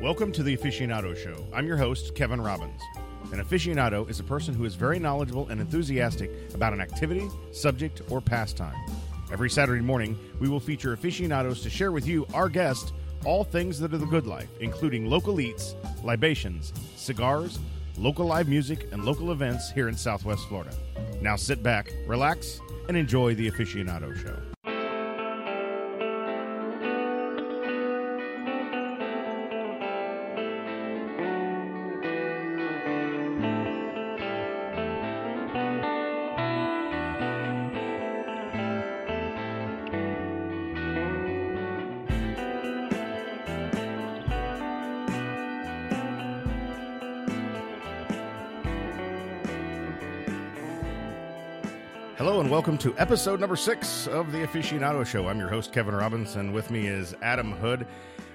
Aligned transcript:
Welcome 0.00 0.30
to 0.34 0.44
the 0.44 0.56
Aficionado 0.56 1.16
Show. 1.16 1.44
I'm 1.52 1.66
your 1.66 1.76
host, 1.76 2.14
Kevin 2.14 2.40
Robbins. 2.40 2.80
An 3.32 3.42
aficionado 3.42 4.08
is 4.08 4.20
a 4.20 4.24
person 4.24 4.54
who 4.54 4.64
is 4.64 4.76
very 4.76 5.00
knowledgeable 5.00 5.48
and 5.48 5.60
enthusiastic 5.60 6.30
about 6.54 6.72
an 6.72 6.80
activity, 6.80 7.28
subject, 7.50 8.02
or 8.08 8.20
pastime. 8.20 8.76
Every 9.32 9.50
Saturday 9.50 9.82
morning, 9.82 10.16
we 10.38 10.48
will 10.48 10.60
feature 10.60 10.92
aficionados 10.92 11.64
to 11.64 11.70
share 11.70 11.90
with 11.90 12.06
you, 12.06 12.28
our 12.32 12.48
guest, 12.48 12.92
all 13.24 13.42
things 13.42 13.80
that 13.80 13.92
are 13.92 13.98
the 13.98 14.06
good 14.06 14.28
life, 14.28 14.48
including 14.60 15.06
local 15.06 15.40
eats, 15.40 15.74
libations, 16.04 16.72
cigars, 16.94 17.58
local 17.96 18.24
live 18.24 18.46
music, 18.46 18.86
and 18.92 19.04
local 19.04 19.32
events 19.32 19.72
here 19.72 19.88
in 19.88 19.96
Southwest 19.96 20.46
Florida. 20.46 20.76
Now 21.20 21.34
sit 21.34 21.60
back, 21.60 21.92
relax, 22.06 22.60
and 22.86 22.96
enjoy 22.96 23.34
the 23.34 23.50
Aficionado 23.50 24.16
Show. 24.16 24.47
Welcome 52.68 52.92
to 52.92 53.00
episode 53.00 53.40
number 53.40 53.56
six 53.56 54.06
of 54.08 54.30
the 54.30 54.46
Aficionado 54.46 55.06
Show. 55.06 55.26
I'm 55.26 55.38
your 55.38 55.48
host, 55.48 55.72
Kevin 55.72 55.94
Robbins. 55.94 56.36
with 56.52 56.70
me 56.70 56.86
is 56.86 57.14
Adam 57.22 57.52
Hood. 57.52 57.86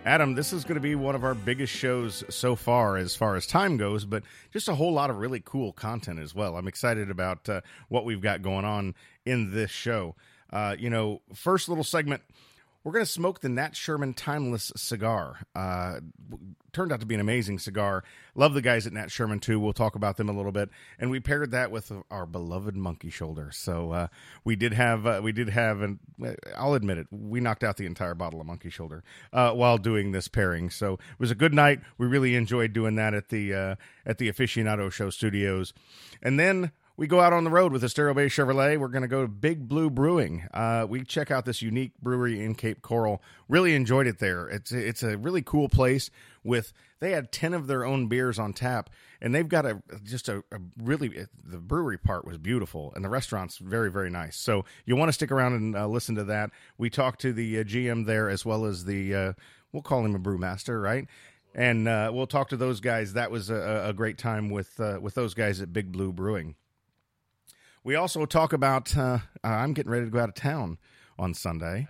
Adam, 0.05 0.33
this 0.33 0.51
is 0.51 0.63
going 0.63 0.73
to 0.73 0.81
be 0.81 0.95
one 0.95 1.13
of 1.13 1.23
our 1.23 1.35
biggest 1.35 1.71
shows 1.71 2.23
so 2.29 2.55
far 2.55 2.97
as 2.97 3.15
far 3.15 3.35
as 3.35 3.45
time 3.45 3.77
goes, 3.77 4.05
but 4.05 4.23
just 4.51 4.67
a 4.67 4.73
whole 4.73 4.91
lot 4.91 5.11
of 5.11 5.17
really 5.17 5.39
cool 5.39 5.71
content 5.71 6.17
as 6.17 6.33
well. 6.33 6.57
I'm 6.57 6.67
excited 6.67 7.11
about 7.11 7.47
uh, 7.47 7.61
what 7.89 8.05
we've 8.05 8.21
got 8.21 8.41
going 8.41 8.65
on 8.65 8.95
in 9.23 9.51
this 9.53 9.69
show. 9.69 10.15
Uh, 10.51 10.75
you 10.79 10.89
know, 10.89 11.21
first 11.35 11.69
little 11.69 11.83
segment 11.83 12.23
we're 12.83 12.91
going 12.91 13.05
to 13.05 13.11
smoke 13.11 13.39
the 13.39 13.49
Nat 13.49 13.75
Sherman 13.75 14.13
Timeless 14.13 14.71
cigar. 14.75 15.39
Uh, 15.55 15.99
turned 16.73 16.91
out 16.91 16.99
to 16.99 17.05
be 17.05 17.15
an 17.15 17.21
amazing 17.21 17.59
cigar. 17.59 18.03
Love 18.35 18.53
the 18.53 18.61
guys 18.61 18.85
at 18.85 18.93
Nat 18.93 19.09
Sherman 19.09 19.39
too. 19.39 19.59
We'll 19.59 19.73
talk 19.73 19.95
about 19.95 20.17
them 20.17 20.27
a 20.27 20.33
little 20.33 20.51
bit. 20.51 20.69
And 20.99 21.09
we 21.09 21.19
paired 21.19 21.51
that 21.51 21.71
with 21.71 21.91
our 22.11 22.25
beloved 22.25 22.75
Monkey 22.75 23.09
Shoulder. 23.09 23.51
So 23.53 23.91
uh, 23.91 24.07
we 24.43 24.55
did 24.55 24.73
have 24.73 25.05
uh, 25.05 25.21
we 25.23 25.31
did 25.31 25.49
have 25.49 25.81
and 25.81 25.99
I'll 26.57 26.73
admit 26.73 26.97
it, 26.97 27.07
we 27.11 27.39
knocked 27.39 27.63
out 27.63 27.77
the 27.77 27.85
entire 27.85 28.15
bottle 28.15 28.41
of 28.41 28.47
Monkey 28.47 28.69
Shoulder 28.69 29.03
uh, 29.31 29.51
while 29.51 29.77
doing 29.77 30.11
this 30.11 30.27
pairing. 30.27 30.69
So 30.69 30.93
it 30.93 31.19
was 31.19 31.31
a 31.31 31.35
good 31.35 31.53
night. 31.53 31.79
We 31.97 32.07
really 32.07 32.35
enjoyed 32.35 32.73
doing 32.73 32.95
that 32.95 33.13
at 33.13 33.29
the 33.29 33.53
uh, 33.53 33.75
at 34.05 34.17
the 34.17 34.29
Aficionado 34.29 34.91
Show 34.91 35.09
studios. 35.09 35.73
And 36.21 36.39
then 36.39 36.71
we 36.95 37.07
go 37.07 37.19
out 37.19 37.33
on 37.33 37.43
the 37.43 37.49
road 37.49 37.71
with 37.71 37.83
Estero 37.83 38.13
Bay 38.13 38.27
Chevrolet. 38.27 38.77
We're 38.77 38.87
going 38.87 39.01
to 39.01 39.07
go 39.07 39.23
to 39.23 39.27
Big 39.27 39.67
Blue 39.67 39.89
Brewing. 39.89 40.47
Uh, 40.53 40.85
we 40.87 41.03
check 41.03 41.31
out 41.31 41.45
this 41.45 41.61
unique 41.61 41.93
brewery 41.99 42.43
in 42.43 42.53
Cape 42.53 42.81
Coral. 42.81 43.21
Really 43.49 43.73
enjoyed 43.73 44.05
it 44.05 44.19
there. 44.19 44.47
It's 44.47 44.71
it's 44.71 45.01
a 45.01 45.17
really 45.17 45.41
cool 45.41 45.69
place. 45.69 46.11
With 46.43 46.71
they 46.99 47.11
had 47.11 47.31
ten 47.31 47.53
of 47.53 47.67
their 47.67 47.83
own 47.83 48.07
beers 48.07 48.37
on 48.37 48.53
tap, 48.53 48.91
and 49.21 49.33
they've 49.33 49.47
got 49.47 49.65
a 49.65 49.81
just 50.03 50.29
a, 50.29 50.43
a 50.51 50.59
really 50.77 51.25
the 51.43 51.57
brewery 51.57 51.97
part 51.97 52.25
was 52.25 52.37
beautiful, 52.37 52.93
and 52.95 53.03
the 53.03 53.09
restaurant's 53.09 53.57
very 53.57 53.89
very 53.89 54.11
nice. 54.11 54.37
So 54.37 54.65
you 54.85 54.95
want 54.95 55.09
to 55.09 55.13
stick 55.13 55.31
around 55.31 55.53
and 55.53 55.75
uh, 55.75 55.87
listen 55.87 56.13
to 56.15 56.23
that. 56.25 56.51
We 56.77 56.89
talked 56.91 57.21
to 57.21 57.33
the 57.33 57.59
uh, 57.59 57.63
GM 57.63 58.05
there 58.05 58.29
as 58.29 58.45
well 58.45 58.65
as 58.65 58.85
the 58.85 59.15
uh, 59.15 59.33
we'll 59.71 59.83
call 59.83 60.05
him 60.05 60.13
a 60.13 60.19
brewmaster, 60.19 60.81
right? 60.81 61.07
And 61.55 61.87
uh, 61.87 62.11
we'll 62.13 62.27
talk 62.27 62.49
to 62.49 62.57
those 62.57 62.79
guys. 62.79 63.13
That 63.13 63.29
was 63.31 63.49
a, 63.49 63.85
a 63.87 63.93
great 63.93 64.17
time 64.19 64.51
with 64.51 64.79
uh, 64.79 64.99
with 65.01 65.15
those 65.15 65.33
guys 65.33 65.59
at 65.59 65.73
Big 65.73 65.91
Blue 65.91 66.11
Brewing. 66.11 66.55
We 67.83 67.95
also 67.95 68.25
talk 68.25 68.53
about 68.53 68.95
uh, 68.95 69.19
I'm 69.43 69.73
getting 69.73 69.91
ready 69.91 70.05
to 70.05 70.11
go 70.11 70.19
out 70.19 70.29
of 70.29 70.35
town 70.35 70.77
on 71.19 71.33
Sunday. 71.33 71.87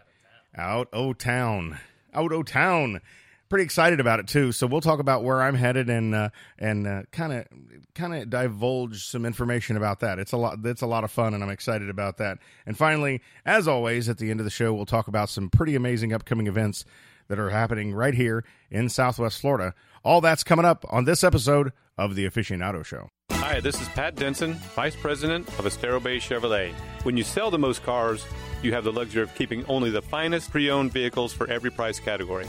Out 0.56 0.88
o 0.94 1.14
town, 1.14 1.80
out 2.14 2.31
o 2.31 2.44
town. 2.44 3.02
Pretty 3.50 3.66
excited 3.66 4.00
about 4.00 4.20
it 4.20 4.28
too. 4.28 4.52
So 4.52 4.66
we'll 4.66 4.82
talk 4.82 5.00
about 5.00 5.24
where 5.24 5.42
I'm 5.42 5.53
headed 5.56 5.90
and 5.90 6.16
uh, 6.16 6.30
and 6.58 7.09
kind 7.12 7.34
of 7.34 7.46
kind 7.94 8.16
of 8.16 8.30
divulge 8.30 9.06
some 9.06 9.26
information 9.26 9.78
about 9.78 10.00
that. 10.00 10.18
It's 10.18 10.32
a 10.32 10.38
lot. 10.38 10.59
It's 10.64 10.82
a 10.82 10.88
lot 10.88 11.03
of 11.03 11.12
fun, 11.12 11.34
and 11.36 11.44
I'm 11.44 11.50
excited 11.50 11.90
about 11.90 12.18
that. 12.18 12.40
And 12.66 12.76
finally, 12.78 13.22
as 13.46 13.68
always, 13.68 14.09
at 14.09 14.18
the 14.18 14.32
end 14.32 14.40
of 14.40 14.46
the 14.46 14.52
show, 14.52 14.74
we'll 14.74 14.86
talk 14.86 15.08
about 15.08 15.30
some 15.30 15.50
pretty 15.50 15.76
amazing 15.76 16.14
upcoming 16.14 16.48
events 16.48 16.86
that 17.28 17.40
are 17.40 17.52
happening 17.52 17.94
right 17.94 18.16
here 18.16 18.44
in 18.72 18.90
Southwest 18.90 19.40
Florida. 19.40 19.74
All 20.03 20.22
that's 20.22 20.44
coming 20.44 20.66
up 20.66 20.86
on 20.90 21.06
this 21.06 21.24
episode 21.24 21.72
of 21.98 22.16
the 22.16 22.26
Aficionado 22.26 22.84
Show. 22.84 23.09
Hi, 23.53 23.59
this 23.59 23.80
is 23.80 23.88
Pat 23.90 24.16
Denson, 24.16 24.56
Vice 24.75 24.96
President 24.96 25.47
of 25.59 25.68
Estero 25.68 26.00
Bay 26.00 26.18
Chevrolet. 26.18 26.74
When 27.03 27.16
you 27.16 27.24
sell 27.24 27.52
the 27.52 27.59
most 27.59 27.84
cars, 27.84 28.25
you 28.64 28.74
have 28.74 28.84
the 28.84 28.91
luxury 28.91 29.22
of 29.22 29.36
keeping 29.36 29.64
only 29.68 29.91
the 29.91 30.02
finest 30.02 30.50
pre 30.50 30.72
owned 30.72 30.91
vehicles 30.91 31.34
for 31.34 31.47
every 31.47 31.69
price 31.69 32.00
category. 32.00 32.47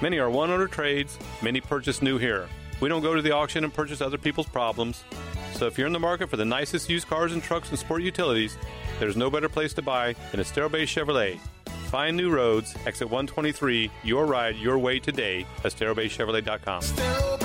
Many 0.00 0.16
are 0.16 0.30
one 0.30 0.50
owner 0.50 0.66
trades, 0.66 1.18
many 1.42 1.60
purchase 1.60 2.00
new 2.00 2.16
here. 2.16 2.48
We 2.80 2.88
don't 2.88 3.02
go 3.02 3.14
to 3.14 3.20
the 3.20 3.32
auction 3.32 3.64
and 3.64 3.74
purchase 3.74 4.00
other 4.00 4.16
people's 4.16 4.48
problems. 4.48 5.04
So 5.52 5.66
if 5.66 5.76
you're 5.76 5.88
in 5.88 5.92
the 5.92 6.00
market 6.00 6.30
for 6.30 6.38
the 6.38 6.44
nicest 6.46 6.88
used 6.88 7.06
cars 7.06 7.34
and 7.34 7.42
trucks 7.42 7.68
and 7.68 7.78
sport 7.78 8.00
utilities, 8.00 8.56
there's 8.98 9.14
no 9.14 9.28
better 9.28 9.50
place 9.50 9.74
to 9.74 9.82
buy 9.82 10.14
than 10.30 10.40
Estero 10.40 10.70
Bay 10.70 10.84
Chevrolet. 10.84 11.38
Find 11.90 12.16
new 12.16 12.30
roads, 12.30 12.74
exit 12.86 13.10
123, 13.10 13.90
your 14.04 14.24
ride, 14.24 14.56
your 14.56 14.78
way 14.78 15.00
today, 15.00 15.44
esterobaychevrolet.com. 15.64 16.82
Estero 16.82 17.35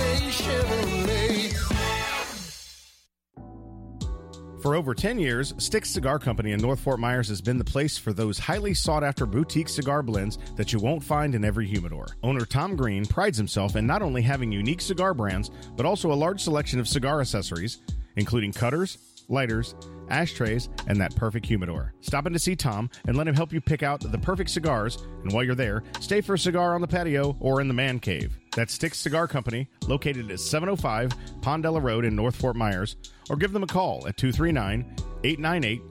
For 4.62 4.76
over 4.76 4.94
10 4.94 5.18
years, 5.18 5.56
Sticks 5.58 5.90
Cigar 5.90 6.20
Company 6.20 6.52
in 6.52 6.62
North 6.62 6.80
Fort 6.80 7.00
Myers 7.00 7.28
has 7.30 7.42
been 7.42 7.58
the 7.58 7.64
place 7.64 7.98
for 7.98 8.14
those 8.14 8.38
highly 8.38 8.76
sought 8.76 9.04
after 9.04 9.26
boutique 9.26 9.68
cigar 9.68 10.04
blends 10.04 10.38
that 10.56 10.72
you 10.72 10.78
won't 10.78 11.04
find 11.04 11.34
in 11.34 11.44
every 11.44 11.66
humidor. 11.66 12.06
Owner 12.22 12.46
Tom 12.46 12.76
Green 12.76 13.04
prides 13.04 13.40
himself 13.40 13.76
in 13.76 13.88
not 13.88 14.04
only 14.04 14.22
having 14.22 14.52
unique 14.52 14.82
cigar 14.82 15.16
brands, 15.16 15.50
but 15.76 15.88
also 15.88 16.12
a 16.12 16.14
large 16.14 16.42
selection 16.42 16.80
of 16.80 16.88
cigar 16.88 17.22
accessories, 17.22 17.80
including 18.18 18.54
cutters, 18.54 19.00
lighters, 19.30 19.74
ashtrays, 20.12 20.70
and 20.88 21.00
that 21.00 21.16
perfect 21.16 21.46
humidor. 21.46 21.94
Stop 22.02 22.28
in 22.28 22.34
to 22.34 22.40
see 22.40 22.56
Tom 22.56 22.90
and 23.06 23.18
let 23.18 23.28
him 23.28 23.36
help 23.36 23.52
you 23.52 23.62
pick 23.62 23.82
out 23.82 24.02
the 24.02 24.18
perfect 24.18 24.50
cigars. 24.50 24.98
And 25.24 25.32
while 25.32 25.44
you're 25.44 25.56
there, 25.56 25.84
stay 26.00 26.22
for 26.22 26.36
a 26.36 26.40
cigar 26.40 26.76
on 26.76 26.82
the 26.82 26.88
patio 26.88 27.36
or 27.40 27.62
in 27.62 27.68
the 27.68 27.74
man 27.74 28.00
cave. 28.00 28.38
That's 28.56 28.74
Sticks 28.74 29.00
Cigar 29.00 29.28
Company, 29.28 29.68
located 29.88 30.30
at 30.30 30.40
705 30.40 31.12
Pondella 31.42 31.82
Road 31.82 32.06
in 32.06 32.16
North 32.16 32.36
Fort 32.36 32.56
Myers, 32.56 32.98
or 33.30 33.38
give 33.38 33.54
them 33.54 33.64
a 33.64 33.68
call 33.68 34.08
at 34.08 34.18
239 34.18 34.96
898 35.24 35.82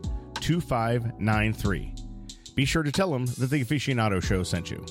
2593. 0.41 1.95
Be 2.55 2.65
sure 2.65 2.83
to 2.83 2.93
tell 2.93 3.11
them 3.11 3.27
that 3.27 3.51
the 3.51 3.65
Aficionado 3.65 4.23
Show 4.23 4.43
sent 4.43 4.71
you. 4.71 4.85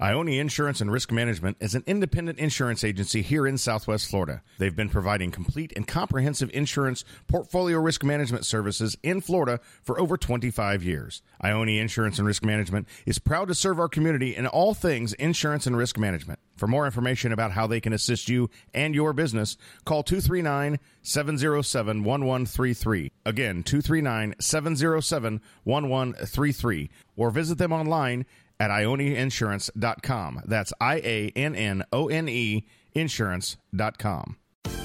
Iannone 0.00 0.38
Insurance 0.38 0.82
and 0.82 0.92
Risk 0.92 1.10
Management 1.10 1.56
is 1.58 1.74
an 1.74 1.82
independent 1.86 2.38
insurance 2.38 2.84
agency 2.84 3.22
here 3.22 3.46
in 3.46 3.56
Southwest 3.56 4.10
Florida. 4.10 4.42
They've 4.58 4.76
been 4.76 4.90
providing 4.90 5.30
complete 5.30 5.72
and 5.74 5.88
comprehensive 5.88 6.50
insurance 6.52 7.02
portfolio 7.28 7.78
risk 7.78 8.04
management 8.04 8.44
services 8.44 8.98
in 9.02 9.22
Florida 9.22 9.58
for 9.82 9.98
over 9.98 10.18
25 10.18 10.82
years. 10.82 11.22
Iannone 11.42 11.80
Insurance 11.80 12.18
and 12.18 12.26
Risk 12.26 12.44
Management 12.44 12.86
is 13.06 13.18
proud 13.18 13.48
to 13.48 13.54
serve 13.54 13.80
our 13.80 13.88
community 13.88 14.36
in 14.36 14.46
all 14.46 14.74
things 14.74 15.14
insurance 15.14 15.66
and 15.66 15.78
risk 15.78 15.96
management. 15.96 16.40
For 16.58 16.66
more 16.66 16.84
information 16.84 17.32
about 17.32 17.52
how 17.52 17.66
they 17.66 17.80
can 17.80 17.94
assist 17.94 18.28
you 18.28 18.50
and 18.74 18.94
your 18.94 19.14
business, 19.14 19.56
call 19.86 20.02
239 20.02 20.78
707 21.00 22.04
1133. 22.04 23.12
Again, 23.24 23.62
239 23.62 24.34
707 24.40 25.40
1133. 25.64 26.90
Or 27.16 27.30
visit 27.30 27.56
them 27.56 27.72
online 27.72 28.26
at 28.58 28.70
iannoneinsurance.com. 28.70 30.42
That's 30.46 30.72
I 30.80 30.96
A 30.96 31.32
N 31.36 31.54
N 31.54 31.84
O 31.92 32.08
N 32.08 32.28
E 32.28 32.66
insurance.com. 32.94 34.36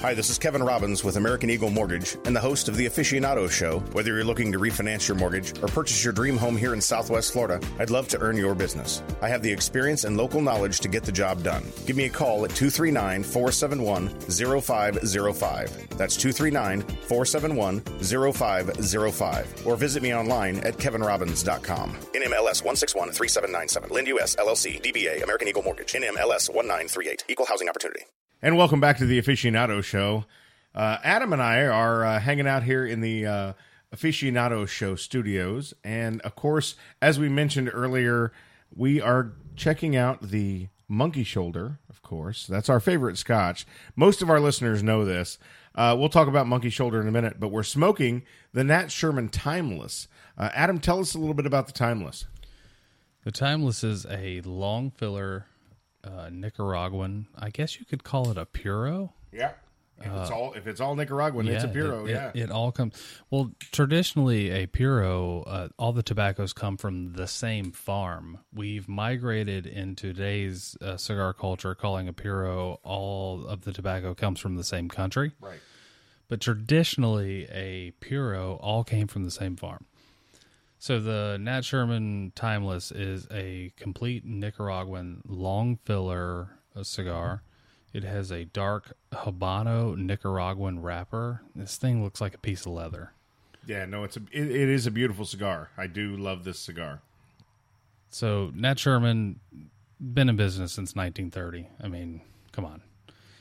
Hi, 0.02 0.14
this 0.14 0.30
is 0.30 0.38
Kevin 0.38 0.62
Robbins 0.62 1.04
with 1.04 1.16
American 1.16 1.48
Eagle 1.48 1.70
Mortgage 1.70 2.16
and 2.24 2.34
the 2.34 2.40
host 2.40 2.68
of 2.68 2.76
the 2.76 2.86
Aficionado 2.86 3.48
Show. 3.48 3.78
Whether 3.92 4.14
you're 4.14 4.24
looking 4.24 4.50
to 4.50 4.58
refinance 4.58 5.06
your 5.06 5.16
mortgage 5.16 5.56
or 5.62 5.68
purchase 5.68 6.02
your 6.02 6.12
dream 6.12 6.36
home 6.36 6.56
here 6.56 6.74
in 6.74 6.80
Southwest 6.80 7.32
Florida, 7.32 7.60
I'd 7.78 7.90
love 7.90 8.08
to 8.08 8.20
earn 8.20 8.36
your 8.36 8.54
business. 8.54 9.02
I 9.22 9.28
have 9.28 9.42
the 9.42 9.52
experience 9.52 10.02
and 10.02 10.16
local 10.16 10.40
knowledge 10.40 10.80
to 10.80 10.88
get 10.88 11.04
the 11.04 11.12
job 11.12 11.44
done. 11.44 11.62
Give 11.86 11.96
me 11.96 12.06
a 12.06 12.10
call 12.10 12.44
at 12.44 12.50
239 12.50 13.22
471 13.22 14.08
0505. 14.08 15.88
That's 15.96 16.16
239 16.16 16.82
471 16.82 17.80
0505. 17.80 19.66
Or 19.66 19.76
visit 19.76 20.02
me 20.02 20.14
online 20.14 20.58
at 20.58 20.78
kevinrobbins.com. 20.78 21.90
NMLS 22.14 22.62
161 22.64 23.12
3797. 23.12 23.90
Lend 23.90 24.08
US 24.08 24.36
LLC. 24.36 24.82
DBA 24.82 25.22
American 25.22 25.48
Eagle 25.48 25.62
Mortgage. 25.62 25.92
NMLS 25.92 26.50
1938. 26.52 27.24
Equal 27.28 27.46
Housing 27.46 27.68
Opportunity. 27.68 28.02
And 28.44 28.56
welcome 28.56 28.80
back 28.80 28.98
to 28.98 29.06
the 29.06 29.22
Aficionado 29.22 29.84
Show. 29.84 30.24
Uh, 30.74 30.98
Adam 31.04 31.32
and 31.32 31.40
I 31.40 31.64
are 31.64 32.04
uh, 32.04 32.18
hanging 32.18 32.48
out 32.48 32.64
here 32.64 32.84
in 32.84 33.00
the 33.00 33.24
uh, 33.24 33.52
Aficionado 33.94 34.66
Show 34.66 34.96
studios. 34.96 35.74
And 35.84 36.20
of 36.22 36.34
course, 36.34 36.74
as 37.00 37.20
we 37.20 37.28
mentioned 37.28 37.70
earlier, 37.72 38.32
we 38.74 39.00
are 39.00 39.30
checking 39.54 39.94
out 39.94 40.22
the 40.22 40.66
Monkey 40.88 41.22
Shoulder, 41.22 41.78
of 41.88 42.02
course. 42.02 42.48
That's 42.48 42.68
our 42.68 42.80
favorite 42.80 43.16
scotch. 43.16 43.64
Most 43.94 44.22
of 44.22 44.28
our 44.28 44.40
listeners 44.40 44.82
know 44.82 45.04
this. 45.04 45.38
Uh, 45.76 45.94
we'll 45.96 46.08
talk 46.08 46.26
about 46.26 46.48
Monkey 46.48 46.70
Shoulder 46.70 47.00
in 47.00 47.06
a 47.06 47.12
minute, 47.12 47.38
but 47.38 47.52
we're 47.52 47.62
smoking 47.62 48.24
the 48.52 48.64
Nat 48.64 48.90
Sherman 48.90 49.28
Timeless. 49.28 50.08
Uh, 50.36 50.50
Adam, 50.52 50.80
tell 50.80 50.98
us 50.98 51.14
a 51.14 51.18
little 51.18 51.34
bit 51.34 51.46
about 51.46 51.68
the 51.68 51.72
Timeless. 51.72 52.26
The 53.22 53.30
Timeless 53.30 53.84
is 53.84 54.04
a 54.06 54.40
long 54.40 54.90
filler 54.90 55.46
uh, 56.04 56.28
Nicaraguan. 56.30 57.26
I 57.36 57.50
guess 57.50 57.78
you 57.78 57.86
could 57.86 58.04
call 58.04 58.30
it 58.30 58.38
a 58.38 58.46
puro. 58.46 59.12
Yeah. 59.32 59.52
If 60.04 60.12
it's 60.12 60.30
all 60.30 60.52
if 60.54 60.66
it's 60.66 60.80
all 60.80 60.96
Nicaraguan, 60.96 61.46
it's 61.46 61.64
a 61.64 61.68
puro. 61.68 62.06
It, 62.06 62.10
yeah. 62.10 62.30
it, 62.34 62.44
it 62.44 62.50
all 62.50 62.72
comes. 62.72 62.94
Well, 63.30 63.52
traditionally, 63.70 64.50
a 64.50 64.66
puro, 64.66 65.42
uh, 65.42 65.68
all 65.78 65.92
the 65.92 66.02
tobaccos 66.02 66.52
come 66.52 66.76
from 66.76 67.12
the 67.12 67.28
same 67.28 67.70
farm. 67.70 68.38
We've 68.52 68.88
migrated 68.88 69.66
in 69.66 69.94
today's 69.94 70.76
uh, 70.80 70.96
cigar 70.96 71.32
culture, 71.32 71.74
calling 71.74 72.08
a 72.08 72.12
puro 72.12 72.80
all 72.82 73.46
of 73.46 73.62
the 73.62 73.72
tobacco 73.72 74.14
comes 74.14 74.40
from 74.40 74.56
the 74.56 74.64
same 74.64 74.88
country. 74.88 75.32
right. 75.40 75.60
But 76.28 76.40
traditionally, 76.40 77.46
a 77.52 77.92
puro 78.00 78.54
all 78.54 78.84
came 78.84 79.06
from 79.06 79.24
the 79.24 79.30
same 79.30 79.54
farm. 79.54 79.84
So 80.82 80.98
the 80.98 81.38
Nat 81.40 81.64
Sherman 81.64 82.32
Timeless 82.34 82.90
is 82.90 83.28
a 83.30 83.72
complete 83.76 84.24
Nicaraguan 84.24 85.22
long 85.24 85.78
filler 85.84 86.58
cigar. 86.82 87.44
It 87.92 88.02
has 88.02 88.32
a 88.32 88.46
dark 88.46 88.96
Habano 89.12 89.96
Nicaraguan 89.96 90.82
wrapper. 90.82 91.42
This 91.54 91.76
thing 91.76 92.02
looks 92.02 92.20
like 92.20 92.34
a 92.34 92.38
piece 92.38 92.66
of 92.66 92.72
leather. 92.72 93.12
Yeah, 93.64 93.84
no, 93.84 94.02
it's 94.02 94.16
a 94.16 94.22
it, 94.32 94.50
it 94.50 94.68
is 94.68 94.88
a 94.88 94.90
beautiful 94.90 95.24
cigar. 95.24 95.70
I 95.78 95.86
do 95.86 96.16
love 96.16 96.42
this 96.42 96.58
cigar. 96.58 97.00
So 98.10 98.50
Nat 98.52 98.80
Sherman 98.80 99.38
been 100.00 100.28
in 100.28 100.34
business 100.34 100.72
since 100.72 100.96
1930. 100.96 101.68
I 101.80 101.86
mean, 101.86 102.22
come 102.50 102.64
on, 102.64 102.82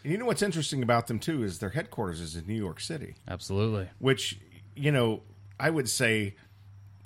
And 0.04 0.12
you 0.12 0.20
know 0.20 0.26
what's 0.26 0.44
interesting 0.44 0.84
about 0.84 1.08
them 1.08 1.18
too 1.18 1.42
is 1.42 1.58
their 1.58 1.72
headquarters 1.72 2.22
is 2.22 2.36
in 2.36 2.46
New 2.46 2.54
York 2.54 2.80
City, 2.80 3.16
absolutely. 3.28 3.90
which 3.98 4.40
you 4.76 4.92
know 4.92 5.24
I 5.60 5.72
would 5.72 5.90
say 5.90 6.36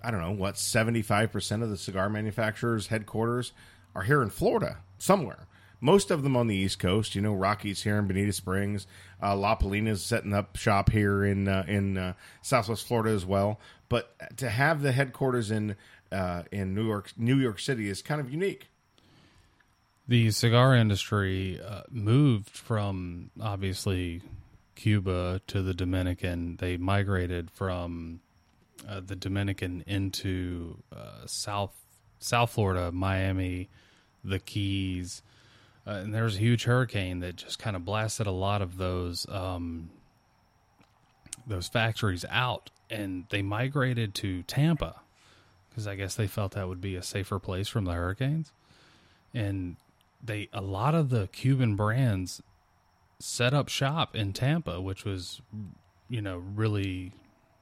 I 0.06 0.12
don't 0.12 0.22
know 0.22 0.32
what 0.32 0.58
seventy 0.60 1.02
five 1.02 1.32
percent 1.32 1.64
of 1.64 1.70
the 1.70 1.78
cigar 1.78 2.10
manufacturers' 2.10 2.88
headquarters 2.88 3.54
are 3.96 4.04
here 4.04 4.22
in 4.22 4.30
Florida 4.30 4.78
somewhere. 5.00 5.48
Most 5.82 6.12
of 6.12 6.24
them 6.24 6.38
on 6.38 6.48
the 6.48 6.56
East 6.56 6.80
Coast, 6.80 7.16
you 7.16 7.22
know, 7.22 7.34
Rockies 7.34 7.84
here 7.84 7.98
in 7.98 8.08
Bonita 8.08 8.32
Springs, 8.32 8.88
uh, 9.22 9.36
La 9.36 9.58
setting 9.96 10.34
up 10.34 10.56
shop 10.56 10.92
here 10.92 11.26
in 11.26 11.48
uh, 11.48 11.66
in 11.68 11.98
uh, 11.98 12.14
Southwest 12.42 12.88
Florida 12.88 13.10
as 13.10 13.26
well. 13.26 13.60
But 13.90 14.38
to 14.38 14.50
have 14.50 14.82
the 14.82 14.92
headquarters 14.92 15.50
in 15.50 15.76
uh, 16.12 16.44
in 16.52 16.76
New 16.76 16.86
York 16.86 17.12
New 17.18 17.38
York 17.38 17.60
City 17.60 17.90
is 17.90 18.02
kind 18.02 18.22
of 18.22 18.32
unique. 18.32 18.68
The 20.08 20.30
cigar 20.30 20.76
industry 20.76 21.60
uh, 21.60 21.82
moved 21.90 22.50
from 22.50 23.32
obviously 23.42 24.22
Cuba 24.76 25.42
to 25.48 25.64
the 25.64 25.74
Dominican. 25.74 26.58
They 26.58 26.78
migrated 26.78 27.50
from 27.50 28.22
uh, 28.88 29.02
the 29.06 29.16
Dominican 29.16 29.84
into 29.88 30.78
uh, 30.96 31.26
South 31.26 31.74
South 32.20 32.52
Florida, 32.52 32.92
Miami, 32.92 33.70
the 34.24 34.40
Keys, 34.40 35.22
uh, 35.86 35.92
and 35.92 36.14
there 36.14 36.24
was 36.24 36.38
a 36.38 36.40
huge 36.40 36.64
hurricane 36.64 37.20
that 37.20 37.36
just 37.36 37.60
kind 37.60 37.76
of 37.76 37.86
blasted 37.86 38.26
a 38.26 38.32
lot 38.32 38.62
of 38.62 38.78
those 38.78 39.28
um, 39.30 39.90
those 41.46 41.68
factories 41.68 42.26
out, 42.30 42.72
and 42.90 43.26
they 43.30 43.42
migrated 43.42 44.16
to 44.16 44.44
Tampa 44.44 45.02
because 45.70 45.88
I 45.88 45.96
guess 45.96 46.16
they 46.16 46.28
felt 46.28 46.54
that 46.54 46.68
would 46.68 46.82
be 46.82 46.96
a 46.96 47.04
safer 47.04 47.38
place 47.38 47.68
from 47.68 47.86
the 47.86 47.94
hurricanes. 47.94 48.52
And 49.34 49.76
they 50.24 50.50
a 50.54 50.62
lot 50.62 50.96
of 50.96 51.10
the 51.10 51.28
Cuban 51.28 51.76
brands 51.76 52.42
set 53.20 53.54
up 53.54 53.70
shop 53.70 54.16
in 54.16 54.34
Tampa, 54.34 54.82
which 54.82 55.06
was 55.06 55.42
you 56.10 56.22
know 56.22 56.38
really 56.38 57.12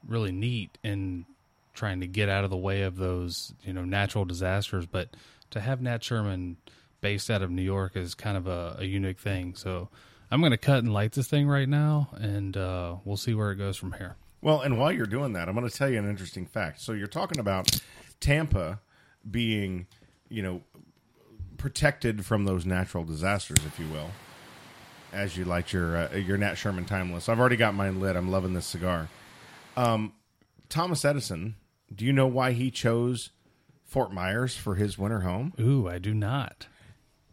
really 0.08 0.32
neat 0.32 0.78
in 0.84 1.26
trying 1.74 2.00
to 2.02 2.08
get 2.08 2.30
out 2.30 2.44
of 2.44 2.50
the 2.50 2.58
way 2.58 2.84
of 2.84 2.98
those 2.98 3.54
you 3.64 3.74
know 3.74 3.86
natural 3.86 4.26
disasters. 4.26 4.86
But 4.86 5.10
to 5.52 5.60
have 5.60 5.82
Nat 5.82 6.04
Sherman 6.04 6.58
based 7.02 7.30
out 7.30 7.42
of 7.42 7.52
New 7.52 7.62
York 7.62 7.96
is 7.96 8.16
kind 8.16 8.38
of 8.38 8.48
a, 8.48 8.78
a 8.80 8.86
unique 8.86 9.20
thing. 9.20 9.56
So 9.56 9.90
I'm 10.32 10.40
going 10.40 10.52
to 10.52 10.58
cut 10.58 10.80
and 10.80 10.92
light 10.92 11.12
this 11.12 11.28
thing 11.28 11.48
right 11.48 11.70
now, 11.70 12.10
and 12.14 12.58
uh, 12.58 12.96
we'll 13.06 13.18
see 13.18 13.34
where 13.36 13.52
it 13.52 13.58
goes 13.58 13.78
from 13.78 13.94
here. 13.94 14.16
Well, 14.42 14.62
and 14.62 14.78
while 14.78 14.92
you're 14.92 15.06
doing 15.06 15.34
that, 15.34 15.48
I'm 15.48 15.56
going 15.56 15.70
to 15.70 15.76
tell 15.76 15.90
you 15.90 16.00
an 16.00 16.10
interesting 16.10 16.46
fact. 16.46 16.82
So 16.82 16.94
you're 16.94 17.08
talking 17.08 17.40
about 17.40 17.80
Tampa 18.20 18.80
being, 19.30 19.88
you 20.30 20.42
know, 20.42 20.62
protected 21.58 22.26
from 22.26 22.46
those 22.46 22.66
natural 22.66 23.04
disasters, 23.04 23.60
if 23.66 23.80
you 23.80 23.88
will, 23.88 24.10
as 25.14 25.38
you 25.38 25.46
light 25.46 25.72
your 25.72 25.96
uh, 25.96 26.16
your 26.16 26.38
Nat 26.38 26.56
Sherman 26.56 26.86
Timeless. 26.86 27.30
I've 27.30 27.40
already 27.40 27.56
got 27.56 27.74
mine 27.74 28.00
lit. 28.00 28.16
I'm 28.16 28.32
loving 28.32 28.54
this 28.54 28.66
cigar. 28.66 29.10
Um, 29.76 30.14
Thomas 30.70 31.04
Edison. 31.06 31.56
Do 31.94 32.06
you 32.06 32.14
know 32.14 32.28
why 32.28 32.54
he 32.54 32.72
chose 32.72 33.30
Fort 33.84 34.12
Myers 34.12 34.56
for 34.56 34.76
his 34.76 34.98
winter 34.98 35.22
home? 35.22 35.54
Ooh, 35.60 35.88
I 35.88 36.00
do 36.00 36.14
not. 36.14 36.68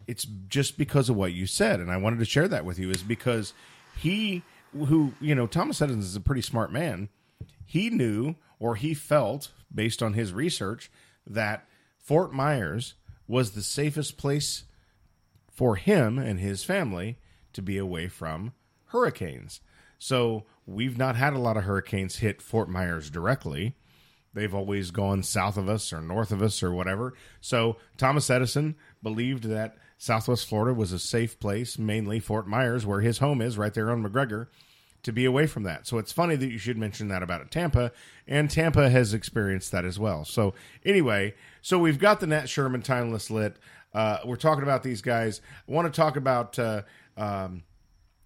it's 0.07 0.25
just 0.47 0.77
because 0.77 1.09
of 1.09 1.15
what 1.15 1.31
you 1.31 1.45
said 1.45 1.79
and 1.79 1.89
i 1.91 1.95
wanted 1.95 2.17
to 2.19 2.25
share 2.25 2.47
that 2.47 2.65
with 2.65 2.77
you 2.79 2.89
is 2.89 3.03
because 3.03 3.53
he 3.95 4.41
who 4.73 5.13
you 5.21 5.33
know 5.35 5.45
thomas 5.47 5.79
edison 5.81 6.01
is 6.01 6.15
a 6.15 6.19
pretty 6.19 6.41
smart 6.41 6.71
man 6.71 7.07
he 7.65 7.89
knew 7.89 8.35
or 8.59 8.75
he 8.75 8.93
felt 8.95 9.51
based 9.73 10.01
on 10.01 10.13
his 10.13 10.33
research 10.33 10.91
that 11.25 11.65
fort 11.99 12.33
myers 12.33 12.95
was 13.27 13.51
the 13.51 13.61
safest 13.61 14.17
place 14.17 14.63
for 15.49 15.75
him 15.75 16.17
and 16.17 16.39
his 16.39 16.63
family 16.63 17.17
to 17.53 17.61
be 17.61 17.77
away 17.77 18.07
from 18.07 18.51
hurricanes 18.87 19.61
so 20.03 20.45
we've 20.65 20.97
not 20.97 21.15
had 21.15 21.33
a 21.33 21.39
lot 21.39 21.57
of 21.57 21.63
hurricanes 21.63 22.17
hit 22.17 22.41
fort 22.41 22.69
myers 22.69 23.09
directly 23.09 23.75
They've 24.33 24.53
always 24.53 24.91
gone 24.91 25.23
south 25.23 25.57
of 25.57 25.67
us 25.67 25.91
or 25.91 26.01
north 26.01 26.31
of 26.31 26.41
us 26.41 26.63
or 26.63 26.71
whatever. 26.71 27.13
So 27.41 27.77
Thomas 27.97 28.29
Edison 28.29 28.75
believed 29.03 29.43
that 29.45 29.75
Southwest 29.97 30.47
Florida 30.47 30.73
was 30.73 30.91
a 30.91 30.99
safe 30.99 31.39
place, 31.39 31.77
mainly 31.77 32.19
Fort 32.19 32.47
Myers, 32.47 32.85
where 32.85 33.01
his 33.01 33.19
home 33.19 33.41
is, 33.41 33.57
right 33.57 33.73
there 33.73 33.91
on 33.91 34.03
McGregor, 34.03 34.47
to 35.03 35.11
be 35.11 35.25
away 35.25 35.47
from 35.47 35.63
that. 35.63 35.85
So 35.85 35.97
it's 35.97 36.11
funny 36.11 36.35
that 36.35 36.49
you 36.49 36.57
should 36.57 36.77
mention 36.77 37.09
that 37.09 37.21
about 37.21 37.51
Tampa, 37.51 37.91
and 38.27 38.49
Tampa 38.49 38.89
has 38.89 39.13
experienced 39.13 39.71
that 39.73 39.85
as 39.85 39.99
well. 39.99 40.25
So 40.25 40.53
anyway, 40.85 41.35
so 41.61 41.77
we've 41.77 41.99
got 41.99 42.19
the 42.19 42.27
Nat 42.27 42.47
Sherman 42.47 42.81
Timeless 42.81 43.29
lit. 43.29 43.57
Uh, 43.93 44.19
we're 44.25 44.37
talking 44.37 44.63
about 44.63 44.81
these 44.81 45.01
guys. 45.01 45.41
I 45.67 45.71
want 45.71 45.93
to 45.93 45.95
talk 45.95 46.15
about 46.15 46.57
uh, 46.57 46.83
um, 47.17 47.63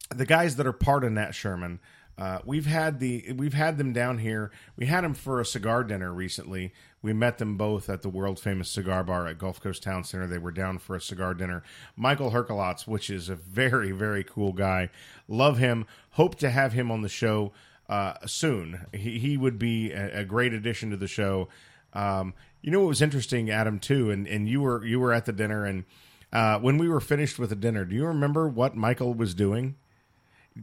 the 0.10 0.26
guys 0.26 0.56
that 0.56 0.68
are 0.68 0.74
part 0.74 1.04
of 1.04 1.12
Nat 1.12 1.32
Sherman. 1.32 1.80
Uh, 2.18 2.40
we've 2.46 2.66
had 2.66 3.00
the 3.00 3.34
we've 3.34 3.54
had 3.54 3.78
them 3.78 3.92
down 3.92 4.20
here. 4.20 4.50
We 4.78 4.86
had 4.86 5.04
them 5.04 5.14
for 5.14 5.42
a 5.42 5.46
cigar 5.46 5.84
dinner 5.84 6.14
recently. 6.14 6.74
We 7.02 7.12
met 7.12 7.40
them 7.40 7.58
both 7.58 7.90
at 7.90 8.04
the 8.04 8.10
world 8.10 8.40
famous 8.40 8.70
cigar 8.70 9.04
bar 9.04 9.28
at 9.28 9.38
Gulf 9.38 9.60
Coast 9.60 9.84
Town 9.84 10.06
Center. 10.06 10.26
They 10.26 10.38
were 10.38 10.52
down 10.52 10.80
for 10.80 10.96
a 10.96 11.02
cigar 11.02 11.34
dinner. 11.34 11.62
Michael 11.98 12.32
Herklots, 12.32 12.88
which 12.88 13.10
is 13.10 13.28
a 13.28 13.36
very 13.36 13.92
very 13.92 14.24
cool 14.24 14.54
guy, 14.54 14.90
love 15.28 15.58
him. 15.58 15.86
Hope 16.12 16.36
to 16.36 16.50
have 16.50 16.72
him 16.72 16.90
on 16.90 17.02
the 17.02 17.10
show 17.10 17.52
uh, 17.90 18.14
soon. 18.26 18.86
He, 18.94 19.20
he 19.20 19.38
would 19.38 19.60
be 19.60 19.92
a, 19.92 20.22
a 20.22 20.26
great 20.26 20.54
addition 20.54 20.92
to 20.92 20.98
the 20.98 21.08
show. 21.08 21.50
Um, 21.92 22.34
you 22.62 22.72
know 22.72 22.80
what 22.80 22.88
was 22.88 23.02
interesting, 23.02 23.50
Adam, 23.50 23.78
too, 23.78 24.10
and 24.10 24.26
and 24.26 24.48
you 24.48 24.62
were 24.62 24.86
you 24.86 25.00
were 25.00 25.14
at 25.14 25.26
the 25.26 25.34
dinner 25.34 25.66
and. 25.66 25.86
Uh, 26.34 26.60
when 26.60 26.78
we 26.78 26.90
were 26.90 27.00
finished 27.00 27.40
with 27.40 27.50
the 27.50 27.56
dinner, 27.56 27.86
do 27.86 27.96
you 27.96 28.06
remember 28.06 28.50
what 28.50 28.76
Michael 28.76 29.14
was 29.14 29.34
doing? 29.34 29.76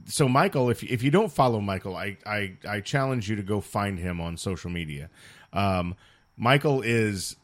So 0.06 0.28
Michael, 0.28 0.70
if 0.70 0.82
if 0.82 1.02
you 1.02 1.10
don't 1.10 1.32
follow 1.32 1.60
Michael, 1.60 1.96
I 1.96 2.16
I, 2.26 2.56
I 2.68 2.80
challenge 2.80 3.28
you 3.28 3.36
to 3.36 3.42
go 3.42 3.60
find 3.60 3.98
him 3.98 4.20
on 4.20 4.36
social 4.36 4.70
media. 4.70 5.10
Um, 5.52 5.96
Michael 6.36 6.82
is 6.82 7.36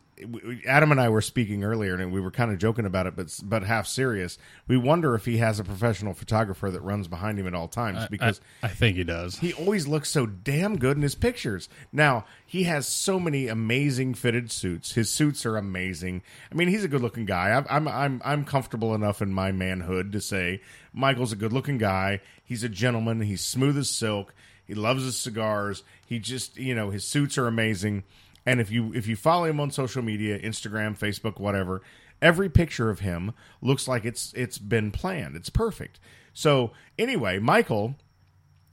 Adam 0.66 0.90
and 0.90 1.00
I 1.00 1.08
were 1.08 1.20
speaking 1.20 1.64
earlier, 1.64 1.94
and 1.94 2.12
we 2.12 2.20
were 2.20 2.30
kind 2.30 2.50
of 2.50 2.58
joking 2.58 2.86
about 2.86 3.06
it, 3.06 3.14
but 3.16 3.38
but 3.44 3.62
half 3.62 3.86
serious. 3.86 4.38
We 4.66 4.76
wonder 4.76 5.14
if 5.14 5.24
he 5.24 5.38
has 5.38 5.60
a 5.60 5.64
professional 5.64 6.14
photographer 6.14 6.70
that 6.70 6.80
runs 6.80 7.08
behind 7.08 7.38
him 7.38 7.46
at 7.46 7.54
all 7.54 7.68
times 7.68 8.06
because 8.10 8.40
I, 8.62 8.66
I 8.66 8.70
think 8.70 8.96
he 8.96 9.04
does. 9.04 9.38
he 9.38 9.52
always 9.52 9.86
looks 9.86 10.08
so 10.08 10.26
damn 10.26 10.78
good 10.78 10.96
in 10.96 11.02
his 11.02 11.14
pictures. 11.14 11.68
Now, 11.92 12.24
he 12.44 12.64
has 12.64 12.86
so 12.86 13.20
many 13.20 13.48
amazing 13.48 14.14
fitted 14.14 14.50
suits. 14.50 14.92
His 14.92 15.10
suits 15.10 15.46
are 15.46 15.56
amazing. 15.56 16.22
I 16.50 16.54
mean, 16.54 16.68
he's 16.68 16.84
a 16.84 16.88
good-looking 16.88 17.26
guy. 17.26 17.50
I'm 17.50 17.66
I'm 17.68 17.88
I'm, 17.88 18.22
I'm 18.24 18.44
comfortable 18.44 18.94
enough 18.94 19.22
in 19.22 19.32
my 19.32 19.52
manhood 19.52 20.12
to 20.12 20.20
say 20.20 20.62
Michael's 20.92 21.32
a 21.32 21.36
good-looking 21.36 21.78
guy. 21.78 22.20
He's 22.48 22.64
a 22.64 22.68
gentleman. 22.70 23.20
He's 23.20 23.44
smooth 23.44 23.76
as 23.76 23.90
silk. 23.90 24.34
He 24.64 24.74
loves 24.74 25.04
his 25.04 25.20
cigars. 25.20 25.82
He 26.06 26.18
just, 26.18 26.56
you 26.56 26.74
know, 26.74 26.88
his 26.88 27.04
suits 27.04 27.36
are 27.36 27.46
amazing. 27.46 28.04
And 28.46 28.58
if 28.58 28.70
you 28.70 28.90
if 28.94 29.06
you 29.06 29.16
follow 29.16 29.44
him 29.44 29.60
on 29.60 29.70
social 29.70 30.00
media, 30.02 30.38
Instagram, 30.38 30.98
Facebook, 30.98 31.38
whatever, 31.38 31.82
every 32.22 32.48
picture 32.48 32.88
of 32.88 33.00
him 33.00 33.34
looks 33.60 33.86
like 33.86 34.06
it's 34.06 34.32
it's 34.32 34.56
been 34.56 34.90
planned. 34.90 35.36
It's 35.36 35.50
perfect. 35.50 36.00
So, 36.32 36.72
anyway, 36.98 37.38
Michael 37.38 37.96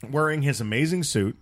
wearing 0.09 0.41
his 0.41 0.61
amazing 0.61 1.03
suit 1.03 1.37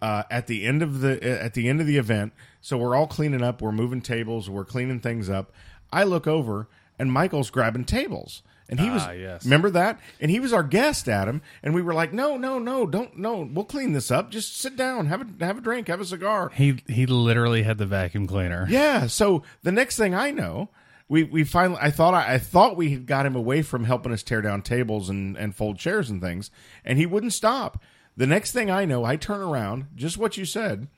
uh, 0.00 0.22
at 0.30 0.46
the 0.46 0.64
end 0.64 0.82
of 0.82 1.00
the 1.00 1.20
at 1.42 1.54
the 1.54 1.68
end 1.68 1.80
of 1.80 1.88
the 1.88 1.96
event. 1.96 2.32
So 2.60 2.78
we're 2.78 2.94
all 2.94 3.08
cleaning 3.08 3.42
up, 3.42 3.60
we're 3.60 3.72
moving 3.72 4.02
tables, 4.02 4.48
we're 4.48 4.64
cleaning 4.64 5.00
things 5.00 5.28
up. 5.28 5.52
I 5.92 6.04
look 6.04 6.28
over 6.28 6.68
and 6.96 7.10
Michael's 7.10 7.50
grabbing 7.50 7.86
tables. 7.86 8.42
And 8.72 8.80
he 8.80 8.88
was 8.90 9.02
Ah, 9.02 9.10
yes. 9.10 9.44
remember 9.44 9.68
that? 9.70 10.00
And 10.18 10.30
he 10.30 10.40
was 10.40 10.52
our 10.52 10.62
guest, 10.62 11.06
Adam, 11.06 11.42
and 11.62 11.74
we 11.74 11.82
were 11.82 11.92
like, 11.92 12.14
"No, 12.14 12.38
no, 12.38 12.58
no, 12.58 12.86
don't 12.86 13.18
no. 13.18 13.46
We'll 13.52 13.66
clean 13.66 13.92
this 13.92 14.10
up. 14.10 14.30
Just 14.30 14.56
sit 14.56 14.76
down, 14.76 15.06
have 15.06 15.20
a 15.20 15.44
have 15.44 15.58
a 15.58 15.60
drink, 15.60 15.88
have 15.88 16.00
a 16.00 16.06
cigar." 16.06 16.50
He 16.54 16.82
he 16.88 17.04
literally 17.04 17.64
had 17.64 17.76
the 17.76 17.84
vacuum 17.84 18.26
cleaner. 18.26 18.66
Yeah. 18.70 19.08
So 19.08 19.42
the 19.62 19.72
next 19.72 19.98
thing 19.98 20.14
I 20.14 20.30
know, 20.30 20.70
we 21.06 21.22
we 21.22 21.44
finally 21.44 21.78
I 21.82 21.90
thought 21.90 22.14
I, 22.14 22.34
I 22.34 22.38
thought 22.38 22.78
we 22.78 22.92
had 22.92 23.04
got 23.06 23.26
him 23.26 23.36
away 23.36 23.60
from 23.60 23.84
helping 23.84 24.10
us 24.10 24.22
tear 24.22 24.40
down 24.40 24.62
tables 24.62 25.10
and 25.10 25.36
and 25.36 25.54
fold 25.54 25.78
chairs 25.78 26.08
and 26.08 26.22
things, 26.22 26.50
and 26.82 26.98
he 26.98 27.04
wouldn't 27.04 27.34
stop. 27.34 27.78
The 28.16 28.26
next 28.26 28.52
thing 28.52 28.70
I 28.70 28.86
know, 28.86 29.04
I 29.04 29.16
turn 29.16 29.42
around, 29.42 29.88
just 29.94 30.16
what 30.16 30.38
you 30.38 30.46
said. 30.46 30.88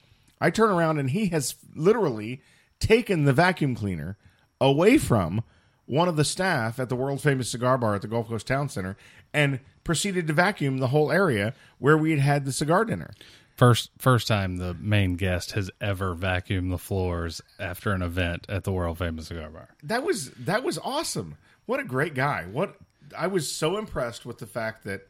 I 0.41 0.51
turn 0.51 0.71
around 0.71 0.99
and 0.99 1.11
he 1.11 1.27
has 1.31 1.57
literally 1.75 2.41
taken 2.79 3.25
the 3.25 3.33
vacuum 3.33 3.75
cleaner 3.75 4.17
away 4.61 4.99
from 4.99 5.43
one 5.87 6.09
of 6.09 6.17
the 6.17 6.25
staff 6.25 6.79
at 6.79 6.89
the 6.89 6.97
world 6.97 7.21
famous 7.21 7.51
cigar 7.51 7.79
bar 7.79 7.95
at 7.95 8.03
the 8.03 8.09
Gulf 8.09 8.29
Coast 8.29 8.47
Town 8.47 8.69
Center 8.69 8.97
and 9.33 9.61
proceeded 9.83 10.27
to 10.27 10.33
vacuum 10.33 10.79
the 10.79 10.89
whole 10.89 11.13
area 11.13 11.55
where 11.79 11.99
we 11.99 12.11
had 12.11 12.21
had 12.21 12.45
the 12.45 12.53
cigar 12.53 12.85
dinner. 12.85 13.13
First 13.57 13.91
first 13.99 14.27
time 14.27 14.57
the 14.57 14.75
main 14.75 15.15
guest 15.15 15.53
has 15.53 15.71
ever 15.81 16.15
vacuumed 16.15 16.71
the 16.71 16.79
floors 16.79 17.41
after 17.61 17.93
an 17.93 18.03
event 18.03 18.47
at 18.49 18.65
the 18.65 18.73
world 18.73 18.99
famous 18.99 19.29
cigar 19.29 19.49
bar. 19.51 19.69
that 19.83 20.03
was 20.05 20.31
that 20.31 20.65
was 20.65 20.79
awesome. 20.79 21.37
What 21.67 21.81
a 21.81 21.85
great 21.85 22.15
guy. 22.15 22.47
What 22.51 22.77
I 23.17 23.29
was 23.29 23.51
so 23.51 23.77
impressed 23.77 24.27
with 24.27 24.39
the 24.39 24.47
fact 24.47 24.85
that 24.85 25.09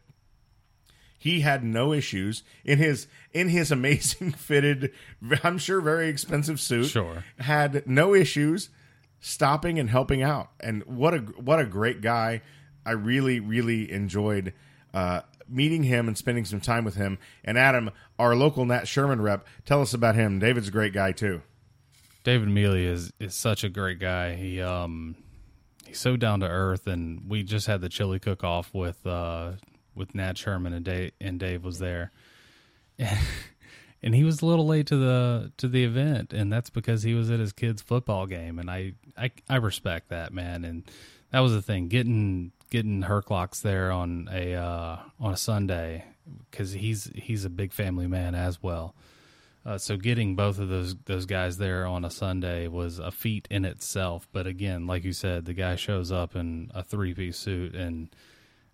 he 1.16 1.40
had 1.40 1.64
no 1.64 1.94
issues 1.94 2.42
in 2.66 2.76
his 2.76 3.06
in 3.32 3.48
his 3.48 3.70
amazing 3.70 4.32
fitted 4.36 4.92
I'm 5.42 5.56
sure 5.56 5.80
very 5.80 6.08
expensive 6.08 6.60
suit. 6.60 6.88
Sure. 6.88 7.24
Had 7.38 7.86
no 7.86 8.14
issues 8.14 8.68
stopping 9.24 9.78
and 9.78 9.88
helping 9.88 10.22
out. 10.22 10.50
And 10.60 10.84
what 10.84 11.14
a 11.14 11.18
what 11.18 11.58
a 11.58 11.64
great 11.64 12.02
guy. 12.02 12.42
I 12.84 12.92
really 12.92 13.40
really 13.40 13.90
enjoyed 13.90 14.52
uh 14.92 15.22
meeting 15.48 15.82
him 15.84 16.08
and 16.08 16.16
spending 16.16 16.44
some 16.44 16.60
time 16.60 16.84
with 16.84 16.94
him. 16.94 17.18
And 17.44 17.58
Adam, 17.58 17.90
our 18.18 18.34
local 18.34 18.64
Nat 18.66 18.86
Sherman 18.86 19.20
rep, 19.20 19.46
tell 19.64 19.80
us 19.80 19.94
about 19.94 20.14
him. 20.14 20.38
David's 20.38 20.68
a 20.68 20.70
great 20.70 20.92
guy 20.92 21.12
too. 21.12 21.42
David 22.22 22.48
Mealy 22.48 22.84
is 22.84 23.12
is 23.18 23.34
such 23.34 23.64
a 23.64 23.68
great 23.70 23.98
guy. 23.98 24.34
He 24.34 24.60
um 24.60 25.16
he's 25.86 25.98
so 25.98 26.16
down 26.16 26.40
to 26.40 26.48
earth, 26.48 26.86
and 26.86 27.22
we 27.28 27.42
just 27.42 27.66
had 27.66 27.80
the 27.80 27.88
chili 27.88 28.18
cook 28.18 28.44
off 28.44 28.74
with 28.74 29.06
uh 29.06 29.52
with 29.94 30.14
Nat 30.14 30.36
Sherman 30.36 30.74
and 30.74 30.84
Dave 30.84 31.12
and 31.18 31.40
Dave 31.40 31.64
was 31.64 31.78
there, 31.78 32.12
and 34.04 34.14
he 34.14 34.22
was 34.22 34.42
a 34.42 34.46
little 34.46 34.66
late 34.66 34.86
to 34.88 34.96
the 34.96 35.50
to 35.56 35.66
the 35.66 35.82
event, 35.82 36.34
and 36.34 36.52
that's 36.52 36.68
because 36.68 37.02
he 37.02 37.14
was 37.14 37.30
at 37.30 37.40
his 37.40 37.52
kid's 37.52 37.80
football 37.80 38.26
game, 38.26 38.58
and 38.58 38.70
I 38.70 38.92
I, 39.16 39.30
I 39.48 39.56
respect 39.56 40.10
that 40.10 40.32
man, 40.32 40.64
and 40.64 40.84
that 41.30 41.40
was 41.40 41.52
the 41.52 41.62
thing 41.62 41.88
getting 41.88 42.52
getting 42.70 43.02
Herklots 43.02 43.62
there 43.62 43.90
on 43.90 44.28
a 44.30 44.54
uh, 44.54 44.98
on 45.18 45.32
a 45.32 45.36
Sunday 45.38 46.04
because 46.50 46.72
he's 46.72 47.10
he's 47.14 47.46
a 47.46 47.50
big 47.50 47.72
family 47.72 48.06
man 48.06 48.34
as 48.34 48.62
well. 48.62 48.94
Uh, 49.64 49.78
so 49.78 49.96
getting 49.96 50.36
both 50.36 50.58
of 50.58 50.68
those 50.68 50.94
those 51.06 51.24
guys 51.24 51.56
there 51.56 51.86
on 51.86 52.04
a 52.04 52.10
Sunday 52.10 52.68
was 52.68 52.98
a 52.98 53.10
feat 53.10 53.48
in 53.50 53.64
itself. 53.64 54.28
But 54.32 54.46
again, 54.46 54.86
like 54.86 55.04
you 55.04 55.14
said, 55.14 55.46
the 55.46 55.54
guy 55.54 55.76
shows 55.76 56.12
up 56.12 56.36
in 56.36 56.70
a 56.74 56.84
three 56.84 57.14
piece 57.14 57.38
suit, 57.38 57.74
and 57.74 58.14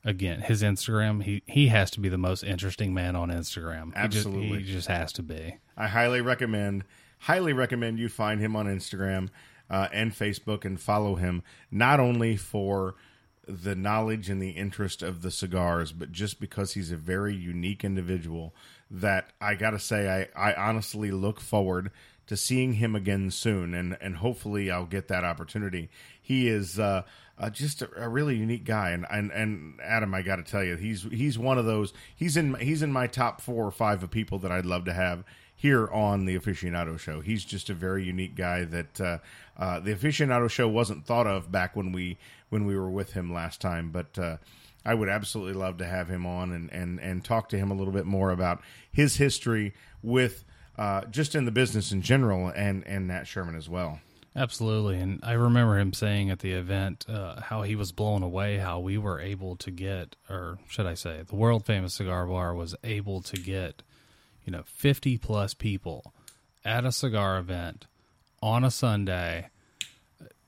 again, 0.04 0.40
his 0.40 0.62
Instagram 0.62 1.23
he 1.23 1.42
he 1.47 1.69
has 1.69 1.90
to 1.92 2.00
be 2.00 2.09
the 2.09 2.19
most 2.19 2.42
interesting 2.42 2.95
man 2.95 3.16
on 3.16 3.30
Instagram. 3.30 3.87
He 3.87 4.09
just- 4.09 4.26
Absolutely. 4.26 4.62
he 4.62 4.73
just 4.73 4.88
has 4.88 5.12
to 5.14 5.23
be. 5.23 5.57
I 5.76 5.88
highly 5.88 6.21
recommend, 6.21 6.85
highly 7.19 7.52
recommend 7.52 7.99
you 7.99 8.09
find 8.09 8.40
him 8.40 8.54
on 8.57 8.66
Instagram 8.66 9.28
uh, 9.69 9.88
and 9.92 10.12
Facebook 10.12 10.64
and 10.64 10.80
follow 10.80 11.14
him. 11.16 11.42
Not 11.71 12.00
only 12.00 12.37
for 12.37 12.95
the 13.47 13.75
knowledge 13.75 14.28
and 14.30 14.40
the 14.40 14.50
interest 14.50 15.02
of 15.02 15.23
the 15.23 15.30
cigars, 15.30 15.90
but 15.92 16.12
just 16.12 16.38
because 16.40 16.75
he's 16.75 16.92
a 16.92 16.97
very 16.97 17.35
unique 17.35 17.85
individual 17.85 18.54
that 18.90 19.33
I 19.40 19.54
got 19.54 19.71
to 19.71 19.78
say, 19.78 20.28
I, 20.37 20.50
I 20.50 20.54
honestly 20.54 21.11
look 21.11 21.40
forward 21.40 21.90
to 22.26 22.37
seeing 22.37 22.75
him 22.75 22.95
again 22.95 23.30
soon, 23.33 23.75
and 23.75 23.97
and 24.00 24.16
hopefully 24.19 24.71
I'll 24.71 24.87
get 24.87 25.09
that 25.09 25.25
opportunity. 25.25 25.88
He 26.21 26.49
is. 26.49 26.78
Uh, 26.78 27.02
uh, 27.40 27.49
just 27.49 27.80
a, 27.80 27.88
a 27.97 28.09
really 28.09 28.37
unique 28.37 28.64
guy, 28.64 28.90
and 28.90 29.06
and, 29.11 29.32
and 29.32 29.80
Adam, 29.82 30.14
I 30.14 30.20
got 30.23 30.37
to 30.37 30.42
tell 30.42 30.62
you, 30.62 30.76
he's 30.76 31.02
he's 31.04 31.38
one 31.38 31.56
of 31.59 31.64
those. 31.64 31.94
He's 32.14 32.37
in 32.37 32.54
he's 32.56 32.82
in 32.82 32.92
my 32.92 33.06
top 33.06 33.40
four 33.40 33.66
or 33.66 33.70
five 33.70 34.02
of 34.02 34.11
people 34.11 34.38
that 34.40 34.52
I'd 34.52 34.66
love 34.66 34.85
to 34.85 34.92
have 34.92 35.25
here 35.56 35.88
on 35.88 36.26
the 36.26 36.38
aficionado 36.38 36.99
show. 36.99 37.20
He's 37.20 37.44
just 37.44 37.70
a 37.70 37.75
very 37.75 38.04
unique 38.04 38.35
guy 38.35 38.64
that 38.64 39.00
uh, 39.00 39.18
uh, 39.59 39.80
the 39.80 39.94
aficionado 39.94 40.50
show 40.50 40.68
wasn't 40.68 41.06
thought 41.06 41.26
of 41.26 41.50
back 41.50 41.75
when 41.75 41.92
we 41.92 42.18
when 42.50 42.66
we 42.66 42.76
were 42.76 42.90
with 42.90 43.14
him 43.14 43.32
last 43.32 43.61
time. 43.61 43.90
But 43.90 44.18
uh, 44.18 44.37
i 44.85 44.94
would 44.94 45.09
absolutely 45.09 45.52
love 45.52 45.76
to 45.78 45.87
have 45.87 46.09
him 46.09 46.26
on 46.26 46.52
and, 46.52 46.73
and, 46.73 46.99
and 47.00 47.25
talk 47.25 47.49
to 47.50 47.59
him 47.59 47.70
a 47.70 47.75
little 47.75 47.92
bit 47.92 48.06
more 48.06 48.30
about 48.30 48.62
his 48.90 49.16
history 49.16 49.75
with 50.02 50.44
uh, 50.78 51.04
just 51.06 51.35
in 51.35 51.44
the 51.44 51.50
business 51.50 51.92
in 51.92 52.00
general 52.00 52.49
and, 52.49 52.87
and 52.87 53.06
nat 53.09 53.25
sherman 53.25 53.54
as 53.54 53.68
well 53.68 54.00
Absolutely, 54.34 54.99
and 54.99 55.18
I 55.25 55.32
remember 55.32 55.76
him 55.76 55.92
saying 55.92 56.30
at 56.30 56.38
the 56.38 56.52
event 56.52 57.04
uh, 57.08 57.40
how 57.40 57.62
he 57.62 57.75
was 57.75 57.90
blown 57.90 58.22
away 58.22 58.58
how 58.58 58.78
we 58.78 58.96
were 58.96 59.20
able 59.20 59.56
to 59.56 59.72
get, 59.72 60.14
or 60.28 60.58
should 60.68 60.87
I 60.87 60.94
say, 60.94 61.22
the 61.26 61.34
world 61.34 61.66
famous 61.66 61.94
cigar 61.94 62.26
bar 62.26 62.54
was 62.54 62.76
able 62.84 63.22
to 63.22 63.37
get, 63.37 63.82
you 64.44 64.52
know, 64.52 64.62
fifty 64.66 65.18
plus 65.18 65.52
people 65.52 66.14
at 66.64 66.84
a 66.84 66.92
cigar 66.92 67.38
event 67.38 67.87
on 68.40 68.62
a 68.62 68.70
Sunday 68.70 69.49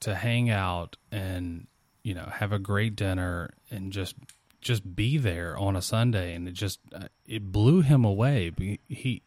to 0.00 0.14
hang 0.14 0.48
out 0.48 0.96
and 1.10 1.66
you 2.02 2.14
know 2.14 2.28
have 2.34 2.52
a 2.52 2.58
great 2.58 2.94
dinner 2.96 3.50
and 3.70 3.92
just 3.92 4.14
just 4.60 4.94
be 4.94 5.18
there 5.18 5.56
on 5.58 5.74
a 5.74 5.82
Sunday, 5.82 6.34
and 6.34 6.46
it 6.46 6.54
just 6.54 6.78
uh, 6.94 7.08
it 7.26 7.50
blew 7.50 7.80
him 7.80 8.04
away. 8.04 8.52
He, 8.88 9.22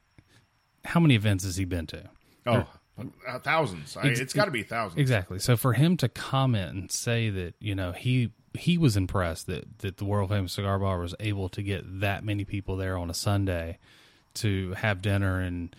how 0.85 1.01
many 1.01 1.15
events 1.15 1.43
has 1.43 1.57
he 1.57 1.65
been 1.65 1.87
to? 1.87 2.09
oh 2.47 2.67
uh, 2.97 3.39
thousands 3.39 3.97
I, 3.97 4.07
it's 4.07 4.33
got 4.33 4.45
to 4.45 4.51
be 4.51 4.63
thousands 4.63 4.99
Exactly. 4.99 5.39
So 5.39 5.57
for 5.57 5.73
him 5.73 5.97
to 5.97 6.07
comment 6.09 6.73
and 6.73 6.91
say 6.91 7.29
that, 7.29 7.55
you 7.59 7.75
know, 7.75 7.91
he 7.91 8.31
he 8.53 8.77
was 8.77 8.95
impressed 8.95 9.47
that 9.47 9.79
that 9.79 9.97
the 9.97 10.05
world 10.05 10.29
famous 10.29 10.53
cigar 10.53 10.79
bar 10.79 10.99
was 10.99 11.13
able 11.19 11.49
to 11.49 11.61
get 11.61 11.99
that 11.99 12.23
many 12.23 12.45
people 12.45 12.77
there 12.77 12.97
on 12.97 13.09
a 13.09 13.13
Sunday 13.13 13.79
to 14.35 14.73
have 14.73 15.01
dinner 15.01 15.39
and 15.39 15.75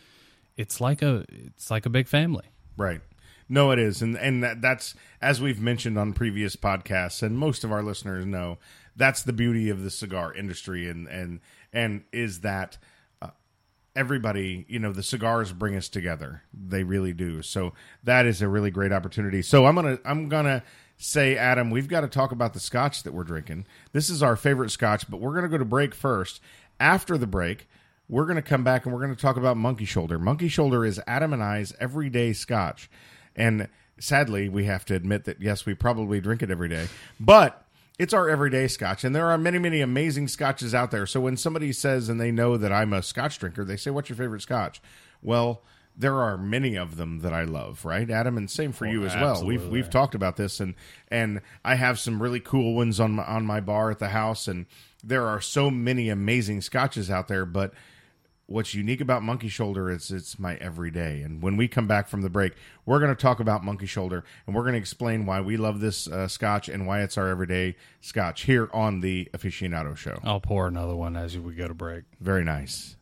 it's 0.57 0.81
like 0.81 1.03
a 1.03 1.25
it's 1.29 1.71
like 1.71 1.87
a 1.87 1.91
big 1.91 2.09
family. 2.09 2.45
Right. 2.77 3.01
No, 3.49 3.71
it 3.71 3.79
is, 3.79 4.03
and 4.03 4.17
and 4.17 4.43
that, 4.43 4.61
that's 4.61 4.95
as 5.23 5.41
we've 5.41 5.61
mentioned 5.61 5.97
on 5.97 6.13
previous 6.13 6.57
podcasts, 6.57 7.23
and 7.23 7.39
most 7.39 7.63
of 7.63 7.71
our 7.71 7.83
listeners 7.83 8.27
know 8.27 8.59
that's 8.97 9.23
the 9.23 9.33
beauty 9.33 9.71
of 9.71 9.85
the 9.85 9.91
cigar 9.91 10.35
industry, 10.35 10.89
and 10.89 11.07
and 11.07 11.41
and 11.73 12.03
is 12.13 12.41
that 12.41 12.77
everybody, 13.97 14.65
you 14.69 14.79
know, 14.79 14.93
the 14.93 15.03
cigars 15.03 15.53
bring 15.53 15.75
us 15.75 15.89
together. 15.89 16.43
They 16.53 16.85
really 16.85 17.13
do. 17.13 17.43
So 17.43 17.73
that 18.05 18.27
is 18.27 18.43
a 18.43 18.49
really 18.49 18.71
great 18.71 18.93
opportunity. 18.93 19.43
So 19.43 19.67
I'm 19.67 19.75
gonna 19.75 19.99
I'm 20.05 20.29
gonna 20.29 20.63
say, 20.99 21.37
Adam, 21.37 21.71
we've 21.71 21.89
got 21.89 22.03
to 22.03 22.09
talk 22.09 22.31
about 22.31 22.55
the 22.55 22.61
scotch 22.61 23.03
that 23.03 23.13
we're 23.13 23.25
drinking. 23.25 23.67
This 23.93 24.09
is 24.09 24.23
our 24.23 24.37
favorite 24.37 24.71
scotch, 24.71 25.11
but 25.11 25.21
we're 25.21 25.35
gonna 25.35 25.49
go 25.49 25.59
to 25.59 25.65
break 25.65 25.95
first. 25.95 26.41
After 26.79 27.17
the 27.19 27.27
break. 27.27 27.67
We're 28.09 28.27
going 28.27 28.37
to 28.37 28.43
come 28.43 28.63
back 28.63 28.85
and 28.85 28.95
we're 28.95 29.01
going 29.01 29.17
to 29.17 29.21
talk 29.21 29.37
about 29.37 29.57
Monkey 29.57 29.85
Shoulder. 29.85 30.17
Monkey 30.17 30.47
Shoulder 30.47 30.85
is 30.85 31.01
Adam 31.09 31.33
and 31.33 31.43
I's 31.43 31.75
everyday 31.81 32.33
scotch. 32.35 32.89
And 33.35 33.67
sadly, 33.99 34.49
we 34.49 34.67
have 34.67 34.85
to 34.85 34.95
admit 34.95 35.25
that, 35.25 35.43
yes, 35.43 35.67
we 35.67 35.75
probably 35.75 36.21
drink 36.21 36.41
it 36.41 36.49
every 36.49 36.69
day, 36.69 36.87
but 37.19 37.66
it's 37.99 38.13
our 38.13 38.29
everyday 38.29 38.69
scotch. 38.69 39.05
And 39.05 39.15
there 39.15 39.27
are 39.27 39.39
many, 39.39 39.59
many 39.59 39.81
amazing 39.81 40.29
scotches 40.29 40.75
out 40.75 40.91
there. 40.91 41.07
So 41.07 41.21
when 41.21 41.37
somebody 41.37 41.73
says 41.73 42.09
and 42.09 42.21
they 42.21 42.31
know 42.31 42.57
that 42.57 42.73
I'm 42.73 42.93
a 42.93 43.03
scotch 43.03 43.39
drinker, 43.39 43.65
they 43.65 43.77
say, 43.77 43.91
What's 43.91 44.09
your 44.09 44.17
favorite 44.17 44.43
scotch? 44.43 44.81
Well, 45.23 45.63
there 45.97 46.21
are 46.21 46.37
many 46.37 46.77
of 46.77 46.97
them 46.97 47.21
that 47.21 47.33
I 47.33 47.45
love, 47.45 47.85
right, 47.85 48.11
Adam? 48.11 48.37
And 48.37 48.51
same 48.51 48.73
for 48.73 48.87
you 48.87 49.07
as 49.07 49.15
well. 49.15 49.45
We've 49.47 49.67
we've 49.67 49.89
talked 49.89 50.15
about 50.15 50.37
this, 50.37 50.61
and 50.61 50.75
and 51.09 51.41
I 51.65 51.77
have 51.77 51.99
some 51.99 52.23
really 52.23 52.41
cool 52.41 52.75
ones 52.75 53.01
on 53.01 53.13
my 53.13 53.25
on 53.25 53.47
my 53.47 53.61
bar 53.61 53.91
at 53.91 53.99
the 53.99 54.11
house, 54.11 54.47
and 54.47 54.67
there 55.03 55.27
are 55.27 55.41
so 55.41 55.71
many 55.71 56.11
amazing 56.11 56.61
scotches 56.61 57.11
out 57.11 57.29
there, 57.29 57.47
but 57.47 57.73
what's 58.47 58.75
unique 58.75 59.01
about 59.01 59.23
Monkey 59.23 59.49
Shoulder 59.49 59.91
is 59.91 60.11
it's 60.11 60.39
my 60.39 60.55
everyday. 60.57 61.23
And 61.23 61.43
when 61.43 61.57
we 61.57 61.69
come 61.69 61.87
back 61.87 62.09
from 62.09 62.23
the 62.23 62.31
break, 62.31 62.55
we're 62.85 63.01
going 63.01 63.15
to 63.15 63.21
talk 63.21 63.41
about 63.41 63.65
Monkey 63.65 63.87
Shoulder 63.87 64.25
and 64.47 64.55
we're 64.55 64.63
going 64.63 64.75
to 64.75 64.79
explain 64.79 65.27
why 65.27 65.41
we 65.41 65.57
love 65.57 65.81
this 65.81 66.09
uh, 66.09 66.29
scotch 66.29 66.69
and 66.69 66.87
why 66.87 67.03
it's 67.03 67.19
our 67.19 67.29
everyday 67.29 67.77
scotch 68.01 68.43
here 68.43 68.69
on 68.73 69.01
the 69.01 69.29
Aficionado 69.33 69.97
Show. 69.97 70.19
I'll 70.23 70.41
pour 70.41 70.67
another 70.67 70.97
one 70.97 71.17
as 71.17 71.39
we 71.39 71.55
go 71.55 71.69
to 71.69 71.75
break. 71.75 72.05
Very 72.21 72.45
nice. 72.45 72.96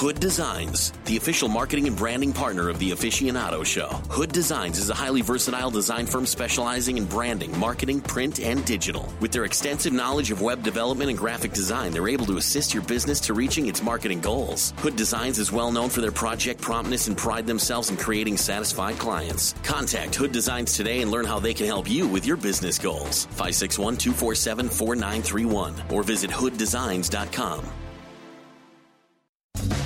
Hood 0.00 0.18
Designs, 0.18 0.94
the 1.04 1.18
official 1.18 1.46
marketing 1.46 1.86
and 1.86 1.94
branding 1.94 2.32
partner 2.32 2.70
of 2.70 2.78
the 2.78 2.92
Aficionado 2.92 3.62
Show. 3.66 3.88
Hood 4.08 4.32
Designs 4.32 4.78
is 4.78 4.88
a 4.88 4.94
highly 4.94 5.20
versatile 5.20 5.70
design 5.70 6.06
firm 6.06 6.24
specializing 6.24 6.96
in 6.96 7.04
branding, 7.04 7.56
marketing, 7.58 8.00
print, 8.00 8.40
and 8.40 8.64
digital. 8.64 9.12
With 9.20 9.30
their 9.30 9.44
extensive 9.44 9.92
knowledge 9.92 10.30
of 10.30 10.40
web 10.40 10.62
development 10.62 11.10
and 11.10 11.18
graphic 11.18 11.52
design, 11.52 11.92
they're 11.92 12.08
able 12.08 12.24
to 12.24 12.38
assist 12.38 12.72
your 12.72 12.82
business 12.84 13.20
to 13.20 13.34
reaching 13.34 13.66
its 13.66 13.82
marketing 13.82 14.22
goals. 14.22 14.72
Hood 14.78 14.96
Designs 14.96 15.38
is 15.38 15.52
well 15.52 15.70
known 15.70 15.90
for 15.90 16.00
their 16.00 16.10
project 16.10 16.62
promptness 16.62 17.06
and 17.06 17.14
pride 17.14 17.46
themselves 17.46 17.90
in 17.90 17.98
creating 17.98 18.38
satisfied 18.38 18.98
clients. 18.98 19.54
Contact 19.62 20.14
Hood 20.14 20.32
Designs 20.32 20.74
today 20.74 21.02
and 21.02 21.10
learn 21.10 21.26
how 21.26 21.38
they 21.38 21.52
can 21.52 21.66
help 21.66 21.90
you 21.90 22.08
with 22.08 22.24
your 22.24 22.38
business 22.38 22.78
goals. 22.78 23.26
561 23.32 23.98
247 23.98 24.70
4931 24.70 25.74
or 25.90 26.02
visit 26.02 26.30
hooddesigns.com. 26.30 27.66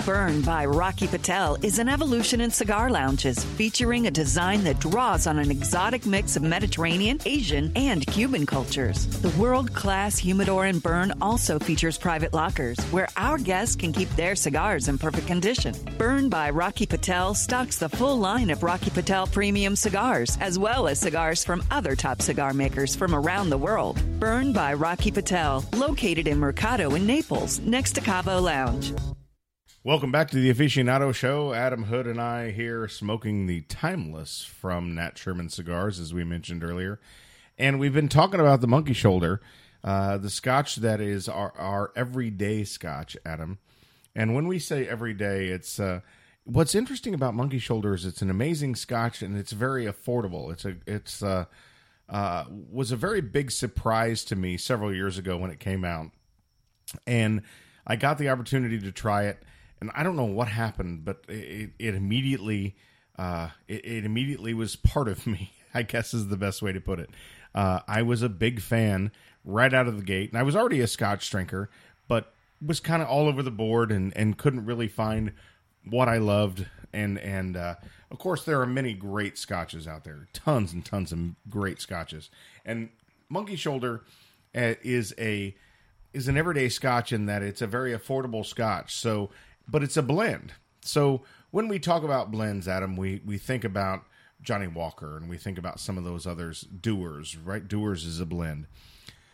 Burn 0.05 0.43
by 0.43 0.67
Rocky 0.67 1.07
Patel 1.07 1.57
is 1.63 1.79
an 1.79 1.89
evolution 1.89 2.41
in 2.41 2.51
cigar 2.51 2.91
lounges 2.91 3.43
featuring 3.43 4.07
a 4.07 4.11
design 4.11 4.63
that 4.65 4.79
draws 4.79 5.27
on 5.27 5.39
an 5.39 5.51
exotic 5.51 6.05
mix 6.05 6.37
of 6.37 6.43
Mediterranean, 6.43 7.19
Asian, 7.25 7.73
and 7.75 8.07
Cuban 8.07 8.45
cultures. 8.45 9.07
The 9.23 9.31
world 9.41 9.73
class 9.73 10.19
humidor 10.19 10.67
in 10.67 10.79
Burn 10.79 11.13
also 11.21 11.59
features 11.59 11.97
private 11.97 12.35
lockers 12.35 12.79
where 12.91 13.09
our 13.17 13.39
guests 13.39 13.77
can 13.77 13.93
keep 13.93 14.11
their 14.11 14.35
cigars 14.35 14.89
in 14.89 14.99
perfect 14.99 15.27
condition. 15.27 15.75
Burn 15.97 16.29
by 16.29 16.51
Rocky 16.51 16.87
Patel 16.87 17.35
stocks 17.35 17.79
the 17.79 17.89
full 17.89 18.19
line 18.19 18.51
of 18.51 18.63
Rocky 18.63 18.91
Patel 18.91 19.27
premium 19.27 19.75
cigars, 19.75 20.37
as 20.41 20.59
well 20.59 20.87
as 20.87 21.01
cigars 21.01 21.43
from 21.43 21.65
other 21.71 21.97
top 21.97 22.21
cigar 22.21 22.53
makers 22.53 22.95
from 22.95 23.15
around 23.15 23.51
the 23.51 23.59
world. 23.59 24.01
Burn 24.21 24.53
by 24.53 24.75
Rocky 24.75 25.11
Patel, 25.11 25.65
located 25.75 26.29
in 26.29 26.39
Mercado 26.39 26.95
in 26.95 27.07
Naples, 27.07 27.61
next 27.61 27.93
to 27.93 28.01
Cabo 28.01 28.41
Lounge. 28.41 28.93
Welcome 29.87 30.11
back 30.11 30.31
to 30.31 30.37
the 30.41 30.51
Aficionado 30.51 31.15
Show. 31.15 31.53
Adam 31.53 31.85
Hood 31.85 32.07
and 32.07 32.19
I 32.19 32.53
here 32.53 32.89
smoking 32.89 33.45
the 33.45 33.61
Timeless 33.69 34.43
from 34.43 34.95
Nat 34.95 35.19
Sherman 35.19 35.51
Cigars, 35.51 36.01
as 36.01 36.15
we 36.15 36.25
mentioned 36.25 36.65
earlier. 36.65 36.99
And 37.59 37.79
we've 37.79 37.93
been 37.93 38.09
talking 38.09 38.41
about 38.41 38.63
the 38.63 38.67
Monkey 38.67 38.95
Shoulder, 38.95 39.43
uh, 39.85 40.17
the 40.17 40.31
scotch 40.31 40.77
that 40.77 41.03
is 41.03 41.29
our, 41.29 41.53
our 41.59 41.93
everyday 41.95 42.65
scotch, 42.65 43.15
Adam. 43.27 43.59
And 44.17 44.35
when 44.35 44.49
we 44.49 44.59
say 44.59 44.89
everyday, 44.89 45.49
it's 45.49 45.79
uh, 45.79 46.01
what's 46.45 46.75
interesting 46.75 47.13
about 47.13 47.35
Monkey 47.35 47.59
Shoulder 47.59 47.93
is 47.93 48.07
it's 48.07 48.23
an 48.23 48.31
amazing 48.31 48.77
scotch 48.77 49.21
and 49.21 49.37
it's 49.37 49.53
very 49.53 49.85
affordable. 49.85 50.51
It's 50.51 50.65
a 50.65 50.77
it's 50.87 51.23
uh, 51.23 51.45
uh, 52.09 52.45
was 52.49 52.91
a 52.91 52.97
very 52.97 53.21
big 53.21 53.51
surprise 53.51 54.25
to 54.25 54.35
me 54.35 54.57
several 54.57 54.95
years 54.95 55.19
ago 55.19 55.37
when 55.37 55.51
it 55.51 55.61
came 55.61 55.85
out, 55.85 56.11
and 57.07 57.43
I 57.87 57.97
got 57.97 58.17
the 58.17 58.31
opportunity 58.31 58.79
to 58.81 58.91
try 58.91 59.25
it 59.25 59.43
and 59.81 59.91
I 59.95 60.03
don't 60.03 60.17
know 60.17 60.25
what 60.25 60.49
happened, 60.49 61.05
but 61.05 61.25
it, 61.29 61.71
it 61.79 61.95
immediately 61.95 62.77
uh, 63.19 63.51
it, 63.69 63.85
it, 63.85 64.05
immediately 64.05 64.55
was 64.55 64.77
part 64.77 65.09
of 65.09 65.27
me. 65.27 65.53
I 65.73 65.83
guess 65.83 66.15
is 66.15 66.29
the 66.29 66.37
best 66.37 66.63
way 66.63 66.73
to 66.73 66.81
put 66.81 67.01
it. 67.01 67.11
Uh, 67.55 67.81
I 67.89 68.03
was 68.03 68.23
a 68.23 68.29
big 68.29 68.61
fan 68.61 69.11
right 69.45 69.73
out 69.73 69.89
of 69.89 69.97
the 69.97 70.05
gate, 70.05 70.31
and 70.31 70.39
I 70.39 70.43
was 70.43 70.55
already 70.55 70.81
a 70.81 70.87
Scotch 70.87 71.29
drinker, 71.29 71.69
but 72.07 72.33
was 72.65 72.81
kind 72.81 73.03
of 73.03 73.09
all 73.09 73.27
over 73.27 73.43
the 73.43 73.51
board 73.51 73.91
and 73.91 74.17
and 74.17 74.39
couldn't 74.39 74.67
really 74.67 74.89
find 74.89 75.33
what 75.89 76.09
I 76.09 76.19
loved. 76.19 76.67
And 76.93 77.19
and 77.19 77.57
uh, 77.57 77.75
of 78.11 78.19
course, 78.19 78.45
there 78.45 78.61
are 78.61 78.67
many 78.67 78.95
great 78.95 79.37
scotches 79.37 79.89
out 79.89 80.05
there, 80.05 80.29
tons 80.33 80.73
and 80.73 80.85
tons 80.85 81.13
of 81.13 81.19
great 81.51 81.81
scotches. 81.81 82.31
And 82.65 82.91
Monkey 83.29 83.57
Shoulder 83.57 84.05
uh, 84.55 84.75
is 84.83 85.13
a 85.19 85.57
is 86.13 86.29
an 86.29 86.37
everyday 86.37 86.69
scotch 86.69 87.13
in 87.13 87.27
that 87.27 87.43
it's 87.43 87.61
a 87.61 87.67
very 87.67 87.93
affordable 87.93 88.47
scotch. 88.47 88.95
So 88.95 89.31
but 89.69 89.83
it's 89.83 89.97
a 89.97 90.03
blend. 90.03 90.53
So 90.83 91.23
when 91.51 91.69
we 91.69 91.79
talk 91.79 92.03
about 92.03 92.31
blends, 92.31 92.69
Adam, 92.69 92.97
we 92.97 93.21
we 93.25 93.39
think 93.39 93.65
about 93.65 94.05
Johnnie 94.43 94.67
Walker 94.67 95.17
and 95.17 95.29
we 95.29 95.39
think 95.39 95.59
about 95.59 95.81
some 95.81 95.99
of 95.99 96.05
those 96.05 96.27
others. 96.27 96.63
Dewar's, 96.63 97.37
right? 97.37 97.67
Dewar's 97.67 98.05
is 98.05 98.21
a 98.21 98.27
blend. 98.27 98.67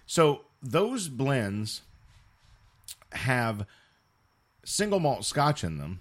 So 0.07 0.43
those 0.63 1.09
blends 1.09 1.83
have 3.13 3.67
single 4.65 5.01
malt 5.01 5.25
scotch 5.25 5.65
in 5.65 5.79
them, 5.79 6.01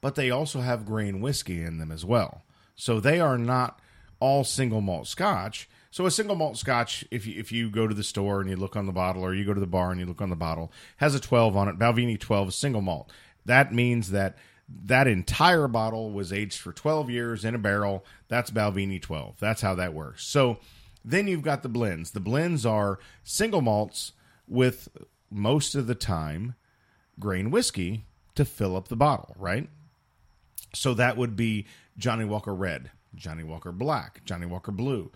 but 0.00 0.14
they 0.14 0.30
also 0.30 0.60
have 0.60 0.86
grain 0.86 1.20
whiskey 1.20 1.62
in 1.62 1.78
them 1.78 1.92
as 1.92 2.04
well. 2.04 2.42
So 2.74 3.00
they 3.00 3.20
are 3.20 3.38
not 3.38 3.80
all 4.20 4.44
single 4.44 4.80
malt 4.80 5.06
scotch. 5.06 5.68
So 5.90 6.06
a 6.06 6.10
single 6.10 6.36
malt 6.36 6.56
scotch, 6.56 7.04
if 7.10 7.26
you, 7.26 7.38
if 7.38 7.52
you 7.52 7.68
go 7.68 7.86
to 7.86 7.94
the 7.94 8.02
store 8.02 8.40
and 8.40 8.48
you 8.48 8.56
look 8.56 8.76
on 8.76 8.86
the 8.86 8.92
bottle, 8.92 9.22
or 9.22 9.34
you 9.34 9.44
go 9.44 9.52
to 9.52 9.60
the 9.60 9.66
bar 9.66 9.90
and 9.90 10.00
you 10.00 10.06
look 10.06 10.22
on 10.22 10.30
the 10.30 10.36
bottle, 10.36 10.72
has 10.96 11.14
a 11.14 11.20
12 11.20 11.56
on 11.56 11.68
it. 11.68 11.78
Balvenie 11.78 12.18
12 12.18 12.54
single 12.54 12.80
malt. 12.80 13.12
That 13.44 13.72
means 13.72 14.10
that 14.10 14.36
that 14.84 15.06
entire 15.06 15.68
bottle 15.68 16.10
was 16.12 16.32
aged 16.32 16.58
for 16.58 16.72
12 16.72 17.10
years 17.10 17.44
in 17.44 17.54
a 17.54 17.58
barrel. 17.58 18.04
That's 18.28 18.50
Balvenie 18.50 19.02
12. 19.02 19.36
That's 19.38 19.60
how 19.60 19.74
that 19.74 19.94
works. 19.94 20.24
So 20.24 20.58
then 21.04 21.26
you've 21.26 21.42
got 21.42 21.62
the 21.62 21.68
blends. 21.68 22.12
The 22.12 22.20
blends 22.20 22.64
are 22.64 22.98
single 23.22 23.60
malts 23.60 24.12
with 24.48 24.88
most 25.30 25.74
of 25.74 25.86
the 25.86 25.94
time 25.94 26.54
grain 27.18 27.50
whiskey 27.50 28.04
to 28.34 28.44
fill 28.44 28.76
up 28.76 28.88
the 28.88 28.96
bottle, 28.96 29.34
right? 29.38 29.68
So 30.74 30.94
that 30.94 31.16
would 31.16 31.36
be 31.36 31.66
Johnnie 31.98 32.24
Walker 32.24 32.54
Red, 32.54 32.90
Johnnie 33.14 33.44
Walker 33.44 33.72
Black, 33.72 34.22
Johnnie 34.24 34.46
Walker 34.46 34.72
Blue. 34.72 35.10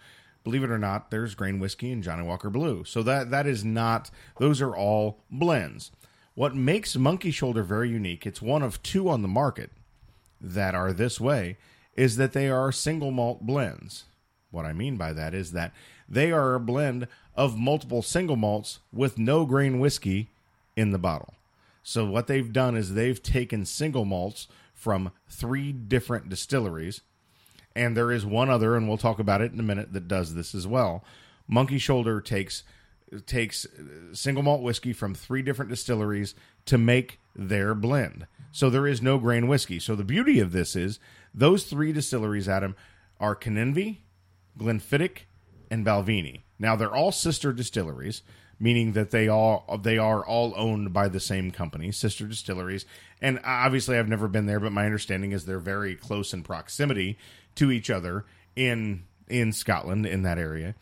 Believe 0.45 0.63
it 0.63 0.71
or 0.71 0.79
not, 0.79 1.11
there's 1.11 1.35
grain 1.35 1.59
whiskey 1.59 1.91
and 1.91 2.03
Johnnie 2.03 2.27
Walker 2.27 2.51
Blue. 2.51 2.85
So 2.85 3.03
that 3.03 3.31
that 3.31 3.47
is 3.47 3.65
not 3.65 4.11
those 4.39 4.61
are 4.61 4.77
all 4.77 5.19
blends. 5.31 5.91
What 6.37 6.55
makes 6.55 6.95
Monkey 6.95 7.31
Shoulder 7.31 7.63
very 7.63 7.89
unique, 7.89 8.27
it's 8.27 8.43
one 8.43 8.63
of 8.63 8.83
two 8.83 9.09
on 9.09 9.23
the 9.23 9.27
market 9.27 9.71
that 10.39 10.75
are 10.75 10.93
this 10.93 11.19
way, 11.19 11.57
is 11.95 12.19
that 12.19 12.35
they 12.35 12.51
are 12.51 12.71
single 12.71 13.11
malt 13.11 13.47
blends. 13.47 14.05
What 14.51 14.67
I 14.67 14.75
mean 14.75 14.99
by 14.99 15.15
that 15.15 15.33
is 15.33 15.53
that 15.53 15.73
they 16.07 16.31
are 16.31 16.55
a 16.55 16.61
blend 16.61 17.09
of 17.35 17.59
multiple 17.59 18.03
single 18.03 18.37
malts 18.37 18.81
with 18.93 19.17
no 19.17 19.47
grain 19.47 19.81
whiskey 19.81 20.29
in 20.77 20.91
the 20.91 20.99
bottle. 20.99 21.33
So 21.83 22.05
what 22.05 22.27
they've 22.27 22.53
done 22.53 22.77
is 22.77 22.93
they've 22.93 23.23
taken 23.23 23.65
single 23.65 24.05
malts 24.05 24.47
from 24.75 25.13
three 25.31 25.73
different 25.73 26.29
distilleries, 26.29 27.01
and 27.75 27.97
there 27.97 28.13
is 28.13 28.27
one 28.27 28.51
other, 28.51 28.77
and 28.77 28.87
we'll 28.87 28.99
talk 28.99 29.19
about 29.19 29.41
it 29.41 29.53
in 29.53 29.61
a 29.61 29.63
minute, 29.63 29.95
that 29.95 30.07
does 30.07 30.35
this 30.35 30.55
as 30.55 30.67
well. 30.67 31.03
Monkey 31.49 31.79
Shoulder 31.79 32.21
takes 32.21 32.63
takes 33.27 33.65
uh, 33.67 34.15
single 34.15 34.43
malt 34.43 34.63
whiskey 34.63 34.93
from 34.93 35.15
three 35.15 35.43
different 35.43 35.71
distilleries 35.71 36.35
to 36.67 36.79
make 36.79 37.21
their 37.35 37.75
blend. 37.75 38.27
So 38.53 38.71
there 38.71 38.87
is 38.87 39.03
no 39.03 39.19
grain 39.19 39.49
whiskey. 39.49 39.79
So 39.79 39.95
the 39.95 40.05
beauty 40.05 40.41
of 40.41 40.53
this 40.53 40.75
is 40.75 40.99
those 41.35 41.65
three 41.65 41.93
distilleries, 41.93 42.49
Adam, 42.49 42.75
are 43.21 43.37
Kininvie, 43.37 43.99
Glenfiddich, 44.59 45.21
and 45.71 45.85
Balvenie. 45.85 46.41
Now 46.59 46.77
they're 46.77 46.95
all 46.95 47.13
sister 47.13 47.53
distilleries, 47.53 48.23
meaning 48.59 48.93
that 48.93 49.11
they 49.11 49.29
all 49.29 49.79
they 49.83 49.99
are 49.99 50.25
all 50.25 50.55
owned 50.57 50.93
by 50.93 51.09
the 51.09 51.21
same 51.21 51.51
company, 51.51 51.93
sister 51.93 52.27
distilleries. 52.27 52.87
And 53.21 53.41
obviously, 53.45 53.99
I've 53.99 54.09
never 54.09 54.29
been 54.29 54.47
there, 54.47 54.61
but 54.61 54.73
my 54.73 54.87
understanding 54.87 55.33
is 55.33 55.45
they're 55.45 55.59
very 55.59 55.95
close 55.95 56.33
in 56.33 56.43
proximity 56.43 57.19
to 57.57 57.71
each 57.71 57.91
other 57.91 58.25
in 58.55 59.05
in 59.29 59.53
Scotland 59.53 60.07
in 60.07 60.23
that 60.23 60.39
area. 60.39 60.75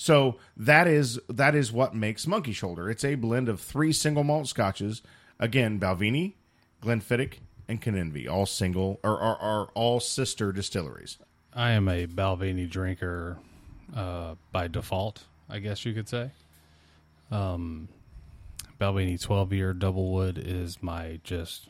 So 0.00 0.36
that 0.56 0.86
is 0.86 1.20
that 1.28 1.54
is 1.54 1.72
what 1.72 1.94
makes 1.94 2.26
Monkey 2.26 2.54
Shoulder. 2.54 2.88
It's 2.88 3.04
a 3.04 3.16
blend 3.16 3.50
of 3.50 3.60
three 3.60 3.92
single 3.92 4.24
malt 4.24 4.48
scotches. 4.48 5.02
Again, 5.38 5.78
Balvenie, 5.78 6.36
Glenfiddich, 6.82 7.34
and 7.68 7.82
Kininvie, 7.82 8.26
all 8.26 8.46
single 8.46 8.98
or 9.04 9.20
are, 9.20 9.36
are 9.36 9.66
all 9.74 10.00
sister 10.00 10.52
distilleries. 10.52 11.18
I 11.52 11.72
am 11.72 11.86
a 11.86 12.06
Balvenie 12.06 12.70
drinker 12.70 13.36
uh, 13.94 14.36
by 14.52 14.68
default, 14.68 15.24
I 15.50 15.58
guess 15.58 15.84
you 15.84 15.92
could 15.92 16.08
say. 16.08 16.30
Um, 17.30 17.90
Balvenie 18.80 19.20
12 19.20 19.52
year 19.52 19.74
double 19.74 20.10
wood 20.10 20.38
is 20.42 20.82
my 20.82 21.20
just. 21.24 21.68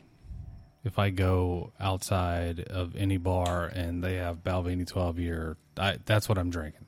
If 0.85 0.97
I 0.97 1.09
go 1.09 1.73
outside 1.81 2.61
of 2.61 2.95
any 2.95 3.17
bar 3.17 3.65
and 3.65 4.01
they 4.01 4.15
have 4.15 4.41
Balvenie 4.41 4.87
12 4.87 5.19
year, 5.19 5.57
I, 5.75 5.97
that's 6.05 6.29
what 6.29 6.37
I'm 6.37 6.49
drinking 6.49 6.85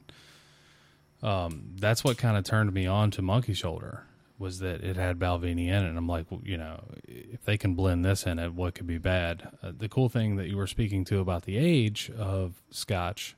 um, 1.23 1.63
that's 1.77 2.03
what 2.03 2.17
kind 2.17 2.38
of 2.38 2.43
turned 2.43 2.73
me 2.73 2.86
on 2.86 3.09
to 3.12 3.21
Monkey 3.21 3.53
Shoulder 3.53 4.03
was 4.38 4.59
that 4.59 4.83
it 4.83 4.97
had 4.97 5.17
Balvenie 5.17 5.67
in 5.67 5.86
it. 5.86 5.88
And 5.88 5.97
I'm 5.97 6.07
like, 6.07 6.29
well, 6.29 6.41
you 6.43 6.57
know, 6.57 6.83
if 7.07 7.45
they 7.45 7.57
can 7.57 7.75
blend 7.75 8.03
this 8.03 8.25
in 8.25 8.39
it, 8.39 8.53
what 8.53 8.75
could 8.75 8.88
be 8.88 8.97
bad? 8.97 9.47
Uh, 9.63 9.71
the 9.77 9.88
cool 9.88 10.09
thing 10.09 10.36
that 10.36 10.49
you 10.49 10.57
were 10.57 10.67
speaking 10.67 11.05
to 11.05 11.19
about 11.19 11.43
the 11.43 11.57
age 11.57 12.12
of 12.17 12.62
Scotch 12.69 13.38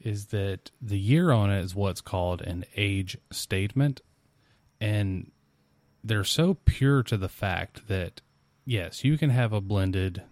is 0.00 0.26
that 0.26 0.70
the 0.80 0.98
year 0.98 1.32
on 1.32 1.50
it 1.50 1.60
is 1.62 1.74
what's 1.74 2.00
called 2.00 2.42
an 2.42 2.64
age 2.76 3.18
statement, 3.30 4.00
and 4.80 5.32
they're 6.02 6.24
so 6.24 6.54
pure 6.64 7.02
to 7.02 7.16
the 7.16 7.28
fact 7.28 7.88
that 7.88 8.20
yes, 8.64 9.04
you 9.04 9.18
can 9.18 9.30
have 9.30 9.52
a 9.52 9.60
blended 9.60 10.22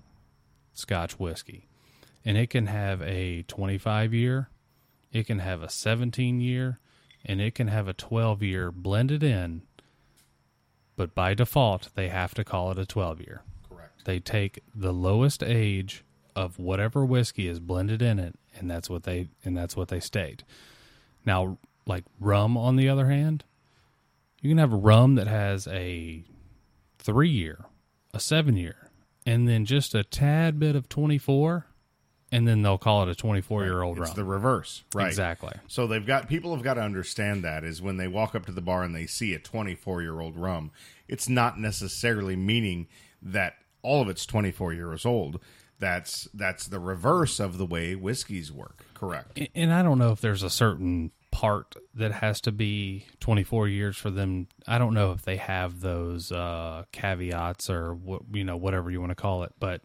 Scotch 0.72 1.18
whiskey, 1.18 1.66
and 2.24 2.38
it 2.38 2.48
can 2.50 2.66
have 2.66 3.02
a 3.02 3.42
25 3.42 4.14
year 4.14 4.48
it 5.18 5.26
can 5.26 5.40
have 5.40 5.62
a 5.62 5.68
17 5.68 6.40
year, 6.40 6.78
and 7.24 7.40
it 7.40 7.54
can 7.54 7.68
have 7.68 7.88
a 7.88 7.92
12 7.92 8.42
year 8.42 8.70
blended 8.70 9.22
in. 9.22 9.62
But 10.96 11.14
by 11.14 11.34
default, 11.34 11.90
they 11.94 12.08
have 12.08 12.34
to 12.34 12.44
call 12.44 12.70
it 12.70 12.78
a 12.78 12.86
12 12.86 13.20
year. 13.20 13.42
Correct. 13.68 14.04
They 14.04 14.18
take 14.18 14.60
the 14.74 14.92
lowest 14.92 15.42
age 15.42 16.04
of 16.34 16.58
whatever 16.58 17.04
whiskey 17.04 17.48
is 17.48 17.60
blended 17.60 18.00
in 18.00 18.18
it, 18.18 18.36
and 18.56 18.70
that's 18.70 18.88
what 18.88 19.02
they 19.02 19.28
and 19.44 19.56
that's 19.56 19.76
what 19.76 19.88
they 19.88 20.00
state. 20.00 20.44
Now, 21.24 21.58
like 21.86 22.04
rum, 22.20 22.56
on 22.56 22.76
the 22.76 22.88
other 22.88 23.06
hand, 23.06 23.44
you 24.40 24.50
can 24.50 24.58
have 24.58 24.72
a 24.72 24.76
rum 24.76 25.16
that 25.16 25.26
has 25.26 25.66
a 25.68 26.24
three 26.98 27.30
year, 27.30 27.66
a 28.14 28.20
seven 28.20 28.56
year, 28.56 28.90
and 29.26 29.48
then 29.48 29.64
just 29.64 29.94
a 29.94 30.04
tad 30.04 30.58
bit 30.58 30.76
of 30.76 30.88
twenty 30.88 31.18
four, 31.18 31.66
and 32.32 32.46
then 32.46 32.62
they'll 32.62 32.78
call 32.78 33.02
it 33.04 33.08
a 33.08 33.14
twenty 33.14 33.40
four 33.40 33.64
year 33.64 33.82
old 33.82 33.98
It's 33.98 34.08
rum. 34.08 34.16
the 34.16 34.24
reverse, 34.24 34.82
right? 34.94 35.06
Exactly. 35.08 35.52
So 35.66 35.86
they've 35.86 36.04
got 36.06 36.28
people 36.28 36.54
have 36.54 36.62
got 36.64 36.74
to 36.74 36.82
understand 36.82 37.42
that 37.44 37.64
is 37.64 37.80
when 37.82 37.96
they 37.96 38.08
walk 38.08 38.34
up 38.34 38.46
to 38.46 38.52
the 38.52 38.60
bar 38.60 38.82
and 38.82 38.94
they 38.94 39.06
see 39.06 39.34
a 39.34 39.38
24 39.38 40.02
year 40.02 40.20
old 40.20 40.36
rum, 40.36 40.70
it's 41.08 41.28
not 41.28 41.58
necessarily 41.58 42.36
meaning 42.36 42.86
that 43.22 43.54
all 43.82 44.02
of 44.02 44.08
it's 44.08 44.26
24 44.26 44.72
years 44.74 45.06
old. 45.06 45.40
That's 45.80 46.28
that's 46.34 46.66
the 46.66 46.80
reverse 46.80 47.38
of 47.40 47.56
the 47.56 47.64
way 47.66 47.94
whiskeys 47.94 48.50
work. 48.52 48.84
Correct. 48.94 49.38
A- 49.38 49.48
And 49.54 49.72
I 49.72 49.82
don't 49.82 49.98
know 49.98 50.10
if 50.12 50.20
there's 50.20 50.42
a 50.42 50.50
certain 50.50 51.12
part 51.30 51.76
that 51.94 52.10
has 52.10 52.40
to 52.40 52.50
be 52.50 53.04
24 53.20 53.68
years 53.68 53.96
for 53.96 54.10
them. 54.10 54.48
I 54.66 54.78
don't 54.78 54.92
know 54.94 55.12
if 55.12 55.22
they 55.22 55.36
have 55.36 55.80
those 55.80 56.32
uh, 56.32 56.84
caveats 56.90 57.70
or 57.70 57.94
what 57.94 58.22
you 58.32 58.42
know 58.44 58.56
whatever 58.56 58.90
you 58.90 58.98
want 59.00 59.10
to 59.10 59.14
call 59.14 59.44
it, 59.44 59.52
but 59.60 59.82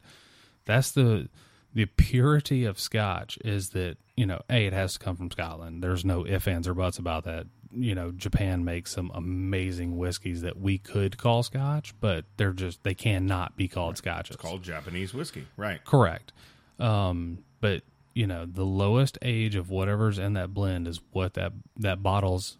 that's 0.66 0.92
the 0.92 1.30
the 1.74 1.86
purity 1.86 2.66
of 2.66 2.80
Scotch 2.80 3.38
is 3.44 3.70
that 3.70 3.98
you 4.16 4.26
know 4.26 4.42
a 4.50 4.66
it 4.68 4.74
has 4.74 4.94
to 4.94 5.00
come 5.00 5.16
from 5.16 5.32
Scotland. 5.32 5.84
There's 5.84 6.06
no 6.06 6.26
ifs 6.26 6.48
ands 6.48 6.68
or 6.68 6.74
buts 6.74 6.98
about 6.98 7.24
that. 7.26 7.48
You 7.72 7.96
know 7.96 8.12
Japan 8.12 8.64
makes 8.64 8.92
some 8.92 9.12
amazing 9.14 9.98
whiskeys 9.98 10.42
that 10.42 10.60
we 10.60 10.78
could 10.78 11.18
call 11.18 11.44
Scotch, 11.44 11.94
but 12.00 12.26
they're 12.38 12.54
just 12.54 12.84
they 12.84 12.94
cannot 12.94 13.58
be 13.58 13.68
called 13.68 13.98
Scotches. 13.98 14.36
It's 14.36 14.42
called 14.42 14.64
Japanese 14.64 15.14
whiskey. 15.14 15.48
Right. 15.58 15.84
Correct. 15.84 16.32
Um, 16.80 17.40
but 17.62 17.82
you 18.14 18.28
know, 18.28 18.46
the 18.46 18.66
lowest 18.66 19.18
age 19.22 19.56
of 19.56 19.70
whatever's 19.70 20.20
in 20.20 20.34
that 20.34 20.54
blend 20.54 20.88
is 20.88 21.00
what 21.12 21.34
that 21.34 21.54
that 21.78 22.04
bottle's 22.04 22.58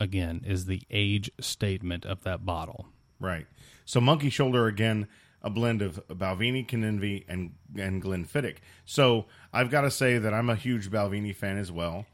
again 0.00 0.42
is 0.46 0.64
the 0.66 0.82
age 0.90 1.30
statement 1.40 2.06
of 2.06 2.22
that 2.24 2.44
bottle. 2.44 2.86
Right. 3.20 3.46
So 3.84 4.00
Monkey 4.00 4.30
Shoulder 4.30 4.66
again, 4.66 5.08
a 5.44 5.50
blend 5.50 5.82
of 5.82 6.04
Balvenie, 6.08 6.66
Kininvie, 6.66 7.24
and 7.28 7.52
and 7.78 8.02
Glenfiddich. 8.02 8.56
So 8.84 9.26
I've 9.52 9.70
got 9.70 9.82
to 9.82 9.90
say 9.90 10.18
that 10.18 10.34
I'm 10.34 10.50
a 10.50 10.56
huge 10.56 10.90
Balvenie 10.90 11.36
fan 11.36 11.58
as 11.58 11.70
well. 11.70 12.06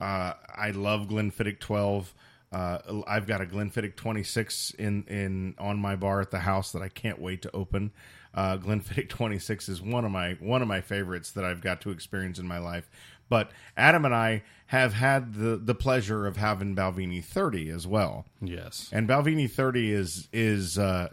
Uh, 0.00 0.32
I 0.54 0.70
love 0.70 1.08
Glenfiddich 1.08 1.58
12. 1.58 2.14
Uh, 2.50 2.78
I've 3.06 3.26
got 3.26 3.42
a 3.42 3.44
Glenfiddich 3.44 3.96
26 3.96 4.70
in 4.78 5.04
in 5.04 5.54
on 5.58 5.78
my 5.78 5.96
bar 5.96 6.20
at 6.22 6.30
the 6.30 6.38
house 6.38 6.72
that 6.72 6.80
I 6.80 6.88
can't 6.88 7.20
wait 7.20 7.42
to 7.42 7.50
open. 7.54 7.90
Uh, 8.32 8.56
Glenfiddich 8.56 9.08
26 9.08 9.68
is 9.68 9.82
one 9.82 10.04
of 10.04 10.12
my 10.12 10.34
one 10.40 10.62
of 10.62 10.68
my 10.68 10.80
favorites 10.80 11.32
that 11.32 11.44
I've 11.44 11.60
got 11.60 11.80
to 11.82 11.90
experience 11.90 12.38
in 12.38 12.46
my 12.46 12.58
life. 12.58 12.88
But 13.28 13.50
Adam 13.76 14.06
and 14.06 14.14
I 14.14 14.44
have 14.66 14.94
had 14.94 15.34
the 15.34 15.56
the 15.56 15.74
pleasure 15.74 16.26
of 16.26 16.36
having 16.36 16.74
Balvenie 16.76 17.24
30 17.24 17.68
as 17.70 17.86
well. 17.86 18.24
Yes, 18.40 18.88
And 18.92 19.08
Balvenie 19.08 19.50
30 19.50 19.92
is 19.92 20.28
is 20.32 20.78
uh, 20.78 21.08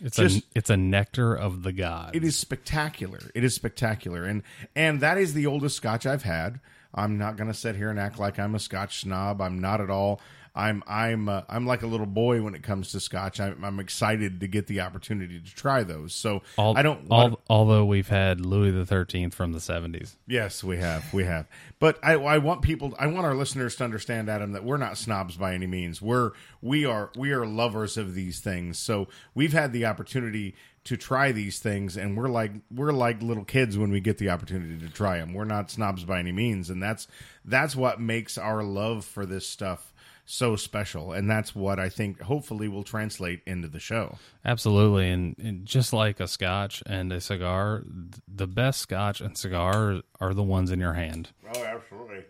it's 0.00 0.16
just- 0.16 0.38
a 0.38 0.42
it's 0.54 0.70
a 0.70 0.76
nectar 0.76 1.34
of 1.34 1.62
the 1.62 1.72
gods. 1.72 2.12
it 2.14 2.24
is 2.24 2.36
spectacular. 2.36 3.20
It 3.34 3.44
is 3.44 3.54
spectacular, 3.54 4.24
and 4.24 4.42
and 4.74 5.00
that 5.00 5.18
is 5.18 5.34
the 5.34 5.46
oldest 5.46 5.76
Scotch 5.76 6.06
I've 6.06 6.22
had. 6.22 6.60
I'm 6.94 7.18
not 7.18 7.36
going 7.36 7.46
to 7.48 7.54
sit 7.54 7.76
here 7.76 7.88
and 7.90 8.00
act 8.00 8.18
like 8.18 8.38
I'm 8.38 8.54
a 8.54 8.58
Scotch 8.58 9.00
snob. 9.02 9.40
I'm 9.40 9.60
not 9.60 9.80
at 9.80 9.90
all. 9.90 10.20
I'm 10.60 10.82
I'm 10.86 11.28
uh, 11.28 11.42
I'm 11.48 11.66
like 11.66 11.82
a 11.82 11.86
little 11.86 12.06
boy 12.06 12.42
when 12.42 12.54
it 12.54 12.62
comes 12.62 12.92
to 12.92 13.00
Scotch. 13.00 13.40
I'm, 13.40 13.64
I'm 13.64 13.80
excited 13.80 14.40
to 14.40 14.46
get 14.46 14.66
the 14.66 14.80
opportunity 14.82 15.40
to 15.40 15.54
try 15.54 15.82
those. 15.84 16.14
So 16.14 16.42
Al- 16.58 16.76
I 16.76 16.82
don't. 16.82 17.10
al- 17.10 17.18
wanna- 17.18 17.36
although 17.48 17.84
we've 17.86 18.08
had 18.08 18.44
Louis 18.44 18.70
the 18.70 18.84
Thirteenth 18.84 19.34
from 19.34 19.52
the 19.52 19.60
seventies. 19.60 20.16
Yes, 20.26 20.62
we 20.62 20.76
have, 20.76 21.12
we 21.14 21.24
have. 21.24 21.48
But 21.78 21.98
I, 22.02 22.12
I 22.12 22.38
want 22.38 22.60
people, 22.60 22.94
I 22.98 23.06
want 23.06 23.24
our 23.24 23.34
listeners 23.34 23.74
to 23.76 23.84
understand, 23.84 24.28
Adam, 24.28 24.52
that 24.52 24.62
we're 24.62 24.76
not 24.76 24.98
snobs 24.98 25.36
by 25.36 25.54
any 25.54 25.66
means. 25.66 26.02
We're 26.02 26.32
we 26.60 26.84
are 26.84 27.10
we 27.16 27.32
are 27.32 27.46
lovers 27.46 27.96
of 27.96 28.14
these 28.14 28.40
things. 28.40 28.78
So 28.78 29.08
we've 29.34 29.54
had 29.54 29.72
the 29.72 29.86
opportunity 29.86 30.54
to 30.84 30.96
try 30.98 31.32
these 31.32 31.58
things, 31.58 31.96
and 31.96 32.16
we're 32.18 32.28
like 32.28 32.52
we're 32.70 32.92
like 32.92 33.22
little 33.22 33.44
kids 33.44 33.78
when 33.78 33.90
we 33.90 34.00
get 34.00 34.18
the 34.18 34.28
opportunity 34.28 34.78
to 34.78 34.92
try 34.92 35.18
them. 35.18 35.32
We're 35.32 35.44
not 35.44 35.70
snobs 35.70 36.04
by 36.04 36.18
any 36.18 36.32
means, 36.32 36.68
and 36.68 36.82
that's 36.82 37.08
that's 37.46 37.74
what 37.74 37.98
makes 37.98 38.36
our 38.36 38.62
love 38.62 39.06
for 39.06 39.24
this 39.24 39.46
stuff 39.48 39.92
so 40.30 40.54
special, 40.56 41.12
and 41.12 41.28
that's 41.28 41.54
what 41.54 41.80
I 41.80 41.88
think 41.88 42.20
hopefully 42.20 42.68
will 42.68 42.84
translate 42.84 43.42
into 43.46 43.68
the 43.68 43.80
show. 43.80 44.18
Absolutely, 44.44 45.10
and, 45.10 45.36
and 45.38 45.66
just 45.66 45.92
like 45.92 46.20
a 46.20 46.28
Scotch 46.28 46.82
and 46.86 47.12
a 47.12 47.20
cigar, 47.20 47.82
th- 47.82 48.22
the 48.28 48.46
best 48.46 48.80
Scotch 48.80 49.20
and 49.20 49.36
cigar 49.36 50.02
are 50.20 50.34
the 50.34 50.42
ones 50.42 50.70
in 50.70 50.78
your 50.78 50.92
hand. 50.92 51.30
Oh, 51.54 51.64
absolutely. 51.64 52.24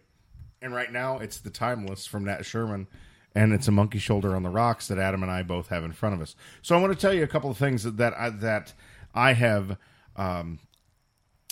And 0.63 0.75
right 0.75 0.91
now, 0.93 1.19
it's 1.19 1.39
the 1.39 1.51
Timeless 1.51 2.07
from 2.07 2.25
Nat 2.25 2.45
Sherman, 2.45 2.87
and 3.35 3.53
it's 3.53 3.69
a 3.69 3.73
monkey 3.73 3.99
shoulder 3.99 4.35
on 4.35 4.43
the 4.43 4.51
rocks 4.51 4.89
that 4.89 4.99
Adam 4.99 5.23
and 5.23 5.31
I 5.31 5.43
both 5.43 5.69
have 5.69 5.85
in 5.85 5.93
front 5.93 6.15
of 6.15 6.23
us. 6.23 6.35
So 6.63 6.77
I 6.77 6.81
want 6.81 6.93
to 6.93 6.99
tell 6.99 7.15
you 7.15 7.23
a 7.23 7.29
couple 7.29 7.51
of 7.51 7.59
things 7.59 7.83
that 7.85 7.99
that 7.99 8.15
I, 8.17 8.31
that 8.31 8.73
I 9.15 9.35
have 9.35 9.77
um, 10.17 10.59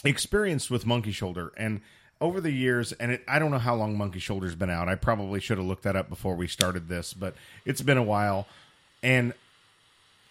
experienced 0.02 0.70
with 0.70 0.86
monkey 0.86 1.12
shoulder, 1.12 1.52
and 1.56 1.82
over 2.20 2.40
the 2.40 2.50
years, 2.50 2.92
and 2.92 3.12
it, 3.12 3.24
I 3.28 3.38
don't 3.38 3.50
know 3.50 3.58
how 3.58 3.74
long 3.74 3.96
monkey 3.96 4.18
shoulder's 4.18 4.54
been 4.54 4.70
out. 4.70 4.88
I 4.88 4.94
probably 4.94 5.40
should 5.40 5.58
have 5.58 5.66
looked 5.66 5.84
that 5.84 5.96
up 5.96 6.08
before 6.08 6.34
we 6.34 6.46
started 6.46 6.88
this, 6.88 7.12
but 7.12 7.34
it's 7.64 7.82
been 7.82 7.98
a 7.98 8.02
while, 8.02 8.46
and 9.02 9.32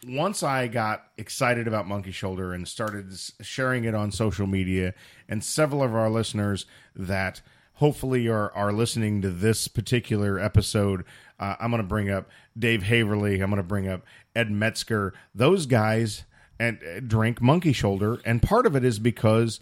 once 0.06 0.44
I 0.44 0.68
got 0.68 1.08
excited 1.18 1.68
about 1.68 1.88
Monkey 1.88 2.12
Shoulder 2.12 2.54
and 2.54 2.68
started 2.68 3.12
sharing 3.42 3.86
it 3.86 3.96
on 3.96 4.12
social 4.12 4.48
media, 4.48 4.94
and 5.28 5.44
several 5.44 5.82
of 5.82 5.96
our 5.96 6.10
listeners 6.10 6.66
that 6.96 7.42
hopefully 7.76 8.28
are, 8.28 8.52
are 8.54 8.72
listening 8.72 9.22
to 9.22 9.30
this 9.30 9.68
particular 9.68 10.40
episode, 10.40 11.04
uh, 11.40 11.56
I'm 11.60 11.72
going 11.72 11.82
to 11.82 11.88
bring 11.88 12.10
up 12.10 12.30
Dave 12.58 12.84
Haverly. 12.84 13.42
I'm 13.42 13.50
going 13.50 13.58
to 13.58 13.64
bring 13.64 13.88
up 13.88 14.02
Ed 14.36 14.52
Metzger. 14.52 15.14
Those 15.34 15.66
guys 15.66 16.24
and 16.60 16.80
uh, 16.84 17.00
drink 17.00 17.42
Monkey 17.42 17.74
Shoulder, 17.74 18.20
and 18.26 18.42
part 18.42 18.66
of 18.66 18.76
it 18.76 18.84
is 18.84 19.00
because 19.00 19.60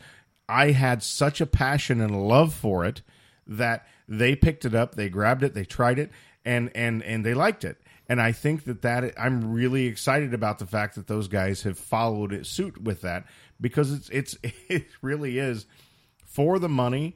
I 0.48 0.72
had 0.72 1.04
such 1.04 1.42
a 1.42 1.46
passion 1.46 2.02
and 2.02 2.28
love 2.28 2.54
for 2.54 2.86
it 2.86 3.02
that 3.48 3.88
they 4.08 4.36
picked 4.36 4.66
it 4.66 4.76
up, 4.76 4.96
they 4.96 5.10
grabbed 5.10 5.44
it, 5.44 5.54
they 5.54 5.66
tried 5.66 6.00
it, 6.00 6.12
and 6.44 6.72
and 6.76 7.04
and 7.04 7.26
they 7.26 7.34
liked 7.34 7.64
it. 7.64 7.78
And 8.08 8.22
I 8.22 8.32
think 8.32 8.66
that 8.66 8.82
that 8.84 9.14
I'm 9.18 9.52
really 9.52 9.88
excited 9.88 10.34
about 10.34 10.60
the 10.60 10.68
fact 10.68 10.96
that 10.96 11.08
those 11.08 11.28
guys 11.28 11.64
have 11.64 11.80
followed 11.80 12.32
it 12.32 12.46
suit 12.46 12.82
with 12.82 13.02
that 13.02 13.26
because 13.60 13.92
it's 13.92 14.10
it's 14.10 14.38
it 14.70 14.86
really 15.02 15.40
is 15.40 15.66
for 16.26 16.60
the 16.60 16.70
money, 16.70 17.16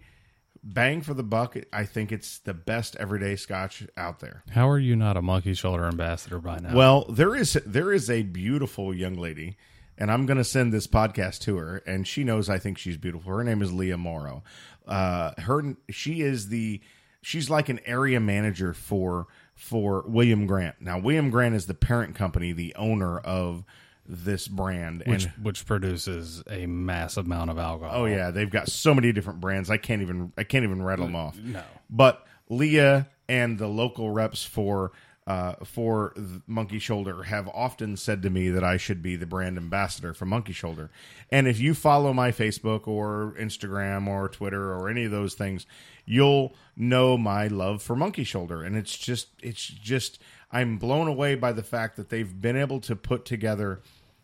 bang 0.64 1.02
for 1.02 1.14
the 1.14 1.24
buck. 1.24 1.56
I 1.72 1.86
think 1.86 2.12
it's 2.12 2.40
the 2.40 2.54
best 2.54 2.96
everyday 2.96 3.36
scotch 3.36 3.86
out 3.98 4.20
there. 4.20 4.44
How 4.52 4.68
are 4.70 4.80
you 4.80 4.96
not 4.96 5.18
a 5.18 5.22
monkey 5.22 5.54
shoulder 5.54 5.86
ambassador 5.86 6.40
by 6.40 6.60
now? 6.60 6.76
Well, 6.76 7.06
there 7.10 7.36
is 7.36 7.54
there 7.66 7.92
is 7.94 8.10
a 8.10 8.24
beautiful 8.24 8.94
young 8.94 9.16
lady, 9.16 9.58
and 10.00 10.12
I'm 10.12 10.26
going 10.26 10.38
to 10.38 10.44
send 10.44 10.74
this 10.74 10.88
podcast 10.88 11.40
to 11.42 11.58
her, 11.58 11.78
and 11.86 12.08
she 12.08 12.24
knows 12.24 12.50
I 12.50 12.58
think 12.58 12.78
she's 12.78 12.98
beautiful. 12.98 13.32
Her 13.32 13.44
name 13.44 13.62
is 13.62 13.72
Leah 13.72 13.98
Morrow. 13.98 14.44
Uh, 14.88 15.34
her 15.38 15.76
she 15.90 16.22
is 16.22 16.50
the 16.50 16.82
she's 17.22 17.50
like 17.50 17.70
an 17.70 17.80
area 17.86 18.20
manager 18.20 18.74
for 18.74 19.28
for 19.56 20.04
William 20.08 20.48
Grant. 20.48 20.78
Now, 20.80 20.98
William 20.98 21.30
Grant 21.30 21.54
is 21.54 21.68
the 21.68 21.74
parent 21.74 22.16
company, 22.16 22.54
the 22.54 22.74
owner 22.76 23.20
of 23.20 23.66
this 24.06 24.48
brand, 24.48 25.04
which 25.06 25.26
and 25.26 25.34
which 25.44 25.66
produces 25.66 26.42
a 26.50 26.66
massive 26.66 27.26
amount 27.26 27.52
of 27.52 27.60
alcohol. 27.60 28.02
Oh 28.02 28.06
yeah, 28.06 28.32
they've 28.32 28.50
got 28.50 28.70
so 28.70 28.96
many 28.96 29.12
different 29.12 29.42
brands. 29.42 29.70
I 29.70 29.78
can't 29.78 30.02
even 30.02 30.34
I 30.38 30.44
can't 30.44 30.64
even 30.64 30.82
rattle 30.82 31.06
them 31.06 31.16
off. 31.16 31.38
No. 31.38 31.62
But 31.90 32.26
Leah 32.50 33.08
and 33.28 33.60
the 33.60 33.68
local 33.68 34.10
reps 34.10 34.44
for 34.44 34.92
uh, 35.30 35.54
for 35.64 36.16
Monkey 36.48 36.80
Shoulder 36.80 37.22
have 37.22 37.48
often 37.50 37.96
said 37.96 38.24
to 38.24 38.32
me 38.32 38.50
that 38.50 38.64
I 38.64 38.78
should 38.78 39.04
be 39.04 39.16
the 39.16 39.28
brand 39.28 39.58
ambassador 39.58 40.12
for 40.12 40.26
Monkey 40.26 40.54
Shoulder. 40.54 40.90
And 41.32 41.48
if 41.48 41.60
you 41.60 41.76
follow 41.76 42.14
my 42.14 42.32
Facebook 42.32 42.88
or 42.88 43.36
Instagram 43.40 44.08
or 44.08 44.28
Twitter 44.28 44.74
or 44.74 44.90
any 44.90 45.04
of 45.04 45.12
those 45.12 45.36
things, 45.36 45.68
you'll 46.04 46.56
know 46.76 47.16
my 47.16 47.46
love 47.46 47.84
for 47.84 47.96
Monkey 47.96 48.24
Shoulder. 48.24 48.64
And 48.64 48.76
it's 48.76 48.98
just 48.98 49.28
it's 49.44 49.68
just 49.68 50.20
I'm 50.52 50.80
blown 50.80 51.08
away 51.08 51.36
by 51.36 51.52
the 51.52 51.62
fact 51.62 51.96
that 51.98 52.10
they've 52.10 52.42
been 52.42 52.58
able 52.58 52.80
to 52.80 52.96
put 52.96 53.24
together 53.24 53.82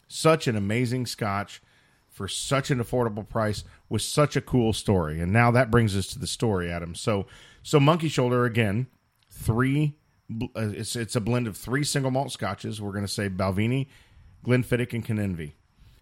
such 0.08 0.48
an 0.48 0.56
amazing 0.56 1.06
scotch 1.06 1.62
for 2.10 2.28
such 2.28 2.72
an 2.72 2.84
affordable 2.84 3.30
price 3.30 3.64
with 3.90 4.02
such 4.02 4.36
a 4.36 4.42
cool 4.42 4.74
story. 4.74 5.22
And 5.22 5.32
now 5.32 5.52
that 5.52 5.70
brings 5.70 5.96
us 5.96 6.08
to 6.08 6.20
the 6.20 6.26
story, 6.26 6.72
Adam. 6.72 6.96
So, 6.96 7.28
so 7.62 7.80
Monkey 7.80 8.10
Shoulder 8.10 8.46
again, 8.46 8.88
three. 9.30 9.94
Uh, 10.32 10.48
it's 10.56 10.96
it's 10.96 11.16
a 11.16 11.22
blend 11.22 11.48
of 11.48 11.56
three 11.56 11.84
single 11.84 12.12
malt 12.12 12.32
scotches. 12.32 12.82
We're 12.82 12.92
going 12.92 13.06
to 13.06 13.12
say 13.12 13.30
Balvenie, 13.30 13.88
Glenfiddich, 14.46 14.94
and 14.94 15.06
Kininvie. 15.06 15.54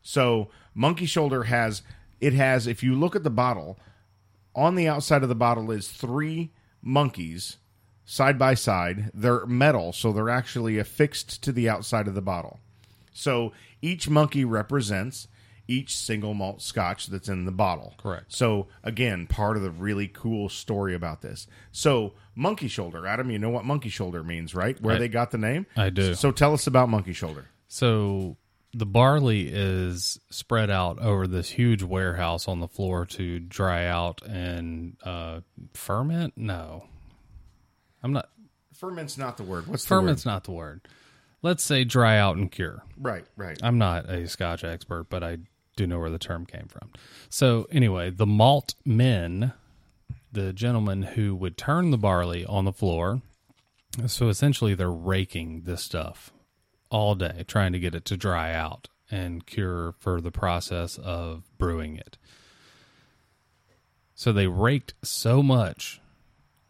So 0.02 0.50
Monkey 0.74 1.06
Shoulder 1.06 1.44
has 1.44 1.82
it 2.22 2.34
has. 2.34 2.68
If 2.68 2.84
you 2.84 2.96
look 2.96 3.16
at 3.16 3.24
the 3.24 3.30
bottle, 3.30 3.78
on 4.56 4.76
the 4.76 4.88
outside 4.88 5.24
of 5.24 5.30
the 5.30 5.36
bottle 5.36 5.72
is 5.72 5.90
three 5.90 6.52
monkeys 6.82 7.58
side 8.06 8.38
by 8.38 8.54
side. 8.54 9.12
They're 9.14 9.46
metal, 9.46 9.94
so 9.94 10.12
they're 10.12 10.30
actually 10.30 10.78
affixed 10.78 11.42
to 11.44 11.52
the 11.52 11.70
outside 11.70 12.08
of 12.08 12.16
the 12.16 12.22
bottle. 12.22 12.60
So 13.14 13.52
each 13.82 14.10
monkey 14.10 14.46
represents 14.46 15.28
each 15.68 15.96
single 15.96 16.34
malt 16.34 16.62
scotch 16.62 17.08
that's 17.08 17.30
in 17.30 17.46
the 17.46 17.52
bottle. 17.52 17.94
Correct. 17.98 18.26
So 18.34 18.68
again, 18.84 19.28
part 19.28 19.56
of 19.58 19.64
the 19.64 19.72
really 19.72 20.08
cool 20.08 20.50
story 20.50 20.94
about 20.94 21.22
this. 21.22 21.48
So 21.72 22.14
monkey 22.36 22.68
shoulder, 22.68 23.08
Adam, 23.08 23.32
you 23.32 23.40
know 23.40 23.50
what 23.50 23.64
monkey 23.66 23.90
shoulder 23.90 24.24
means, 24.24 24.54
right? 24.54 24.80
Where 24.82 24.96
I- 24.96 25.00
they 25.00 25.08
got 25.08 25.32
the 25.32 25.38
name? 25.38 25.66
I 25.78 25.90
do. 25.90 26.16
So 26.16 26.32
tell 26.32 26.54
us 26.54 26.68
about 26.68 26.90
monkey 26.90 27.14
shoulder. 27.14 27.46
So 27.68 28.38
the 28.74 28.86
barley 28.86 29.48
is 29.52 30.20
spread 30.32 30.70
out 30.70 31.00
over 31.00 31.28
this 31.28 31.50
huge 31.50 31.82
warehouse 31.84 32.48
on 32.48 32.60
the 32.60 32.68
floor 32.68 33.06
to 33.06 33.40
dry 33.40 33.86
out 33.86 34.22
and 34.24 34.98
uh, 35.04 35.42
ferment. 35.74 36.34
No, 36.36 36.86
I'm 38.02 38.14
not. 38.14 38.30
Ferment's 38.74 39.18
not 39.18 39.38
the 39.38 39.44
word. 39.44 39.68
What's 39.68 39.86
Ferment's 39.86 40.26
not 40.26 40.44
the 40.44 40.52
word. 40.52 40.82
Let's 41.42 41.64
say 41.64 41.84
dry 41.84 42.18
out 42.18 42.36
and 42.38 42.52
cure. 42.52 42.84
Right, 42.98 43.26
right. 43.36 43.58
I'm 43.62 43.78
not 43.78 44.10
a 44.10 44.28
Scotch 44.28 44.64
expert, 44.64 45.06
but 45.10 45.24
I 45.24 45.38
do 45.76 45.88
know 45.88 46.00
where 46.00 46.10
the 46.10 46.20
term 46.20 46.46
came 46.46 46.68
from. 46.68 46.92
So 47.30 47.68
anyway, 47.72 48.10
the 48.10 48.26
malt 48.26 48.76
men, 48.86 49.54
the 50.32 50.54
gentlemen 50.54 51.04
who 51.04 51.36
would 51.36 51.58
turn 51.58 51.92
the 51.92 51.98
barley 51.98 52.46
on 52.46 52.66
the 52.66 52.74
floor. 52.74 53.22
So 54.08 54.30
essentially, 54.30 54.74
they're 54.74 54.92
raking 54.92 55.62
this 55.66 55.84
stuff 55.84 56.32
all 56.90 57.16
day, 57.16 57.44
trying 57.48 57.74
to 57.74 57.80
get 57.80 57.96
it 57.96 58.06
to 58.06 58.18
dry 58.18 58.54
out 58.54 58.88
and 59.12 59.46
cure 59.46 59.94
for 60.00 60.20
the 60.20 60.32
process 60.32 60.98
of 60.98 61.44
brewing 61.58 61.98
it. 61.98 62.18
So 64.16 64.32
they 64.32 64.48
raked 64.48 64.94
so 65.04 65.44
much 65.44 66.02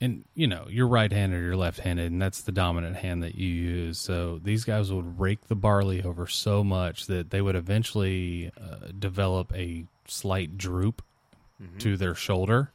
and 0.04 0.26
you 0.36 0.48
know 0.48 0.66
you're 0.70 0.88
right-handed 0.88 1.40
or 1.40 1.44
you're 1.44 1.56
left-handed 1.56 2.12
and 2.12 2.22
that's 2.22 2.42
the 2.42 2.52
dominant 2.52 2.98
hand 2.98 3.24
that 3.24 3.36
you 3.36 3.48
use. 3.48 3.98
So 3.98 4.40
these 4.44 4.66
guys 4.66 4.92
would 4.92 5.20
rake 5.20 5.48
the 5.48 5.56
barley 5.56 6.04
over 6.04 6.28
so 6.28 6.64
much 6.64 7.08
that 7.08 7.30
they 7.30 7.42
would 7.42 7.56
eventually 7.56 8.52
uh, 8.60 8.88
develop 9.00 9.54
a 9.56 9.86
slight 10.08 10.58
droop 10.58 11.02
to 11.80 11.96
their 11.96 12.14
shoulder 12.14 12.72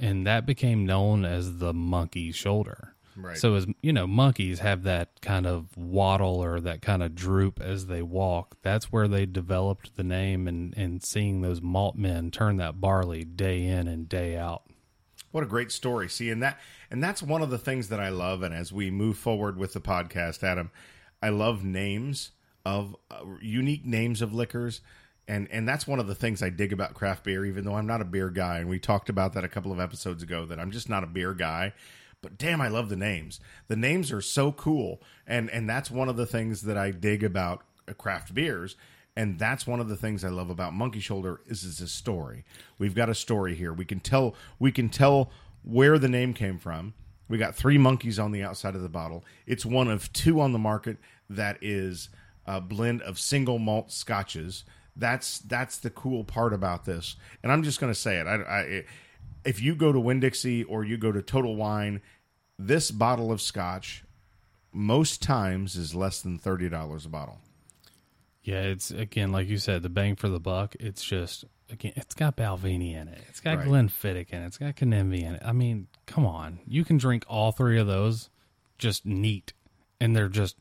and 0.00 0.26
that 0.26 0.44
became 0.44 0.84
known 0.84 1.24
as 1.24 1.58
the 1.58 1.72
monkey 1.72 2.32
shoulder. 2.32 2.94
Right. 3.16 3.36
so 3.36 3.54
as 3.54 3.66
you 3.82 3.92
know 3.92 4.06
monkeys 4.06 4.60
have 4.60 4.84
that 4.84 5.20
kind 5.20 5.44
of 5.46 5.76
waddle 5.76 6.42
or 6.42 6.60
that 6.60 6.80
kind 6.80 7.02
of 7.02 7.14
droop 7.14 7.60
as 7.60 7.86
they 7.86 8.02
walk 8.02 8.56
that's 8.62 8.92
where 8.92 9.08
they 9.08 9.26
developed 9.26 9.96
the 9.96 10.04
name 10.04 10.46
and 10.46 10.72
and 10.76 11.02
seeing 11.02 11.42
those 11.42 11.60
malt 11.60 11.96
men 11.96 12.30
turn 12.30 12.56
that 12.58 12.80
barley 12.80 13.24
day 13.24 13.66
in 13.66 13.88
and 13.88 14.08
day 14.08 14.36
out 14.36 14.62
What 15.30 15.44
a 15.44 15.46
great 15.46 15.70
story. 15.72 16.08
See, 16.08 16.30
and 16.30 16.42
that 16.42 16.58
and 16.90 17.02
that's 17.02 17.22
one 17.22 17.42
of 17.42 17.50
the 17.50 17.58
things 17.58 17.88
that 17.88 18.00
I 18.00 18.08
love. 18.08 18.42
And 18.42 18.54
as 18.54 18.72
we 18.72 18.90
move 18.90 19.16
forward 19.16 19.56
with 19.56 19.72
the 19.72 19.80
podcast, 19.80 20.42
Adam, 20.42 20.70
I 21.22 21.28
love 21.28 21.64
names 21.64 22.32
of 22.64 22.96
uh, 23.10 23.24
unique 23.40 23.84
names 23.84 24.22
of 24.22 24.34
liquors. 24.34 24.80
And, 25.28 25.48
and 25.52 25.68
that's 25.68 25.86
one 25.86 26.00
of 26.00 26.08
the 26.08 26.14
things 26.14 26.42
I 26.42 26.50
dig 26.50 26.72
about 26.72 26.94
craft 26.94 27.22
beer, 27.22 27.46
even 27.46 27.64
though 27.64 27.76
I'm 27.76 27.86
not 27.86 28.00
a 28.00 28.04
beer 28.04 28.30
guy. 28.30 28.58
And 28.58 28.68
we 28.68 28.80
talked 28.80 29.08
about 29.08 29.32
that 29.34 29.44
a 29.44 29.48
couple 29.48 29.70
of 29.70 29.78
episodes 29.78 30.24
ago 30.24 30.44
that 30.46 30.58
I'm 30.58 30.72
just 30.72 30.88
not 30.88 31.04
a 31.04 31.06
beer 31.06 31.34
guy. 31.34 31.72
But 32.20 32.36
damn, 32.36 32.60
I 32.60 32.68
love 32.68 32.88
the 32.88 32.96
names. 32.96 33.38
The 33.68 33.76
names 33.76 34.10
are 34.10 34.20
so 34.20 34.50
cool. 34.50 35.00
And, 35.26 35.48
and 35.50 35.70
that's 35.70 35.90
one 35.90 36.08
of 36.08 36.16
the 36.16 36.26
things 36.26 36.62
that 36.62 36.76
I 36.76 36.90
dig 36.90 37.22
about 37.22 37.62
craft 37.96 38.34
beers. 38.34 38.76
And 39.16 39.38
that's 39.38 39.66
one 39.66 39.80
of 39.80 39.88
the 39.88 39.96
things 39.96 40.24
I 40.24 40.28
love 40.28 40.50
about 40.50 40.72
Monkey 40.72 41.00
Shoulder 41.00 41.40
is 41.46 41.64
it's 41.64 41.80
a 41.80 41.88
story. 41.88 42.44
We've 42.78 42.94
got 42.94 43.08
a 43.08 43.14
story 43.14 43.54
here. 43.54 43.72
We 43.72 43.84
can 43.84 44.00
tell 44.00 44.34
we 44.58 44.72
can 44.72 44.88
tell 44.88 45.30
where 45.62 45.98
the 45.98 46.08
name 46.08 46.32
came 46.32 46.58
from. 46.58 46.94
We 47.28 47.38
got 47.38 47.54
three 47.54 47.78
monkeys 47.78 48.18
on 48.18 48.32
the 48.32 48.42
outside 48.42 48.74
of 48.74 48.82
the 48.82 48.88
bottle. 48.88 49.24
It's 49.46 49.66
one 49.66 49.88
of 49.88 50.12
two 50.12 50.40
on 50.40 50.52
the 50.52 50.58
market 50.58 50.96
that 51.28 51.58
is 51.60 52.08
a 52.46 52.60
blend 52.60 53.02
of 53.02 53.18
single 53.18 53.58
malt 53.58 53.92
scotches. 53.92 54.64
That's 54.96 55.38
that's 55.38 55.78
the 55.78 55.90
cool 55.90 56.24
part 56.24 56.52
about 56.52 56.84
this. 56.84 57.16
And 57.42 57.52
I'm 57.52 57.62
just 57.62 57.80
going 57.80 57.92
to 57.92 57.98
say 57.98 58.18
it. 58.18 58.26
I, 58.26 58.34
I 58.34 58.84
if 59.44 59.60
you 59.60 59.74
go 59.74 59.92
to 59.92 60.00
Winn 60.00 60.20
Dixie 60.20 60.64
or 60.64 60.84
you 60.84 60.96
go 60.96 61.12
to 61.12 61.22
Total 61.22 61.54
Wine, 61.54 62.00
this 62.58 62.90
bottle 62.90 63.32
of 63.32 63.40
scotch 63.40 64.04
most 64.72 65.22
times 65.22 65.76
is 65.76 65.94
less 65.94 66.20
than 66.20 66.38
thirty 66.38 66.68
dollars 66.68 67.06
a 67.06 67.08
bottle. 67.08 67.38
Yeah, 68.42 68.62
it's 68.62 68.90
again 68.90 69.32
like 69.32 69.48
you 69.48 69.58
said, 69.58 69.82
the 69.82 69.88
bang 69.90 70.16
for 70.16 70.28
the 70.28 70.40
buck. 70.40 70.74
It's 70.80 71.04
just 71.04 71.44
again, 71.70 71.92
it's 71.96 72.14
got 72.14 72.36
Balvenie 72.36 72.94
in 72.94 73.08
it. 73.08 73.22
It's 73.28 73.40
got 73.40 73.58
Right. 73.58 73.66
Glenfiddich 73.66 74.30
in 74.30 74.42
it. 74.42 74.46
It's 74.46 74.58
got 74.58 74.76
Kininvie 74.76 75.22
in 75.22 75.34
it. 75.34 75.42
I 75.44 75.52
mean, 75.52 75.88
come 76.06 76.24
on, 76.26 76.60
you 76.66 76.84
can 76.84 76.96
drink 76.96 77.24
all 77.28 77.52
three 77.52 77.78
of 77.78 77.86
those 77.86 78.30
just 78.78 79.04
neat, 79.04 79.52
and 80.00 80.16
they're 80.16 80.28
just 80.28 80.56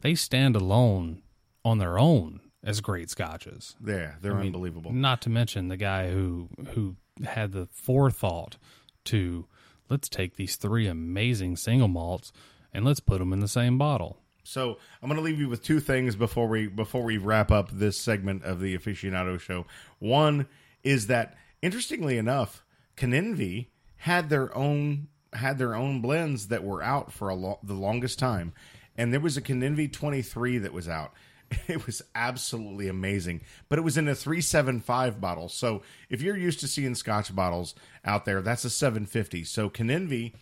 they 0.00 0.14
stand 0.14 0.56
alone 0.56 1.22
on 1.64 1.78
their 1.78 1.98
own 1.98 2.40
as 2.62 2.80
great 2.80 3.10
scotches. 3.10 3.76
Yeah, 3.84 4.14
they're 4.20 4.36
unbelievable. 4.36 4.92
Not 4.92 5.22
to 5.22 5.30
mention 5.30 5.68
the 5.68 5.76
guy 5.76 6.10
who 6.10 6.48
who 6.72 6.96
had 7.24 7.52
the 7.52 7.66
forethought 7.66 8.56
to 9.04 9.46
let's 9.88 10.08
take 10.08 10.34
these 10.36 10.56
three 10.56 10.88
amazing 10.88 11.56
single 11.56 11.88
malts 11.88 12.32
and 12.72 12.84
let's 12.84 13.00
put 13.00 13.20
them 13.20 13.32
in 13.32 13.38
the 13.40 13.48
same 13.48 13.78
bottle. 13.78 14.18
So 14.44 14.78
I'm 15.02 15.08
going 15.08 15.18
to 15.18 15.24
leave 15.24 15.40
you 15.40 15.48
with 15.48 15.62
two 15.62 15.80
things 15.80 16.14
before 16.14 16.46
we 16.46 16.68
before 16.68 17.02
we 17.02 17.16
wrap 17.16 17.50
up 17.50 17.70
this 17.72 17.98
segment 17.98 18.44
of 18.44 18.60
the 18.60 18.76
aficionado 18.76 19.40
show. 19.40 19.66
One 19.98 20.46
is 20.82 21.06
that 21.08 21.36
interestingly 21.62 22.18
enough, 22.18 22.64
Kininvie 22.96 23.66
had 23.96 24.28
their 24.28 24.54
own 24.56 25.08
had 25.32 25.58
their 25.58 25.74
own 25.74 26.00
blends 26.00 26.48
that 26.48 26.62
were 26.62 26.82
out 26.82 27.10
for 27.10 27.28
a 27.28 27.34
lo- 27.34 27.58
the 27.62 27.74
longest 27.74 28.18
time, 28.18 28.52
and 28.96 29.12
there 29.12 29.20
was 29.20 29.36
a 29.36 29.42
Kininvie 29.42 29.92
23 29.92 30.58
that 30.58 30.72
was 30.72 30.88
out. 30.88 31.12
It 31.68 31.86
was 31.86 32.02
absolutely 32.14 32.88
amazing, 32.88 33.42
but 33.68 33.78
it 33.78 33.82
was 33.82 33.96
in 33.96 34.08
a 34.08 34.14
375 34.14 35.20
bottle. 35.20 35.48
So 35.48 35.82
if 36.08 36.20
you're 36.20 36.36
used 36.36 36.58
to 36.60 36.68
seeing 36.68 36.94
Scotch 36.94 37.34
bottles 37.34 37.74
out 38.04 38.24
there, 38.24 38.40
that's 38.40 38.64
a 38.64 38.70
750. 38.70 39.44
So 39.44 39.70
Kininvie 39.70 40.32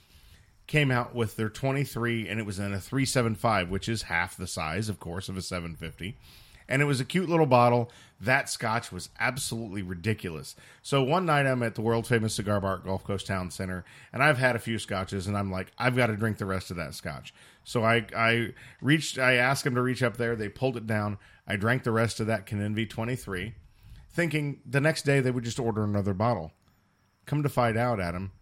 came 0.67 0.91
out 0.91 1.15
with 1.15 1.37
their 1.37 1.49
23 1.49 2.29
and 2.29 2.39
it 2.39 2.47
was 2.47 2.59
in 2.59 2.73
a 2.73 2.81
375 2.81 3.69
which 3.71 3.89
is 3.89 4.03
half 4.03 4.37
the 4.37 4.47
size 4.47 4.89
of 4.89 5.01
course 5.01 5.29
of 5.29 5.37
a 5.37 5.43
750 5.43 6.17
and 6.69 6.81
it 6.81 6.87
was 6.87 7.01
a 7.01 7.05
cute 7.05 7.29
little 7.29 7.47
bottle. 7.47 7.91
That 8.21 8.49
scotch 8.49 8.93
was 8.93 9.11
absolutely 9.19 9.83
ridiculous. 9.83 10.55
So 10.83 11.03
one 11.03 11.27
night 11.27 11.47
i'm 11.47 11.63
at 11.63 11.75
the 11.75 11.83
world 11.83 12.07
famous 12.07 12.35
cigar 12.35 12.61
bar 12.61 12.77
at 12.77 12.85
gulf 12.85 13.05
coast 13.05 13.27
town 13.27 13.51
center 13.51 13.85
and 14.13 14.23
i've 14.23 14.39
had 14.39 14.57
a 14.57 14.61
few 14.61 14.79
scotches 14.79 15.27
and 15.27 15.37
i'm 15.37 15.51
like 15.51 15.73
i've 15.79 15.97
got 15.97 16.07
to 16.07 16.17
drink 16.17 16.39
the 16.39 16.47
rest 16.47 16.71
of 16.71 16.77
that 16.77 16.95
scotch. 16.95 17.35
So 17.65 17.85
i 17.85 18.07
i 18.17 18.55
reached 18.81 19.19
i 19.19 19.35
asked 19.35 19.65
them 19.65 19.75
to 19.75 19.83
reach 19.83 20.03
up 20.03 20.17
there. 20.17 20.37
They 20.37 20.49
pulled 20.49 20.77
it 20.77 20.87
down. 20.87 21.19
I 21.47 21.57
drank 21.57 21.83
the 21.83 21.93
rest 21.93 22.21
of 22.21 22.27
that 22.29 22.47
kininvie 22.47 22.89
23 22.89 23.55
thinking 24.11 24.61
the 24.65 24.81
next 24.81 25.03
day 25.03 25.21
they 25.21 25.31
would 25.31 25.45
just 25.45 25.59
order 25.59 25.85
another 25.85 26.15
bottle. 26.15 26.53
Come 27.27 27.43
to 27.43 27.49
find 27.49 27.77
out 27.77 28.01
adam 28.01 28.33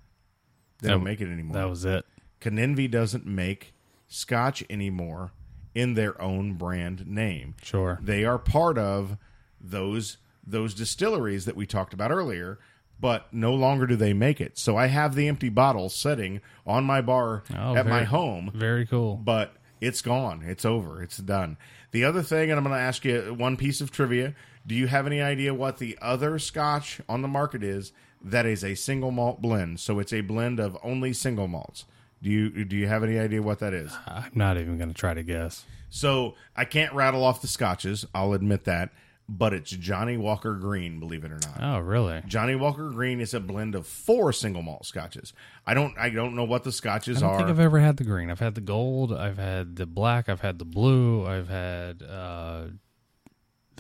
they 0.81 0.89
don't 0.89 1.05
make 1.05 1.21
it 1.21 1.29
anymore 1.31 1.55
That 1.57 1.69
was 1.69 1.85
it. 1.85 2.05
Kininvie 2.41 2.91
doesn't 2.91 3.27
make 3.27 3.75
scotch 4.09 4.65
anymore 4.71 5.33
in 5.75 5.95
their 5.95 6.21
own 6.21 6.55
brand 6.55 7.07
name. 7.07 7.55
Sure. 7.63 7.99
They 8.03 8.25
are 8.25 8.39
part 8.39 8.79
of 8.79 9.17
those 9.61 10.17
those 10.47 10.75
distilleries 10.75 11.45
that 11.45 11.55
we 11.55 11.67
talked 11.67 11.93
about 11.93 12.11
earlier, 12.11 12.59
but 12.99 13.33
no 13.33 13.55
longer 13.55 13.87
do 13.87 13.95
they 13.95 14.13
make 14.15 14.41
it. 14.41 14.59
So 14.59 14.77
I 14.77 14.87
have 14.87 15.15
the 15.15 15.29
empty 15.29 15.49
bottle 15.51 15.89
sitting 15.91 16.41
on 16.67 16.85
my 16.85 17.01
bar 17.03 17.45
Oh, 17.57 17.77
at 17.77 17.87
my 17.87 18.05
home, 18.05 18.51
Very 18.55 18.87
cool. 18.87 19.17
but 19.17 19.55
it's 19.81 20.03
gone. 20.03 20.43
It's 20.45 20.65
over. 20.65 21.03
It's 21.03 21.19
done. 21.19 21.57
The 21.93 22.05
other 22.05 22.23
thing, 22.23 22.51
and 22.51 22.59
I'm 22.59 22.65
going 22.65 22.75
to 22.77 22.81
ask 22.83 23.05
you 23.05 23.35
one 23.37 23.57
piece 23.57 23.81
of 23.81 23.91
trivia. 23.91 24.35
Do 24.67 24.75
you 24.75 24.87
have 24.89 25.07
any 25.07 25.21
idea 25.21 25.55
what 25.55 25.79
the 25.79 25.97
other 26.03 26.39
scotch 26.39 27.01
on 27.09 27.23
the 27.23 27.29
market 27.29 27.63
is 27.63 27.93
that 28.23 28.47
is 28.47 28.65
a 28.65 28.75
single 28.75 29.11
malt 29.11 29.41
blend? 29.41 29.81
So 29.81 29.99
it's 29.99 30.13
a 30.13 30.21
blend 30.21 30.61
of 30.61 30.77
only 30.83 31.13
single 31.13 31.49
malts. 31.49 31.85
Do 32.23 32.29
you 32.31 32.65
do 32.65 32.77
you 32.77 32.87
have 32.87 33.03
any 33.03 33.19
idea 33.19 33.41
what 33.43 33.61
that 33.61 33.73
is? 33.73 33.93
I'm 34.07 34.31
not 34.35 34.57
even 34.59 34.77
going 34.77 34.91
to 34.91 34.95
try 34.95 35.15
to 35.15 35.23
guess. 35.23 35.65
So 35.89 36.35
I 36.55 36.65
can't 36.65 36.93
rattle 36.93 37.25
off 37.25 37.41
the 37.41 37.49
scotches. 37.49 38.07
I'll 38.15 38.35
admit 38.35 38.65
that, 38.65 38.91
but 39.29 39.53
it's 39.55 39.71
Johnnie 39.71 40.19
Walker 40.19 40.55
Green. 40.55 41.01
Believe 41.01 41.25
it 41.25 41.33
or 41.33 41.41
not. 41.41 41.59
Oh, 41.61 41.79
really? 41.81 42.23
Johnnie 42.27 42.55
Walker 42.57 42.91
Green 42.91 43.21
is 43.21 43.33
a 43.33 43.41
blend 43.41 43.75
of 43.75 43.87
four 43.87 44.33
single 44.33 44.63
malt 44.63 44.85
scotches. 44.85 45.33
I 45.67 45.73
don't 45.73 45.97
I 45.99 46.11
don't 46.11 46.35
know 46.37 46.45
what 46.45 46.63
the 46.65 46.73
scotches 46.73 47.23
are. 47.23 47.25
I 47.25 47.29
don't 47.29 47.35
are. 47.35 47.39
think 47.39 47.51
I've 47.51 47.65
ever 47.65 47.81
had 47.81 47.97
the 47.97 48.05
green. 48.05 48.31
I've 48.31 48.39
had 48.41 48.55
the 48.55 48.61
gold. 48.61 49.13
I've 49.15 49.39
had 49.39 49.77
the 49.77 49.87
black. 49.87 50.29
I've 50.29 50.43
had 50.43 50.59
the 50.59 50.65
blue. 50.67 51.27
I've 51.27 51.49
had 51.49 52.03
uh, 52.03 52.65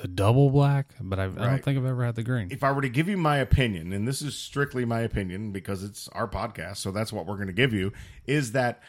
the 0.01 0.09
double 0.09 0.51
black, 0.51 0.95
but 1.01 1.19
I've, 1.19 1.39
I 1.39 1.47
don't 1.49 1.63
think 1.65 1.79
I've 1.79 1.85
ever 1.87 2.05
had 2.05 2.15
the 2.15 2.23
green. 2.23 2.49
if 2.51 2.63
I 2.65 2.73
were 2.73 2.83
to 2.83 2.89
give 2.89 3.09
you 3.09 3.17
my 3.17 3.37
opinion, 3.39 3.93
and 3.93 4.07
this 4.09 4.23
is 4.23 4.35
strictly 4.37 4.85
my 4.85 5.01
opinion 5.01 5.53
because 5.53 5.83
it's 5.85 6.09
our 6.09 6.27
podcast, 6.29 6.79
so 6.79 6.91
that's 6.91 7.13
what 7.13 7.27
we're 7.27 7.35
going 7.37 7.49
to 7.49 7.53
give 7.53 7.73
you, 7.73 7.93
is 8.27 8.53
that 8.53 8.83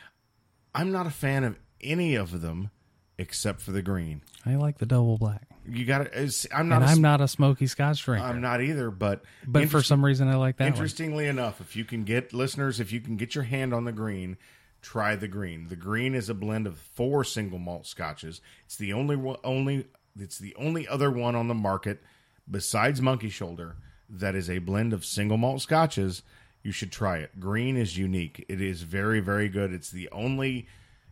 I'm 0.73 0.91
not 0.91 1.07
a 1.07 1.11
fan 1.11 1.43
of 1.43 1.57
any 1.81 2.15
of 2.15 2.41
them 2.41 2.69
except 3.17 3.61
for 3.61 3.71
the 3.71 3.81
green. 3.81 4.21
I 4.45 4.55
like 4.55 4.77
the 4.79 4.85
double 4.85 5.17
black, 5.17 5.47
You 5.69 5.85
got 5.85 6.11
to. 6.11 6.23
Uh, 6.25 6.29
I'm 6.55 6.69
not. 6.69 6.77
and 6.81 6.85
a, 6.85 6.87
I'm 6.87 7.01
not 7.01 7.21
a 7.21 7.27
smoky 7.27 7.67
Scotch 7.67 8.03
drinker. 8.03 8.25
I'm 8.25 8.41
not 8.41 8.61
either. 8.61 8.89
But 8.89 9.23
but 9.45 9.69
for 9.69 9.83
some 9.83 10.03
reason, 10.03 10.27
I 10.27 10.35
like 10.35 10.57
that 10.57 10.63
one. 10.63 10.73
interestingly 10.73 11.27
enough, 11.27 11.61
if 11.61 11.75
you 11.75 11.85
can 11.85 12.03
get 12.03 12.33
listeners, 12.33 12.79
if 12.79 12.91
you 12.91 12.99
can 13.01 13.17
get 13.17 13.35
your 13.35 13.43
hand 13.43 13.73
on 13.73 13.83
the 13.85 13.91
green, 13.91 14.37
try 14.81 15.15
the 15.15 15.27
green. 15.27 15.67
The 15.67 15.75
green 15.75 16.15
is 16.15 16.29
a 16.29 16.33
blend 16.33 16.65
of 16.65 16.79
four 16.79 17.23
single 17.23 17.59
malt 17.59 17.85
scotches. 17.85 18.41
It's 18.65 18.77
the 18.77 18.93
only 18.93 19.15
one- 19.17 19.37
only 19.43 19.87
it's 20.17 20.37
the 20.37 20.55
only 20.55 20.87
other 20.87 21.09
one 21.11 21.35
on 21.35 21.47
the 21.47 21.53
market 21.53 22.01
besides 22.49 23.01
Monkey 23.01 23.29
Shoulder 23.29 23.75
that 24.09 24.35
is 24.35 24.49
a 24.49 24.59
blend 24.59 24.93
of 24.93 25.05
single 25.05 25.37
malt 25.37 25.61
scotches. 25.61 26.23
You 26.63 26.71
should 26.71 26.91
try 26.91 27.17
it. 27.17 27.39
Green 27.39 27.77
is 27.77 27.97
unique. 27.97 28.45
It 28.47 28.61
is 28.61 28.83
very, 28.83 29.19
very 29.19 29.49
good. 29.49 29.73
It's 29.73 29.89
the 29.89 30.09
only, 30.11 30.67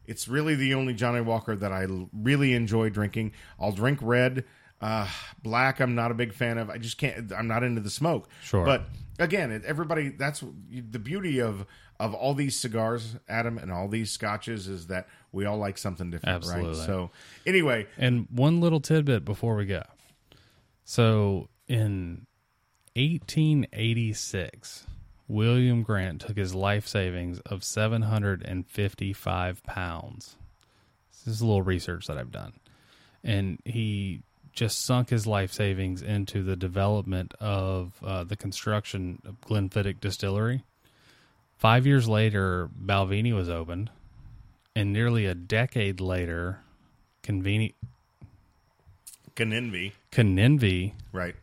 it's 0.06 0.28
really 0.28 0.56
the 0.56 0.74
only 0.74 0.94
Johnnie 0.94 1.22
Walker 1.22 1.56
that 1.56 1.72
I 1.72 1.88
really 2.14 2.54
enjoy 2.54 2.90
drinking. 2.90 3.32
I'll 3.60 3.72
drink 3.72 4.00
red. 4.02 4.46
Uh, 4.82 5.08
black, 5.42 5.80
I'm 5.80 5.96
not 5.96 6.12
a 6.12 6.14
big 6.14 6.34
fan 6.34 6.58
of. 6.58 6.70
I 6.70 6.78
just 6.78 6.98
can't, 6.98 7.32
I'm 7.34 7.48
not 7.48 7.64
into 7.64 7.82
the 7.82 7.90
smoke. 7.90 8.30
Sure. 8.44 8.64
But 8.64 8.84
again, 9.18 9.62
everybody, 9.66 10.10
that's 10.10 10.44
the 10.70 11.00
beauty 11.00 11.40
of, 11.40 11.66
of 12.00 12.14
all 12.14 12.34
these 12.34 12.58
cigars, 12.58 13.16
Adam, 13.28 13.58
and 13.58 13.72
all 13.72 13.88
these 13.88 14.12
scotches 14.12 14.68
is 14.68 14.88
that 14.88 15.08
we 15.32 15.46
all 15.46 15.58
like 15.58 15.78
something 15.78 16.12
different, 16.12 16.46
right? 16.46 16.76
So, 16.76 17.12
anyway, 17.46 17.88
And 17.98 18.28
one 18.32 18.62
little 18.62 18.80
tidbit 18.80 19.26
before 19.26 19.56
we 19.56 19.66
go. 19.66 19.84
So 20.86 21.50
in 21.68 22.26
1886, 22.96 24.86
William 25.28 25.84
Grant 25.84 26.22
took 26.22 26.38
his 26.38 26.56
life 26.56 26.88
savings 26.88 27.40
of 27.42 27.64
755 27.64 29.64
pounds. 29.64 30.36
This 31.12 31.36
is 31.36 31.42
a 31.42 31.46
little 31.46 31.62
research 31.62 32.08
that 32.08 32.18
I've 32.18 32.32
done. 32.32 32.54
And 33.24 33.60
he 33.66 34.24
just 34.54 34.84
sunk 34.84 35.10
his 35.10 35.28
life 35.28 35.54
savings 35.54 36.02
into 36.02 36.42
the 36.42 36.56
development 36.56 37.36
of 37.40 37.94
uh, 38.04 38.24
the 38.24 38.36
construction 38.36 39.22
of 39.26 39.40
Glenfiddich 39.42 40.00
Distillery. 40.00 40.64
Five 41.60 41.86
years 41.86 42.08
later, 42.08 42.70
Balvenie 42.82 43.36
was 43.36 43.50
opened. 43.50 43.92
And 44.78 44.94
nearly 44.94 45.26
a 45.26 45.36
decade 45.36 46.00
later, 46.00 46.62
Conveni- 47.22 47.74
Canenvy, 49.36 49.92
Kininvie. 50.10 50.94
right? 51.12 51.36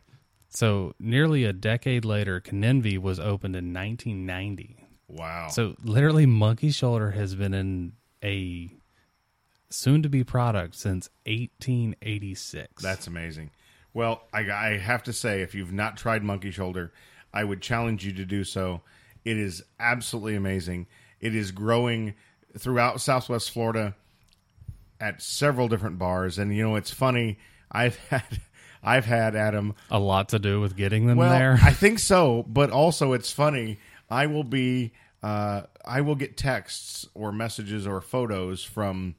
So 0.49 0.95
nearly 0.99 1.43
a 1.43 1.53
decade 1.53 2.03
later, 2.03 2.41
Kininvie 2.41 2.97
was 2.97 3.19
opened 3.19 3.55
in 3.55 3.71
1990. 3.71 4.87
Wow. 5.07 5.49
So 5.49 5.75
literally, 5.83 6.25
Monkey 6.25 6.71
Shoulder 6.71 7.11
has 7.11 7.35
been 7.35 7.53
in 7.53 7.91
a 8.23 8.71
soon-to-be 9.69 10.23
product 10.23 10.73
since 10.73 11.11
1886. 11.27 12.81
That's 12.81 13.05
amazing. 13.05 13.51
Well, 13.93 14.23
I, 14.33 14.49
I 14.49 14.77
have 14.79 15.03
to 15.03 15.13
say, 15.13 15.43
if 15.43 15.53
you've 15.53 15.73
not 15.73 15.95
tried 15.95 16.23
Monkey 16.23 16.49
Shoulder, 16.49 16.91
I 17.31 17.43
would 17.43 17.61
challenge 17.61 18.03
you 18.03 18.13
to 18.13 18.25
do 18.25 18.43
so. 18.43 18.81
It 19.27 19.37
is 19.37 19.61
absolutely 19.79 20.35
amazing. 20.35 20.87
It 21.19 21.35
is 21.35 21.51
growing 21.51 22.13
throughout 22.57 23.01
Southwest 23.01 23.51
Florida 23.51 23.93
at 25.01 25.21
several 25.21 25.67
different 25.67 25.99
bars, 25.99 26.37
and 26.37 26.55
you 26.55 26.63
know 26.63 26.75
it's 26.77 26.91
funny. 26.91 27.37
I've 27.69 27.97
had, 28.09 28.39
I've 28.81 29.05
had 29.05 29.35
Adam. 29.35 29.75
a 29.91 29.99
lot 29.99 30.29
to 30.29 30.39
do 30.39 30.61
with 30.61 30.77
getting 30.77 31.07
them 31.07 31.17
Well, 31.17 31.29
there. 31.37 31.59
I 31.61 31.71
think 31.73 31.99
so, 31.99 32.45
but 32.47 32.69
also 32.71 33.11
it's 33.11 33.31
funny. 33.31 33.79
I 34.09 34.27
will 34.27 34.45
be, 34.45 34.93
uh, 35.21 35.63
I 35.83 35.99
will 36.01 36.15
get 36.15 36.37
texts 36.37 37.05
or 37.13 37.33
messages 37.33 37.85
or 37.85 37.99
photos 37.99 38.63
from 38.63 39.15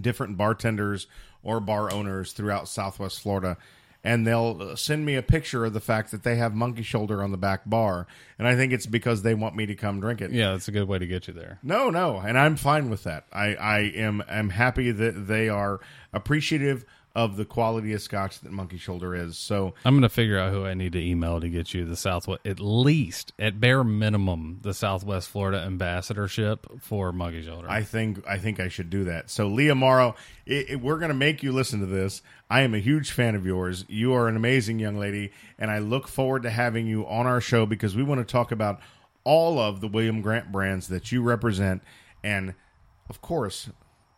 different 0.00 0.36
bartenders 0.36 1.06
or 1.44 1.60
bar 1.60 1.92
owners 1.92 2.32
throughout 2.32 2.66
Southwest 2.68 3.20
Florida, 3.20 3.56
and 4.04 4.26
they'll 4.26 4.58
uh, 4.60 4.76
send 4.76 5.04
me 5.06 5.14
a 5.14 5.22
picture 5.22 5.64
of 5.64 5.72
the 5.72 5.80
fact 5.80 6.10
that 6.10 6.22
they 6.22 6.36
have 6.36 6.54
Monkey 6.54 6.82
Shoulder 6.82 7.22
on 7.22 7.30
the 7.30 7.36
back 7.36 7.62
bar, 7.66 8.06
and 8.38 8.48
I 8.48 8.56
think 8.56 8.72
it's 8.72 8.86
because 8.86 9.22
they 9.22 9.34
want 9.34 9.54
me 9.54 9.66
to 9.66 9.74
come 9.74 10.00
drink 10.00 10.20
it. 10.20 10.32
yeah, 10.32 10.52
that's 10.52 10.68
a 10.68 10.72
good 10.72 10.88
way 10.88 10.98
to 10.98 11.06
get 11.06 11.28
you 11.28 11.34
there. 11.34 11.58
No, 11.62 11.90
no, 11.90 12.18
and 12.18 12.38
I'm 12.38 12.56
fine 12.56 12.90
with 12.90 13.04
that. 13.04 13.26
I, 13.32 13.54
I 13.54 13.78
am 13.94 14.22
am 14.28 14.50
happy 14.50 14.90
that 14.90 15.26
they 15.26 15.48
are 15.48 15.80
appreciative 16.12 16.84
of 17.14 17.36
the 17.36 17.44
quality 17.44 17.92
of 17.92 18.00
scotch 18.00 18.40
that 18.40 18.50
Monkey 18.52 18.78
Shoulder 18.78 19.14
is. 19.14 19.36
So 19.36 19.74
I'm 19.84 19.94
going 19.94 20.02
to 20.02 20.08
figure 20.08 20.38
out 20.38 20.50
who 20.52 20.64
I 20.64 20.74
need 20.74 20.92
to 20.92 20.98
email 20.98 21.40
to 21.40 21.48
get 21.50 21.74
you 21.74 21.84
the 21.84 21.96
Southwest, 21.96 22.40
at 22.46 22.58
least, 22.58 23.32
at 23.38 23.60
bare 23.60 23.84
minimum, 23.84 24.60
the 24.62 24.72
Southwest 24.72 25.28
Florida 25.28 25.58
ambassadorship 25.60 26.66
for 26.80 27.12
Monkey 27.12 27.42
Shoulder. 27.42 27.68
I 27.70 27.82
think 27.82 28.26
I 28.26 28.38
think 28.38 28.60
I 28.60 28.68
should 28.68 28.88
do 28.90 29.04
that. 29.04 29.28
So 29.30 29.46
Leah 29.48 29.74
Morrow, 29.74 30.14
it, 30.46 30.70
it- 30.70 30.80
we're 30.80 30.98
going 30.98 31.10
to 31.10 31.14
make 31.14 31.42
you 31.42 31.52
listen 31.52 31.80
to 31.80 31.86
this. 31.86 32.22
I 32.50 32.62
am 32.62 32.74
a 32.74 32.78
huge 32.78 33.10
fan 33.10 33.34
of 33.34 33.44
yours. 33.46 33.84
You 33.88 34.12
are 34.14 34.28
an 34.28 34.36
amazing 34.36 34.78
young 34.78 34.98
lady, 34.98 35.32
and 35.58 35.70
I 35.70 35.78
look 35.78 36.08
forward 36.08 36.42
to 36.44 36.50
having 36.50 36.86
you 36.86 37.06
on 37.06 37.26
our 37.26 37.40
show 37.40 37.66
because 37.66 37.94
we 37.94 38.02
want 38.02 38.26
to 38.26 38.30
talk 38.30 38.52
about 38.52 38.80
all 39.24 39.58
of 39.58 39.80
the 39.80 39.88
William 39.88 40.20
Grant 40.22 40.50
brands 40.50 40.88
that 40.88 41.12
you 41.12 41.22
represent, 41.22 41.82
and 42.24 42.54
of 43.08 43.20
course, 43.20 43.70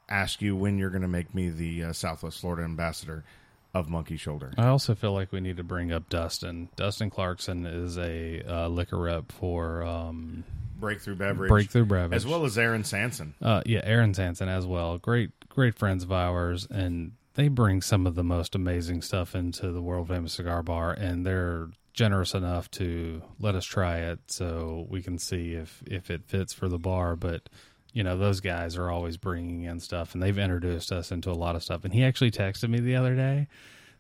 ask 0.09 0.43
you 0.43 0.55
when 0.57 0.79
you're 0.79 0.91
going 0.91 1.03
to 1.03 1.09
make 1.09 1.35
me 1.35 1.51
the 1.51 1.85
uh, 1.85 1.93
Southwest 1.93 2.41
Florida 2.41 2.63
ambassador 2.65 3.25
of 3.73 3.89
Monkey 3.89 4.17
Shoulder. 4.17 4.53
I 4.57 4.69
also 4.69 4.95
feel 4.95 5.13
like 5.13 5.33
we 5.33 5.41
need 5.41 5.57
to 5.57 5.65
bring 5.65 5.91
up 5.93 6.09
Dustin. 6.09 6.69
Dustin 6.77 7.11
Clarkson 7.11 7.67
is 7.67 7.99
a 7.99 8.43
uh, 8.49 8.69
liquor 8.69 8.99
rep 8.99 9.33
for 9.33 9.83
um, 9.83 10.45
Breakthrough 10.79 11.17
Beverage, 11.17 11.49
Breakthrough 11.49 11.85
Beverage. 11.85 12.15
as 12.17 12.27
well 12.27 12.45
as 12.45 12.57
Aaron 12.57 12.85
Sanson. 12.85 13.35
Uh, 13.43 13.63
yeah, 13.67 13.81
Aaron 13.83 14.15
Sanson 14.15 14.49
as 14.49 14.65
well. 14.65 14.99
Great, 14.99 15.31
great 15.49 15.75
friends 15.77 16.05
of 16.05 16.13
ours, 16.13 16.69
and 16.71 17.13
they 17.35 17.49
bring 17.49 17.83
some 17.83 18.07
of 18.07 18.15
the 18.15 18.23
most 18.23 18.55
amazing 18.55 19.03
stuff 19.03 19.35
into 19.35 19.73
the 19.73 19.83
world 19.83 20.07
famous 20.09 20.35
cigar 20.35 20.63
bar, 20.63 20.93
and 20.93 21.27
they're 21.27 21.69
generous 21.93 22.35
enough 22.35 22.71
to 22.73 23.23
let 23.41 23.55
us 23.55 23.65
try 23.65 23.99
it 23.99 24.19
so 24.27 24.87
we 24.89 25.03
can 25.03 25.19
see 25.19 25.55
if 25.55 25.83
if 25.87 26.11
it 26.11 26.23
fits 26.27 26.53
for 26.53 26.69
the 26.69 26.79
bar. 26.79 27.17
But 27.17 27.49
you 27.95 28.03
know, 28.03 28.19
those 28.19 28.41
guys 28.41 28.77
are 28.77 28.91
always 28.91 29.17
bringing 29.17 29.63
in 29.63 29.79
stuff, 29.79 30.15
and 30.15 30.23
they've 30.23 30.37
introduced 30.37 30.91
us 30.91 31.13
into 31.13 31.31
a 31.31 31.33
lot 31.33 31.55
of 31.55 31.63
stuff. 31.63 31.85
And 31.85 31.95
he 31.95 32.05
actually 32.05 32.33
texted 32.33 32.69
me 32.69 32.81
the 32.81 32.97
other 32.97 33.15
day 33.15 33.47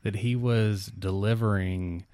that 0.02 0.16
he 0.16 0.35
was 0.35 0.87
delivering 0.87 2.04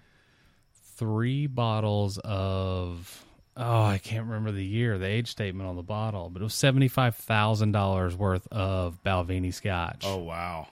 three 0.97 1.47
bottles 1.47 2.19
of 2.19 3.25
oh 3.57 3.83
I 3.83 3.97
can't 3.97 4.27
remember 4.27 4.53
the 4.53 4.65
year, 4.65 4.99
the 4.99 5.07
age 5.07 5.29
statement 5.29 5.69
on 5.69 5.77
the 5.77 5.83
bottle, 5.83 6.29
but 6.29 6.43
it 6.43 6.45
was 6.45 6.55
seventy 6.55 6.87
five 6.89 7.17
thousand 7.17 7.73
dollars 7.73 8.15
worth 8.15 8.47
of 8.53 9.03
Balvenie 9.03 9.55
Scotch. 9.55 10.05
Oh 10.05 10.19
wow, 10.19 10.69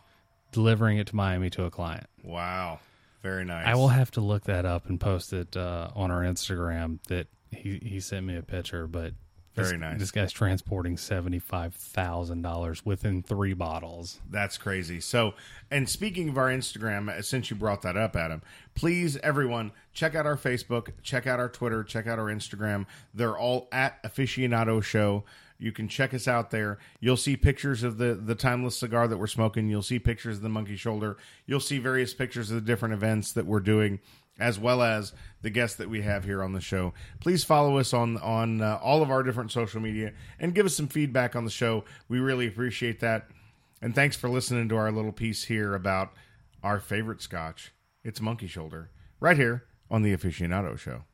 delivering 0.53 0.99
it 0.99 1.07
to 1.09 1.17
Miami 1.17 1.49
to 1.51 1.65
a 1.65 1.71
client. 1.71 2.07
wow, 2.23 2.81
very 3.23 3.47
nice. 3.47 3.67
I 3.67 3.77
will 3.77 3.89
have 3.89 4.11
to 4.13 4.21
look 4.21 4.45
that 4.45 4.67
up 4.67 4.91
and 4.91 5.01
post 5.01 5.33
it 5.33 5.57
uh, 5.57 5.89
on 5.97 6.11
our 6.11 6.21
Instagram. 6.21 6.99
That 7.09 7.29
he 7.51 7.81
he 7.83 8.01
sent 8.01 8.27
me 8.27 8.37
a 8.37 8.43
picture, 8.43 8.87
but 8.87 9.15
Very 9.59 9.73
this, 9.73 9.81
nice. 9.81 9.99
This 9.99 10.11
guy's 10.11 10.33
transporting 10.33 10.97
seventy 10.97 11.39
five 11.39 11.75
thousand 11.75 12.43
dollars 12.43 12.85
within 12.85 13.23
three 13.23 13.55
bottles. 13.55 14.21
That's 14.31 14.59
crazy. 14.59 15.01
So, 15.01 15.35
and 15.71 15.89
speaking 15.89 16.29
of 16.29 16.39
our 16.39 16.49
Instagram, 16.49 17.09
uh, 17.09 17.23
since 17.23 17.51
you 17.51 17.57
brought 17.57 17.83
that 17.83 17.97
up, 17.97 18.17
Adam, 18.17 18.43
please, 18.75 19.17
everyone, 19.19 19.73
check 19.93 20.15
out 20.15 20.27
our 20.27 20.37
Facebook, 20.37 20.91
check 21.03 21.27
out 21.27 21.39
our 21.39 21.49
Twitter, 21.49 21.85
check 21.85 22.07
out 22.07 22.19
our 22.19 22.27
Instagram. 22.27 22.87
They're 23.13 23.37
all 23.37 23.69
at 23.73 24.03
Aficionado 24.03 24.83
Show. 24.83 25.25
You 25.61 25.73
can 25.73 25.89
check 25.89 26.15
us 26.15 26.29
out 26.29 26.53
there. 26.53 26.79
You'll 27.01 27.17
see 27.17 27.37
pictures 27.37 27.83
of 27.83 27.99
the 27.99 28.15
the 28.15 28.37
timeless 28.37 28.77
cigar 28.77 29.09
that 29.09 29.17
we're 29.17 29.27
smoking. 29.27 29.69
You'll 29.69 29.83
see 29.83 29.99
pictures 29.99 30.37
of 30.37 30.43
the 30.43 30.49
monkey 30.49 30.77
shoulder. 30.77 31.17
You'll 31.47 31.59
see 31.59 31.79
various 31.79 32.15
pictures 32.15 32.51
of 32.51 32.55
the 32.55 32.61
different 32.61 32.95
events 32.95 33.33
that 33.33 33.45
we're 33.45 33.59
doing, 33.59 33.99
as 34.39 34.59
well 34.59 34.83
as 34.83 35.13
the 35.43 35.51
guests 35.51 35.77
that 35.77 35.89
we 35.89 36.03
have 36.03 36.25
here 36.25 36.43
on 36.43 36.53
the 36.53 36.61
show. 36.61 36.93
Please 37.21 37.45
follow 37.45 37.79
us 37.79 37.93
on 37.93 38.17
on 38.19 38.61
uh, 38.61 38.79
all 38.83 39.03
of 39.03 39.11
our 39.11 39.23
different 39.23 39.53
social 39.53 39.81
media 39.81 40.13
and 40.39 40.55
give 40.55 40.67
us 40.67 40.77
some 40.77 40.89
feedback 40.89 41.35
on 41.35 41.45
the 41.45 41.51
show. 41.51 41.85
We 42.09 42.19
really 42.19 42.47
appreciate 42.47 43.01
that. 43.01 43.29
And 43.81 43.95
thanks 43.95 44.17
for 44.17 44.29
listening 44.29 44.69
to 44.71 44.77
our 44.77 44.91
little 44.91 45.13
piece 45.13 45.45
here 45.45 45.75
about 45.75 46.13
our 46.63 46.81
favorite 46.81 47.23
scotch. 47.23 47.73
It's 48.03 48.21
Monkey 48.21 48.47
Shoulder, 48.47 48.91
right 49.21 49.37
here 49.37 49.65
on 49.91 50.03
the 50.03 50.17
Aficionado 50.17 50.77
Show. 50.79 51.05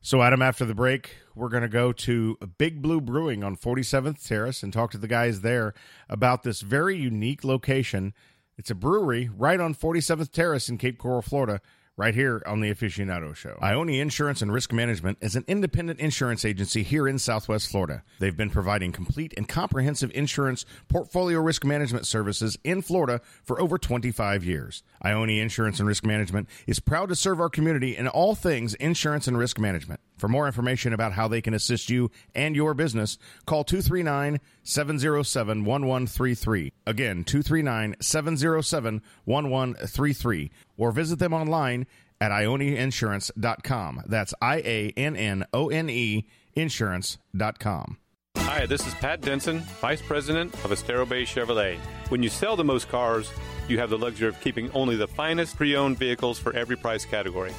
So, 0.00 0.22
Adam, 0.22 0.42
after 0.42 0.66
the 0.66 0.74
break, 0.74 1.16
we're 1.34 1.48
going 1.48 1.62
to 1.62 1.68
go 1.68 1.90
to 1.90 2.36
Big 2.58 2.82
Blue 2.82 3.00
Brewing 3.00 3.42
on 3.42 3.56
47th 3.56 4.26
Terrace 4.26 4.62
and 4.62 4.70
talk 4.70 4.90
to 4.90 4.98
the 4.98 5.08
guys 5.08 5.40
there 5.40 5.72
about 6.10 6.42
this 6.42 6.60
very 6.60 6.96
unique 6.96 7.42
location. 7.42 8.12
It's 8.58 8.70
a 8.70 8.74
brewery 8.74 9.30
right 9.34 9.58
on 9.58 9.74
47th 9.74 10.30
Terrace 10.30 10.68
in 10.68 10.76
Cape 10.76 10.98
Coral, 10.98 11.22
Florida, 11.22 11.62
right 11.96 12.14
here 12.14 12.42
on 12.46 12.60
the 12.60 12.70
Aficionado 12.70 13.34
Show. 13.34 13.56
Iannone 13.62 14.00
Insurance 14.00 14.42
and 14.42 14.52
Risk 14.52 14.72
Management 14.72 15.18
is 15.20 15.36
an 15.36 15.44
independent 15.46 16.00
insurance 16.00 16.44
agency 16.44 16.82
here 16.82 17.06
in 17.06 17.18
Southwest 17.18 17.70
Florida. 17.70 18.02
They've 18.18 18.36
been 18.36 18.50
providing 18.50 18.92
complete 18.92 19.32
and 19.36 19.48
comprehensive 19.48 20.10
insurance 20.14 20.64
portfolio 20.88 21.40
risk 21.40 21.64
management 21.64 22.06
services 22.06 22.58
in 22.64 22.82
Florida 22.82 23.20
for 23.44 23.60
over 23.60 23.78
25 23.78 24.44
years. 24.44 24.82
Iannone 25.04 25.40
Insurance 25.40 25.78
and 25.78 25.86
Risk 25.86 26.04
Management 26.04 26.48
is 26.66 26.80
proud 26.80 27.10
to 27.10 27.16
serve 27.16 27.40
our 27.40 27.50
community 27.50 27.96
in 27.96 28.08
all 28.08 28.34
things 28.34 28.74
insurance 28.74 29.28
and 29.28 29.38
risk 29.38 29.58
management. 29.58 30.00
For 30.16 30.28
more 30.28 30.46
information 30.46 30.92
about 30.92 31.12
how 31.12 31.28
they 31.28 31.40
can 31.40 31.54
assist 31.54 31.90
you 31.90 32.10
and 32.34 32.54
your 32.54 32.74
business, 32.74 33.18
call 33.46 33.64
239 33.64 34.40
707 34.62 35.64
1133. 35.64 36.72
Again, 36.86 37.24
239 37.24 37.96
707 38.00 39.02
1133. 39.24 40.50
Or 40.76 40.92
visit 40.92 41.18
them 41.18 41.32
online 41.32 41.86
at 42.20 42.30
iannoneinsurance.com. 42.30 44.02
That's 44.06 44.34
I 44.40 44.56
A 44.56 44.92
N 44.96 45.16
N 45.16 45.44
O 45.52 45.68
N 45.68 45.90
E 45.90 46.26
insurance.com. 46.54 47.98
Hi, 48.36 48.66
this 48.66 48.86
is 48.86 48.94
Pat 48.94 49.20
Denson, 49.20 49.60
Vice 49.80 50.02
President 50.02 50.52
of 50.64 50.70
Estero 50.70 51.06
Bay 51.06 51.22
Chevrolet. 51.22 51.78
When 52.08 52.22
you 52.22 52.28
sell 52.28 52.56
the 52.56 52.64
most 52.64 52.88
cars, 52.88 53.30
you 53.68 53.78
have 53.78 53.90
the 53.90 53.98
luxury 53.98 54.28
of 54.28 54.40
keeping 54.40 54.70
only 54.72 54.96
the 54.96 55.08
finest 55.08 55.56
pre 55.56 55.76
owned 55.76 55.98
vehicles 55.98 56.38
for 56.38 56.54
every 56.54 56.76
price 56.76 57.04
category. 57.04 57.52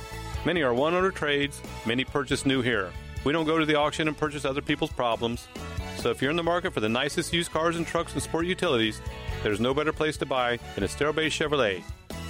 Many 0.46 0.62
are 0.62 0.74
one 0.74 0.94
owner 0.94 1.10
trades, 1.10 1.60
many 1.88 2.04
purchase 2.04 2.46
new 2.46 2.62
here. 2.62 2.92
We 3.24 3.34
don't 3.34 3.46
go 3.46 3.58
to 3.58 3.66
the 3.66 3.76
auction 3.76 4.08
and 4.08 4.16
purchase 4.16 4.46
other 4.46 4.62
people's 4.62 4.92
problems. 4.92 5.48
So 5.98 6.12
if 6.12 6.22
you're 6.22 6.30
in 6.30 6.38
the 6.38 6.44
market 6.44 6.72
for 6.72 6.82
the 6.82 6.90
nicest 6.90 7.34
used 7.34 7.52
cars 7.52 7.78
and 7.78 7.88
trucks 7.88 8.14
and 8.14 8.22
sport 8.22 8.46
utilities, 8.46 9.02
there's 9.42 9.60
no 9.60 9.74
better 9.74 9.92
place 9.92 10.18
to 10.18 10.26
buy 10.28 10.60
than 10.76 10.84
Estero 10.84 11.14
Bay 11.14 11.28
Chevrolet. 11.28 11.82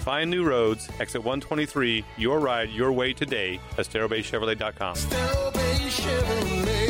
Find 0.05 0.29
new 0.29 0.45
roads, 0.45 0.87
exit 0.99 1.23
123, 1.23 2.05
your 2.17 2.39
ride, 2.39 2.69
your 2.69 2.93
way 2.93 3.11
today, 3.11 3.59
EsteroBayChevrolet.com. 3.75 4.95
Estero 4.95 5.51
Bay 5.51 5.79
Chevrolet. 5.89 6.84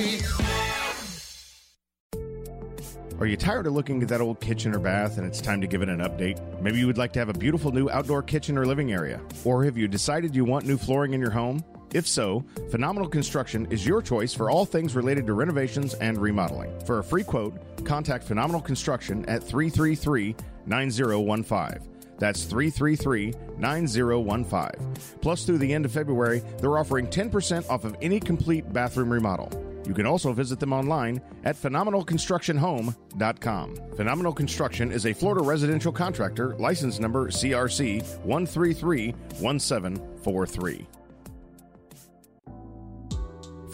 Are 3.18 3.26
you 3.26 3.38
tired 3.38 3.66
of 3.66 3.72
looking 3.72 4.03
at 4.03 4.09
that 4.09 4.20
old 4.20 4.41
kitchen 4.41 4.76
or 4.76 4.80
bath 4.80 5.18
and 5.18 5.26
it's 5.26 5.39
time 5.39 5.61
to 5.61 5.68
give 5.68 5.82
it 5.82 5.88
an 5.88 5.99
update? 5.99 6.38
Maybe 6.61 6.80
you 6.80 6.88
would 6.88 6.97
like 6.97 7.13
to 7.13 7.20
have 7.20 7.30
a 7.30 7.34
beautiful 7.34 7.72
new 7.72 7.89
outdoor 7.89 8.22
kitchen 8.22 8.57
or 8.57 8.66
living 8.66 8.91
area. 8.91 9.22
Or 9.45 9.63
have 9.63 9.78
you 9.78 9.88
decided 9.88 10.36
you 10.36 10.43
want 10.43 10.66
new 10.66 10.78
flooring 10.78 11.13
in 11.13 11.22
your 11.22 11.32
home? 11.32 11.63
If 11.93 12.09
so, 12.09 12.43
Phenomenal 12.72 13.07
Construction 13.07 13.68
is 13.70 13.88
your 13.88 14.01
choice 14.01 14.34
for 14.34 14.49
all 14.49 14.66
things 14.66 14.95
related 14.95 15.26
to 15.28 15.34
renovations 15.34 15.93
and 15.93 16.18
remodeling. 16.18 16.78
For 16.82 16.99
a 16.99 17.03
free 17.03 17.24
quote, 17.24 17.86
contact 17.86 18.26
Phenomenal 18.26 18.59
Construction 18.59 19.24
at 19.30 19.41
333 19.41 20.36
9015. 20.66 21.80
That's 22.18 22.43
333 22.43 23.34
9015. 23.57 24.93
Plus, 25.22 25.45
through 25.45 25.59
the 25.59 25.74
end 25.74 25.86
of 25.86 25.93
February, 25.93 26.43
they're 26.57 26.78
offering 26.78 27.07
10% 27.07 27.70
off 27.70 27.86
of 27.86 27.95
any 28.01 28.20
complete 28.20 28.74
bathroom 28.74 29.09
remodel. 29.09 29.49
You 29.86 29.93
can 29.93 30.05
also 30.05 30.33
visit 30.33 30.59
them 30.59 30.73
online 30.73 31.21
at 31.43 31.55
phenomenalconstructionhome.com. 31.55 33.75
Phenomenal 33.95 34.33
Construction 34.33 34.91
is 34.91 35.05
a 35.05 35.13
Florida 35.13 35.43
residential 35.43 35.91
contractor, 35.91 36.55
license 36.57 36.99
number 36.99 37.29
CRC 37.29 38.03
1331743. 38.25 40.86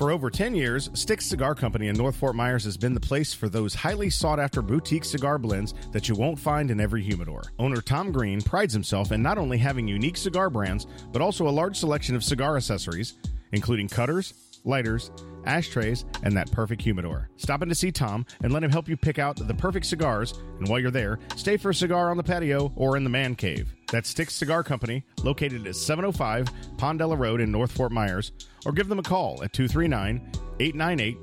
For 0.02 0.10
over 0.10 0.32
10 0.32 0.56
years, 0.56 0.90
Sticks 0.96 1.28
Cigar 1.28 1.54
Company 1.54 1.88
in 1.88 1.96
North 1.96 2.16
Fort 2.16 2.36
Myers 2.36 2.64
has 2.64 2.76
been 2.76 2.96
the 2.96 3.00
place 3.00 3.36
for 3.36 3.50
those 3.50 3.76
highly 3.76 4.10
sought 4.10 4.40
after 4.40 4.64
boutique 4.64 5.06
cigar 5.06 5.38
blends 5.38 5.76
that 5.92 6.10
you 6.10 6.16
won't 6.16 6.40
find 6.40 6.72
in 6.72 6.80
every 6.80 7.04
humidor. 7.04 7.44
Owner 7.60 7.82
Tom 7.82 8.12
Green 8.12 8.42
prides 8.42 8.74
himself 8.74 9.12
in 9.12 9.22
not 9.22 9.38
only 9.38 9.60
having 9.60 9.88
unique 9.88 10.18
cigar 10.18 10.50
brands, 10.50 10.88
but 11.12 11.22
also 11.22 11.48
a 11.48 11.52
large 11.52 11.78
selection 11.78 12.16
of 12.16 12.24
cigar 12.24 12.58
accessories, 12.58 13.14
including 13.52 13.88
cutters, 13.88 14.34
lighters, 14.64 15.12
ashtrays, 15.46 16.06
and 16.24 16.36
that 16.36 16.52
perfect 16.52 16.82
humidor. 16.82 17.30
Stop 17.38 17.62
in 17.62 17.70
to 17.70 17.76
see 17.76 17.92
Tom 17.92 18.26
and 18.44 18.52
let 18.52 18.64
him 18.64 18.72
help 18.72 18.88
you 18.88 18.98
pick 18.98 19.20
out 19.20 19.36
the 19.36 19.54
perfect 19.54 19.86
cigars. 19.86 20.34
And 20.60 20.68
while 20.68 20.80
you're 20.80 20.92
there, 20.92 21.20
stay 21.36 21.58
for 21.58 21.70
a 21.70 21.76
cigar 21.76 22.12
on 22.12 22.18
the 22.18 22.24
patio 22.24 22.72
or 22.76 22.98
in 22.98 23.04
the 23.04 23.10
man 23.10 23.36
cave. 23.36 23.74
That's 23.92 24.10
Sticks 24.10 24.36
Cigar 24.36 24.64
Company, 24.64 25.04
located 25.24 25.68
at 25.68 25.76
705 25.76 26.48
Pondella 26.78 27.18
Road 27.18 27.42
in 27.42 27.52
North 27.52 27.72
Fort 27.72 27.92
Myers, 27.92 28.32
or 28.66 28.72
give 28.72 28.88
them 28.88 29.00
a 29.00 29.04
call 29.04 29.44
at 29.44 29.54
239 29.54 30.32
898 30.60 31.18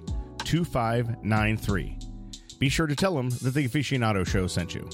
2593. 0.44 1.98
Be 2.58 2.68
sure 2.68 2.86
to 2.86 2.96
tell 2.96 3.14
them 3.14 3.30
that 3.30 3.54
the 3.54 3.68
Aficionado 3.68 4.26
Show 4.26 4.46
sent 4.46 4.74
you. 4.74 4.88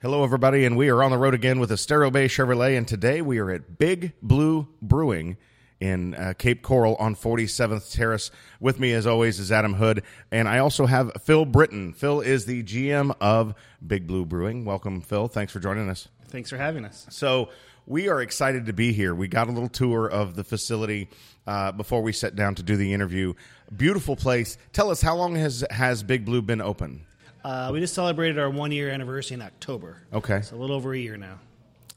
Hello, 0.00 0.24
everybody, 0.24 0.64
and 0.64 0.76
we 0.76 0.88
are 0.88 1.02
on 1.02 1.10
the 1.10 1.18
road 1.18 1.34
again 1.34 1.60
with 1.60 1.70
Estero 1.70 2.10
Bay 2.10 2.26
Chevrolet, 2.26 2.76
and 2.76 2.88
today 2.88 3.22
we 3.22 3.38
are 3.38 3.50
at 3.50 3.78
Big 3.78 4.12
Blue 4.20 4.68
Brewing 4.82 5.36
in 5.82 6.14
uh, 6.14 6.32
Cape 6.38 6.62
Coral 6.62 6.94
on 6.96 7.16
47th 7.16 7.92
Terrace. 7.92 8.30
With 8.60 8.78
me, 8.78 8.92
as 8.92 9.04
always, 9.04 9.40
is 9.40 9.50
Adam 9.50 9.74
Hood, 9.74 10.04
and 10.30 10.48
I 10.48 10.58
also 10.58 10.86
have 10.86 11.10
Phil 11.22 11.44
Britton. 11.44 11.92
Phil 11.92 12.20
is 12.20 12.46
the 12.46 12.62
GM 12.62 13.14
of 13.20 13.54
Big 13.84 14.06
Blue 14.06 14.24
Brewing. 14.24 14.64
Welcome, 14.64 15.00
Phil. 15.00 15.26
Thanks 15.26 15.52
for 15.52 15.58
joining 15.58 15.90
us. 15.90 16.06
Thanks 16.28 16.50
for 16.50 16.56
having 16.56 16.84
us. 16.84 17.06
So 17.10 17.48
we 17.84 18.08
are 18.08 18.22
excited 18.22 18.66
to 18.66 18.72
be 18.72 18.92
here. 18.92 19.12
We 19.12 19.26
got 19.26 19.48
a 19.48 19.50
little 19.50 19.68
tour 19.68 20.06
of 20.06 20.36
the 20.36 20.44
facility 20.44 21.08
uh, 21.48 21.72
before 21.72 22.00
we 22.00 22.12
sat 22.12 22.36
down 22.36 22.54
to 22.54 22.62
do 22.62 22.76
the 22.76 22.92
interview. 22.92 23.34
Beautiful 23.76 24.14
place. 24.14 24.58
Tell 24.72 24.88
us 24.88 25.02
how 25.02 25.16
long 25.16 25.34
has 25.34 25.64
has 25.70 26.04
Big 26.04 26.24
Blue 26.24 26.42
been 26.42 26.60
open? 26.60 27.04
Uh, 27.44 27.70
we 27.72 27.80
just 27.80 27.94
celebrated 27.94 28.38
our 28.38 28.50
one 28.50 28.70
year 28.70 28.88
anniversary 28.88 29.34
in 29.34 29.42
October. 29.42 29.96
Okay. 30.12 30.42
So 30.42 30.54
a 30.54 30.58
little 30.58 30.76
over 30.76 30.94
a 30.94 30.98
year 30.98 31.16
now. 31.16 31.40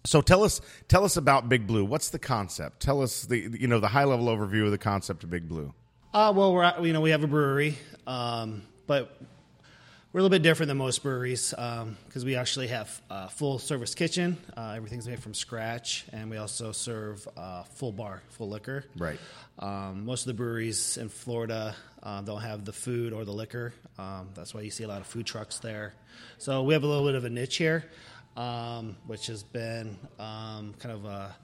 So 0.06 0.22
tell 0.22 0.44
us 0.44 0.62
tell 0.88 1.04
us 1.04 1.18
about 1.18 1.50
Big 1.50 1.68
Blue. 1.68 1.84
What's 1.84 2.10
the 2.10 2.20
concept? 2.20 2.82
Tell 2.82 3.02
us 3.02 3.26
the 3.26 3.38
you 3.40 3.68
know 3.68 3.80
the 3.80 3.88
high 3.88 4.04
level 4.06 4.28
overview 4.28 4.66
of 4.66 4.72
the 4.72 4.78
concept 4.78 5.24
of 5.24 5.30
Big 5.30 5.48
Blue. 5.50 5.74
Uh, 6.14 6.32
well, 6.36 6.54
we're 6.54 6.64
at- 6.64 6.84
you 6.84 6.94
know 6.94 7.02
we 7.02 7.10
have 7.10 7.24
a 7.24 7.28
brewery, 7.28 7.78
um, 8.08 8.62
but 8.88 9.20
we're 10.14 10.20
a 10.20 10.24
little 10.24 10.30
bit 10.34 10.44
different 10.44 10.70
than 10.70 10.78
most 10.78 11.04
breweries 11.04 11.50
because 11.50 12.24
we 12.24 12.36
actually 12.38 12.68
have 12.68 13.02
a 13.10 13.28
full 13.30 13.60
service 13.60 13.94
kitchen. 13.96 14.38
Uh, 14.56 14.74
everything's 14.78 15.08
made 15.08 15.20
from 15.20 15.34
scratch, 15.34 16.06
and 16.14 16.30
we 16.30 16.38
also 16.38 16.72
serve 16.72 17.28
uh, 17.36 17.64
full 17.64 17.92
bar, 17.92 18.22
full 18.30 18.48
liquor. 18.48 18.86
Right. 18.98 19.20
Um, 19.60 20.06
most 20.06 20.22
of 20.22 20.28
the 20.28 20.34
breweries 20.36 20.96
in 20.98 21.10
Florida 21.10 21.76
uh, 22.02 22.22
don't 22.22 22.42
have 22.42 22.64
the 22.64 22.72
food 22.72 23.12
or 23.12 23.26
the 23.26 23.34
liquor. 23.34 23.74
Um, 23.98 24.30
that's 24.36 24.54
why 24.54 24.62
you 24.62 24.72
see 24.72 24.86
a 24.86 24.88
lot 24.88 25.02
of 25.02 25.08
food 25.08 25.26
trucks 25.26 25.60
there. 25.60 25.94
So 26.38 26.64
we 26.64 26.74
have 26.76 26.84
a 26.84 26.88
little 26.88 27.06
bit 27.06 27.16
of 27.16 27.26
a 27.26 27.30
niche 27.30 27.58
here, 27.58 27.84
um, 28.36 28.96
which 29.08 29.28
has 29.28 29.44
been 29.44 29.98
um, 30.20 30.74
kind 30.80 30.94
of 30.94 31.06
a 31.06 31.36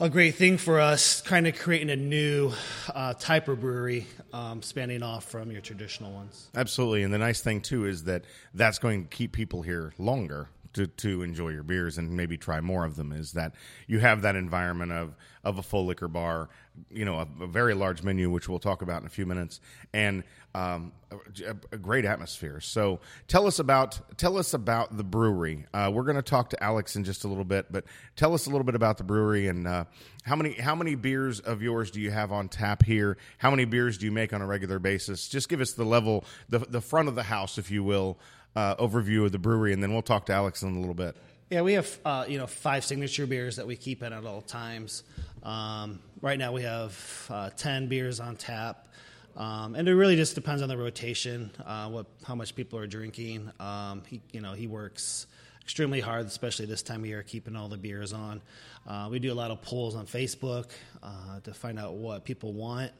a 0.00 0.10
great 0.10 0.34
thing 0.34 0.58
for 0.58 0.80
us, 0.80 1.20
kind 1.20 1.46
of 1.46 1.56
creating 1.56 1.90
a 1.90 1.96
new 1.96 2.50
uh, 2.92 3.14
type 3.14 3.46
of 3.46 3.60
brewery, 3.60 4.06
um, 4.32 4.60
spanning 4.60 5.00
off 5.00 5.24
from 5.24 5.52
your 5.52 5.60
traditional 5.60 6.12
ones. 6.12 6.48
Absolutely, 6.56 7.04
and 7.04 7.14
the 7.14 7.18
nice 7.18 7.40
thing 7.40 7.60
too 7.60 7.86
is 7.86 8.04
that 8.04 8.24
that's 8.52 8.78
going 8.78 9.04
to 9.04 9.08
keep 9.08 9.32
people 9.32 9.62
here 9.62 9.92
longer 9.98 10.48
to, 10.74 10.86
to 10.86 11.22
enjoy 11.22 11.48
your 11.48 11.62
beers 11.62 11.98
and 11.98 12.10
maybe 12.16 12.36
try 12.36 12.60
more 12.60 12.84
of 12.84 12.96
them. 12.96 13.12
Is 13.12 13.32
that 13.32 13.54
you 13.86 13.98
have 14.00 14.22
that 14.22 14.36
environment 14.36 14.92
of 14.92 15.14
of 15.44 15.58
a 15.58 15.62
full 15.62 15.86
liquor 15.86 16.08
bar, 16.08 16.48
you 16.90 17.04
know, 17.04 17.16
a, 17.16 17.26
a 17.44 17.46
very 17.46 17.74
large 17.74 18.02
menu, 18.02 18.30
which 18.30 18.48
we'll 18.48 18.58
talk 18.58 18.82
about 18.82 19.00
in 19.00 19.06
a 19.06 19.10
few 19.10 19.26
minutes, 19.26 19.60
and 19.92 20.22
um, 20.54 20.92
a, 21.10 21.56
a 21.72 21.78
great 21.78 22.04
atmosphere. 22.04 22.60
So 22.60 23.00
tell 23.26 23.46
us 23.46 23.58
about 23.58 24.18
tell 24.18 24.38
us 24.38 24.54
about 24.54 24.96
the 24.96 25.04
brewery. 25.04 25.66
Uh, 25.72 25.90
we're 25.92 26.04
going 26.04 26.16
to 26.16 26.22
talk 26.22 26.50
to 26.50 26.62
Alex 26.62 26.94
in 26.96 27.04
just 27.04 27.24
a 27.24 27.28
little 27.28 27.44
bit, 27.44 27.72
but 27.72 27.84
tell 28.16 28.34
us 28.34 28.46
a 28.46 28.50
little 28.50 28.64
bit 28.64 28.74
about 28.74 28.98
the 28.98 29.04
brewery 29.04 29.48
and 29.48 29.66
uh, 29.66 29.84
how 30.24 30.36
many 30.36 30.52
how 30.52 30.74
many 30.74 30.94
beers 30.94 31.40
of 31.40 31.62
yours 31.62 31.90
do 31.90 32.00
you 32.00 32.10
have 32.10 32.32
on 32.32 32.48
tap 32.48 32.84
here? 32.84 33.16
How 33.38 33.50
many 33.50 33.64
beers 33.64 33.98
do 33.98 34.06
you 34.06 34.12
make 34.12 34.32
on 34.32 34.42
a 34.42 34.46
regular 34.46 34.78
basis? 34.78 35.28
Just 35.28 35.48
give 35.48 35.60
us 35.60 35.72
the 35.72 35.84
level, 35.84 36.24
the 36.48 36.60
the 36.60 36.80
front 36.80 37.08
of 37.08 37.14
the 37.14 37.24
house, 37.24 37.58
if 37.58 37.70
you 37.70 37.82
will, 37.82 38.18
uh, 38.56 38.76
overview 38.76 39.24
of 39.24 39.32
the 39.32 39.38
brewery, 39.38 39.72
and 39.72 39.82
then 39.82 39.92
we'll 39.92 40.02
talk 40.02 40.26
to 40.26 40.32
Alex 40.32 40.62
in 40.62 40.74
a 40.74 40.78
little 40.78 40.94
bit. 40.94 41.16
Yeah, 41.50 41.60
we 41.60 41.74
have 41.74 41.98
uh, 42.04 42.24
you 42.28 42.38
know 42.38 42.46
five 42.46 42.84
signature 42.84 43.26
beers 43.26 43.56
that 43.56 43.66
we 43.66 43.76
keep 43.76 44.02
in 44.02 44.12
at 44.12 44.24
all 44.24 44.40
times. 44.40 45.04
Um, 45.42 46.00
right 46.20 46.38
now, 46.38 46.52
we 46.52 46.62
have 46.62 47.26
uh, 47.30 47.50
ten 47.50 47.88
beers 47.88 48.20
on 48.20 48.36
tap, 48.36 48.88
um, 49.36 49.74
and 49.74 49.86
it 49.86 49.94
really 49.94 50.16
just 50.16 50.34
depends 50.34 50.62
on 50.62 50.68
the 50.68 50.76
rotation, 50.76 51.50
uh, 51.66 51.88
what 51.88 52.06
how 52.24 52.34
much 52.34 52.54
people 52.54 52.78
are 52.78 52.86
drinking. 52.86 53.50
Um, 53.60 54.02
he 54.06 54.20
you 54.32 54.40
know 54.40 54.54
he 54.54 54.66
works 54.66 55.26
extremely 55.62 56.00
hard, 56.00 56.26
especially 56.26 56.66
this 56.66 56.82
time 56.82 57.00
of 57.00 57.06
year, 57.06 57.22
keeping 57.22 57.54
all 57.54 57.68
the 57.68 57.76
beers 57.76 58.12
on. 58.12 58.40
Uh, 58.86 59.08
we 59.10 59.18
do 59.18 59.32
a 59.32 59.34
lot 59.34 59.50
of 59.50 59.62
polls 59.62 59.94
on 59.94 60.06
Facebook 60.06 60.70
uh, 61.02 61.40
to 61.40 61.52
find 61.54 61.78
out 61.78 61.94
what 61.94 62.24
people 62.24 62.52
want, 62.52 62.92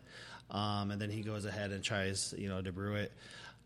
um, 0.50 0.90
and 0.90 1.00
then 1.00 1.10
he 1.10 1.22
goes 1.22 1.44
ahead 1.44 1.70
and 1.70 1.82
tries 1.82 2.34
you 2.36 2.48
know 2.48 2.60
to 2.60 2.70
brew 2.70 2.96
it. 2.96 3.12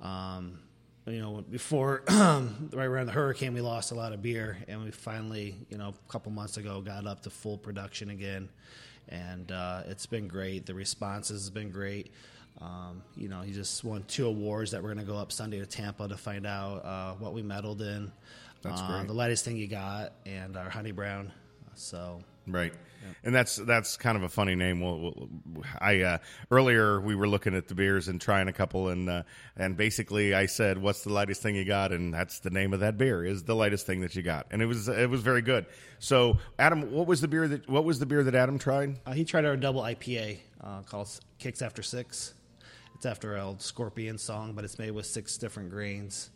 Um, 0.00 0.60
you 1.06 1.20
know, 1.20 1.44
before 1.50 2.02
right 2.08 2.50
around 2.74 3.06
the 3.06 3.12
hurricane, 3.12 3.54
we 3.54 3.60
lost 3.60 3.92
a 3.92 3.94
lot 3.94 4.12
of 4.12 4.22
beer, 4.22 4.58
and 4.68 4.82
we 4.84 4.90
finally, 4.90 5.54
you 5.70 5.78
know, 5.78 5.94
a 6.08 6.12
couple 6.12 6.32
months 6.32 6.56
ago, 6.56 6.80
got 6.80 7.06
up 7.06 7.22
to 7.22 7.30
full 7.30 7.58
production 7.58 8.10
again, 8.10 8.48
and 9.08 9.52
uh, 9.52 9.82
it's 9.86 10.06
been 10.06 10.26
great. 10.28 10.66
The 10.66 10.74
response 10.74 11.28
has 11.28 11.48
been 11.50 11.70
great. 11.70 12.10
Um, 12.60 13.02
you 13.16 13.28
know, 13.28 13.42
he 13.42 13.52
just 13.52 13.84
won 13.84 14.02
two 14.08 14.26
awards 14.26 14.70
that 14.70 14.82
we're 14.82 14.94
going 14.94 15.04
to 15.06 15.12
go 15.12 15.18
up 15.18 15.30
Sunday 15.30 15.58
to 15.60 15.66
Tampa 15.66 16.08
to 16.08 16.16
find 16.16 16.46
out 16.46 16.84
uh, 16.84 17.12
what 17.14 17.34
we 17.34 17.42
medaled 17.42 17.80
in. 17.82 18.10
That's 18.62 18.80
Uh, 18.80 18.86
great. 18.88 19.06
The 19.06 19.12
lightest 19.14 19.44
thing 19.44 19.56
you 19.56 19.68
got, 19.68 20.14
and 20.24 20.56
our 20.56 20.70
honey 20.70 20.90
brown. 20.92 21.30
So 21.74 22.22
Right. 22.46 22.72
And 23.22 23.34
that's 23.34 23.56
that's 23.56 23.96
kind 23.96 24.16
of 24.16 24.22
a 24.22 24.28
funny 24.28 24.54
name. 24.54 24.80
Well, 24.80 25.00
well, 25.00 25.28
I 25.80 26.00
uh, 26.02 26.18
earlier 26.50 27.00
we 27.00 27.14
were 27.14 27.28
looking 27.28 27.54
at 27.54 27.68
the 27.68 27.74
beers 27.74 28.08
and 28.08 28.20
trying 28.20 28.48
a 28.48 28.52
couple, 28.52 28.88
and 28.88 29.08
uh, 29.08 29.22
and 29.56 29.76
basically 29.76 30.34
I 30.34 30.46
said, 30.46 30.78
"What's 30.78 31.02
the 31.02 31.12
lightest 31.12 31.42
thing 31.42 31.54
you 31.54 31.64
got?" 31.64 31.92
And 31.92 32.12
that's 32.12 32.40
the 32.40 32.50
name 32.50 32.72
of 32.72 32.80
that 32.80 32.98
beer 32.98 33.24
is 33.24 33.44
the 33.44 33.54
lightest 33.54 33.86
thing 33.86 34.00
that 34.00 34.14
you 34.14 34.22
got, 34.22 34.46
and 34.50 34.62
it 34.62 34.66
was 34.66 34.88
it 34.88 35.08
was 35.08 35.20
very 35.22 35.42
good. 35.42 35.66
So, 35.98 36.38
Adam, 36.58 36.92
what 36.92 37.06
was 37.06 37.20
the 37.20 37.28
beer 37.28 37.48
that 37.48 37.68
what 37.68 37.84
was 37.84 37.98
the 37.98 38.06
beer 38.06 38.22
that 38.24 38.34
Adam 38.34 38.58
tried? 38.58 38.98
Uh, 39.06 39.12
he 39.12 39.24
tried 39.24 39.44
our 39.44 39.56
double 39.56 39.82
IPA 39.82 40.38
uh, 40.60 40.82
called 40.82 41.08
Kicks 41.38 41.62
After 41.62 41.82
Six. 41.82 42.34
It's 42.94 43.06
after 43.06 43.34
an 43.34 43.42
old 43.42 43.62
Scorpion 43.62 44.16
song, 44.16 44.54
but 44.54 44.64
it's 44.64 44.78
made 44.78 44.92
with 44.92 45.04
six 45.04 45.36
different 45.36 45.70
grains. 45.70 46.30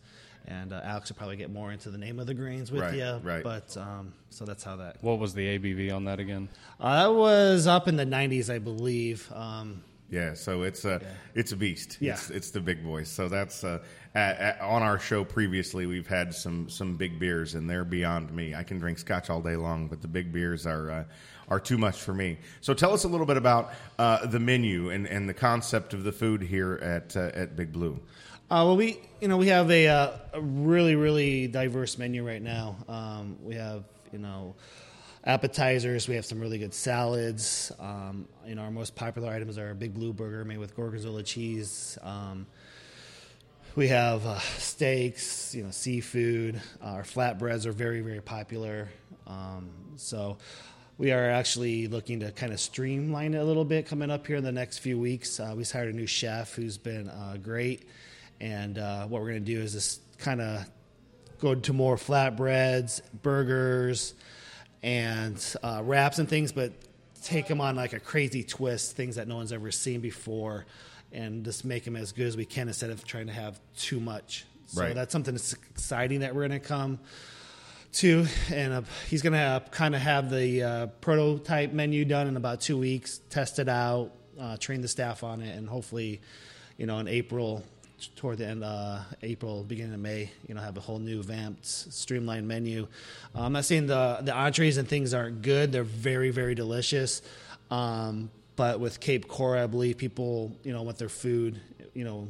And 0.47 0.73
uh, 0.73 0.81
Alex 0.83 1.09
will 1.11 1.17
probably 1.17 1.37
get 1.37 1.51
more 1.51 1.71
into 1.73 1.91
the 1.91 1.99
name 1.99 2.19
of 2.19 2.27
the 2.27 2.35
grains 2.35 2.73
with 2.73 2.83
Right, 2.83 2.95
you. 2.95 3.21
right. 3.23 3.43
But 3.45 3.77
um, 3.77 4.13
so 4.31 4.45
that's 4.45 4.65
how 4.65 4.77
that. 4.77 4.97
What 5.03 5.19
was 5.19 5.33
the 5.35 5.59
ABV 5.59 5.95
on 5.95 6.05
that 6.07 6.19
again? 6.19 6.49
Uh, 6.81 7.03
that 7.09 7.15
was 7.15 7.67
up 7.67 7.87
in 7.89 7.97
the 7.97 8.07
90s, 8.07 8.53
I 8.53 8.59
believe. 8.59 9.31
Um, 9.33 9.83
Yeah, 10.11 10.35
so 10.35 10.63
it's 10.63 10.85
a 10.85 11.01
it's 11.35 11.53
a 11.53 11.57
beast. 11.57 11.99
Yeah. 12.01 12.15
it's, 12.15 12.31
it's 12.31 12.51
the 12.51 12.61
big 12.61 12.83
boys. 12.83 13.09
So 13.09 13.29
that's 13.29 13.63
uh, 13.63 13.79
at, 14.15 14.39
at, 14.39 14.61
on 14.61 14.83
our 14.83 14.99
show 14.99 15.25
previously. 15.25 15.87
We've 15.87 16.09
had 16.09 16.35
some 16.35 16.69
some 16.69 16.97
big 16.97 17.21
beers, 17.21 17.55
and 17.55 17.71
they're 17.71 17.85
beyond 17.85 18.33
me. 18.33 18.55
I 18.57 18.65
can 18.65 18.79
drink 18.81 18.99
scotch 18.99 19.31
all 19.31 19.41
day 19.41 19.55
long, 19.57 19.87
but 19.87 20.03
the 20.03 20.09
big 20.09 20.33
beers 20.33 20.67
are 20.67 20.91
uh, 20.91 21.05
are 21.49 21.61
too 21.61 21.79
much 21.79 22.01
for 22.01 22.13
me. 22.13 22.39
So 22.61 22.75
tell 22.75 22.93
us 22.93 23.05
a 23.05 23.09
little 23.09 23.27
bit 23.27 23.37
about 23.37 23.73
uh, 24.01 24.27
the 24.27 24.41
menu 24.41 24.91
and, 24.91 25.07
and 25.07 25.29
the 25.29 25.35
concept 25.35 25.95
of 25.95 26.03
the 26.03 26.13
food 26.13 26.43
here 26.43 26.75
at 26.83 27.17
uh, 27.17 27.31
at 27.35 27.55
Big 27.55 27.71
Blue. 27.73 28.01
Uh, 28.51 28.67
well, 28.67 28.77
we 28.77 28.99
you 29.21 29.29
know 29.29 29.37
we 29.37 29.47
have 29.47 29.71
a, 29.71 29.87
uh, 29.87 30.11
a 30.33 30.41
really 30.41 30.97
really 30.97 31.47
diverse 31.47 31.97
menu 31.99 32.27
right 32.27 32.43
now. 32.43 32.75
Um, 32.89 33.37
we 33.45 33.55
have 33.55 33.85
you 34.13 34.19
know 34.19 34.57
appetizers. 35.25 36.09
We 36.09 36.17
have 36.17 36.27
some 36.27 36.41
really 36.41 36.59
good 36.59 36.75
salads. 36.75 37.71
Um, 37.79 38.27
you 38.45 38.57
know 38.57 38.63
our 38.63 38.73
most 38.73 38.97
popular 38.97 39.31
items 39.31 39.57
are 39.57 39.71
a 39.71 39.75
Big 39.77 39.95
Blue 39.95 40.13
Burger 40.13 40.45
made 40.45 40.59
with 40.59 40.75
gorgonzola 40.75 41.23
cheese. 41.23 41.97
Um, 42.03 42.49
we 43.77 43.87
have 43.87 44.27
uh, 44.27 44.41
steaks, 44.41 45.55
you 45.55 45.63
know, 45.63 45.71
seafood. 45.71 46.61
Uh, 46.83 46.87
our 46.87 47.03
flatbreads 47.05 47.67
are 47.67 47.73
very 47.73 48.01
very 48.01 48.21
popular. 48.21 48.89
Um, 49.29 49.71
so. 49.95 50.39
We 50.99 51.13
are 51.13 51.31
actually 51.31 51.89
looking 51.89 52.21
to 52.21 52.31
kind 52.31 52.53
of 52.53 52.61
streamline 52.61 53.33
it 53.33 53.39
a 53.39 53.45
little 53.45 53.65
bit 53.65 53.87
coming 53.87 54.11
up 54.11 54.27
here 54.27 54.37
in 54.37 54.45
the 54.45 54.53
next 54.53 54.81
few 54.81 54.99
weeks. 54.99 55.41
Uh, 55.41 55.55
we 55.57 55.65
hired 55.65 55.95
a 55.95 55.97
new 55.97 56.07
chef 56.07 56.53
who's 56.53 56.77
been 56.77 57.09
uh, 57.09 57.39
great. 57.43 57.89
And 58.41 58.79
uh, 58.79 59.07
what 59.07 59.21
we're 59.21 59.31
going 59.31 59.45
to 59.45 59.55
do 59.55 59.61
is 59.61 59.73
just 59.73 60.01
kind 60.19 60.41
of 60.41 60.65
go 61.39 61.55
to 61.55 61.73
more 61.73 61.97
flatbreads, 61.97 63.01
burgers, 63.23 64.15
and 64.83 65.43
uh, 65.63 65.83
wraps 65.85 66.19
and 66.19 66.29
things, 66.29 66.53
but 66.53 66.73
take 67.23 67.47
them 67.49 67.61
on 67.61 67.77
like 67.77 67.93
a 67.93 68.01
crazy 68.01 68.43
twist, 68.43 68.97
things 68.97 69.17
that 69.17 69.29
no 69.29 69.37
one's 69.37 69.53
ever 69.53 69.71
seen 69.71 70.01
before, 70.01 70.65
and 71.13 71.45
just 71.45 71.65
make 71.65 71.85
them 71.85 71.97
as 71.97 72.13
good 72.13 72.27
as 72.27 72.37
we 72.37 72.45
can 72.45 72.69
instead 72.69 72.91
of 72.91 73.05
trying 73.05 73.27
to 73.27 73.33
have 73.33 73.61
too 73.77 74.01
much. 74.01 74.47
So 74.67 74.83
Right. 74.83 74.95
that's 74.95 75.13
something 75.13 75.35
that's 75.35 75.53
exciting 75.53 76.21
that 76.21 76.35
we're 76.35 76.47
going 76.47 76.61
to 76.61 76.67
come 76.67 76.99
to, 77.95 78.27
and 78.53 78.73
uh, 78.73 78.83
he's 79.09 79.21
going 79.21 79.33
to 79.33 79.63
kind 79.73 79.95
of 79.95 80.01
have 80.01 80.31
the 80.31 80.63
uh, 80.63 80.87
prototype 81.01 81.73
menu 81.73 82.05
done 82.05 82.29
in 82.29 82.37
about 82.37 82.61
two 82.61 82.79
weeks, 82.79 83.21
test 83.31 83.59
it 83.59 83.69
out, 83.69 84.13
uh, 84.39 84.57
train 84.57 84.81
the 84.81 84.89
staff 84.89 85.25
on 85.25 85.43
it, 85.43 85.57
and 85.57 85.69
hopefully, 85.69 86.21
you 86.79 86.87
know, 86.87 86.99
in 87.01 87.09
April, 87.09 87.65
toward 88.17 88.39
the 88.39 88.47
end, 88.47 88.65
uh, 88.65 89.01
April, 89.23 89.65
beginning 89.65 89.95
of 89.95 90.01
May, 90.01 90.31
you 90.47 90.55
know, 90.55 90.61
have 90.61 90.77
a 90.77 90.81
whole 90.81 90.99
new 90.99 91.23
vamped, 91.23 91.67
streamlined 91.67 92.47
menu. 92.47 92.87
Uh, 93.35 93.43
I'm 93.43 93.53
not 93.53 93.65
saying 93.65 93.87
the 93.87 94.19
the 94.23 94.35
entrees 94.35 94.77
and 94.77 94.89
things 94.89 95.15
aren't 95.15 95.43
good; 95.43 95.73
they're 95.73 95.85
very, 95.85 96.31
very 96.31 96.55
delicious. 96.55 97.23
Um, 97.71 98.31
but 98.57 98.81
with 98.81 99.01
Cape 99.01 99.29
Coral, 99.29 99.63
I 99.63 99.67
believe 99.67 99.97
people, 99.97 100.53
you 100.65 100.73
know, 100.73 100.83
want 100.83 100.99
their 100.99 101.09
food, 101.09 101.61
you 101.95 102.05
know, 102.05 102.29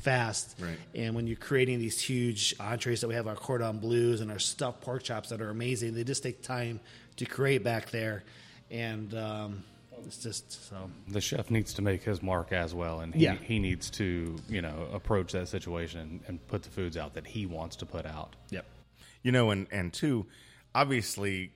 fast. 0.00 0.56
Right. 0.60 0.78
And 0.94 1.14
when 1.14 1.26
you're 1.26 1.36
creating 1.36 1.78
these 1.78 2.00
huge 2.00 2.54
entrees 2.60 3.00
that 3.00 3.08
we 3.08 3.14
have, 3.14 3.26
our 3.26 3.34
cordon 3.34 3.78
bleus 3.78 4.20
and 4.20 4.30
our 4.30 4.38
stuffed 4.38 4.80
pork 4.80 5.02
chops 5.02 5.30
that 5.30 5.40
are 5.40 5.50
amazing, 5.50 5.94
they 5.94 6.04
just 6.04 6.22
take 6.22 6.42
time 6.42 6.80
to 7.16 7.24
create 7.24 7.64
back 7.64 7.90
there. 7.90 8.22
And 8.70 9.14
um, 9.14 9.64
it's 10.06 10.18
just 10.18 10.68
so. 10.68 10.90
The 11.08 11.20
chef 11.20 11.50
needs 11.50 11.74
to 11.74 11.82
make 11.82 12.02
his 12.02 12.22
mark 12.22 12.52
as 12.52 12.74
well, 12.74 13.00
and 13.00 13.14
he, 13.14 13.24
Yeah. 13.24 13.34
he 13.36 13.58
needs 13.58 13.90
to 13.92 14.36
you 14.48 14.62
know 14.62 14.88
approach 14.92 15.32
that 15.32 15.48
situation 15.48 16.00
and, 16.00 16.20
and 16.26 16.46
put 16.48 16.62
the 16.62 16.70
foods 16.70 16.96
out 16.96 17.14
that 17.14 17.26
he 17.26 17.46
wants 17.46 17.76
to 17.76 17.86
put 17.86 18.06
out. 18.06 18.36
Yep. 18.50 18.64
You 19.22 19.32
know, 19.32 19.50
and 19.50 19.66
and 19.70 19.92
two, 19.92 20.26
obviously, 20.74 21.52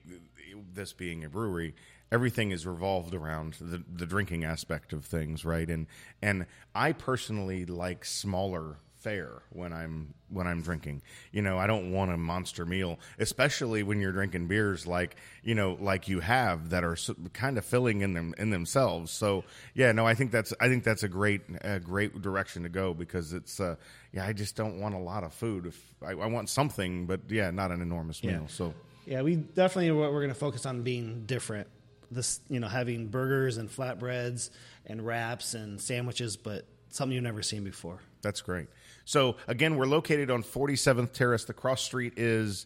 this 0.73 0.93
being 0.93 1.23
a 1.23 1.29
brewery, 1.29 1.75
everything 2.11 2.51
is 2.51 2.65
revolved 2.65 3.13
around 3.13 3.55
the 3.59 3.83
the 3.93 4.05
drinking 4.05 4.43
aspect 4.43 4.93
of 4.93 5.05
things, 5.05 5.43
right? 5.45 5.69
And 5.69 5.87
and 6.21 6.45
I 6.73 6.93
personally 6.93 7.65
like 7.65 8.05
smaller 8.05 8.77
fare 8.99 9.43
when 9.51 9.71
I'm 9.73 10.13
when 10.29 10.47
I'm 10.47 10.61
drinking. 10.61 11.01
You 11.31 11.41
know, 11.41 11.57
I 11.57 11.67
don't 11.67 11.91
want 11.91 12.11
a 12.11 12.17
monster 12.17 12.65
meal, 12.65 12.99
especially 13.19 13.83
when 13.83 14.01
you're 14.01 14.11
drinking 14.11 14.47
beers 14.47 14.85
like 14.87 15.15
you 15.43 15.55
know 15.55 15.77
like 15.79 16.07
you 16.07 16.19
have 16.19 16.69
that 16.71 16.83
are 16.83 16.95
so, 16.95 17.15
kind 17.33 17.57
of 17.57 17.65
filling 17.65 18.01
in 18.01 18.13
them 18.13 18.33
in 18.37 18.49
themselves. 18.49 19.11
So 19.11 19.43
yeah, 19.73 19.91
no, 19.91 20.05
I 20.07 20.13
think 20.15 20.31
that's 20.31 20.53
I 20.59 20.67
think 20.67 20.83
that's 20.83 21.03
a 21.03 21.09
great 21.09 21.41
a 21.61 21.79
great 21.79 22.21
direction 22.21 22.63
to 22.63 22.69
go 22.69 22.93
because 22.93 23.33
it's 23.33 23.59
uh, 23.59 23.75
yeah, 24.11 24.25
I 24.25 24.33
just 24.33 24.55
don't 24.55 24.79
want 24.79 24.95
a 24.95 24.99
lot 24.99 25.23
of 25.23 25.33
food. 25.33 25.65
If 25.67 25.95
I, 26.01 26.11
I 26.11 26.25
want 26.27 26.49
something, 26.49 27.05
but 27.05 27.21
yeah, 27.29 27.51
not 27.51 27.71
an 27.71 27.81
enormous 27.81 28.23
Yeah. 28.23 28.31
meal. 28.39 28.47
So 28.47 28.73
Yeah, 29.05 29.21
we 29.21 29.35
definitely 29.35 29.91
what 29.91 30.11
we're 30.11 30.21
going 30.21 30.29
to 30.33 30.39
focus 30.39 30.65
on 30.65 30.81
being 30.83 31.23
different. 31.25 31.67
This, 32.09 32.39
you 32.49 32.61
know, 32.61 32.69
having 32.69 33.07
burgers 33.07 33.57
and 33.57 33.69
flatbreads 33.69 34.49
and 34.85 35.05
wraps 35.05 35.53
and 35.53 35.79
sandwiches, 35.81 36.37
but 36.37 36.65
something 36.89 37.13
you've 37.13 37.23
never 37.23 37.43
seen 37.43 37.65
before. 37.65 37.99
that's 38.21 38.39
great. 38.41 38.67
So 39.07 39.37
again, 39.47 39.77
we're 39.77 39.85
located 39.85 40.29
on 40.29 40.43
47th 40.43 41.13
Terrace. 41.13 41.45
The 41.45 41.53
cross 41.53 41.81
street 41.81 42.15
is 42.17 42.65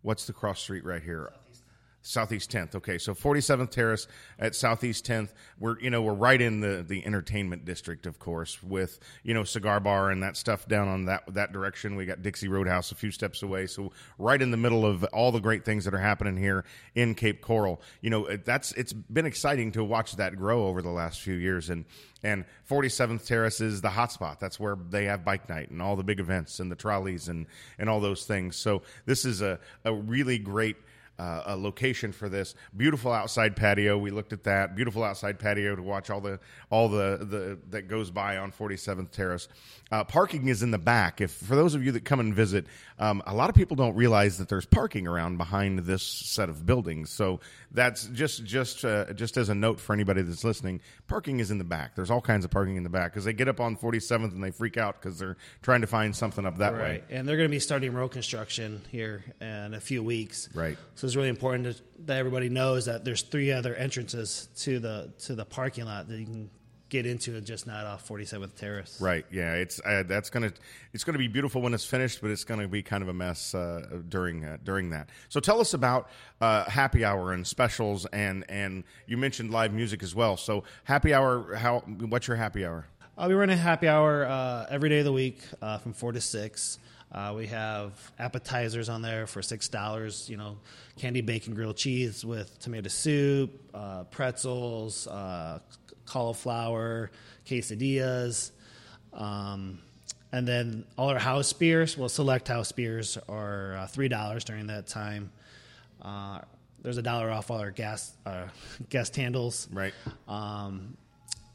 what's 0.00 0.26
the 0.26 0.32
cross 0.32 0.58
street 0.58 0.86
right 0.86 1.02
here? 1.02 1.30
Southeast 2.02 2.50
10th. 2.50 2.74
Okay, 2.74 2.98
so 2.98 3.14
47th 3.14 3.70
Terrace 3.70 4.08
at 4.38 4.54
Southeast 4.54 5.06
10th. 5.06 5.30
We're 5.58 5.78
you 5.78 5.88
know 5.88 6.02
we're 6.02 6.12
right 6.12 6.40
in 6.40 6.60
the 6.60 6.84
the 6.86 7.06
entertainment 7.06 7.64
district, 7.64 8.06
of 8.06 8.18
course, 8.18 8.62
with 8.62 8.98
you 9.22 9.34
know 9.34 9.44
cigar 9.44 9.78
bar 9.78 10.10
and 10.10 10.22
that 10.22 10.36
stuff 10.36 10.66
down 10.66 10.88
on 10.88 11.04
that 11.06 11.22
that 11.32 11.52
direction. 11.52 11.94
We 11.94 12.04
got 12.04 12.20
Dixie 12.20 12.48
Roadhouse 12.48 12.90
a 12.90 12.96
few 12.96 13.12
steps 13.12 13.42
away, 13.42 13.66
so 13.66 13.92
right 14.18 14.40
in 14.42 14.50
the 14.50 14.56
middle 14.56 14.84
of 14.84 15.04
all 15.04 15.30
the 15.30 15.40
great 15.40 15.64
things 15.64 15.84
that 15.84 15.94
are 15.94 15.98
happening 15.98 16.36
here 16.36 16.64
in 16.94 17.14
Cape 17.14 17.40
Coral. 17.40 17.80
You 18.00 18.10
know 18.10 18.36
that's 18.36 18.72
it's 18.72 18.92
been 18.92 19.26
exciting 19.26 19.72
to 19.72 19.84
watch 19.84 20.16
that 20.16 20.36
grow 20.36 20.66
over 20.66 20.82
the 20.82 20.90
last 20.90 21.20
few 21.20 21.34
years 21.34 21.70
and. 21.70 21.84
And 22.24 22.44
47th 22.70 23.26
Terrace 23.26 23.60
is 23.60 23.80
the 23.80 23.88
hotspot. 23.88 24.38
That's 24.38 24.60
where 24.60 24.76
they 24.90 25.06
have 25.06 25.24
bike 25.24 25.48
night 25.48 25.70
and 25.70 25.82
all 25.82 25.96
the 25.96 26.04
big 26.04 26.20
events 26.20 26.60
and 26.60 26.70
the 26.70 26.76
trolleys 26.76 27.28
and, 27.28 27.46
and 27.80 27.90
all 27.90 27.98
those 27.98 28.26
things. 28.26 28.54
So 28.54 28.82
this 29.06 29.24
is 29.24 29.42
a, 29.42 29.58
a 29.84 29.92
really 29.92 30.38
great 30.38 30.76
uh, 31.22 31.42
a 31.46 31.56
location 31.56 32.10
for 32.10 32.28
this. 32.28 32.56
Beautiful 32.76 33.12
outside 33.12 33.54
patio. 33.54 33.96
We 33.96 34.10
looked 34.10 34.32
at 34.32 34.42
that. 34.44 34.74
Beautiful 34.74 35.04
outside 35.04 35.38
patio 35.38 35.76
to 35.76 35.82
watch 35.82 36.10
all 36.10 36.20
the 36.20 36.40
all 36.68 36.88
the, 36.88 37.18
the 37.22 37.58
that 37.70 37.86
goes 37.86 38.10
by 38.10 38.38
on 38.38 38.50
47th 38.50 39.12
Terrace. 39.12 39.46
Uh, 39.92 40.02
parking 40.02 40.48
is 40.48 40.62
in 40.62 40.72
the 40.72 40.78
back. 40.78 41.20
If 41.20 41.30
for 41.30 41.54
those 41.54 41.74
of 41.74 41.84
you 41.84 41.92
that 41.92 42.04
come 42.04 42.18
and 42.18 42.34
visit, 42.34 42.66
um, 42.98 43.22
a 43.26 43.34
lot 43.34 43.50
of 43.50 43.54
people 43.54 43.76
don't 43.76 43.94
realize 43.94 44.38
that 44.38 44.48
there's 44.48 44.66
parking 44.66 45.06
around 45.06 45.36
behind 45.36 45.80
this 45.80 46.02
set 46.02 46.48
of 46.48 46.66
buildings. 46.66 47.10
So 47.10 47.38
that's 47.70 48.06
just 48.06 48.44
just 48.44 48.84
uh, 48.84 49.12
just 49.12 49.36
as 49.36 49.48
a 49.48 49.54
note 49.54 49.78
for 49.78 49.92
anybody 49.92 50.22
that's 50.22 50.42
listening. 50.42 50.80
Parking 51.06 51.38
is 51.38 51.52
in 51.52 51.58
the 51.58 51.64
back. 51.64 51.94
There's 51.94 52.10
all 52.10 52.20
kinds 52.20 52.44
of 52.44 52.50
parking 52.50 52.76
in 52.76 52.82
the 52.82 52.90
back 52.90 53.12
because 53.12 53.24
they 53.24 53.32
get 53.32 53.46
up 53.46 53.60
on 53.60 53.76
47th 53.76 54.32
and 54.32 54.42
they 54.42 54.50
freak 54.50 54.76
out 54.76 55.00
because 55.00 55.20
they're 55.20 55.36
trying 55.62 55.82
to 55.82 55.86
find 55.86 56.16
something 56.16 56.44
up 56.46 56.58
that 56.58 56.72
way. 56.72 57.04
And 57.10 57.28
they're 57.28 57.36
going 57.36 57.48
to 57.48 57.54
be 57.54 57.60
starting 57.60 57.92
road 57.92 58.08
construction 58.08 58.82
here 58.90 59.22
in 59.40 59.74
a 59.74 59.80
few 59.80 60.02
weeks. 60.02 60.48
Right. 60.52 60.78
So 60.96 61.06
it's 61.12 61.16
really 61.18 61.28
important 61.28 61.76
to, 61.76 61.82
that 62.06 62.16
everybody 62.16 62.48
knows 62.48 62.86
that 62.86 63.04
there's 63.04 63.20
three 63.20 63.52
other 63.52 63.74
entrances 63.74 64.48
to 64.56 64.78
the 64.78 65.12
to 65.18 65.34
the 65.34 65.44
parking 65.44 65.84
lot 65.84 66.08
that 66.08 66.18
you 66.18 66.24
can 66.24 66.50
get 66.88 67.04
into 67.04 67.36
and 67.36 67.44
just 67.44 67.66
not 67.66 67.84
off 67.84 68.08
47th 68.08 68.54
Terrace. 68.54 68.98
Right. 68.98 69.26
Yeah. 69.30 69.52
It's 69.52 69.78
uh, 69.84 70.04
that's 70.06 70.30
gonna 70.30 70.54
it's 70.94 71.04
gonna 71.04 71.18
be 71.18 71.28
beautiful 71.28 71.60
when 71.60 71.74
it's 71.74 71.84
finished, 71.84 72.22
but 72.22 72.30
it's 72.30 72.44
gonna 72.44 72.66
be 72.66 72.82
kind 72.82 73.02
of 73.02 73.10
a 73.10 73.12
mess 73.12 73.54
uh, 73.54 74.00
during 74.08 74.42
uh, 74.42 74.56
during 74.64 74.88
that. 74.90 75.10
So 75.28 75.38
tell 75.38 75.60
us 75.60 75.74
about 75.74 76.08
uh, 76.40 76.64
happy 76.64 77.04
hour 77.04 77.34
and 77.34 77.46
specials, 77.46 78.06
and 78.06 78.46
and 78.48 78.82
you 79.06 79.18
mentioned 79.18 79.50
live 79.50 79.74
music 79.74 80.02
as 80.02 80.14
well. 80.14 80.38
So 80.38 80.64
happy 80.84 81.12
hour. 81.12 81.56
How? 81.56 81.80
What's 81.80 82.26
your 82.26 82.38
happy 82.38 82.64
hour? 82.64 82.86
Uh, 83.18 83.26
we 83.28 83.34
run 83.34 83.50
a 83.50 83.56
happy 83.56 83.86
hour 83.86 84.24
uh, 84.24 84.64
every 84.70 84.88
day 84.88 85.00
of 85.00 85.04
the 85.04 85.12
week 85.12 85.42
uh, 85.60 85.76
from 85.76 85.92
four 85.92 86.12
to 86.12 86.22
six. 86.22 86.78
Uh, 87.12 87.34
we 87.36 87.46
have 87.46 87.92
appetizers 88.18 88.88
on 88.88 89.02
there 89.02 89.26
for 89.26 89.42
six 89.42 89.68
dollars. 89.68 90.30
You 90.30 90.38
know, 90.38 90.56
candy 90.96 91.20
bacon 91.20 91.54
grilled 91.54 91.76
cheese 91.76 92.24
with 92.24 92.58
tomato 92.58 92.88
soup, 92.88 93.50
uh, 93.74 94.04
pretzels, 94.04 95.06
uh, 95.06 95.58
cauliflower, 96.06 97.10
quesadillas, 97.46 98.50
um, 99.12 99.78
and 100.32 100.48
then 100.48 100.84
all 100.96 101.10
our 101.10 101.18
house 101.18 101.52
beers. 101.52 101.98
Well, 101.98 102.08
select 102.08 102.48
house 102.48 102.72
beers 102.72 103.18
are 103.28 103.76
uh, 103.76 103.86
three 103.88 104.08
dollars 104.08 104.44
during 104.44 104.68
that 104.68 104.86
time. 104.86 105.30
Uh, 106.00 106.40
there's 106.80 106.96
a 106.96 107.02
dollar 107.02 107.30
off 107.30 107.50
all 107.50 107.58
our 107.58 107.70
gas 107.70 108.12
uh, 108.24 108.46
guest 108.88 109.16
handles. 109.16 109.68
Right. 109.70 109.94
Um, 110.26 110.96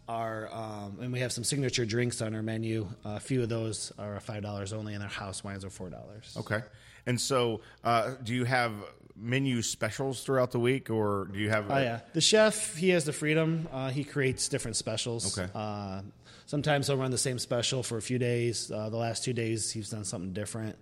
our 0.07 0.49
um, 0.53 0.97
and 1.01 1.11
we 1.11 1.19
have 1.19 1.31
some 1.31 1.43
signature 1.43 1.85
drinks 1.85 2.21
on 2.21 2.33
our 2.35 2.41
menu. 2.41 2.87
a 3.05 3.19
few 3.19 3.43
of 3.43 3.49
those 3.49 3.91
are 3.97 4.19
five 4.19 4.43
dollars 4.43 4.73
only, 4.73 4.93
and 4.93 5.03
our 5.03 5.09
house 5.09 5.43
wines 5.43 5.65
are 5.65 5.69
four 5.69 5.89
dollars. 5.89 6.35
Okay. 6.37 6.61
And 7.05 7.19
so, 7.19 7.61
uh, 7.83 8.15
do 8.23 8.33
you 8.33 8.43
have 8.43 8.73
menu 9.15 9.61
specials 9.61 10.23
throughout 10.23 10.51
the 10.51 10.59
week, 10.59 10.89
or 10.89 11.29
do 11.31 11.39
you 11.39 11.49
have? 11.49 11.71
Oh 11.71 11.77
yeah, 11.77 12.01
the 12.13 12.21
chef 12.21 12.75
he 12.75 12.89
has 12.89 13.05
the 13.05 13.13
freedom. 13.13 13.67
Uh, 13.71 13.89
he 13.89 14.03
creates 14.03 14.47
different 14.49 14.75
specials. 14.75 15.37
Okay. 15.37 15.49
Uh, 15.53 16.01
sometimes 16.45 16.87
he'll 16.87 16.97
run 16.97 17.11
the 17.11 17.17
same 17.17 17.39
special 17.39 17.83
for 17.83 17.97
a 17.97 18.01
few 18.01 18.19
days. 18.19 18.71
Uh, 18.71 18.89
the 18.89 18.97
last 18.97 19.23
two 19.23 19.33
days 19.33 19.71
he's 19.71 19.89
done 19.89 20.03
something 20.05 20.33
different. 20.33 20.75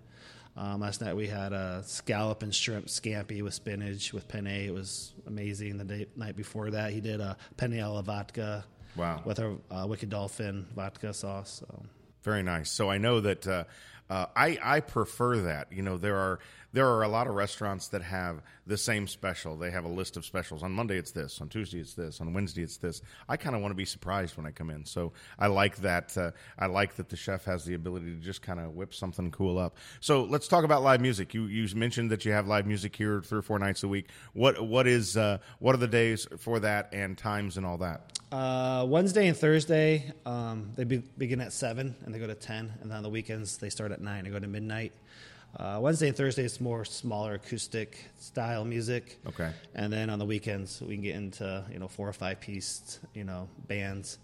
Um, 0.56 0.80
last 0.80 1.02
night 1.02 1.14
we 1.14 1.26
had 1.26 1.52
a 1.52 1.82
scallop 1.84 2.42
and 2.42 2.54
shrimp 2.54 2.86
scampi 2.86 3.42
with 3.42 3.52
spinach 3.52 4.14
with 4.14 4.26
penne. 4.26 4.46
It 4.46 4.72
was 4.72 5.12
amazing. 5.26 5.76
The 5.76 5.84
day, 5.84 6.06
night 6.16 6.34
before 6.34 6.70
that 6.70 6.92
he 6.92 7.00
did 7.00 7.20
a 7.20 7.36
penne 7.56 7.78
alla 7.78 8.02
vodka. 8.02 8.64
Wow. 8.96 9.22
With 9.24 9.38
our 9.40 9.56
uh, 9.70 9.86
Wicked 9.86 10.10
Dolphin 10.10 10.66
vodka 10.74 11.12
sauce. 11.12 11.62
So. 11.66 11.82
Very 12.22 12.42
nice. 12.42 12.70
So 12.70 12.90
I 12.90 12.98
know 12.98 13.20
that 13.20 13.46
uh, 13.46 13.64
uh, 14.10 14.26
I 14.34 14.58
I 14.62 14.80
prefer 14.80 15.38
that. 15.42 15.72
You 15.72 15.82
know, 15.82 15.96
there 15.96 16.16
are 16.16 16.38
there 16.76 16.86
are 16.86 17.04
a 17.04 17.08
lot 17.08 17.26
of 17.26 17.34
restaurants 17.34 17.88
that 17.88 18.02
have 18.02 18.42
the 18.66 18.76
same 18.76 19.08
special. 19.08 19.56
They 19.56 19.70
have 19.70 19.86
a 19.86 19.88
list 19.88 20.18
of 20.18 20.26
specials. 20.26 20.62
On 20.62 20.70
Monday 20.72 20.98
it's 20.98 21.10
this. 21.10 21.40
On 21.40 21.48
Tuesday 21.48 21.80
it's 21.80 21.94
this. 21.94 22.20
On 22.20 22.34
Wednesday 22.34 22.62
it's 22.62 22.76
this. 22.76 23.00
I 23.30 23.38
kind 23.38 23.56
of 23.56 23.62
want 23.62 23.70
to 23.72 23.76
be 23.76 23.86
surprised 23.86 24.36
when 24.36 24.44
I 24.44 24.50
come 24.50 24.68
in. 24.68 24.84
So 24.84 25.14
I 25.38 25.46
like 25.46 25.76
that. 25.78 26.14
Uh, 26.18 26.32
I 26.58 26.66
like 26.66 26.96
that 26.96 27.08
the 27.08 27.16
chef 27.16 27.46
has 27.46 27.64
the 27.64 27.72
ability 27.72 28.14
to 28.14 28.20
just 28.20 28.42
kind 28.42 28.60
of 28.60 28.74
whip 28.74 28.92
something 28.92 29.30
cool 29.30 29.58
up. 29.58 29.78
So 30.00 30.24
let's 30.24 30.48
talk 30.48 30.64
about 30.64 30.82
live 30.82 31.00
music. 31.00 31.32
You 31.32 31.44
you 31.46 31.66
mentioned 31.74 32.10
that 32.10 32.26
you 32.26 32.32
have 32.32 32.46
live 32.46 32.66
music 32.66 32.94
here 32.94 33.22
three 33.22 33.38
or 33.38 33.42
four 33.42 33.58
nights 33.58 33.82
a 33.82 33.88
week. 33.88 34.10
What 34.34 34.62
what 34.62 34.86
is 34.86 35.16
uh, 35.16 35.38
what 35.60 35.74
are 35.74 35.78
the 35.78 35.88
days 35.88 36.28
for 36.38 36.60
that 36.60 36.90
and 36.92 37.16
times 37.16 37.56
and 37.56 37.64
all 37.64 37.78
that? 37.78 38.12
Uh, 38.30 38.84
Wednesday 38.86 39.28
and 39.28 39.36
Thursday, 39.36 40.12
um, 40.26 40.72
they 40.74 40.84
be- 40.84 41.04
begin 41.16 41.40
at 41.40 41.52
7 41.52 41.94
and 42.04 42.14
they 42.14 42.18
go 42.18 42.26
to 42.26 42.34
10. 42.34 42.74
And 42.80 42.90
then 42.90 42.96
on 42.96 43.02
the 43.04 43.08
weekends, 43.08 43.56
they 43.56 43.70
start 43.70 43.92
at 43.92 44.00
9 44.00 44.24
and 44.24 44.34
go 44.34 44.40
to 44.40 44.48
midnight. 44.48 44.92
Uh, 45.58 45.78
Wednesday 45.80 46.08
and 46.08 46.16
Thursday 46.16 46.44
is 46.44 46.60
more 46.60 46.84
smaller 46.84 47.34
acoustic 47.34 47.98
style 48.18 48.64
music. 48.64 49.18
Okay. 49.26 49.50
And 49.74 49.90
then 49.90 50.10
on 50.10 50.18
the 50.18 50.26
weekends, 50.26 50.82
we 50.82 50.94
can 50.94 51.02
get 51.02 51.16
into, 51.16 51.64
you 51.72 51.78
know, 51.78 51.88
four 51.88 52.06
or 52.06 52.12
five 52.12 52.40
piece, 52.40 53.00
you 53.14 53.24
know, 53.24 53.48
bands. 53.66 54.18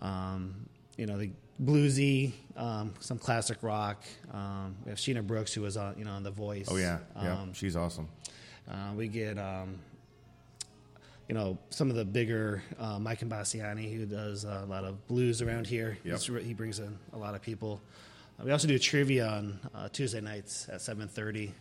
Um, 0.00 0.68
you 0.96 1.06
know, 1.06 1.18
the 1.18 1.30
bluesy, 1.62 2.32
um, 2.56 2.94
some 2.98 3.18
classic 3.18 3.58
rock. 3.62 4.02
Um, 4.32 4.74
we 4.84 4.90
have 4.90 4.98
Sheena 4.98 5.24
Brooks, 5.24 5.54
who 5.54 5.62
was 5.62 5.76
on, 5.76 5.96
you 5.98 6.04
know, 6.04 6.10
on 6.10 6.24
The 6.24 6.30
Voice. 6.32 6.66
Oh 6.68 6.76
yeah, 6.76 6.98
yeah, 7.14 7.40
Um, 7.40 7.52
she's 7.52 7.76
awesome. 7.76 8.08
uh, 8.68 8.92
we 8.96 9.06
get, 9.06 9.38
um, 9.38 9.78
you 11.28 11.34
know, 11.34 11.58
some 11.70 11.90
of 11.90 11.96
the 11.96 12.04
bigger 12.04 12.62
uh, 12.78 12.98
Mike 12.98 13.22
and 13.22 13.30
Bassiani, 13.30 13.96
who 13.96 14.04
does 14.06 14.44
a 14.44 14.64
lot 14.68 14.84
of 14.84 15.06
blues 15.06 15.42
around 15.42 15.66
here. 15.66 15.98
Yep. 16.04 16.18
He's 16.20 16.44
He 16.44 16.54
brings 16.54 16.78
in 16.80 16.98
a 17.12 17.18
lot 17.18 17.34
of 17.34 17.42
people. 17.42 17.80
We 18.44 18.52
also 18.52 18.68
do 18.68 18.78
trivia 18.78 19.26
on 19.26 19.58
uh, 19.74 19.88
Tuesday 19.88 20.20
nights 20.20 20.68
at 20.68 20.82
seven 20.82 21.08
thirty, 21.08 21.54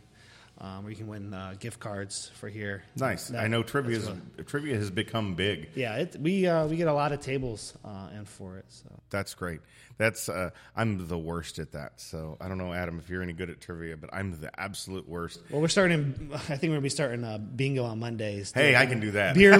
um, 0.60 0.84
where 0.84 0.90
you 0.92 0.96
can 0.98 1.08
win 1.08 1.34
uh, 1.34 1.54
gift 1.60 1.80
cards 1.80 2.32
for 2.36 2.48
here. 2.50 2.84
Nice. 2.96 3.28
That- 3.30 3.44
I 3.44 3.48
know 3.48 3.62
trivia 3.64 3.98
that's 3.98 4.10
is, 4.10 4.16
really- 4.38 4.44
trivia 4.46 4.76
has 4.78 4.90
become 4.92 5.36
big. 5.36 5.70
Yeah, 5.76 5.96
it, 5.98 6.16
we 6.20 6.48
uh, 6.48 6.68
we 6.68 6.78
get 6.78 6.88
a 6.88 6.94
lot 6.94 7.12
of 7.12 7.20
tables 7.20 7.74
uh, 7.84 8.10
in 8.18 8.26
for 8.26 8.58
it. 8.58 8.66
So 8.70 8.90
That's 9.10 9.34
great. 9.34 9.60
That's 9.98 10.28
uh, 10.28 10.50
I'm 10.76 11.08
the 11.08 11.18
worst 11.18 11.58
at 11.58 11.72
that. 11.72 12.02
So 12.02 12.36
I 12.42 12.50
don't 12.50 12.58
know, 12.58 12.74
Adam, 12.74 13.00
if 13.00 13.10
you're 13.10 13.22
any 13.24 13.32
good 13.32 13.50
at 13.50 13.62
trivia, 13.62 13.96
but 13.96 14.10
I'm 14.14 14.32
the 14.42 14.52
absolute 14.60 15.08
worst. 15.08 15.40
well, 15.50 15.62
we're 15.62 15.70
starting. 15.70 16.30
I 16.34 16.38
think 16.38 16.64
we're 16.64 16.70
gonna 16.70 16.82
be 16.82 16.90
starting 16.90 17.24
uh, 17.24 17.38
bingo 17.38 17.86
on 17.86 18.00
Mondays. 18.00 18.52
Hey, 18.52 18.76
I 18.76 18.86
can 18.88 19.00
do 19.00 19.12
that. 19.12 19.36
beer, 19.36 19.58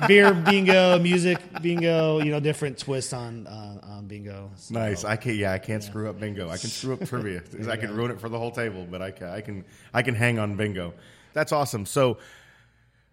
beer 0.06 0.32
bingo, 0.34 0.98
music 1.00 1.38
bingo. 1.60 2.20
You 2.20 2.30
know, 2.30 2.38
different 2.38 2.78
twists 2.78 3.12
on 3.12 3.48
uh, 3.48 3.80
on 3.82 4.06
bingo. 4.06 4.50
So- 4.56 4.74
Nice. 4.74 5.04
I 5.04 5.16
can. 5.16 5.34
Yeah, 5.34 5.52
I 5.52 5.58
can't 5.58 5.82
screw 5.82 6.08
up 6.08 6.20
bingo. 6.20 6.48
I 6.48 6.58
can 6.58 6.70
screw 6.70 6.94
up 6.94 7.04
trivia. 7.04 7.42
I 7.68 7.76
can 7.76 7.92
ruin 7.96 8.12
it 8.12 8.20
for 8.20 8.28
the 8.28 8.38
whole 8.38 8.52
table, 8.52 8.86
but 8.88 9.02
I 9.02 9.10
can. 9.10 9.28
I 9.28 9.40
can. 9.40 9.64
I 9.92 10.02
can 10.02 10.14
hang 10.14 10.31
on 10.38 10.56
bingo. 10.56 10.94
That's 11.32 11.52
awesome. 11.52 11.86
So, 11.86 12.18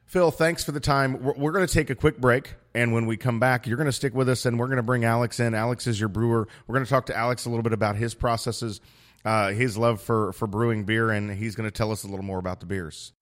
Phil, 0.06 0.32
thanks 0.32 0.64
for 0.64 0.72
the 0.72 0.80
time. 0.80 1.24
We're, 1.24 1.34
we're 1.34 1.52
going 1.52 1.68
to 1.68 1.74
take 1.74 1.90
a 1.90 1.96
quick 1.96 2.18
break, 2.18 2.56
and 2.74 2.94
when 2.94 3.06
we 3.06 3.18
come 3.18 3.40
back, 3.40 3.68
you're 3.68 3.78
going 3.78 3.86
to 3.86 3.92
stick 3.92 4.14
with 4.14 4.28
us, 4.30 4.46
and 4.46 4.60
we're 4.60 4.68
going 4.68 4.78
to 4.78 4.84
bring 4.84 5.06
Alex 5.06 5.40
in. 5.40 5.54
Alex 5.54 5.88
is 5.88 6.00
your 6.00 6.10
brewer. 6.10 6.48
We're 6.68 6.74
going 6.74 6.86
to 6.86 6.90
talk 6.90 7.06
to 7.08 7.16
Alex 7.16 7.46
a 7.46 7.50
little 7.50 7.64
bit 7.64 7.74
about 7.74 7.96
his 7.96 8.14
processes, 8.14 8.82
uh, 9.24 9.52
his 9.52 9.78
love 9.78 10.02
for 10.02 10.34
for 10.34 10.48
brewing 10.48 10.84
beer, 10.86 11.12
and 11.12 11.32
he's 11.32 11.56
going 11.56 11.68
to 11.70 11.76
tell 11.76 11.92
us 11.92 12.04
a 12.04 12.08
little 12.08 12.26
more 12.26 12.40
about 12.40 12.60
the 12.60 12.66
beers. 12.66 13.14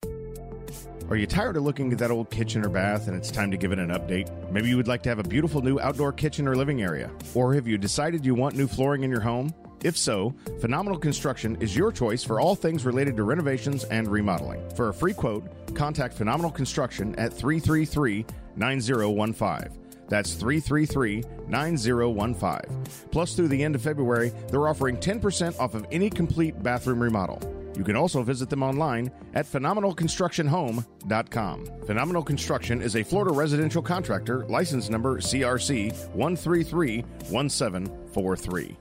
Are 1.10 1.16
you 1.16 1.26
tired 1.26 1.56
of 1.56 1.62
looking 1.62 1.90
at 1.90 1.98
that 2.00 2.10
old 2.10 2.30
kitchen 2.30 2.66
or 2.66 2.68
bath 2.68 3.08
and 3.08 3.16
it's 3.16 3.30
time 3.30 3.50
to 3.50 3.56
give 3.56 3.72
it 3.72 3.78
an 3.78 3.88
update? 3.88 4.28
Maybe 4.52 4.68
you 4.68 4.76
would 4.76 4.88
like 4.88 5.02
to 5.04 5.08
have 5.08 5.18
a 5.18 5.22
beautiful 5.22 5.62
new 5.62 5.80
outdoor 5.80 6.12
kitchen 6.12 6.46
or 6.46 6.54
living 6.54 6.82
area. 6.82 7.10
Or 7.34 7.54
have 7.54 7.66
you 7.66 7.78
decided 7.78 8.26
you 8.26 8.34
want 8.34 8.56
new 8.56 8.66
flooring 8.66 9.04
in 9.04 9.10
your 9.10 9.22
home? 9.22 9.54
If 9.84 9.96
so, 9.96 10.34
Phenomenal 10.60 10.98
Construction 10.98 11.56
is 11.60 11.76
your 11.76 11.92
choice 11.92 12.24
for 12.24 12.40
all 12.40 12.56
things 12.56 12.84
related 12.84 13.16
to 13.16 13.22
renovations 13.22 13.84
and 13.84 14.08
remodeling. 14.08 14.68
For 14.70 14.88
a 14.88 14.94
free 14.94 15.14
quote, 15.14 15.44
contact 15.74 16.14
Phenomenal 16.14 16.50
Construction 16.50 17.14
at 17.16 17.32
333 17.32 18.26
9015. 18.56 19.78
That's 20.08 20.34
333 20.34 21.22
9015. 21.46 22.60
Plus, 23.10 23.34
through 23.34 23.48
the 23.48 23.62
end 23.62 23.74
of 23.74 23.82
February, 23.82 24.32
they're 24.50 24.68
offering 24.68 24.96
10% 24.96 25.60
off 25.60 25.74
of 25.74 25.86
any 25.92 26.08
complete 26.10 26.62
bathroom 26.62 27.02
remodel. 27.02 27.40
You 27.76 27.84
can 27.84 27.94
also 27.94 28.22
visit 28.24 28.50
them 28.50 28.64
online 28.64 29.12
at 29.34 29.46
phenomenalconstructionhome.com. 29.46 31.66
Phenomenal 31.86 32.24
Construction 32.24 32.82
is 32.82 32.96
a 32.96 33.04
Florida 33.04 33.32
residential 33.32 33.82
contractor, 33.82 34.44
license 34.46 34.90
number 34.90 35.20
CRC 35.20 35.92
1331743. 36.16 38.76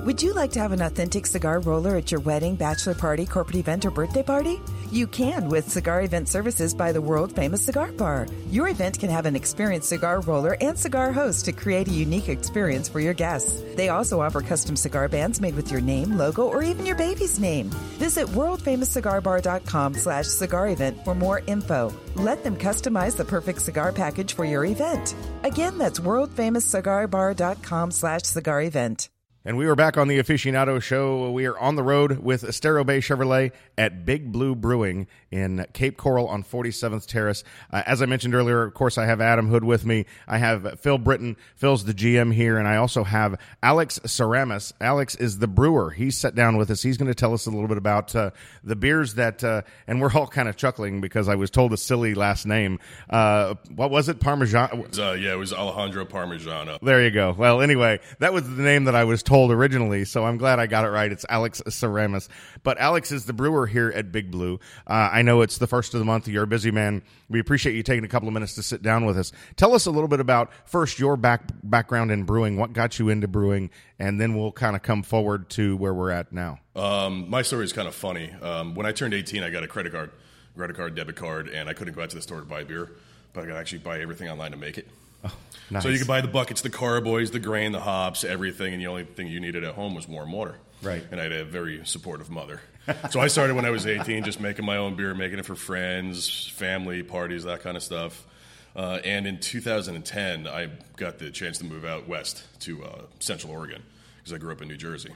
Would 0.00 0.22
you 0.22 0.34
like 0.34 0.50
to 0.52 0.60
have 0.60 0.72
an 0.72 0.82
authentic 0.82 1.24
cigar 1.24 1.60
roller 1.60 1.96
at 1.96 2.10
your 2.10 2.20
wedding, 2.20 2.56
bachelor 2.56 2.94
party, 2.94 3.26
corporate 3.26 3.56
event, 3.56 3.86
or 3.86 3.92
birthday 3.92 4.24
party? 4.24 4.60
You 4.90 5.06
can 5.06 5.48
with 5.48 5.70
Cigar 5.70 6.02
Event 6.02 6.28
Services 6.28 6.74
by 6.74 6.90
the 6.90 7.00
world 7.00 7.34
famous 7.34 7.64
Cigar 7.64 7.92
Bar. 7.92 8.26
Your 8.50 8.68
event 8.68 8.98
can 8.98 9.08
have 9.08 9.24
an 9.24 9.36
experienced 9.36 9.88
cigar 9.88 10.20
roller 10.20 10.56
and 10.60 10.76
cigar 10.76 11.12
host 11.12 11.44
to 11.44 11.52
create 11.52 11.86
a 11.86 11.92
unique 11.92 12.28
experience 12.28 12.88
for 12.88 12.98
your 12.98 13.14
guests. 13.14 13.62
They 13.76 13.88
also 13.88 14.20
offer 14.20 14.40
custom 14.40 14.74
cigar 14.74 15.08
bands 15.08 15.40
made 15.40 15.54
with 15.54 15.70
your 15.70 15.80
name, 15.80 16.18
logo, 16.18 16.42
or 16.42 16.62
even 16.62 16.84
your 16.84 16.96
baby's 16.96 17.38
name. 17.38 17.70
Visit 17.98 18.26
worldfamouscigarbar.com 18.26 19.94
slash 19.94 20.26
cigar 20.26 20.68
event 20.70 21.04
for 21.04 21.14
more 21.14 21.42
info. 21.46 21.92
Let 22.16 22.42
them 22.42 22.56
customize 22.56 23.16
the 23.16 23.24
perfect 23.24 23.62
cigar 23.62 23.92
package 23.92 24.34
for 24.34 24.44
your 24.44 24.64
event. 24.64 25.14
Again, 25.44 25.78
that's 25.78 26.00
worldfamouscigarbar.com 26.00 27.90
slash 27.92 28.22
cigar 28.22 28.62
event. 28.62 29.08
And 29.46 29.58
we 29.58 29.66
are 29.66 29.74
back 29.74 29.98
on 29.98 30.08
the 30.08 30.18
Aficionado 30.18 30.80
Show. 30.80 31.30
We 31.30 31.44
are 31.44 31.58
on 31.58 31.74
the 31.74 31.82
road 31.82 32.20
with 32.20 32.44
Estero 32.44 32.82
Bay 32.82 33.00
Chevrolet 33.00 33.52
at 33.76 34.04
Big 34.04 34.32
Blue 34.32 34.54
Brewing 34.54 35.06
in 35.30 35.66
Cape 35.72 35.96
Coral 35.96 36.28
on 36.28 36.44
47th 36.44 37.06
Terrace. 37.06 37.44
Uh, 37.72 37.82
as 37.86 38.02
I 38.02 38.06
mentioned 38.06 38.34
earlier, 38.34 38.62
of 38.62 38.74
course, 38.74 38.98
I 38.98 39.06
have 39.06 39.20
Adam 39.20 39.48
Hood 39.48 39.64
with 39.64 39.84
me. 39.84 40.06
I 40.28 40.38
have 40.38 40.78
Phil 40.80 40.98
Britton. 40.98 41.36
Phil's 41.56 41.84
the 41.84 41.94
GM 41.94 42.32
here, 42.32 42.58
and 42.58 42.68
I 42.68 42.76
also 42.76 43.04
have 43.04 43.38
Alex 43.62 43.98
Ceramis. 44.04 44.72
Alex 44.80 45.14
is 45.16 45.38
the 45.38 45.48
brewer. 45.48 45.90
He's 45.90 46.16
sat 46.16 46.34
down 46.34 46.56
with 46.56 46.70
us. 46.70 46.82
He's 46.82 46.96
going 46.96 47.08
to 47.08 47.14
tell 47.14 47.34
us 47.34 47.46
a 47.46 47.50
little 47.50 47.68
bit 47.68 47.78
about 47.78 48.14
uh, 48.14 48.30
the 48.62 48.76
beers 48.76 49.14
that, 49.14 49.42
uh, 49.42 49.62
and 49.86 50.00
we're 50.00 50.12
all 50.12 50.26
kind 50.26 50.48
of 50.48 50.56
chuckling 50.56 51.00
because 51.00 51.28
I 51.28 51.34
was 51.34 51.50
told 51.50 51.72
a 51.72 51.76
silly 51.76 52.14
last 52.14 52.46
name. 52.46 52.78
Uh, 53.10 53.54
what 53.74 53.90
was 53.90 54.08
it? 54.08 54.20
Parmesan. 54.20 54.86
Uh, 54.98 55.12
yeah, 55.12 55.32
it 55.32 55.38
was 55.38 55.52
Alejandro 55.52 56.04
Parmigiano. 56.04 56.78
There 56.80 57.02
you 57.02 57.10
go. 57.10 57.34
Well, 57.36 57.60
anyway, 57.60 58.00
that 58.20 58.32
was 58.32 58.44
the 58.44 58.62
name 58.62 58.84
that 58.84 58.94
I 58.94 59.04
was 59.04 59.22
told 59.22 59.50
originally, 59.50 60.04
so 60.04 60.24
I'm 60.24 60.38
glad 60.38 60.58
I 60.58 60.66
got 60.66 60.84
it 60.84 60.88
right. 60.88 61.10
It's 61.10 61.26
Alex 61.28 61.60
Ceramis. 61.66 62.28
But 62.62 62.78
Alex 62.78 63.10
is 63.10 63.24
the 63.24 63.32
brewer 63.32 63.63
here 63.66 63.90
at 63.94 64.12
Big 64.12 64.30
Blue. 64.30 64.60
Uh, 64.86 65.10
I 65.12 65.22
know 65.22 65.42
it's 65.42 65.58
the 65.58 65.66
first 65.66 65.94
of 65.94 65.98
the 66.00 66.04
month. 66.04 66.28
You're 66.28 66.44
a 66.44 66.46
busy 66.46 66.70
man. 66.70 67.02
We 67.28 67.40
appreciate 67.40 67.74
you 67.74 67.82
taking 67.82 68.04
a 68.04 68.08
couple 68.08 68.28
of 68.28 68.34
minutes 68.34 68.54
to 68.54 68.62
sit 68.62 68.82
down 68.82 69.04
with 69.04 69.18
us. 69.18 69.32
Tell 69.56 69.74
us 69.74 69.86
a 69.86 69.90
little 69.90 70.08
bit 70.08 70.20
about 70.20 70.50
first 70.64 70.98
your 70.98 71.16
back 71.16 71.42
background 71.62 72.10
in 72.10 72.24
brewing, 72.24 72.56
what 72.56 72.72
got 72.72 72.98
you 72.98 73.08
into 73.08 73.28
brewing, 73.28 73.70
and 73.98 74.20
then 74.20 74.34
we'll 74.34 74.52
kind 74.52 74.76
of 74.76 74.82
come 74.82 75.02
forward 75.02 75.48
to 75.50 75.76
where 75.76 75.94
we're 75.94 76.10
at 76.10 76.32
now. 76.32 76.58
Um, 76.76 77.28
my 77.30 77.42
story 77.42 77.64
is 77.64 77.72
kind 77.72 77.88
of 77.88 77.94
funny. 77.94 78.30
Um, 78.42 78.74
when 78.74 78.86
I 78.86 78.92
turned 78.92 79.14
18, 79.14 79.42
I 79.42 79.50
got 79.50 79.62
a 79.62 79.68
credit 79.68 79.92
card, 79.92 80.10
credit 80.56 80.76
card, 80.76 80.94
debit 80.94 81.16
card, 81.16 81.48
and 81.48 81.68
I 81.68 81.72
couldn't 81.72 81.94
go 81.94 82.02
out 82.02 82.10
to 82.10 82.16
the 82.16 82.22
store 82.22 82.40
to 82.40 82.46
buy 82.46 82.64
beer, 82.64 82.90
but 83.32 83.42
I 83.42 83.46
could 83.46 83.56
actually 83.56 83.78
buy 83.78 84.00
everything 84.00 84.28
online 84.28 84.50
to 84.52 84.56
make 84.56 84.78
it. 84.78 84.88
Nice. 85.70 85.82
So 85.82 85.88
you 85.88 85.98
could 85.98 86.06
buy 86.06 86.20
the 86.20 86.28
buckets, 86.28 86.60
the 86.60 86.70
carboys, 86.70 87.30
the 87.30 87.38
grain, 87.38 87.72
the 87.72 87.80
hops, 87.80 88.22
everything, 88.22 88.74
and 88.74 88.82
the 88.82 88.86
only 88.86 89.04
thing 89.04 89.28
you 89.28 89.40
needed 89.40 89.64
at 89.64 89.74
home 89.74 89.94
was 89.94 90.06
warm 90.06 90.30
water. 90.32 90.56
Right. 90.84 91.04
And 91.10 91.20
I 91.20 91.24
had 91.24 91.32
a 91.32 91.44
very 91.44 91.84
supportive 91.84 92.30
mother. 92.30 92.60
so 93.10 93.20
I 93.20 93.28
started 93.28 93.54
when 93.56 93.64
I 93.64 93.70
was 93.70 93.86
18, 93.86 94.24
just 94.24 94.40
making 94.40 94.64
my 94.64 94.76
own 94.76 94.94
beer, 94.94 95.14
making 95.14 95.38
it 95.38 95.46
for 95.46 95.54
friends, 95.54 96.48
family, 96.48 97.02
parties, 97.02 97.44
that 97.44 97.62
kind 97.62 97.76
of 97.76 97.82
stuff. 97.82 98.26
Uh, 98.76 98.98
and 99.04 99.26
in 99.26 99.38
2010, 99.38 100.46
I 100.46 100.68
got 100.96 101.18
the 101.18 101.30
chance 101.30 101.58
to 101.58 101.64
move 101.64 101.84
out 101.84 102.08
west 102.08 102.44
to 102.60 102.84
uh, 102.84 103.02
Central 103.20 103.52
Oregon 103.52 103.82
because 104.18 104.32
I 104.32 104.38
grew 104.38 104.52
up 104.52 104.62
in 104.62 104.68
New 104.68 104.76
Jersey. 104.76 105.14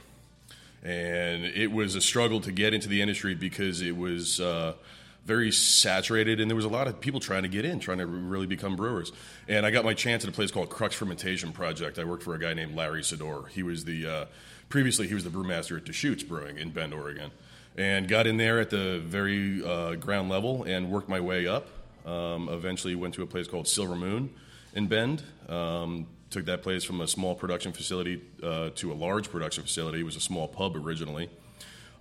And 0.81 1.43
it 1.43 1.71
was 1.71 1.95
a 1.95 2.01
struggle 2.01 2.39
to 2.41 2.51
get 2.51 2.73
into 2.73 2.87
the 2.87 3.01
industry 3.01 3.35
because 3.35 3.81
it 3.81 3.95
was 3.97 4.39
uh, 4.39 4.75
very 5.25 5.51
saturated, 5.51 6.39
and 6.39 6.49
there 6.49 6.55
was 6.55 6.65
a 6.65 6.69
lot 6.69 6.87
of 6.87 7.01
people 7.01 7.19
trying 7.19 7.43
to 7.43 7.49
get 7.49 7.65
in, 7.65 7.79
trying 7.79 7.97
to 7.97 8.07
really 8.07 8.47
become 8.47 8.77
brewers. 8.77 9.11
And 9.49 9.65
I 9.65 9.71
got 9.71 9.83
my 9.83 9.93
chance 9.93 10.23
at 10.23 10.29
a 10.29 10.33
place 10.33 10.51
called 10.51 10.69
Crux 10.69 10.95
Fermentation 10.95 11.51
Project. 11.51 11.99
I 11.99 12.05
worked 12.05 12.23
for 12.23 12.33
a 12.33 12.39
guy 12.39 12.53
named 12.53 12.75
Larry 12.75 13.01
Sidor. 13.01 13.49
He 13.49 13.61
was 13.61 13.83
the 13.83 14.07
uh, 14.07 14.25
previously 14.69 15.07
he 15.07 15.13
was 15.13 15.23
the 15.23 15.29
brewmaster 15.29 15.77
at 15.77 15.85
Deschutes 15.85 16.23
Brewing 16.23 16.57
in 16.57 16.69
Bend, 16.69 16.93
Oregon, 16.93 17.31
and 17.77 18.07
got 18.07 18.27
in 18.27 18.37
there 18.37 18.59
at 18.59 18.69
the 18.69 18.99
very 18.99 19.63
uh, 19.63 19.95
ground 19.95 20.29
level 20.29 20.63
and 20.63 20.89
worked 20.89 21.09
my 21.09 21.19
way 21.19 21.47
up. 21.47 21.67
Um, 22.05 22.49
eventually, 22.49 22.95
went 22.95 23.13
to 23.15 23.23
a 23.23 23.27
place 23.27 23.47
called 23.47 23.67
Silver 23.67 23.95
Moon 23.95 24.33
in 24.73 24.87
Bend. 24.87 25.23
Um, 25.47 26.07
took 26.29 26.45
that 26.45 26.61
place 26.61 26.83
from 26.83 27.01
a 27.01 27.07
small 27.07 27.35
production 27.35 27.71
facility 27.71 28.21
uh, 28.43 28.69
to 28.75 28.91
a 28.91 28.95
large 28.95 29.29
production 29.29 29.63
facility. 29.63 29.99
It 29.99 30.03
was 30.03 30.15
a 30.15 30.21
small 30.21 30.47
pub 30.47 30.75
originally. 30.75 31.29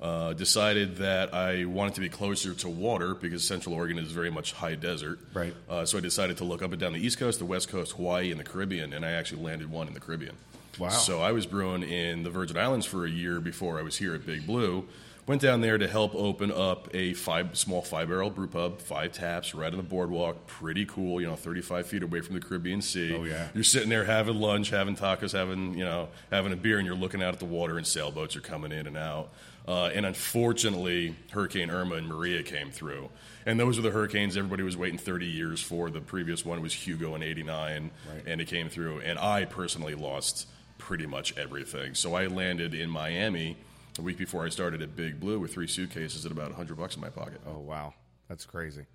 Uh, 0.00 0.32
decided 0.32 0.98
that 0.98 1.34
I 1.34 1.64
wanted 1.64 1.94
to 1.94 2.00
be 2.00 2.08
closer 2.08 2.54
to 2.54 2.68
water 2.68 3.14
because 3.14 3.42
Central 3.42 3.74
Oregon 3.74 3.98
is 3.98 4.12
very 4.12 4.30
much 4.30 4.52
high 4.52 4.76
desert. 4.76 5.18
Right. 5.34 5.52
Uh, 5.68 5.84
so 5.86 5.98
I 5.98 6.00
decided 6.00 6.36
to 6.36 6.44
look 6.44 6.62
up 6.62 6.70
and 6.70 6.80
down 6.80 6.92
the 6.92 7.04
East 7.04 7.18
Coast, 7.18 7.40
the 7.40 7.44
West 7.44 7.68
Coast, 7.68 7.92
Hawaii, 7.96 8.30
and 8.30 8.38
the 8.38 8.44
Caribbean, 8.44 8.92
and 8.92 9.04
I 9.04 9.10
actually 9.12 9.42
landed 9.42 9.68
one 9.68 9.88
in 9.88 9.94
the 9.94 10.00
Caribbean. 10.00 10.36
Wow. 10.78 10.88
So 10.90 11.20
I 11.20 11.32
was 11.32 11.46
brewing 11.46 11.82
in 11.82 12.22
the 12.22 12.30
Virgin 12.30 12.56
Islands 12.56 12.86
for 12.86 13.04
a 13.04 13.10
year 13.10 13.40
before 13.40 13.78
I 13.78 13.82
was 13.82 13.96
here 13.96 14.14
at 14.14 14.24
Big 14.24 14.46
Blue. 14.46 14.86
Went 15.26 15.42
down 15.42 15.60
there 15.60 15.76
to 15.76 15.86
help 15.86 16.14
open 16.14 16.50
up 16.50 16.88
a 16.94 17.12
five 17.12 17.58
small 17.58 17.82
five 17.82 18.08
barrel 18.08 18.30
brew 18.30 18.46
pub, 18.46 18.80
five 18.80 19.12
taps, 19.12 19.54
right 19.54 19.70
on 19.70 19.76
the 19.76 19.82
boardwalk. 19.82 20.46
Pretty 20.46 20.86
cool, 20.86 21.20
you 21.20 21.26
know, 21.26 21.36
thirty 21.36 21.60
five 21.60 21.86
feet 21.86 22.02
away 22.02 22.22
from 22.22 22.34
the 22.34 22.40
Caribbean 22.40 22.80
Sea. 22.80 23.14
Oh, 23.14 23.24
yeah. 23.24 23.48
You're 23.52 23.62
sitting 23.62 23.90
there 23.90 24.04
having 24.04 24.36
lunch, 24.36 24.70
having 24.70 24.96
tacos, 24.96 25.32
having 25.32 25.76
you 25.76 25.84
know, 25.84 26.08
having 26.30 26.54
a 26.54 26.56
beer, 26.56 26.78
and 26.78 26.86
you're 26.86 26.96
looking 26.96 27.22
out 27.22 27.34
at 27.34 27.40
the 27.40 27.44
water, 27.44 27.76
and 27.76 27.86
sailboats 27.86 28.36
are 28.36 28.40
coming 28.40 28.72
in 28.72 28.86
and 28.86 28.96
out. 28.96 29.28
Uh, 29.68 29.90
and 29.94 30.06
unfortunately, 30.06 31.14
Hurricane 31.30 31.68
Irma 31.68 31.96
and 31.96 32.08
Maria 32.08 32.42
came 32.42 32.70
through. 32.70 33.10
And 33.44 33.60
those 33.60 33.76
were 33.76 33.82
the 33.82 33.90
hurricanes 33.90 34.34
everybody 34.34 34.62
was 34.62 34.78
waiting 34.78 34.98
30 34.98 35.26
years 35.26 35.60
for. 35.62 35.90
The 35.90 36.00
previous 36.00 36.42
one 36.42 36.62
was 36.62 36.72
Hugo 36.72 37.14
in 37.14 37.22
89, 37.22 37.90
and 38.26 38.40
it 38.40 38.46
came 38.46 38.70
through. 38.70 39.00
And 39.00 39.18
I 39.18 39.44
personally 39.44 39.94
lost 39.94 40.46
pretty 40.88 41.06
much 41.06 41.36
everything. 41.36 41.94
So 41.94 42.14
I 42.14 42.28
landed 42.28 42.72
in 42.72 42.88
Miami 42.88 43.58
a 43.98 44.02
week 44.02 44.16
before 44.16 44.46
I 44.46 44.48
started 44.48 44.80
at 44.80 44.96
Big 44.96 45.20
Blue 45.20 45.38
with 45.38 45.52
three 45.52 45.66
suitcases 45.66 46.24
and 46.24 46.32
about 46.32 46.46
100 46.46 46.78
bucks 46.78 46.94
in 46.94 47.02
my 47.02 47.10
pocket. 47.10 47.42
Oh 47.46 47.58
wow, 47.58 47.92
that's 48.26 48.46
crazy. 48.46 48.86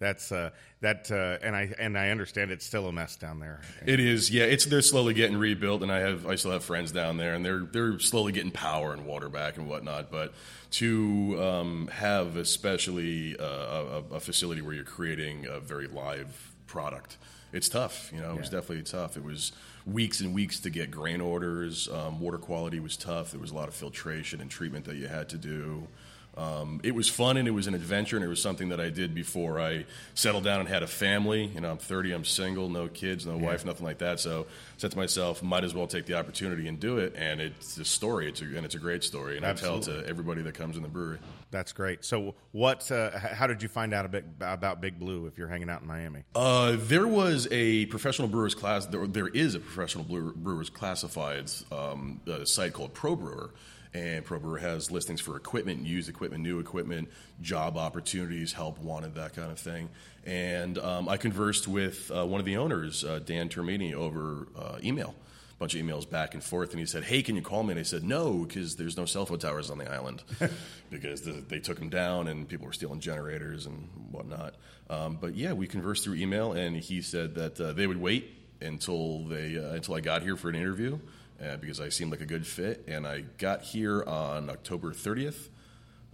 That's 0.00 0.32
uh, 0.32 0.50
that, 0.80 1.08
uh, 1.08 1.38
and 1.46 1.54
I 1.54 1.72
and 1.78 1.96
I 1.96 2.08
understand 2.08 2.50
it's 2.50 2.66
still 2.66 2.88
a 2.88 2.92
mess 2.92 3.14
down 3.14 3.38
there. 3.38 3.60
It 3.86 4.00
is, 4.00 4.28
yeah. 4.28 4.42
It's 4.42 4.64
they're 4.64 4.82
slowly 4.82 5.14
getting 5.14 5.36
rebuilt, 5.36 5.84
and 5.84 5.92
I 5.92 6.00
have 6.00 6.26
I 6.26 6.34
still 6.34 6.50
have 6.50 6.64
friends 6.64 6.90
down 6.90 7.16
there, 7.16 7.34
and 7.34 7.44
they're 7.44 7.60
they're 7.60 8.00
slowly 8.00 8.32
getting 8.32 8.50
power 8.50 8.92
and 8.92 9.06
water 9.06 9.28
back 9.28 9.56
and 9.56 9.68
whatnot. 9.68 10.10
But 10.10 10.34
to 10.72 11.38
um, 11.40 11.88
have 11.92 12.36
especially 12.36 13.38
uh, 13.38 13.44
a, 13.44 14.14
a 14.14 14.20
facility 14.20 14.62
where 14.62 14.74
you're 14.74 14.82
creating 14.82 15.46
a 15.46 15.60
very 15.60 15.86
live 15.86 16.54
product, 16.66 17.18
it's 17.52 17.68
tough. 17.68 18.10
You 18.14 18.20
know, 18.20 18.30
it 18.32 18.38
was 18.38 18.48
definitely 18.50 18.82
tough. 18.82 19.16
It 19.16 19.24
was 19.24 19.52
weeks 19.86 20.20
and 20.20 20.34
weeks 20.34 20.60
to 20.60 20.70
get 20.70 20.90
grain 20.90 21.20
orders. 21.20 21.88
Um, 21.88 22.20
water 22.20 22.38
quality 22.38 22.80
was 22.80 22.96
tough. 22.96 23.30
There 23.32 23.40
was 23.40 23.50
a 23.50 23.54
lot 23.54 23.68
of 23.68 23.74
filtration 23.74 24.40
and 24.40 24.50
treatment 24.50 24.84
that 24.84 24.96
you 24.96 25.08
had 25.08 25.28
to 25.30 25.38
do. 25.38 25.88
Um, 26.36 26.80
it 26.84 26.94
was 26.94 27.08
fun 27.08 27.36
and 27.36 27.46
it 27.48 27.50
was 27.50 27.66
an 27.66 27.74
adventure 27.74 28.16
and 28.16 28.24
it 28.24 28.28
was 28.28 28.40
something 28.40 28.68
that 28.70 28.80
I 28.80 28.88
did 28.88 29.14
before 29.14 29.60
I 29.60 29.84
settled 30.14 30.44
down 30.44 30.60
and 30.60 30.68
had 30.68 30.82
a 30.82 30.86
family. 30.86 31.44
You 31.46 31.60
know, 31.60 31.70
I'm 31.70 31.78
30, 31.78 32.12
I'm 32.12 32.24
single, 32.24 32.68
no 32.68 32.88
kids, 32.88 33.26
no 33.26 33.36
wife, 33.36 33.64
nothing 33.64 33.84
like 33.84 33.98
that. 33.98 34.20
So 34.20 34.42
I 34.42 34.44
said 34.78 34.92
to 34.92 34.96
myself, 34.96 35.42
might 35.42 35.64
as 35.64 35.74
well 35.74 35.86
take 35.86 36.06
the 36.06 36.14
opportunity 36.14 36.68
and 36.68 36.78
do 36.78 36.98
it. 36.98 37.14
And 37.16 37.40
it's 37.40 37.76
a 37.78 37.84
story, 37.84 38.28
it's 38.28 38.40
a, 38.40 38.44
and 38.44 38.64
it's 38.64 38.74
a 38.74 38.78
great 38.78 39.02
story. 39.04 39.36
And 39.36 39.44
I 39.44 39.52
tell 39.54 39.78
it 39.78 39.82
to 39.82 40.04
everybody 40.06 40.42
that 40.42 40.54
comes 40.54 40.76
in 40.76 40.82
the 40.82 40.88
brewery. 40.88 41.18
That's 41.50 41.72
great. 41.72 42.04
So, 42.04 42.34
what? 42.52 42.90
Uh, 42.90 43.10
how 43.18 43.46
did 43.46 43.62
you 43.62 43.68
find 43.68 43.92
out 43.92 44.04
a 44.04 44.08
bit 44.08 44.24
about 44.40 44.80
Big 44.80 44.98
Blue 44.98 45.26
if 45.26 45.36
you're 45.36 45.48
hanging 45.48 45.68
out 45.68 45.82
in 45.82 45.88
Miami? 45.88 46.22
Uh, 46.34 46.76
there 46.78 47.08
was 47.08 47.48
a 47.50 47.86
professional 47.86 48.28
brewers 48.28 48.54
class. 48.54 48.86
There, 48.86 49.06
there 49.06 49.28
is 49.28 49.56
a 49.56 49.60
professional 49.60 50.04
brewers 50.04 50.70
classified 50.70 51.50
um, 51.72 52.20
uh, 52.28 52.44
site 52.44 52.72
called 52.72 52.94
Pro 52.94 53.16
Brewer, 53.16 53.50
and 53.92 54.24
Pro 54.24 54.38
Brewer 54.38 54.58
has 54.58 54.90
listings 54.90 55.20
for 55.20 55.36
equipment, 55.36 55.84
used 55.84 56.08
equipment, 56.08 56.42
new 56.42 56.60
equipment, 56.60 57.08
job 57.42 57.76
opportunities, 57.76 58.52
help 58.52 58.78
wanted, 58.78 59.16
that 59.16 59.34
kind 59.34 59.50
of 59.50 59.58
thing. 59.58 59.88
And 60.24 60.78
um, 60.78 61.08
I 61.08 61.16
conversed 61.16 61.66
with 61.66 62.10
uh, 62.10 62.24
one 62.24 62.40
of 62.40 62.46
the 62.46 62.56
owners, 62.56 63.04
uh, 63.04 63.20
Dan 63.24 63.48
Termini, 63.48 63.94
over 63.94 64.46
uh, 64.56 64.78
email. 64.82 65.14
A 65.52 65.58
bunch 65.60 65.74
of 65.74 65.84
emails 65.84 66.08
back 66.08 66.32
and 66.34 66.42
forth, 66.42 66.70
and 66.70 66.80
he 66.80 66.86
said, 66.86 67.04
"Hey, 67.04 67.22
can 67.22 67.36
you 67.36 67.42
call 67.42 67.62
me?" 67.62 67.72
And 67.72 67.80
I 67.80 67.82
said, 67.82 68.02
"No, 68.02 68.44
because 68.46 68.76
there's 68.76 68.96
no 68.96 69.04
cell 69.04 69.26
phone 69.26 69.40
towers 69.40 69.68
on 69.68 69.76
the 69.76 69.90
island, 69.90 70.22
because 70.90 71.20
the, 71.20 71.32
they 71.32 71.58
took 71.58 71.78
them 71.78 71.90
down, 71.90 72.28
and 72.28 72.48
people 72.48 72.64
were 72.66 72.72
stealing 72.72 73.00
generators 73.00 73.66
and 73.66 73.90
whatnot." 74.10 74.54
Um, 74.88 75.18
but 75.20 75.34
yeah, 75.34 75.52
we 75.52 75.66
conversed 75.66 76.04
through 76.04 76.14
email, 76.14 76.52
and 76.52 76.74
he 76.76 77.02
said 77.02 77.34
that 77.34 77.60
uh, 77.60 77.72
they 77.72 77.86
would 77.86 78.00
wait 78.00 78.30
until 78.62 79.24
they 79.24 79.58
uh, 79.58 79.74
until 79.74 79.94
I 79.94 80.00
got 80.00 80.22
here 80.22 80.36
for 80.36 80.48
an 80.48 80.54
interview 80.54 80.98
uh, 81.42 81.56
because 81.56 81.80
I 81.80 81.88
seemed 81.88 82.10
like 82.10 82.20
a 82.20 82.26
good 82.26 82.46
fit, 82.46 82.84
and 82.86 83.06
I 83.06 83.22
got 83.38 83.62
here 83.62 84.02
on 84.04 84.50
October 84.50 84.92
30th. 84.92 85.48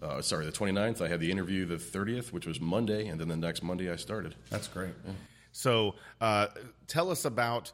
Uh, 0.00 0.20
sorry, 0.20 0.44
the 0.44 0.52
29th. 0.52 1.00
I 1.00 1.08
had 1.08 1.20
the 1.20 1.30
interview 1.30 1.64
the 1.64 1.76
30th, 1.76 2.32
which 2.32 2.46
was 2.46 2.60
Monday, 2.60 3.08
and 3.08 3.20
then 3.20 3.28
the 3.28 3.36
next 3.36 3.62
Monday 3.62 3.90
I 3.90 3.96
started. 3.96 4.34
That's 4.50 4.68
great. 4.68 4.92
So, 5.52 5.94
uh, 6.20 6.48
tell 6.86 7.10
us 7.10 7.24
about 7.24 7.72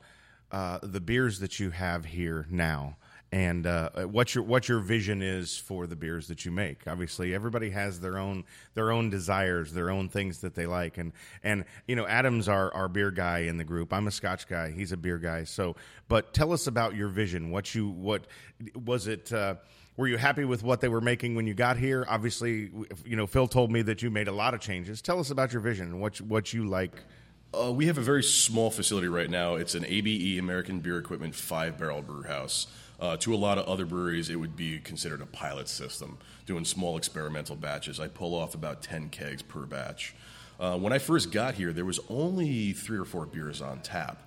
uh, 0.52 0.78
the 0.82 1.00
beers 1.00 1.40
that 1.40 1.58
you 1.58 1.70
have 1.70 2.04
here 2.04 2.46
now, 2.48 2.96
and 3.32 3.66
uh, 3.66 3.88
what 4.02 4.34
your 4.34 4.44
what 4.44 4.68
your 4.68 4.78
vision 4.80 5.22
is 5.22 5.56
for 5.56 5.86
the 5.86 5.96
beers 5.96 6.28
that 6.28 6.44
you 6.44 6.52
make. 6.52 6.86
Obviously, 6.86 7.34
everybody 7.34 7.70
has 7.70 7.98
their 8.00 8.18
own 8.18 8.44
their 8.74 8.92
own 8.92 9.08
desires, 9.08 9.72
their 9.72 9.90
own 9.90 10.10
things 10.10 10.42
that 10.42 10.54
they 10.54 10.66
like, 10.66 10.98
and 10.98 11.12
and 11.42 11.64
you 11.88 11.96
know, 11.96 12.06
Adam's 12.06 12.46
our 12.46 12.72
our 12.74 12.88
beer 12.88 13.10
guy 13.10 13.40
in 13.40 13.56
the 13.56 13.64
group. 13.64 13.92
I'm 13.92 14.06
a 14.06 14.10
Scotch 14.10 14.46
guy. 14.46 14.70
He's 14.70 14.92
a 14.92 14.98
beer 14.98 15.16
guy. 15.16 15.44
So, 15.44 15.76
but 16.08 16.34
tell 16.34 16.52
us 16.52 16.66
about 16.66 16.94
your 16.94 17.08
vision. 17.08 17.50
What 17.50 17.74
you 17.74 17.88
what 17.88 18.26
was 18.74 19.06
it? 19.06 19.32
Uh, 19.32 19.54
were 19.96 20.08
you 20.08 20.18
happy 20.18 20.44
with 20.44 20.62
what 20.62 20.80
they 20.80 20.88
were 20.88 21.00
making 21.00 21.34
when 21.34 21.46
you 21.46 21.54
got 21.54 21.78
here? 21.78 22.04
Obviously, 22.08 22.70
you 23.04 23.16
know, 23.16 23.26
Phil 23.26 23.46
told 23.46 23.70
me 23.70 23.82
that 23.82 24.02
you 24.02 24.10
made 24.10 24.28
a 24.28 24.32
lot 24.32 24.52
of 24.52 24.60
changes. 24.60 25.00
Tell 25.02 25.18
us 25.18 25.30
about 25.30 25.52
your 25.52 25.60
vision 25.60 26.00
what 26.00 26.18
you, 26.18 26.26
what 26.26 26.52
you 26.52 26.66
like. 26.66 26.92
Uh, 27.54 27.70
we 27.70 27.86
have 27.86 27.98
a 27.98 28.02
very 28.02 28.22
small 28.22 28.70
facility 28.70 29.08
right 29.08 29.28
now. 29.28 29.56
It's 29.56 29.74
an 29.74 29.84
ABE 29.86 30.38
American 30.38 30.80
Beer 30.80 30.98
Equipment 30.98 31.34
five 31.34 31.78
barrel 31.78 32.00
brew 32.00 32.22
house. 32.22 32.66
Uh, 33.02 33.16
to 33.16 33.34
a 33.34 33.36
lot 33.36 33.58
of 33.58 33.66
other 33.66 33.84
breweries, 33.84 34.30
it 34.30 34.36
would 34.36 34.54
be 34.54 34.78
considered 34.78 35.20
a 35.20 35.26
pilot 35.26 35.68
system, 35.68 36.16
doing 36.46 36.64
small 36.64 36.96
experimental 36.96 37.56
batches. 37.56 37.98
I 37.98 38.06
pull 38.06 38.32
off 38.32 38.54
about 38.54 38.80
10 38.80 39.08
kegs 39.08 39.42
per 39.42 39.62
batch. 39.62 40.14
Uh, 40.60 40.78
when 40.78 40.92
I 40.92 40.98
first 40.98 41.32
got 41.32 41.54
here, 41.54 41.72
there 41.72 41.84
was 41.84 41.98
only 42.08 42.72
three 42.72 42.96
or 42.96 43.04
four 43.04 43.26
beers 43.26 43.60
on 43.60 43.80
tap. 43.80 44.22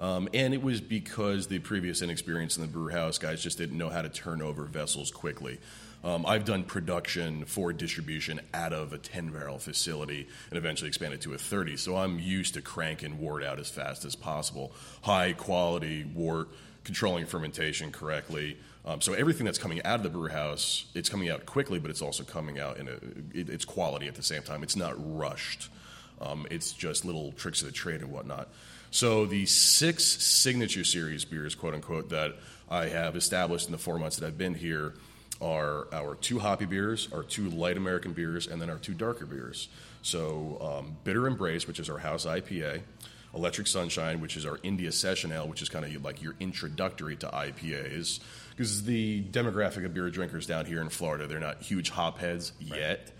Um, 0.00 0.28
and 0.34 0.52
it 0.52 0.60
was 0.60 0.80
because 0.80 1.46
the 1.46 1.60
previous 1.60 2.02
inexperience 2.02 2.56
in 2.56 2.62
the 2.62 2.68
brew 2.68 2.88
house 2.88 3.16
guys 3.16 3.40
just 3.44 3.58
didn't 3.58 3.78
know 3.78 3.90
how 3.90 4.02
to 4.02 4.08
turn 4.08 4.42
over 4.42 4.64
vessels 4.64 5.12
quickly. 5.12 5.60
Um, 6.02 6.26
I've 6.26 6.44
done 6.44 6.64
production 6.64 7.44
for 7.44 7.72
distribution 7.72 8.40
out 8.52 8.72
of 8.72 8.92
a 8.92 8.98
10 8.98 9.30
barrel 9.30 9.58
facility 9.58 10.28
and 10.50 10.58
eventually 10.58 10.88
expanded 10.88 11.20
to 11.22 11.34
a 11.34 11.38
30. 11.38 11.76
So 11.76 11.96
I'm 11.96 12.18
used 12.18 12.54
to 12.54 12.62
cranking 12.62 13.18
wort 13.18 13.42
out 13.42 13.58
as 13.58 13.70
fast 13.70 14.04
as 14.04 14.14
possible. 14.14 14.72
High 15.02 15.32
quality 15.32 16.04
wort, 16.04 16.48
controlling 16.86 17.26
fermentation 17.26 17.90
correctly. 17.90 18.56
Um, 18.84 19.00
so 19.00 19.12
everything 19.12 19.44
that's 19.44 19.58
coming 19.58 19.82
out 19.84 19.96
of 19.96 20.04
the 20.04 20.08
brew 20.08 20.28
house, 20.28 20.86
it's 20.94 21.08
coming 21.08 21.28
out 21.28 21.44
quickly, 21.44 21.80
but 21.80 21.90
it's 21.90 22.00
also 22.00 22.22
coming 22.22 22.60
out 22.60 22.78
in 22.78 22.88
a, 22.88 22.92
it, 23.38 23.50
it's 23.50 23.64
quality 23.64 24.06
at 24.06 24.14
the 24.14 24.22
same 24.22 24.42
time. 24.42 24.62
It's 24.62 24.76
not 24.76 24.94
rushed. 24.96 25.68
Um, 26.20 26.46
it's 26.48 26.72
just 26.72 27.04
little 27.04 27.32
tricks 27.32 27.60
of 27.60 27.66
the 27.66 27.72
trade 27.72 28.00
and 28.00 28.10
whatnot. 28.12 28.48
So 28.92 29.26
the 29.26 29.44
six 29.46 30.04
signature 30.04 30.84
series 30.84 31.24
beers, 31.24 31.56
quote 31.56 31.74
unquote, 31.74 32.08
that 32.10 32.36
I 32.70 32.86
have 32.86 33.16
established 33.16 33.66
in 33.66 33.72
the 33.72 33.78
four 33.78 33.98
months 33.98 34.16
that 34.16 34.26
I've 34.26 34.38
been 34.38 34.54
here 34.54 34.94
are 35.40 35.88
our 35.92 36.14
two 36.14 36.38
hoppy 36.38 36.64
beers, 36.64 37.08
our 37.12 37.24
two 37.24 37.50
light 37.50 37.76
American 37.76 38.12
beers, 38.12 38.46
and 38.46 38.62
then 38.62 38.70
our 38.70 38.78
two 38.78 38.94
darker 38.94 39.26
beers. 39.26 39.68
So 40.02 40.78
um, 40.78 40.96
Bitter 41.02 41.26
Embrace, 41.26 41.66
which 41.66 41.80
is 41.80 41.90
our 41.90 41.98
house 41.98 42.24
IPA, 42.24 42.82
Electric 43.36 43.66
Sunshine, 43.66 44.20
which 44.20 44.36
is 44.36 44.46
our 44.46 44.58
India 44.62 44.90
Session 44.90 45.30
Ale, 45.30 45.46
which 45.46 45.62
is 45.62 45.68
kind 45.68 45.84
of 45.84 46.04
like 46.04 46.22
your 46.22 46.34
introductory 46.40 47.16
to 47.16 47.28
IPAs. 47.28 48.20
Because 48.50 48.84
the 48.84 49.22
demographic 49.22 49.84
of 49.84 49.92
beer 49.92 50.08
drinkers 50.10 50.46
down 50.46 50.64
here 50.64 50.80
in 50.80 50.88
Florida, 50.88 51.26
they're 51.26 51.38
not 51.38 51.60
huge 51.62 51.90
hop 51.90 52.18
heads 52.18 52.52
yet. 52.58 53.12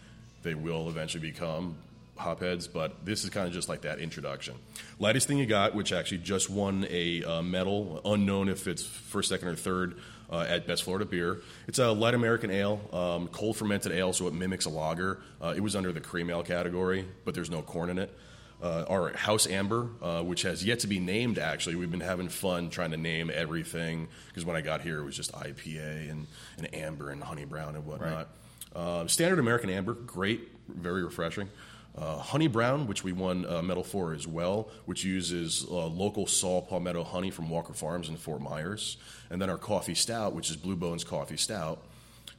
They 0.42 0.54
will 0.54 0.88
eventually 0.88 1.20
become 1.20 1.76
hopheads, 2.16 2.66
but 2.72 3.04
this 3.04 3.24
is 3.24 3.30
kind 3.30 3.46
of 3.46 3.52
just 3.52 3.68
like 3.68 3.82
that 3.82 3.98
introduction. 3.98 4.54
Lightest 4.98 5.28
thing 5.28 5.38
you 5.38 5.44
got, 5.44 5.74
which 5.74 5.92
actually 5.92 6.18
just 6.18 6.48
won 6.48 6.86
a 6.88 7.22
uh, 7.22 7.42
medal, 7.42 8.00
unknown 8.04 8.48
if 8.48 8.66
it's 8.66 8.84
first, 8.84 9.28
second, 9.28 9.48
or 9.48 9.56
third 9.56 9.98
uh, 10.30 10.46
at 10.48 10.66
Best 10.66 10.84
Florida 10.84 11.04
Beer. 11.04 11.38
It's 11.68 11.78
a 11.78 11.90
light 11.90 12.14
American 12.14 12.50
ale, 12.50 12.80
um, 12.92 13.28
cold 13.28 13.56
fermented 13.56 13.92
ale, 13.92 14.14
so 14.14 14.26
it 14.28 14.34
mimics 14.34 14.64
a 14.64 14.70
lager. 14.70 15.20
Uh, 15.42 15.52
it 15.54 15.60
was 15.60 15.76
under 15.76 15.92
the 15.92 16.00
cream 16.00 16.30
ale 16.30 16.42
category, 16.42 17.04
but 17.24 17.34
there's 17.34 17.50
no 17.50 17.60
corn 17.60 17.90
in 17.90 17.98
it. 17.98 18.16
Uh, 18.62 18.84
our 18.88 19.12
House 19.12 19.46
Amber, 19.46 19.88
uh, 20.00 20.22
which 20.22 20.42
has 20.42 20.64
yet 20.64 20.80
to 20.80 20.86
be 20.86 20.98
named, 20.98 21.38
actually. 21.38 21.76
We've 21.76 21.90
been 21.90 22.00
having 22.00 22.28
fun 22.28 22.70
trying 22.70 22.92
to 22.92 22.96
name 22.96 23.30
everything 23.32 24.08
because 24.28 24.46
when 24.46 24.56
I 24.56 24.62
got 24.62 24.80
here, 24.80 24.98
it 24.98 25.04
was 25.04 25.14
just 25.14 25.32
IPA 25.32 26.10
and, 26.10 26.26
and 26.56 26.74
Amber 26.74 27.10
and 27.10 27.22
Honey 27.22 27.44
Brown 27.44 27.76
and 27.76 27.84
whatnot. 27.84 28.28
Uh, 28.74 29.06
standard 29.06 29.38
American 29.38 29.68
Amber, 29.68 29.92
great, 29.92 30.48
very 30.68 31.04
refreshing. 31.04 31.50
Uh, 31.96 32.18
honey 32.18 32.46
Brown, 32.46 32.86
which 32.86 33.02
we 33.02 33.12
won 33.12 33.46
a 33.46 33.62
medal 33.62 33.82
for 33.82 34.12
as 34.12 34.26
well, 34.26 34.68
which 34.84 35.02
uses 35.02 35.64
uh, 35.70 35.86
local 35.86 36.26
saw 36.26 36.60
palmetto 36.60 37.02
honey 37.02 37.30
from 37.30 37.48
Walker 37.48 37.72
Farms 37.72 38.10
in 38.10 38.16
Fort 38.16 38.42
Myers. 38.42 38.98
And 39.30 39.40
then 39.40 39.48
our 39.48 39.56
Coffee 39.56 39.94
Stout, 39.94 40.34
which 40.34 40.50
is 40.50 40.56
Blue 40.56 40.76
Bones 40.76 41.04
Coffee 41.04 41.38
Stout. 41.38 41.82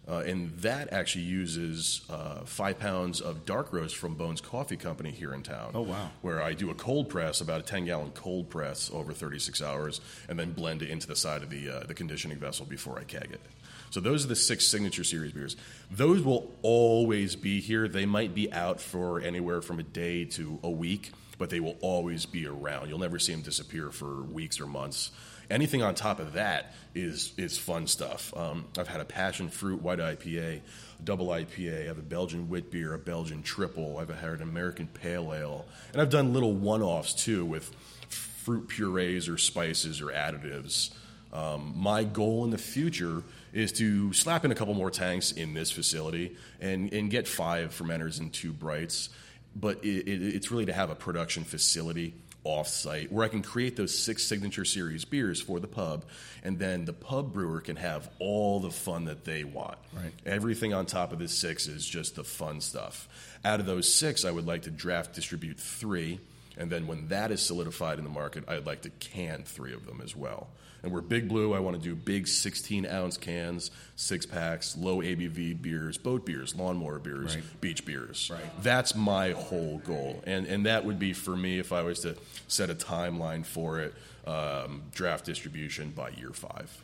Uh, 0.10 0.20
and 0.20 0.56
that 0.60 0.94
actually 0.94 1.26
uses 1.26 2.02
uh, 2.10 2.40
five 2.46 2.80
pounds 2.80 3.20
of 3.20 3.46
dark 3.46 3.74
roast 3.74 3.98
from 3.98 4.16
Bones 4.16 4.40
Coffee 4.40 4.78
Company 4.78 5.12
here 5.12 5.34
in 5.34 5.44
town. 5.44 5.72
Oh, 5.74 5.82
wow. 5.82 6.12
Where 6.22 6.42
I 6.42 6.54
do 6.54 6.70
a 6.70 6.74
cold 6.74 7.10
press, 7.10 7.42
about 7.42 7.60
a 7.60 7.64
10 7.64 7.86
gallon 7.86 8.12
cold 8.12 8.50
press 8.50 8.90
over 8.94 9.12
36 9.12 9.62
hours, 9.62 10.00
and 10.30 10.40
then 10.40 10.54
blend 10.54 10.82
it 10.82 10.90
into 10.90 11.08
the 11.08 11.16
side 11.16 11.44
of 11.44 11.50
the, 11.50 11.70
uh, 11.70 11.84
the 11.86 11.94
conditioning 11.94 12.38
vessel 12.38 12.66
before 12.66 12.98
I 12.98 13.04
keg 13.04 13.32
it. 13.32 13.42
So 13.90 14.00
those 14.00 14.24
are 14.24 14.30
the 14.30 14.36
six 14.36 14.68
signature 14.68 15.04
series 15.04 15.34
beers. 15.34 15.58
Those 15.92 16.22
will 16.22 16.52
always 16.62 17.36
be 17.36 17.60
here. 17.60 17.88
They 17.88 18.06
might 18.06 18.34
be 18.34 18.52
out 18.52 18.80
for 18.80 19.20
anywhere 19.20 19.62
from 19.62 19.80
a 19.80 19.84
day 19.84 20.26
to 20.26 20.60
a 20.64 20.70
week, 20.70 21.12
but 21.38 21.50
they 21.50 21.60
will 21.60 21.78
always 21.82 22.26
be 22.26 22.48
around. 22.48 22.90
You'll 22.90 23.00
never 23.00 23.20
see 23.20 23.34
them 23.34 23.42
disappear 23.42 23.92
for 23.92 24.24
weeks 24.24 24.60
or 24.60 24.68
months. 24.68 25.12
Anything 25.50 25.82
on 25.82 25.96
top 25.96 26.20
of 26.20 26.34
that 26.34 26.74
is 26.94 27.32
is 27.38 27.58
fun 27.58 27.88
stuff. 27.88 28.34
Um, 28.36 28.66
I've 28.78 28.88
had 28.88 29.00
a 29.00 29.06
passion 29.06 29.50
fruit 29.50 29.82
white 29.82 30.00
IPA, 30.00 30.62
double 31.04 31.28
IPA. 31.28 31.84
I 31.84 31.88
have 31.88 31.98
a 31.98 32.02
Belgian 32.02 32.50
wit 32.50 32.70
beer, 32.70 32.94
a 32.94 33.00
Belgian 33.00 33.44
triple. 33.44 33.98
I've 33.98 34.10
had 34.10 34.34
an 34.34 34.42
American 34.42 34.88
pale 34.88 35.34
ale, 35.34 35.66
and 35.94 36.02
I've 36.02 36.10
done 36.10 36.34
little 36.34 36.54
one 36.54 36.82
offs 36.82 37.14
too 37.14 37.46
with 37.46 37.74
fruit 38.10 38.68
purees 38.68 39.30
or 39.30 39.38
spices 39.38 40.02
or 40.02 40.08
additives. 40.08 40.92
Um, 41.34 41.74
my 41.76 42.04
goal 42.04 42.46
in 42.46 42.50
the 42.50 42.58
future 42.58 43.24
is 43.54 43.72
to 43.74 44.14
slap 44.14 44.46
in 44.46 44.52
a 44.52 44.56
couple 44.56 44.74
more 44.74 44.90
tanks 44.90 45.32
in 45.32 45.54
this 45.54 45.72
facility 45.72 46.38
and, 46.62 46.92
and 46.94 47.10
get 47.12 47.28
five 47.28 47.78
fermenters 47.78 48.20
and 48.20 48.32
two 48.32 48.54
brights. 48.54 49.10
But 49.56 49.84
it, 49.84 50.08
it, 50.08 50.36
it's 50.36 50.52
really 50.52 50.66
to 50.68 50.74
have 50.74 50.90
a 50.90 50.96
production 50.96 51.44
facility 51.44 52.14
off-site 52.48 53.12
where 53.12 53.26
I 53.26 53.28
can 53.28 53.44
create 53.44 53.76
those 53.76 53.98
six 53.98 54.24
signature 54.24 54.66
series 54.66 55.04
beers 55.06 55.42
for 55.42 55.60
the 55.60 55.68
pub, 55.68 56.06
and 56.44 56.58
then 56.58 56.86
the 56.86 56.94
pub 56.94 57.34
brewer 57.34 57.60
can 57.60 57.76
have 57.76 58.10
all 58.20 58.60
the 58.60 58.72
fun 58.72 59.06
that 59.06 59.26
they 59.26 59.44
want. 59.44 59.78
Right. 59.94 60.14
Everything 60.26 60.74
on 60.74 60.86
top 60.86 61.12
of 61.12 61.20
this 61.20 61.34
six 61.34 61.68
is 61.68 61.86
just 61.86 62.16
the 62.16 62.24
fun 62.24 62.62
stuff. 62.62 63.10
Out 63.44 63.60
of 63.60 63.66
those 63.66 63.94
six, 63.94 64.24
I 64.24 64.32
would 64.32 64.48
like 64.48 64.64
to 64.64 64.72
draft 64.72 65.14
distribute 65.14 65.60
three, 65.60 66.20
and 66.58 66.72
then 66.72 66.88
when 66.88 67.10
that 67.10 67.32
is 67.32 67.42
solidified 67.42 67.98
in 67.98 68.06
the 68.06 68.10
market, 68.10 68.46
I'd 68.48 68.66
like 68.66 68.84
to 68.84 68.90
can 68.90 69.44
three 69.44 69.74
of 69.74 69.86
them 69.86 70.02
as 70.04 70.16
well. 70.16 70.48
And 70.84 70.92
we're 70.92 71.02
Big 71.02 71.28
Blue. 71.28 71.54
I 71.54 71.60
want 71.60 71.76
to 71.76 71.82
do 71.82 71.96
big 71.96 72.28
16 72.28 72.86
ounce 72.86 73.18
cans, 73.18 73.72
six 73.96 74.26
packs, 74.26 74.78
low 74.78 74.98
ABV 75.02 75.62
beers, 75.62 75.98
boat 75.98 76.26
beers, 76.26 76.56
lawnmower 76.56 77.00
beers, 77.00 77.36
Right. 77.36 77.62
beach 77.62 77.86
beers. 77.86 78.30
Right. 78.32 78.64
That's 78.64 78.96
my 78.96 79.32
whole 79.32 79.80
goal. 79.80 80.22
And, 80.26 80.46
and 80.46 80.66
that 80.66 80.86
would 80.86 81.00
be 81.00 81.14
for 81.14 81.36
me 81.36 81.60
if 81.60 81.74
I 81.74 81.82
was 81.82 82.00
to 82.02 82.16
set 82.48 82.70
a 82.70 82.76
timeline 82.76 83.46
for 83.46 83.80
it, 83.80 83.94
um, 84.26 84.84
draft 84.94 85.26
distribution 85.26 85.90
by 85.92 86.10
year 86.10 86.32
five. 86.32 86.84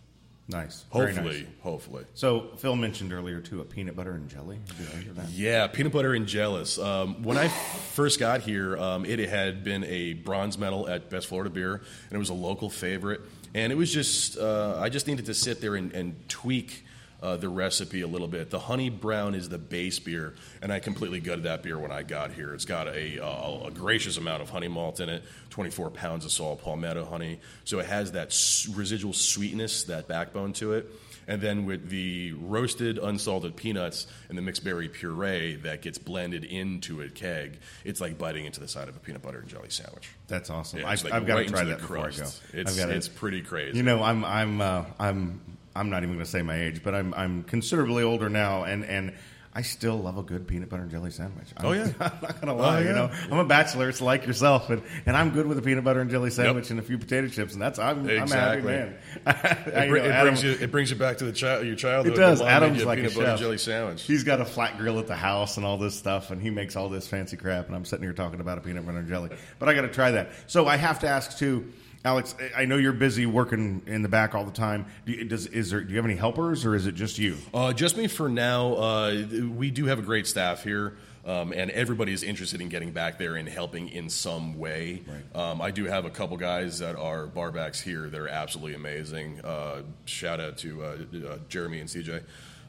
Nice. 0.49 0.83
Hopefully, 0.89 1.37
nice. 1.43 1.45
hopefully. 1.61 2.03
So 2.15 2.49
Phil 2.57 2.75
mentioned 2.75 3.13
earlier 3.13 3.39
too 3.39 3.61
a 3.61 3.63
peanut 3.63 3.95
butter 3.95 4.11
and 4.11 4.27
jelly. 4.27 4.59
Did 4.77 4.87
I 4.93 4.97
hear 5.01 5.13
that? 5.13 5.29
Yeah, 5.29 5.67
peanut 5.67 5.93
butter 5.93 6.13
and 6.13 6.27
jealous. 6.27 6.77
Um, 6.77 7.23
when 7.23 7.37
I 7.37 7.47
first 7.47 8.19
got 8.19 8.41
here, 8.41 8.77
um, 8.77 9.05
it 9.05 9.19
had 9.19 9.63
been 9.63 9.85
a 9.85 10.13
bronze 10.13 10.57
medal 10.57 10.89
at 10.89 11.09
Best 11.09 11.27
Florida 11.27 11.49
Beer, 11.49 11.75
and 11.75 12.11
it 12.11 12.17
was 12.17 12.27
a 12.29 12.33
local 12.33 12.69
favorite. 12.69 13.21
And 13.53 13.71
it 13.71 13.75
was 13.75 13.91
just, 13.93 14.37
uh, 14.37 14.77
I 14.79 14.89
just 14.89 15.07
needed 15.07 15.25
to 15.27 15.33
sit 15.33 15.61
there 15.61 15.75
and, 15.75 15.91
and 15.93 16.27
tweak 16.29 16.83
uh, 17.21 17.37
the 17.37 17.47
recipe 17.47 18.01
a 18.01 18.07
little 18.07 18.27
bit. 18.27 18.49
The 18.49 18.59
honey 18.59 18.89
brown 18.89 19.33
is 19.33 19.47
the 19.47 19.57
base 19.57 19.97
beer, 19.99 20.33
and 20.61 20.73
I 20.73 20.79
completely 20.79 21.21
gutted 21.21 21.45
that 21.45 21.63
beer 21.63 21.79
when 21.79 21.91
I 21.91 22.03
got 22.03 22.33
here. 22.33 22.53
It's 22.53 22.65
got 22.65 22.87
a, 22.87 23.23
uh, 23.23 23.67
a 23.67 23.71
gracious 23.71 24.17
amount 24.17 24.41
of 24.41 24.49
honey 24.49 24.67
malt 24.67 24.99
in 24.99 25.07
it, 25.07 25.23
24 25.51 25.91
pounds 25.91 26.25
of 26.25 26.31
saw 26.31 26.55
palmetto 26.55 27.05
honey. 27.05 27.39
So 27.63 27.79
it 27.79 27.85
has 27.85 28.11
that 28.11 28.27
s- 28.27 28.67
residual 28.75 29.13
sweetness, 29.13 29.83
that 29.85 30.07
backbone 30.09 30.51
to 30.53 30.73
it. 30.73 30.89
And 31.27 31.41
then 31.41 31.65
with 31.65 31.89
the 31.89 32.33
roasted 32.33 32.97
unsalted 32.97 33.55
peanuts 33.55 34.07
and 34.29 34.37
the 34.37 34.41
mixed 34.41 34.63
berry 34.63 34.89
puree 34.89 35.55
that 35.63 35.81
gets 35.81 35.97
blended 35.97 36.43
into 36.43 37.01
a 37.01 37.09
keg, 37.09 37.59
it's 37.85 38.01
like 38.01 38.17
biting 38.17 38.45
into 38.45 38.59
the 38.59 38.67
side 38.67 38.89
of 38.89 38.95
a 38.95 38.99
peanut 38.99 39.21
butter 39.21 39.39
and 39.39 39.47
jelly 39.47 39.69
sandwich. 39.69 40.09
That's 40.27 40.49
awesome. 40.49 40.79
Yeah, 40.79 40.89
I, 40.89 40.93
it's 40.93 41.03
like 41.03 41.13
I've 41.13 41.25
got 41.25 41.35
right 41.35 41.47
to 41.47 41.53
try 41.53 41.63
that 41.65 41.79
before 41.79 41.97
I 41.99 42.11
go. 42.11 42.23
It's, 42.53 42.71
I've 42.71 42.77
gotta- 42.77 42.95
it's 42.95 43.07
pretty 43.07 43.41
crazy. 43.41 43.77
You 43.77 43.83
know, 43.83 44.03
I'm 44.03 44.25
I'm 44.25 44.61
uh, 44.61 44.85
I'm 44.99 45.41
I'm 45.75 45.89
not 45.89 46.03
even 46.03 46.15
going 46.15 46.25
to 46.25 46.29
say 46.31 46.41
my 46.41 46.59
age, 46.59 46.83
but 46.83 46.93
I'm 46.93 47.13
I'm 47.13 47.43
considerably 47.43 48.03
older 48.03 48.29
now, 48.29 48.63
and 48.63 48.83
and 48.85 49.13
I 49.55 49.61
still 49.61 49.97
love 49.97 50.17
a 50.17 50.23
good 50.23 50.47
peanut 50.47 50.69
butter 50.69 50.81
and 50.81 50.89
jelly 50.89 51.11
sandwich. 51.11 51.47
I'm, 51.55 51.65
Oh, 51.65 51.71
yeah. 51.73 51.85
I'm 51.99 52.11
not 52.23 52.41
going 52.41 52.47
to 52.47 52.53
oh, 52.53 52.55
lie. 52.55 52.77
Oh, 52.77 52.87
You 52.87 52.93
know, 52.93 53.11
I'm 53.31 53.37
a 53.37 53.45
bachelor. 53.45 53.87
It's 53.87 54.01
like 54.01 54.25
yourself, 54.25 54.71
and, 54.71 54.81
and 55.05 55.15
I'm 55.15 55.29
good 55.29 55.45
with 55.45 55.59
a 55.59 55.61
peanut 55.61 55.83
butter 55.83 56.01
and 56.01 56.09
jelly 56.09 56.31
sandwich 56.31 56.71
and 56.71 56.79
a 56.79 56.81
few 56.81 56.97
potato 56.97 57.27
chips, 57.27 57.53
and 57.53 57.61
that's 57.61 57.77
I'm, 57.77 58.09
Exactly. 58.09 58.73
I'm 58.73 58.89
a 59.27 59.31
happy 59.31 59.67
man. 59.67 59.85
it, 59.85 59.89
br- 59.89 59.97
it 59.97 60.21
brings 60.21 60.43
you, 60.43 60.51
it 60.59 60.71
brings 60.71 60.89
you 60.89 60.95
back 60.95 61.19
to 61.19 61.25
the 61.25 61.31
child 61.31 61.67
your 61.67 61.75
childhood. 61.75 62.13
It 62.13 62.17
does. 62.17 62.39
Your 62.39 62.49
mom 62.49 62.61
made 62.61 62.65
Adam's 62.65 62.79
you 62.79 62.85
a 62.85 62.87
like 62.87 62.97
a 62.97 63.01
peanut 63.01 63.13
butter 63.13 63.25
chef. 63.25 63.31
and 63.33 63.39
jelly 63.39 63.57
sandwich. 63.59 64.01
He's 64.01 64.23
got 64.23 64.41
a 64.41 64.45
flat 64.45 64.77
grill 64.79 64.97
at 64.97 65.05
the 65.05 65.15
house 65.15 65.57
and 65.57 65.65
all 65.67 65.77
this 65.77 65.93
stuff, 65.95 66.31
and 66.31 66.41
he 66.41 66.49
makes 66.49 66.75
all 66.75 66.89
this 66.89 67.07
fancy 67.07 67.37
crap. 67.37 67.67
And 67.67 67.75
I'm 67.75 67.85
sitting 67.85 68.03
here 68.03 68.13
talking 68.13 68.39
about 68.39 68.57
a 68.57 68.61
peanut 68.61 68.85
butter 68.87 68.97
and 68.97 69.07
jelly, 69.07 69.29
but 69.59 69.69
I 69.69 69.75
got 69.75 69.81
to 69.81 69.87
try 69.89 70.11
that. 70.11 70.31
So 70.47 70.65
I 70.65 70.77
have 70.77 70.99
to 71.01 71.07
ask 71.07 71.37
too, 71.37 71.71
Alex. 72.05 72.35
I 72.55 72.65
know 72.65 72.75
you're 72.77 72.91
busy 72.91 73.25
working 73.25 73.81
in 73.85 74.01
the 74.01 74.09
back 74.09 74.35
all 74.35 74.43
the 74.43 74.51
time. 74.51 74.85
Do 75.05 75.13
you, 75.13 75.23
does 75.23 75.47
is 75.47 75.69
there? 75.69 75.81
Do 75.81 75.89
you 75.91 75.95
have 75.97 76.05
any 76.05 76.15
helpers, 76.15 76.65
or 76.65 76.75
is 76.75 76.85
it 76.85 76.95
just 76.95 77.17
you? 77.17 77.37
Uh, 77.53 77.71
just 77.71 77.95
me 77.95 78.07
for 78.07 78.27
now. 78.27 78.73
Uh, 78.73 79.25
we 79.55 79.71
do 79.71 79.85
have 79.85 79.99
a 79.99 80.01
great 80.01 80.27
staff 80.27 80.63
here. 80.63 80.97
Um, 81.25 81.53
and 81.53 81.71
everybody 81.71 82.11
is 82.11 82.21
interested 82.21 82.59
in 82.59 82.67
getting 82.67 82.91
back 82.91 83.17
there 83.17 83.37
and 83.37 83.47
helping 83.47 83.87
in 83.87 84.09
some 84.09 84.59
way. 84.59 85.03
Um, 85.33 85.61
I 85.61 85.71
do 85.71 85.85
have 85.85 86.03
a 86.03 86.09
couple 86.09 86.35
guys 86.35 86.79
that 86.79 86.97
are 86.97 87.27
barbacks 87.27 87.81
here. 87.81 88.09
that 88.09 88.19
are 88.19 88.27
absolutely 88.27 88.73
amazing. 88.73 89.39
Uh, 89.39 89.83
shout 90.03 90.41
out 90.41 90.57
to 90.57 90.83
uh, 90.83 90.87
uh, 90.87 91.37
Jeremy 91.47 91.79
and 91.79 91.89
CJ. 91.89 92.23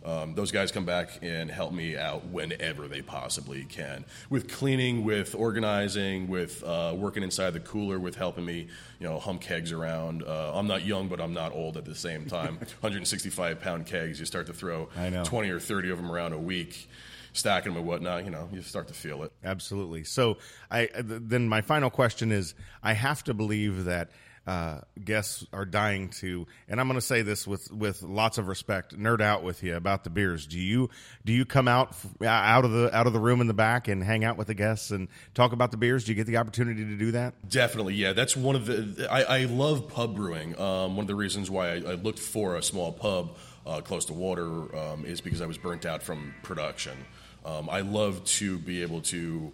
Um, 0.05 0.35
those 0.35 0.53
guys 0.53 0.71
come 0.71 0.85
back 0.85 1.21
and 1.23 1.51
help 1.51 1.73
me 1.73 1.97
out 1.97 2.27
whenever 2.27 2.89
they 2.89 3.01
possibly 3.01 3.65
can 3.65 4.05
with 4.29 4.53
cleaning, 4.53 5.03
with 5.03 5.35
organizing, 5.35 6.29
with 6.29 6.63
uh, 6.63 6.95
working 6.95 7.23
inside 7.23 7.55
the 7.55 7.61
cooler, 7.61 7.99
with 7.99 8.15
helping 8.15 8.45
me, 8.45 8.69
you 9.01 9.09
know, 9.09 9.19
hump 9.19 9.41
kegs 9.41 9.73
around. 9.73 10.23
Uh, 10.23 10.53
I'm 10.55 10.67
not 10.67 10.85
young, 10.85 11.09
but 11.09 11.21
I'm 11.21 11.33
not 11.33 11.53
old 11.53 11.79
at 11.79 11.87
the 11.87 11.95
same 11.95 12.27
time. 12.27 12.57
165 12.81 13.61
pound 13.61 13.87
kegs, 13.87 14.21
you 14.21 14.27
start 14.27 14.47
to 14.47 14.53
throw 14.53 14.91
I 14.97 15.09
know. 15.09 15.25
20 15.25 15.49
or 15.51 15.59
30 15.59 15.91
of 15.91 15.97
them 15.97 16.13
around 16.13 16.35
a 16.35 16.39
week, 16.39 16.87
stacking 17.33 17.73
them 17.73 17.79
and 17.79 17.89
whatnot. 17.89 18.25
You 18.27 18.31
know, 18.31 18.49
you 18.53 18.61
start 18.61 18.89
to 18.89 18.95
feel 18.95 19.23
it. 19.23 19.33
Absolutely. 19.43 20.05
So, 20.05 20.37
I 20.71 20.87
th- 20.87 21.05
then 21.07 21.49
my 21.49 21.63
final 21.63 21.89
question 21.89 22.31
is: 22.31 22.55
I 22.83 22.93
have 22.93 23.25
to 23.25 23.33
believe 23.33 23.85
that 23.87 24.11
uh, 24.47 24.81
guests 25.03 25.47
are 25.53 25.65
dying 25.65 26.11
to, 26.11 26.47
and 26.69 26.81
I'm 26.81 26.87
going 26.87 26.99
to 27.01 27.07
say 27.07 27.23
this 27.23 27.47
with 27.47 27.73
with 27.73 28.03
lots 28.03 28.37
of 28.39 28.49
respect, 28.49 28.99
nerd 28.99 29.21
out 29.21 29.43
with 29.43 29.63
you 29.63 29.77
about 29.77 30.05
the 30.05 30.11
beers. 30.11 30.47
Do 30.47 30.59
you 30.59 30.91
do 31.25 31.33
you 31.33 31.45
come 31.45 31.67
out 31.67 31.91
f- 31.91 32.23
out 32.23 32.65
of 32.65 32.71
the 32.71 32.95
out 32.95 33.07
of 33.07 33.13
the 33.13 33.21
room 33.21 33.41
in 33.41 33.47
the 33.47 33.55
back 33.55 33.89
and 33.89 34.05
hang 34.05 34.25
out 34.25 34.37
with 34.37 34.49
the 34.49 34.55
guests 34.55 34.91
and 34.91 35.09
talk 35.33 35.53
about 35.53 35.71
the 35.71 35.77
beers? 35.77 36.05
Do 36.05 36.13
you 36.13 36.17
get 36.17 36.27
the 36.27 36.37
opportunity 36.37 36.85
to 36.85 36.97
do 36.97 37.13
that? 37.13 37.49
Definitely, 37.49 37.95
yeah. 37.95 38.13
That's 38.13 38.37
one 38.37 38.55
of 38.55 38.67
the. 38.67 39.09
I, 39.11 39.23
I 39.23 39.45
love 39.45 39.89
pub 39.89 40.15
brewing. 40.15 40.59
Um, 40.61 40.97
one 40.97 41.05
of 41.05 41.09
the 41.09 41.15
reasons 41.15 41.51
why 41.51 41.71
I, 41.71 41.75
I 41.75 41.95
looked 41.95 42.19
for 42.19 42.57
a 42.57 42.63
small 42.63 42.93
pub 42.93 43.37
uh, 43.67 43.81
close 43.81 44.05
to 44.07 44.13
water 44.13 44.77
um, 44.77 45.07
is 45.07 45.21
because 45.21 45.41
I 45.41 45.47
was 45.47 45.57
burnt 45.57 45.87
out 45.87 46.03
from 46.03 46.35
production. 46.43 46.97
Um, 47.45 47.69
I 47.71 47.81
love 47.81 48.25
to 48.25 48.59
be 48.59 48.83
able 48.83 49.03
to 49.03 49.53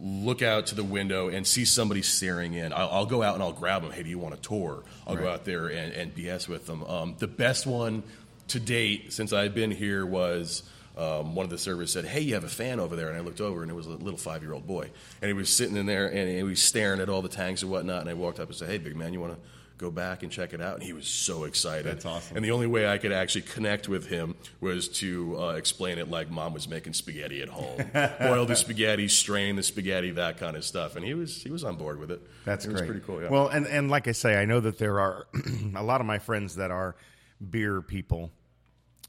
look 0.00 0.42
out 0.42 0.66
to 0.66 0.74
the 0.74 0.84
window 0.84 1.28
and 1.28 1.46
see 1.46 1.64
somebody 1.64 2.02
staring 2.02 2.54
in. 2.54 2.72
I'll, 2.72 2.88
I'll 2.88 3.06
go 3.06 3.22
out 3.22 3.34
and 3.34 3.42
I'll 3.42 3.52
grab 3.52 3.82
them. 3.82 3.90
Hey, 3.90 4.02
do 4.02 4.08
you 4.08 4.18
want 4.18 4.34
a 4.34 4.38
tour? 4.38 4.82
I'll 5.06 5.16
go 5.16 5.28
out 5.28 5.44
there 5.44 5.68
and, 5.68 5.92
and 5.92 6.14
BS 6.14 6.48
with 6.48 6.66
them. 6.66 6.82
Um, 6.84 7.16
the 7.18 7.28
best 7.28 7.66
one 7.66 8.02
to 8.48 8.60
date 8.60 9.12
since 9.12 9.32
I've 9.32 9.54
been 9.54 9.70
here 9.70 10.04
was 10.04 10.62
um, 10.96 11.34
one 11.34 11.44
of 11.44 11.50
the 11.50 11.58
servers 11.58 11.92
said, 11.92 12.04
"Hey, 12.04 12.20
you 12.20 12.34
have 12.34 12.44
a 12.44 12.48
fan 12.48 12.80
over 12.80 12.96
there," 12.96 13.08
and 13.08 13.16
I 13.16 13.20
looked 13.20 13.40
over 13.40 13.62
and 13.62 13.70
it 13.70 13.74
was 13.74 13.86
a 13.86 13.90
little 13.90 14.18
five-year-old 14.18 14.66
boy, 14.66 14.90
and 15.20 15.28
he 15.28 15.32
was 15.32 15.48
sitting 15.48 15.76
in 15.76 15.86
there 15.86 16.06
and 16.06 16.28
he 16.28 16.42
was 16.42 16.60
staring 16.60 17.00
at 17.00 17.08
all 17.08 17.22
the 17.22 17.28
tanks 17.28 17.62
and 17.62 17.70
whatnot. 17.70 18.02
And 18.02 18.10
I 18.10 18.14
walked 18.14 18.40
up 18.40 18.48
and 18.48 18.56
said, 18.56 18.68
"Hey, 18.68 18.78
big 18.78 18.96
man, 18.96 19.12
you 19.12 19.20
want 19.20 19.34
to?" 19.34 19.40
Go 19.82 19.90
back 19.90 20.22
and 20.22 20.30
check 20.30 20.52
it 20.52 20.60
out, 20.60 20.74
and 20.74 20.82
he 20.84 20.92
was 20.92 21.08
so 21.08 21.42
excited. 21.42 21.86
That's 21.86 22.06
awesome. 22.06 22.36
And 22.36 22.44
the 22.44 22.52
only 22.52 22.68
way 22.68 22.86
I 22.86 22.98
could 22.98 23.10
actually 23.10 23.42
connect 23.42 23.88
with 23.88 24.06
him 24.06 24.36
was 24.60 24.86
to 25.00 25.36
uh, 25.36 25.48
explain 25.54 25.98
it 25.98 26.08
like 26.08 26.30
mom 26.30 26.54
was 26.54 26.68
making 26.68 26.92
spaghetti 26.92 27.42
at 27.42 27.48
home, 27.48 27.90
boil 28.20 28.46
the 28.46 28.54
spaghetti, 28.54 29.08
strain 29.08 29.56
the 29.56 29.62
spaghetti, 29.64 30.12
that 30.12 30.38
kind 30.38 30.56
of 30.56 30.64
stuff. 30.64 30.94
And 30.94 31.04
he 31.04 31.14
was 31.14 31.42
he 31.42 31.50
was 31.50 31.64
on 31.64 31.74
board 31.74 31.98
with 31.98 32.12
it. 32.12 32.20
That's 32.44 32.64
it 32.64 32.68
great. 32.68 32.86
pretty 32.86 33.00
cool. 33.00 33.20
Yeah. 33.20 33.28
Well, 33.28 33.48
and 33.48 33.66
and 33.66 33.90
like 33.90 34.06
I 34.06 34.12
say, 34.12 34.40
I 34.40 34.44
know 34.44 34.60
that 34.60 34.78
there 34.78 35.00
are 35.00 35.26
a 35.74 35.82
lot 35.82 36.00
of 36.00 36.06
my 36.06 36.20
friends 36.20 36.54
that 36.54 36.70
are 36.70 36.94
beer 37.50 37.82
people. 37.82 38.30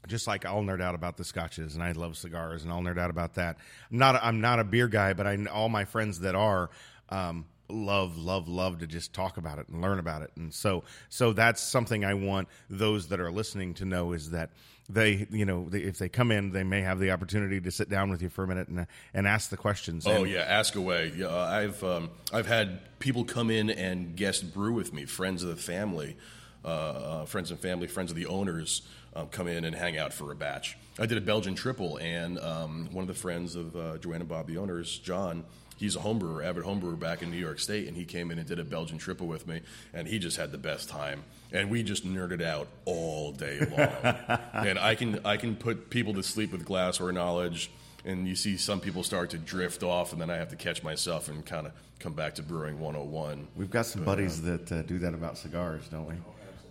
Just 0.08 0.26
like 0.26 0.44
I'll 0.44 0.62
nerd 0.62 0.82
out 0.82 0.96
about 0.96 1.16
the 1.16 1.24
scotches, 1.24 1.76
and 1.76 1.84
I 1.84 1.92
love 1.92 2.16
cigars, 2.16 2.64
and 2.64 2.72
I'll 2.72 2.82
nerd 2.82 2.98
out 2.98 3.10
about 3.10 3.34
that. 3.34 3.58
I'm 3.92 3.98
not 3.98 4.20
I'm 4.24 4.40
not 4.40 4.58
a 4.58 4.64
beer 4.64 4.88
guy, 4.88 5.12
but 5.12 5.28
I 5.28 5.38
all 5.44 5.68
my 5.68 5.84
friends 5.84 6.18
that 6.20 6.34
are 6.34 6.68
um, 7.10 7.44
love 7.68 8.16
love 8.18 8.48
love 8.48 8.78
to 8.80 8.86
just 8.86 9.12
talk 9.12 9.36
about 9.36 9.58
it 9.58 9.68
and 9.68 9.80
learn 9.80 9.98
about 9.98 10.22
it, 10.22 10.30
and 10.36 10.52
so 10.52 10.84
so 11.08 11.32
that's 11.32 11.60
something 11.62 12.04
I 12.04 12.14
want 12.14 12.48
those 12.70 13.08
that 13.08 13.20
are 13.20 13.30
listening 13.30 13.74
to 13.74 13.84
know 13.84 14.12
is 14.12 14.30
that 14.30 14.50
they 14.88 15.26
you 15.30 15.44
know 15.46 15.66
they, 15.70 15.78
if 15.80 15.98
they 15.98 16.08
come 16.08 16.30
in, 16.30 16.50
they 16.52 16.62
may 16.64 16.82
have 16.82 16.98
the 17.00 17.10
opportunity 17.10 17.60
to 17.60 17.70
sit 17.70 17.88
down 17.88 18.10
with 18.10 18.20
you 18.22 18.28
for 18.28 18.44
a 18.44 18.46
minute 18.46 18.68
and 18.68 18.86
and 19.14 19.26
ask 19.26 19.48
the 19.50 19.56
questions. 19.56 20.06
Oh 20.06 20.22
And- 20.24 20.30
yeah, 20.30 20.40
ask 20.40 20.74
away. 20.76 21.12
Yeah, 21.16 21.26
uh, 21.26 21.46
I've 21.50 21.82
um, 21.84 22.10
I've 22.32 22.46
had 22.46 22.80
people 22.98 23.24
come 23.24 23.50
in 23.50 23.70
and 23.70 24.14
guest 24.16 24.52
brew 24.52 24.72
with 24.74 24.92
me, 24.92 25.04
friends 25.06 25.42
of 25.42 25.48
the 25.48 25.56
family. 25.56 26.16
uh, 26.64 26.68
uh, 26.68 27.24
friends 27.26 27.50
and 27.50 27.60
family, 27.60 27.86
friends 27.86 28.10
of 28.10 28.16
the 28.16 28.24
owners 28.24 28.80
um, 29.14 29.28
come 29.28 29.46
in 29.48 29.66
and 29.66 29.76
hang 29.76 29.98
out 29.98 30.14
for 30.14 30.32
a 30.32 30.34
batch. 30.34 30.78
I 30.98 31.04
did 31.04 31.18
a 31.18 31.20
Belgian 31.20 31.54
triple, 31.54 31.98
and 31.98 32.38
um, 32.38 32.88
one 32.90 33.02
of 33.02 33.08
the 33.08 33.12
friends 33.20 33.54
of 33.54 33.76
uh, 33.76 33.98
Joanne 33.98 34.20
and 34.22 34.28
Bob, 34.30 34.46
the 34.46 34.56
owners, 34.56 34.98
John, 34.98 35.44
he's 35.76 35.96
a 35.96 36.00
homebrewer, 36.00 36.44
avid 36.44 36.64
homebrewer 36.64 36.98
back 36.98 37.22
in 37.22 37.30
New 37.30 37.36
York 37.36 37.58
State, 37.58 37.88
and 37.88 37.96
he 37.96 38.04
came 38.04 38.30
in 38.30 38.38
and 38.38 38.46
did 38.46 38.58
a 38.58 38.64
Belgian 38.64 38.98
triple 38.98 39.26
with 39.26 39.46
me, 39.46 39.60
and 39.92 40.06
he 40.08 40.18
just 40.18 40.36
had 40.36 40.52
the 40.52 40.58
best 40.58 40.88
time. 40.88 41.24
And 41.52 41.70
we 41.70 41.82
just 41.82 42.06
nerded 42.06 42.42
out 42.42 42.68
all 42.84 43.32
day 43.32 43.60
long. 43.60 44.38
and 44.52 44.78
I 44.78 44.94
can 44.94 45.20
I 45.24 45.36
can 45.36 45.56
put 45.56 45.90
people 45.90 46.14
to 46.14 46.22
sleep 46.22 46.52
with 46.52 46.64
glassware 46.64 47.12
knowledge, 47.12 47.70
and 48.04 48.26
you 48.26 48.36
see 48.36 48.56
some 48.56 48.80
people 48.80 49.02
start 49.02 49.30
to 49.30 49.38
drift 49.38 49.82
off, 49.82 50.12
and 50.12 50.20
then 50.20 50.30
I 50.30 50.36
have 50.36 50.50
to 50.50 50.56
catch 50.56 50.82
myself 50.82 51.28
and 51.28 51.44
kind 51.44 51.66
of 51.66 51.72
come 51.98 52.12
back 52.12 52.34
to 52.36 52.42
brewing 52.42 52.80
101. 52.80 53.48
We've 53.56 53.70
got 53.70 53.86
some 53.86 54.04
buddies 54.04 54.42
that 54.42 54.70
uh, 54.70 54.82
do 54.82 54.98
that 55.00 55.14
about 55.14 55.38
cigars, 55.38 55.88
don't 55.88 56.06
we? 56.06 56.14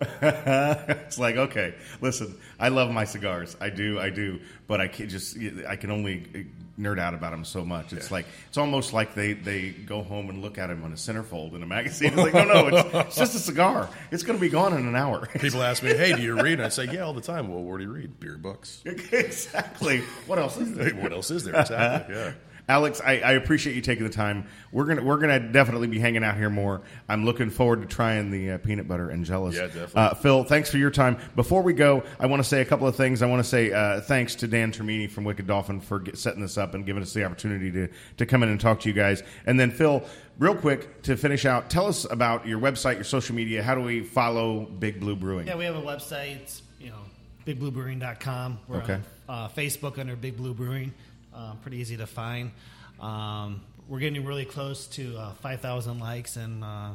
it's 0.21 1.17
like 1.17 1.37
okay, 1.37 1.75
listen, 2.01 2.37
I 2.59 2.69
love 2.69 2.91
my 2.91 3.05
cigars, 3.05 3.55
I 3.61 3.69
do, 3.69 3.99
I 3.99 4.09
do, 4.09 4.39
but 4.67 4.81
I 4.81 4.87
can 4.87 5.07
just 5.07 5.37
I 5.67 5.75
can 5.75 5.91
only 5.91 6.47
nerd 6.79 6.99
out 6.99 7.13
about 7.13 7.31
them 7.31 7.45
so 7.45 7.63
much. 7.63 7.93
It's 7.93 8.11
like 8.11 8.25
it's 8.47 8.57
almost 8.57 8.93
like 8.93 9.13
they 9.13 9.33
they 9.33 9.69
go 9.69 10.01
home 10.01 10.29
and 10.29 10.41
look 10.41 10.57
at 10.57 10.67
them 10.67 10.83
on 10.83 10.91
a 10.91 10.95
centerfold 10.95 11.53
in 11.53 11.63
a 11.63 11.65
magazine. 11.65 12.13
It's 12.13 12.17
like 12.17 12.33
no, 12.33 12.45
no, 12.45 12.67
it's, 12.67 12.95
it's 12.95 13.15
just 13.15 13.35
a 13.35 13.39
cigar. 13.39 13.89
It's 14.11 14.23
going 14.23 14.37
to 14.37 14.41
be 14.41 14.49
gone 14.49 14.73
in 14.73 14.87
an 14.87 14.95
hour. 14.95 15.25
People 15.39 15.61
ask 15.63 15.83
me, 15.83 15.93
"Hey, 15.93 16.13
do 16.13 16.21
you 16.21 16.41
read?" 16.41 16.53
And 16.53 16.63
I 16.63 16.69
say, 16.69 16.85
"Yeah, 16.85 17.01
all 17.01 17.13
the 17.13 17.21
time." 17.21 17.49
Well, 17.49 17.63
where 17.63 17.77
do 17.77 17.83
you 17.83 17.91
read? 17.91 18.19
Beer 18.19 18.37
books. 18.37 18.81
exactly. 18.85 20.01
What 20.25 20.39
else 20.39 20.57
is 20.57 20.73
there? 20.73 20.91
what 20.95 21.11
else 21.11 21.31
is 21.31 21.43
there? 21.43 21.59
Exactly. 21.59 22.15
Yeah. 22.15 22.31
Alex, 22.69 23.01
I, 23.03 23.19
I, 23.19 23.31
appreciate 23.33 23.75
you 23.75 23.81
taking 23.81 24.05
the 24.05 24.09
time. 24.09 24.47
We're 24.71 24.85
gonna 24.85 25.03
we're 25.03 25.17
gonna 25.17 25.39
definitely 25.39 25.87
be 25.87 25.99
hanging 25.99 26.23
out 26.23 26.37
here 26.37 26.49
more. 26.49 26.81
I'm 27.09 27.25
looking 27.25 27.49
forward 27.49 27.81
to 27.81 27.87
trying 27.87 28.31
the 28.31 28.51
uh, 28.51 28.57
peanut 28.59 28.87
butter 28.87 29.09
and 29.09 29.25
jealous. 29.25 29.55
Yeah, 29.55 29.63
definitely. 29.63 29.93
Uh, 29.95 30.13
Phil, 30.13 30.43
thanks 30.45 30.69
for 30.69 30.77
your 30.77 30.89
time. 30.89 31.17
Before 31.35 31.61
we 31.61 31.73
go, 31.73 32.03
I 32.21 32.27
want 32.27 32.41
to 32.41 32.47
say 32.47 32.61
a 32.61 32.65
couple 32.65 32.87
of 32.87 32.95
things. 32.95 33.21
I 33.21 33.25
want 33.25 33.43
to 33.43 33.49
say 33.49 33.73
uh, 33.73 33.99
thanks 34.01 34.35
to 34.35 34.47
Dan 34.47 34.71
Termini 34.71 35.09
from 35.09 35.25
Wicked 35.25 35.45
Dolphin 35.45 35.81
for 35.81 35.99
get, 35.99 36.17
setting 36.17 36.41
this 36.41 36.57
up 36.57 36.73
and 36.73 36.85
giving 36.85 37.03
us 37.03 37.13
the 37.13 37.25
opportunity 37.25 37.69
to 37.71 37.89
to 38.17 38.25
come 38.25 38.43
in 38.43 38.49
and 38.49 38.61
talk 38.61 38.79
to 38.81 38.89
you 38.89 38.95
guys. 38.95 39.23
And 39.45 39.59
then 39.59 39.69
Phil, 39.69 40.01
real 40.39 40.55
quick 40.55 41.03
to 41.03 41.17
finish 41.17 41.45
out, 41.45 41.69
tell 41.69 41.87
us 41.87 42.05
about 42.09 42.47
your 42.47 42.59
website, 42.59 42.95
your 42.95 43.03
social 43.03 43.35
media. 43.35 43.61
How 43.61 43.75
do 43.75 43.81
we 43.81 44.03
follow 44.03 44.61
Big 44.61 45.01
Blue 45.01 45.17
Brewing? 45.17 45.47
Yeah, 45.47 45.57
we 45.57 45.65
have 45.65 45.75
a 45.75 45.81
website. 45.81 46.37
It's 46.37 46.61
you 46.79 46.91
know 46.91 46.99
bigbluebrewing.com. 47.45 48.59
We're 48.69 48.77
Okay. 48.77 48.99
on 49.27 49.45
uh, 49.45 49.49
Facebook 49.49 49.99
under 49.99 50.15
Big 50.15 50.37
Blue 50.37 50.53
Brewing. 50.53 50.93
Uh, 51.35 51.53
pretty 51.61 51.77
easy 51.77 51.97
to 51.97 52.07
find. 52.07 52.51
Um, 52.99 53.61
we're 53.87 53.99
getting 53.99 54.23
really 54.25 54.45
close 54.45 54.87
to 54.87 55.17
uh, 55.17 55.33
5,000 55.33 55.99
likes, 55.99 56.35
and 56.37 56.63
uh, 56.63 56.91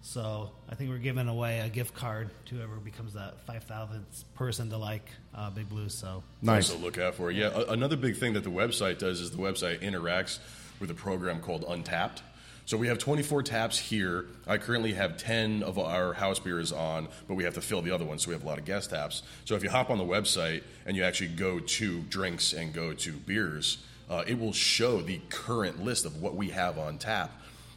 so 0.00 0.50
I 0.68 0.74
think 0.74 0.90
we're 0.90 0.98
giving 0.98 1.28
away 1.28 1.60
a 1.60 1.68
gift 1.68 1.94
card 1.94 2.30
to 2.46 2.56
whoever 2.56 2.76
becomes 2.76 3.14
that 3.14 3.46
5,000th 3.46 4.24
person 4.34 4.70
to 4.70 4.76
like 4.76 5.08
uh, 5.34 5.50
Big 5.50 5.68
Blue. 5.68 5.88
So 5.88 6.22
Nice. 6.40 6.68
So 6.68 6.78
look 6.78 6.98
out 6.98 7.14
for 7.14 7.30
it. 7.30 7.36
Yeah. 7.36 7.62
Another 7.68 7.96
big 7.96 8.16
thing 8.16 8.32
that 8.32 8.44
the 8.44 8.50
website 8.50 8.98
does 8.98 9.20
is 9.20 9.30
the 9.30 9.38
website 9.38 9.80
interacts 9.80 10.38
with 10.80 10.90
a 10.90 10.94
program 10.94 11.40
called 11.40 11.64
Untappd. 11.66 12.20
So 12.64 12.76
we 12.76 12.86
have 12.86 12.98
24 12.98 13.42
taps 13.42 13.78
here. 13.78 14.26
I 14.46 14.56
currently 14.56 14.92
have 14.94 15.16
10 15.16 15.62
of 15.62 15.78
our 15.78 16.12
house 16.12 16.38
beers 16.38 16.70
on, 16.72 17.08
but 17.26 17.34
we 17.34 17.44
have 17.44 17.54
to 17.54 17.60
fill 17.60 17.82
the 17.82 17.90
other 17.90 18.04
ones, 18.04 18.22
so 18.22 18.28
we 18.28 18.34
have 18.34 18.44
a 18.44 18.46
lot 18.46 18.58
of 18.58 18.64
guest 18.64 18.90
taps. 18.90 19.22
So 19.44 19.56
if 19.56 19.64
you 19.64 19.70
hop 19.70 19.90
on 19.90 19.98
the 19.98 20.04
website 20.04 20.62
and 20.86 20.96
you 20.96 21.02
actually 21.02 21.28
go 21.28 21.58
to 21.58 22.00
drinks 22.02 22.52
and 22.52 22.72
go 22.72 22.92
to 22.94 23.12
beers, 23.12 23.78
uh, 24.08 24.22
it 24.26 24.38
will 24.38 24.52
show 24.52 25.00
the 25.00 25.20
current 25.28 25.82
list 25.82 26.04
of 26.04 26.22
what 26.22 26.36
we 26.36 26.50
have 26.50 26.78
on 26.78 26.98
tap. 26.98 27.32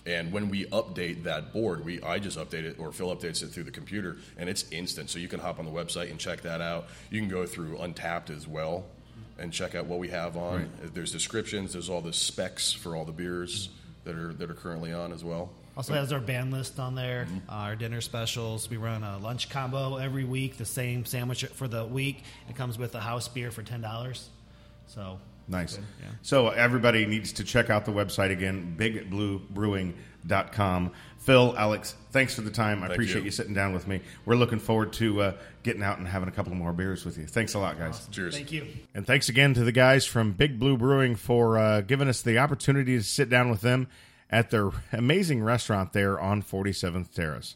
And 0.05 0.31
when 0.31 0.49
we 0.49 0.65
update 0.65 1.23
that 1.23 1.51
board, 1.51 1.83
we 1.83 1.99
I 2.03 2.19
just 2.19 2.37
update 2.37 2.63
it 2.63 2.77
or 2.77 2.91
Phil 2.91 3.15
updates 3.15 3.41
it 3.41 3.47
through 3.47 3.63
the 3.63 3.71
computer, 3.71 4.17
and 4.37 4.47
it's 4.47 4.65
instant. 4.71 5.09
So 5.09 5.17
you 5.17 5.27
can 5.27 5.39
hop 5.39 5.57
on 5.57 5.65
the 5.65 5.71
website 5.71 6.11
and 6.11 6.19
check 6.19 6.41
that 6.41 6.61
out. 6.61 6.85
You 7.09 7.19
can 7.19 7.29
go 7.29 7.47
through 7.47 7.77
Untappd 7.77 8.29
as 8.29 8.47
well 8.47 8.85
and 9.39 9.51
check 9.51 9.73
out 9.73 9.87
what 9.87 9.97
we 9.97 10.09
have 10.09 10.37
on. 10.37 10.69
There's 10.93 11.11
descriptions. 11.11 11.73
There's 11.73 11.89
all 11.89 12.01
the 12.01 12.13
specs 12.13 12.71
for 12.71 12.95
all 12.95 13.03
the 13.03 13.11
beers 13.11 13.69
that 14.05 14.15
are 14.15 14.33
that 14.33 14.49
are 14.49 14.53
currently 14.55 14.93
on 14.93 15.11
as 15.11 15.23
well. 15.23 15.49
Also 15.77 15.93
has 15.93 16.13
our 16.13 16.21
band 16.21 16.53
list 16.53 16.79
on 16.79 16.95
there, 16.95 17.25
Mm-hmm. 17.25 17.37
our 17.49 17.75
dinner 17.75 17.99
specials. 17.99 18.69
We 18.69 18.77
run 18.77 19.03
a 19.03 19.17
lunch 19.17 19.49
combo 19.49 19.97
every 19.97 20.23
week, 20.23 20.55
the 20.57 20.63
same 20.65 21.03
sandwich 21.05 21.43
for 21.45 21.67
the 21.67 21.83
week. 21.85 22.23
It 22.49 22.55
comes 22.55 22.77
with 22.77 22.95
a 22.95 23.01
house 23.01 23.27
beer 23.27 23.51
for 23.51 23.61
ten 23.61 23.81
dollars. 23.81 24.29
So 24.87 25.19
Nice. 25.47 25.77
Yeah. 25.77 26.07
So 26.23 26.49
everybody 26.49 27.05
needs 27.05 27.33
to 27.33 27.43
check 27.43 27.69
out 27.69 27.85
the 27.85 27.91
website 27.91 28.31
again, 28.31 28.75
bigbluebrewing.com. 30.27 30.91
Phil, 31.17 31.55
Alex, 31.57 31.95
thanks 32.11 32.35
for 32.35 32.41
the 32.41 32.51
time. 32.51 32.79
I 32.79 32.81
Thank 32.87 32.93
appreciate 32.93 33.19
you. 33.21 33.25
you. 33.25 33.31
sitting 33.31 33.53
down 33.53 33.73
with 33.73 33.87
me. 33.87 34.01
We're 34.25 34.35
looking 34.35 34.59
forward 34.59 34.93
to 34.93 35.21
uh, 35.21 35.33
getting 35.63 35.81
out 35.81 35.97
and 35.97 36.07
having 36.07 36.29
a 36.29 36.31
couple 36.31 36.53
more 36.53 36.71
beers 36.71 37.03
with 37.03 37.17
you. 37.17 37.25
Thanks 37.25 37.55
a 37.55 37.59
lot, 37.59 37.79
guys. 37.79 38.07
Cheers. 38.11 38.35
thank 38.35 38.51
you. 38.51 38.67
And 38.93 39.07
thanks 39.07 39.27
again 39.29 39.53
to 39.55 39.63
the 39.63 39.71
guys 39.71 40.05
from 40.05 40.33
Big 40.33 40.59
Blue 40.59 40.77
Brewing 40.77 41.15
for 41.15 41.57
uh, 41.57 41.81
giving 41.81 42.07
us 42.07 42.21
the 42.21 42.37
opportunity 42.37 42.95
to 42.97 43.03
sit 43.03 43.29
down 43.29 43.49
with 43.49 43.61
them 43.61 43.87
at 44.29 44.51
their 44.51 44.69
amazing 44.91 45.41
restaurant 45.41 45.93
there 45.93 46.19
on 46.19 46.43
47th 46.43 47.11
Terrace. 47.13 47.55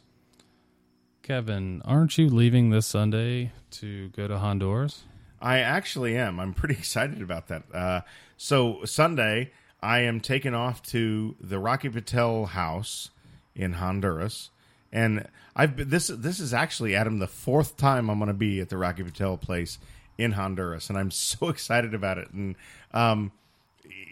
Kevin, 1.22 1.80
aren't 1.84 2.18
you 2.18 2.28
leaving 2.28 2.70
this 2.70 2.86
Sunday 2.86 3.52
to 3.72 4.08
go 4.08 4.26
to 4.26 4.38
Honduras? 4.38 5.04
I 5.40 5.58
actually 5.60 6.16
am. 6.16 6.40
I'm 6.40 6.54
pretty 6.54 6.74
excited 6.78 7.22
about 7.22 7.46
that. 7.48 7.62
Uh, 7.72 8.00
so 8.36 8.84
Sunday, 8.84 9.52
I 9.82 10.00
am 10.00 10.20
taken 10.20 10.54
off 10.54 10.82
to 10.84 11.36
the 11.40 11.58
Rocky 11.58 11.88
Patel 11.88 12.46
house 12.46 13.10
in 13.54 13.74
Honduras, 13.74 14.50
and 14.92 15.26
I've 15.56 15.76
been, 15.76 15.88
this. 15.88 16.08
This 16.08 16.40
is 16.40 16.52
actually 16.52 16.94
Adam 16.94 17.18
the 17.18 17.26
fourth 17.26 17.76
time 17.76 18.10
I'm 18.10 18.18
going 18.18 18.28
to 18.28 18.34
be 18.34 18.60
at 18.60 18.68
the 18.68 18.76
Rocky 18.76 19.02
Patel 19.02 19.36
place 19.36 19.78
in 20.18 20.32
Honduras, 20.32 20.88
and 20.88 20.98
I'm 20.98 21.10
so 21.10 21.48
excited 21.48 21.94
about 21.94 22.18
it. 22.18 22.30
And 22.30 22.56
um, 22.92 23.32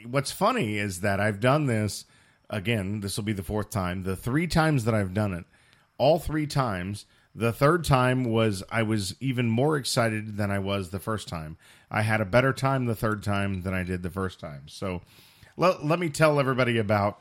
what's 0.06 0.30
funny 0.30 0.78
is 0.78 1.00
that 1.00 1.20
I've 1.20 1.40
done 1.40 1.66
this 1.66 2.04
again. 2.50 3.00
This 3.00 3.16
will 3.16 3.24
be 3.24 3.32
the 3.32 3.42
fourth 3.42 3.70
time. 3.70 4.04
The 4.04 4.16
three 4.16 4.46
times 4.46 4.84
that 4.84 4.94
I've 4.94 5.14
done 5.14 5.34
it, 5.34 5.44
all 5.98 6.18
three 6.18 6.46
times. 6.46 7.06
The 7.34 7.52
third 7.52 7.84
time 7.84 8.24
was 8.24 8.64
I 8.68 8.82
was 8.82 9.14
even 9.20 9.48
more 9.48 9.76
excited 9.76 10.38
than 10.38 10.50
I 10.50 10.58
was 10.58 10.90
the 10.90 10.98
first 10.98 11.28
time. 11.28 11.56
I 11.88 12.02
had 12.02 12.20
a 12.20 12.24
better 12.24 12.52
time 12.52 12.86
the 12.86 12.96
third 12.96 13.22
time 13.22 13.62
than 13.62 13.74
I 13.74 13.84
did 13.84 14.02
the 14.02 14.10
first 14.10 14.40
time. 14.40 14.62
So 14.66 15.02
let, 15.58 15.84
let 15.84 15.98
me 15.98 16.08
tell 16.08 16.40
everybody 16.40 16.78
about 16.78 17.20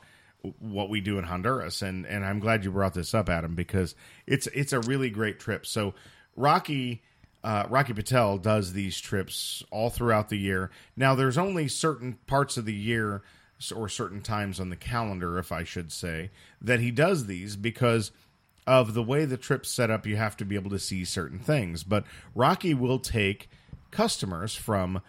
what 0.60 0.88
we 0.88 1.00
do 1.00 1.18
in 1.18 1.24
Honduras 1.24 1.82
and 1.82 2.06
and 2.06 2.24
I'm 2.24 2.38
glad 2.38 2.64
you 2.64 2.70
brought 2.70 2.94
this 2.94 3.12
up 3.12 3.28
Adam 3.28 3.56
because 3.56 3.96
it's 4.26 4.46
it's 4.48 4.72
a 4.72 4.80
really 4.80 5.10
great 5.10 5.40
trip. 5.40 5.66
So 5.66 5.94
Rocky 6.36 7.02
uh, 7.42 7.64
Rocky 7.68 7.92
Patel 7.92 8.38
does 8.38 8.72
these 8.72 9.00
trips 9.00 9.62
all 9.70 9.90
throughout 9.90 10.28
the 10.28 10.38
year. 10.38 10.70
Now, 10.96 11.14
there's 11.14 11.38
only 11.38 11.68
certain 11.68 12.18
parts 12.26 12.56
of 12.56 12.64
the 12.64 12.74
year 12.74 13.22
or 13.74 13.88
certain 13.88 14.22
times 14.22 14.60
on 14.60 14.70
the 14.70 14.76
calendar, 14.76 15.38
if 15.38 15.52
I 15.52 15.64
should 15.64 15.92
say, 15.92 16.30
that 16.60 16.80
he 16.80 16.90
does 16.90 17.26
these 17.26 17.56
because 17.56 18.10
of 18.66 18.92
the 18.92 19.02
way 19.02 19.24
the 19.24 19.36
trip's 19.36 19.70
set 19.70 19.90
up. 19.90 20.04
You 20.04 20.16
have 20.16 20.36
to 20.38 20.44
be 20.44 20.56
able 20.56 20.70
to 20.70 20.78
see 20.78 21.04
certain 21.04 21.38
things. 21.38 21.84
But 21.84 22.04
Rocky 22.34 22.74
will 22.74 22.98
take 22.98 23.48
customers 23.90 24.54
from 24.54 25.00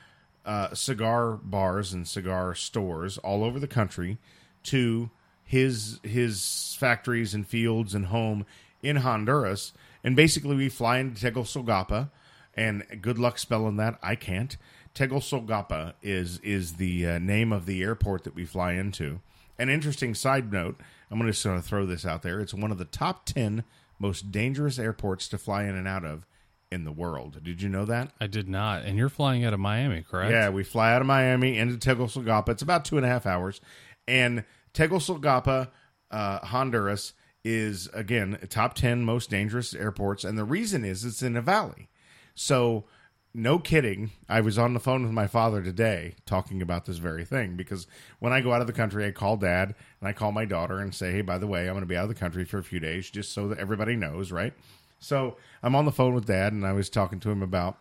uh, 0.46 0.74
cigar 0.74 1.34
bars 1.34 1.94
and 1.94 2.08
cigar 2.08 2.56
stores 2.56 3.18
all 3.20 3.44
over 3.44 3.60
the 3.60 3.68
country 3.68 4.18
to 4.64 5.10
his 5.44 6.00
his 6.04 6.76
factories 6.80 7.34
and 7.34 7.48
fields 7.48 7.96
and 7.96 8.08
home 8.08 8.46
in 8.82 8.98
Honduras. 8.98 9.74
And 10.04 10.16
basically, 10.16 10.56
we 10.56 10.70
fly 10.70 11.00
into 11.00 11.20
Tegucigalpa, 11.20 12.10
and 12.56 12.84
good 13.02 13.20
luck 13.20 13.38
spelling 13.38 13.78
that. 13.78 14.00
I 14.02 14.16
can't. 14.16 14.56
Tegucigalpa 14.94 15.94
is 16.02 16.40
is 16.40 16.74
the 16.74 17.06
uh, 17.06 17.20
name 17.20 17.52
of 17.52 17.66
the 17.66 17.84
airport 17.84 18.24
that 18.24 18.36
we 18.36 18.46
fly 18.46 18.74
into. 18.74 19.20
An 19.58 19.70
interesting 19.70 20.16
side 20.16 20.54
note. 20.54 20.80
I'm 21.12 21.26
just 21.26 21.44
going 21.44 21.62
to 21.62 21.68
throw 21.68 21.86
this 21.86 22.06
out 22.06 22.22
there. 22.22 22.40
It's 22.40 22.54
one 22.54 22.72
of 22.72 22.78
the 22.78 22.86
top 22.86 23.26
ten 23.26 23.64
most 23.98 24.32
dangerous 24.32 24.80
airports 24.80 25.28
to 25.30 25.38
fly 25.38 25.64
in 25.64 25.76
and 25.76 25.88
out 25.88 26.06
of 26.06 26.26
in 26.72 26.84
the 26.84 26.92
world. 26.92 27.44
Did 27.44 27.62
you 27.62 27.70
know 27.70 27.86
that? 27.86 28.12
I 28.20 28.28
did 28.28 28.48
not. 28.48 28.84
And 28.84 28.98
you're 28.98 29.10
flying 29.10 29.44
out 29.44 29.54
of 29.54 29.60
Miami, 29.60 30.04
correct? 30.04 30.32
Yeah, 30.32 30.50
we 30.50 30.64
fly 30.64 30.94
out 30.94 31.02
of 31.02 31.08
Miami 31.08 31.58
into 31.58 31.78
Tegucigalpa. 31.78 32.52
It's 32.52 32.62
about 32.62 32.86
two 32.86 32.98
and 32.98 33.06
a 33.06 33.10
half 33.10 33.26
hours, 33.26 33.60
and 34.08 34.44
Tegucigalpa, 34.74 35.70
uh, 36.12 36.40
Honduras, 36.40 37.14
is 37.44 37.88
again 37.94 38.38
top 38.50 38.76
ten 38.76 39.04
most 39.04 39.30
dangerous 39.30 39.74
airports, 39.74 40.24
and 40.24 40.38
the 40.38 40.44
reason 40.44 40.84
is 40.86 41.06
it's 41.06 41.24
in 41.24 41.36
a 41.36 41.42
valley. 41.42 41.90
So, 42.36 42.86
no 43.34 43.60
kidding, 43.60 44.12
I 44.28 44.42
was 44.42 44.58
on 44.58 44.74
the 44.74 44.80
phone 44.80 45.04
with 45.04 45.12
my 45.12 45.28
father 45.28 45.62
today 45.62 46.16
talking 46.26 46.62
about 46.62 46.86
this 46.86 46.98
very 46.98 47.26
thing 47.26 47.56
because 47.56 47.88
when 48.20 48.34
I 48.34 48.42
go 48.42 48.54
out 48.54 48.62
of 48.62 48.68
the 48.68 48.74
country, 48.74 49.06
I 49.06 49.12
call 49.12 49.38
dad 49.38 49.76
and 50.00 50.08
I 50.08 50.14
call 50.14 50.32
my 50.32 50.46
daughter 50.46 50.80
and 50.80 50.94
say, 50.94 51.12
"Hey, 51.12 51.22
by 51.22 51.38
the 51.38 51.48
way, 51.48 51.68
I'm 51.68 51.74
going 51.74 51.82
to 51.82 51.88
be 51.88 51.98
out 51.98 52.04
of 52.04 52.10
the 52.10 52.16
country 52.16 52.46
for 52.46 52.60
a 52.60 52.64
few 52.64 52.80
days, 52.80 53.10
just 53.10 53.32
so 53.32 53.48
that 53.48 53.60
everybody 53.60 53.96
knows, 53.96 54.32
right?" 54.32 54.54
So 55.00 55.38
I'm 55.64 55.76
on 55.76 55.86
the 55.86 55.92
phone 55.92 56.14
with 56.14 56.26
dad, 56.26 56.54
and 56.54 56.66
I 56.66 56.74
was 56.74 56.90
talking 56.90 57.20
to 57.22 57.30
him 57.30 57.42
about 57.42 57.78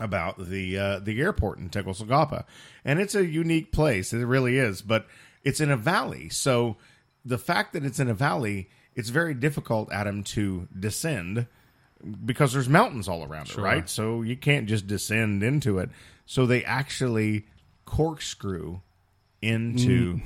about 0.00 0.38
the 0.48 0.78
uh, 0.78 0.98
the 0.98 1.20
airport 1.20 1.58
in 1.58 1.68
Tegucigalpa, 1.70 2.44
and 2.84 3.00
it's 3.00 3.14
a 3.14 3.24
unique 3.26 3.72
place. 3.72 4.12
It 4.12 4.24
really 4.24 4.58
is, 4.58 4.82
but 4.82 5.06
it's 5.44 5.60
in 5.60 5.70
a 5.70 5.76
valley. 5.76 6.28
So 6.28 6.76
the 7.24 7.38
fact 7.38 7.72
that 7.72 7.84
it's 7.84 8.00
in 8.00 8.08
a 8.08 8.14
valley, 8.14 8.68
it's 8.94 9.10
very 9.10 9.34
difficult, 9.34 9.92
Adam, 9.92 10.22
to 10.24 10.66
descend 10.78 11.46
because 12.24 12.52
there's 12.52 12.68
mountains 12.68 13.08
all 13.08 13.22
around 13.24 13.46
Sure. 13.46 13.60
it, 13.60 13.68
right? 13.68 13.88
So 13.88 14.22
you 14.22 14.36
can't 14.36 14.66
just 14.68 14.88
descend 14.88 15.42
into 15.44 15.78
it. 15.78 15.90
So 16.26 16.46
they 16.46 16.64
actually 16.64 17.46
corkscrew 17.84 18.80
into 19.42 20.20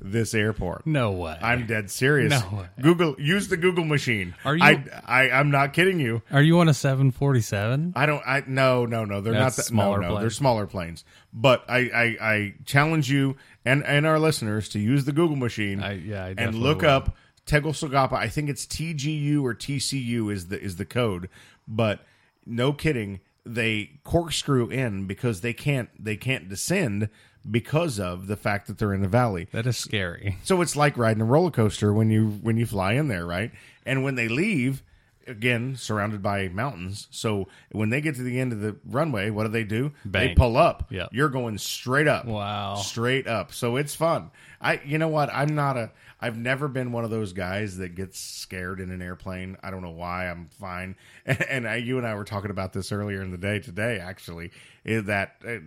this 0.00 0.32
airport. 0.34 0.86
No 0.86 1.10
way. 1.12 1.36
I'm 1.42 1.66
dead 1.66 1.90
serious. 1.90 2.30
No 2.30 2.58
way. 2.58 2.66
Google 2.80 3.16
use 3.18 3.48
the 3.48 3.56
Google 3.56 3.84
machine. 3.84 4.34
Are 4.44 4.56
you- 4.56 4.62
I, 4.62 4.84
I 5.06 5.30
I'm 5.30 5.50
not 5.50 5.72
kidding 5.72 5.98
you. 5.98 6.22
Are 6.30 6.40
you 6.42 6.60
on 6.60 6.68
a 6.68 6.74
747? 6.74 7.94
I 7.96 8.06
don't. 8.06 8.22
I 8.26 8.42
no 8.46 8.86
no 8.86 9.04
no. 9.04 9.20
They're 9.20 9.32
That's 9.32 9.42
not 9.42 9.56
that, 9.56 9.62
smaller 9.68 10.00
no 10.00 10.14
no. 10.14 10.20
They're 10.20 10.30
smaller 10.30 10.66
planes. 10.66 11.04
But 11.32 11.64
I, 11.68 11.78
I 11.78 12.16
I 12.20 12.54
challenge 12.64 13.10
you 13.10 13.36
and 13.64 13.84
and 13.84 14.06
our 14.06 14.18
listeners 14.18 14.68
to 14.70 14.78
use 14.78 15.04
the 15.04 15.12
Google 15.12 15.36
machine. 15.36 15.80
I- 15.82 15.92
yeah, 15.94 16.24
I 16.24 16.34
and 16.38 16.54
look 16.54 16.82
will. 16.82 16.90
up 16.90 17.16
Tegucigalpa. 17.46 18.14
I 18.14 18.28
think 18.28 18.48
it's 18.50 18.66
TGU 18.66 19.42
or 19.42 19.54
TCU 19.54 20.32
is 20.32 20.46
the 20.48 20.60
is 20.60 20.76
the 20.76 20.84
code. 20.84 21.28
But 21.66 22.04
no 22.46 22.72
kidding, 22.72 23.20
they 23.44 23.98
corkscrew 24.04 24.68
in 24.68 25.06
because 25.06 25.40
they 25.40 25.52
can't 25.52 25.88
they 26.02 26.16
can't 26.16 26.48
descend 26.48 27.08
because 27.48 27.98
of 27.98 28.26
the 28.26 28.36
fact 28.36 28.66
that 28.66 28.78
they're 28.78 28.94
in 28.94 29.02
the 29.02 29.08
valley. 29.08 29.48
That 29.52 29.66
is 29.66 29.76
scary. 29.76 30.38
So 30.42 30.60
it's 30.60 30.76
like 30.76 30.96
riding 30.96 31.22
a 31.22 31.26
roller 31.26 31.50
coaster 31.50 31.92
when 31.92 32.10
you 32.10 32.30
when 32.42 32.56
you 32.56 32.66
fly 32.66 32.92
in 32.94 33.08
there, 33.08 33.26
right? 33.26 33.50
And 33.86 34.04
when 34.04 34.14
they 34.14 34.28
leave, 34.28 34.82
again 35.26 35.76
surrounded 35.76 36.22
by 36.22 36.48
mountains. 36.48 37.06
So 37.10 37.48
when 37.70 37.90
they 37.90 38.00
get 38.00 38.16
to 38.16 38.22
the 38.22 38.40
end 38.40 38.52
of 38.52 38.60
the 38.60 38.76
runway, 38.84 39.30
what 39.30 39.44
do 39.44 39.50
they 39.50 39.64
do? 39.64 39.92
They 40.04 40.34
pull 40.34 40.56
up. 40.56 40.86
Yep. 40.90 41.10
You're 41.12 41.28
going 41.28 41.58
straight 41.58 42.08
up. 42.08 42.24
Wow. 42.24 42.76
Straight 42.76 43.26
up. 43.26 43.52
So 43.52 43.76
it's 43.76 43.94
fun. 43.94 44.30
I 44.60 44.80
you 44.84 44.98
know 44.98 45.08
what? 45.08 45.30
I'm 45.32 45.54
not 45.54 45.76
a 45.76 45.92
I've 46.20 46.36
never 46.36 46.66
been 46.68 46.90
one 46.92 47.04
of 47.04 47.10
those 47.10 47.32
guys 47.32 47.76
that 47.76 47.94
gets 47.94 48.18
scared 48.18 48.80
in 48.80 48.90
an 48.90 49.00
airplane. 49.00 49.56
I 49.62 49.70
don't 49.70 49.82
know 49.82 49.90
why. 49.90 50.28
I'm 50.28 50.48
fine. 50.58 50.96
And, 51.26 51.42
and 51.42 51.68
I, 51.68 51.76
you 51.76 51.98
and 51.98 52.06
I 52.06 52.14
were 52.14 52.24
talking 52.24 52.50
about 52.50 52.72
this 52.72 52.90
earlier 52.90 53.22
in 53.22 53.30
the 53.30 53.38
day 53.38 53.58
today 53.60 53.98
actually. 53.98 54.50
Is 54.84 55.04
that 55.04 55.36
uh, 55.46 55.50
uh, 55.50 55.58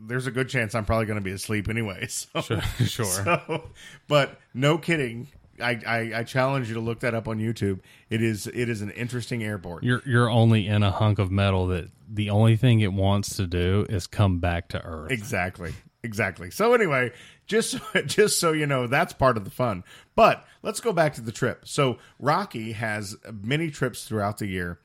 there's 0.00 0.26
a 0.26 0.30
good 0.30 0.48
chance 0.48 0.74
I'm 0.74 0.84
probably 0.84 1.06
going 1.06 1.18
to 1.18 1.24
be 1.24 1.32
asleep 1.32 1.68
anyway. 1.68 2.08
So, 2.08 2.40
Sure, 2.40 2.60
sure. 2.86 3.04
so, 3.04 3.64
but 4.08 4.40
no 4.54 4.78
kidding. 4.78 5.28
I, 5.62 5.80
I, 5.86 6.12
I 6.16 6.24
challenge 6.24 6.68
you 6.68 6.74
to 6.74 6.80
look 6.80 7.00
that 7.00 7.14
up 7.14 7.28
on 7.28 7.38
YouTube. 7.38 7.80
It 8.10 8.22
is 8.22 8.46
it 8.48 8.68
is 8.68 8.82
an 8.82 8.90
interesting 8.90 9.44
airport. 9.44 9.84
You're 9.84 10.02
you're 10.04 10.28
only 10.30 10.66
in 10.66 10.82
a 10.82 10.90
hunk 10.90 11.18
of 11.20 11.30
metal 11.30 11.68
that 11.68 11.90
the 12.08 12.30
only 12.30 12.56
thing 12.56 12.80
it 12.80 12.92
wants 12.92 13.36
to 13.36 13.46
do 13.46 13.86
is 13.88 14.06
come 14.06 14.40
back 14.40 14.68
to 14.70 14.82
Earth. 14.84 15.10
Exactly. 15.12 15.72
Exactly. 16.04 16.50
So 16.50 16.74
anyway, 16.74 17.12
just 17.46 17.70
so, 17.72 17.78
just 18.06 18.38
so 18.38 18.52
you 18.52 18.66
know, 18.66 18.86
that's 18.86 19.14
part 19.14 19.38
of 19.38 19.44
the 19.44 19.50
fun. 19.50 19.82
But 20.14 20.46
let's 20.62 20.80
go 20.80 20.92
back 20.92 21.14
to 21.14 21.22
the 21.22 21.32
trip. 21.32 21.62
So 21.64 21.98
Rocky 22.20 22.72
has 22.72 23.16
many 23.42 23.70
trips 23.70 24.04
throughout 24.04 24.38
the 24.38 24.46
year 24.46 24.78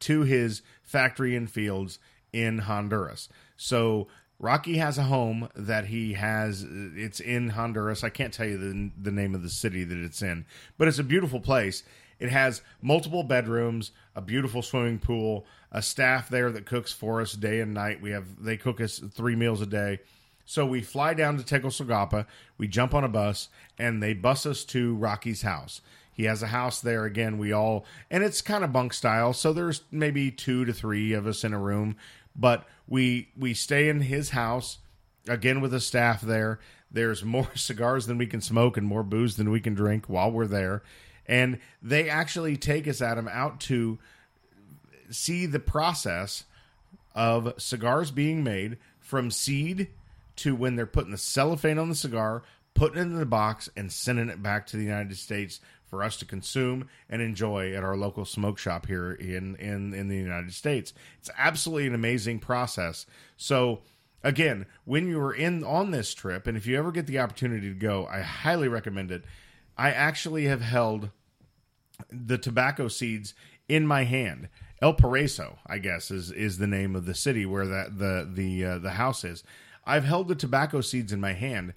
to 0.00 0.22
his 0.22 0.62
factory 0.82 1.36
and 1.36 1.48
fields 1.48 2.00
in 2.32 2.58
Honduras. 2.58 3.28
So 3.56 4.08
Rocky 4.40 4.76
has 4.78 4.98
a 4.98 5.04
home 5.04 5.48
that 5.54 5.86
he 5.86 6.14
has. 6.14 6.66
It's 6.68 7.20
in 7.20 7.50
Honduras. 7.50 8.02
I 8.02 8.10
can't 8.10 8.34
tell 8.34 8.46
you 8.46 8.58
the 8.58 8.90
the 9.00 9.12
name 9.12 9.34
of 9.34 9.42
the 9.42 9.48
city 9.48 9.84
that 9.84 9.98
it's 9.98 10.20
in, 10.20 10.46
but 10.76 10.88
it's 10.88 10.98
a 10.98 11.04
beautiful 11.04 11.40
place. 11.40 11.84
It 12.18 12.30
has 12.30 12.62
multiple 12.80 13.22
bedrooms, 13.22 13.92
a 14.14 14.20
beautiful 14.22 14.62
swimming 14.62 14.98
pool, 14.98 15.46
a 15.70 15.82
staff 15.82 16.28
there 16.28 16.50
that 16.50 16.64
cooks 16.66 16.92
for 16.92 17.20
us 17.20 17.34
day 17.34 17.60
and 17.60 17.72
night. 17.72 18.00
We 18.02 18.10
have 18.10 18.42
they 18.42 18.56
cook 18.56 18.80
us 18.80 18.98
three 18.98 19.36
meals 19.36 19.60
a 19.60 19.66
day. 19.66 20.00
So 20.46 20.64
we 20.64 20.80
fly 20.80 21.12
down 21.12 21.36
to 21.36 21.44
Tegucigalpa, 21.44 22.26
we 22.56 22.68
jump 22.68 22.94
on 22.94 23.02
a 23.04 23.08
bus, 23.08 23.48
and 23.78 24.00
they 24.00 24.14
bus 24.14 24.46
us 24.46 24.64
to 24.66 24.94
Rocky's 24.94 25.42
house. 25.42 25.80
He 26.12 26.24
has 26.24 26.42
a 26.42 26.46
house 26.46 26.80
there 26.80 27.04
again. 27.04 27.36
We 27.36 27.52
all, 27.52 27.84
and 28.10 28.24
it's 28.24 28.40
kind 28.40 28.64
of 28.64 28.72
bunk 28.72 28.94
style. 28.94 29.34
So 29.34 29.52
there's 29.52 29.82
maybe 29.90 30.30
two 30.30 30.64
to 30.64 30.72
three 30.72 31.12
of 31.12 31.26
us 31.26 31.44
in 31.44 31.52
a 31.52 31.58
room, 31.58 31.96
but 32.34 32.66
we 32.88 33.28
we 33.36 33.52
stay 33.52 33.90
in 33.90 34.00
his 34.00 34.30
house 34.30 34.78
again 35.28 35.60
with 35.60 35.74
a 35.74 35.80
staff 35.80 36.22
there. 36.22 36.58
There's 36.90 37.22
more 37.22 37.50
cigars 37.54 38.06
than 38.06 38.16
we 38.16 38.26
can 38.26 38.40
smoke 38.40 38.78
and 38.78 38.86
more 38.86 39.02
booze 39.02 39.36
than 39.36 39.50
we 39.50 39.60
can 39.60 39.74
drink 39.74 40.06
while 40.06 40.30
we're 40.30 40.46
there. 40.46 40.82
And 41.26 41.58
they 41.82 42.08
actually 42.08 42.56
take 42.56 42.86
us, 42.88 43.02
Adam, 43.02 43.28
out 43.28 43.60
to 43.62 43.98
see 45.10 45.44
the 45.44 45.60
process 45.60 46.44
of 47.14 47.52
cigars 47.58 48.10
being 48.10 48.44
made 48.44 48.78
from 49.00 49.30
seed 49.30 49.88
to 50.36 50.54
when 50.54 50.76
they're 50.76 50.86
putting 50.86 51.12
the 51.12 51.18
cellophane 51.18 51.78
on 51.78 51.88
the 51.88 51.94
cigar, 51.94 52.42
putting 52.74 52.98
it 52.98 53.02
in 53.02 53.14
the 53.14 53.26
box, 53.26 53.68
and 53.76 53.92
sending 53.92 54.28
it 54.28 54.42
back 54.42 54.66
to 54.66 54.76
the 54.76 54.84
United 54.84 55.16
States 55.16 55.60
for 55.86 56.02
us 56.02 56.16
to 56.16 56.24
consume 56.24 56.88
and 57.08 57.22
enjoy 57.22 57.72
at 57.72 57.84
our 57.84 57.96
local 57.96 58.24
smoke 58.24 58.58
shop 58.58 58.86
here 58.86 59.12
in 59.12 59.56
in 59.56 59.94
in 59.94 60.08
the 60.08 60.16
United 60.16 60.52
States. 60.52 60.92
It's 61.18 61.30
absolutely 61.38 61.86
an 61.86 61.94
amazing 61.94 62.40
process. 62.40 63.06
So 63.36 63.82
again, 64.22 64.66
when 64.84 65.08
you 65.08 65.20
are 65.20 65.32
in 65.32 65.64
on 65.64 65.90
this 65.90 66.12
trip, 66.12 66.46
and 66.46 66.56
if 66.56 66.66
you 66.66 66.76
ever 66.76 66.92
get 66.92 67.06
the 67.06 67.18
opportunity 67.18 67.68
to 67.68 67.78
go, 67.78 68.06
I 68.06 68.20
highly 68.20 68.68
recommend 68.68 69.10
it. 69.10 69.24
I 69.78 69.90
actually 69.90 70.46
have 70.46 70.62
held 70.62 71.10
the 72.10 72.38
tobacco 72.38 72.88
seeds 72.88 73.34
in 73.68 73.86
my 73.86 74.04
hand. 74.04 74.48
El 74.82 74.94
Paraiso, 74.94 75.56
I 75.66 75.78
guess, 75.78 76.10
is 76.10 76.30
is 76.30 76.58
the 76.58 76.66
name 76.66 76.94
of 76.94 77.06
the 77.06 77.14
city 77.14 77.46
where 77.46 77.66
that 77.66 77.98
the 77.98 78.28
the 78.30 78.64
uh, 78.64 78.78
the 78.78 78.92
house 78.92 79.24
is. 79.24 79.42
I've 79.86 80.04
held 80.04 80.28
the 80.28 80.34
tobacco 80.34 80.80
seeds 80.80 81.12
in 81.12 81.20
my 81.20 81.32
hand, 81.32 81.74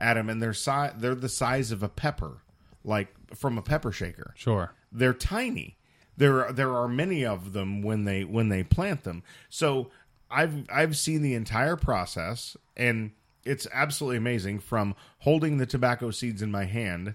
Adam, 0.00 0.30
and 0.30 0.42
they're 0.42 0.54
si- 0.54 0.94
they're 0.96 1.14
the 1.14 1.28
size 1.28 1.70
of 1.72 1.82
a 1.82 1.88
pepper, 1.88 2.42
like 2.84 3.14
from 3.34 3.58
a 3.58 3.62
pepper 3.62 3.92
shaker. 3.92 4.34
Sure. 4.36 4.72
They're 4.90 5.14
tiny. 5.14 5.76
There 6.16 6.50
there 6.52 6.74
are 6.74 6.88
many 6.88 7.24
of 7.24 7.52
them 7.52 7.82
when 7.82 8.04
they 8.04 8.24
when 8.24 8.48
they 8.48 8.62
plant 8.62 9.04
them. 9.04 9.22
So 9.48 9.90
I've 10.30 10.66
I've 10.70 10.96
seen 10.96 11.22
the 11.22 11.34
entire 11.34 11.76
process 11.76 12.56
and 12.76 13.12
it's 13.44 13.66
absolutely 13.72 14.18
amazing 14.18 14.60
from 14.60 14.94
holding 15.20 15.58
the 15.58 15.66
tobacco 15.66 16.10
seeds 16.10 16.42
in 16.42 16.50
my 16.50 16.64
hand 16.64 17.14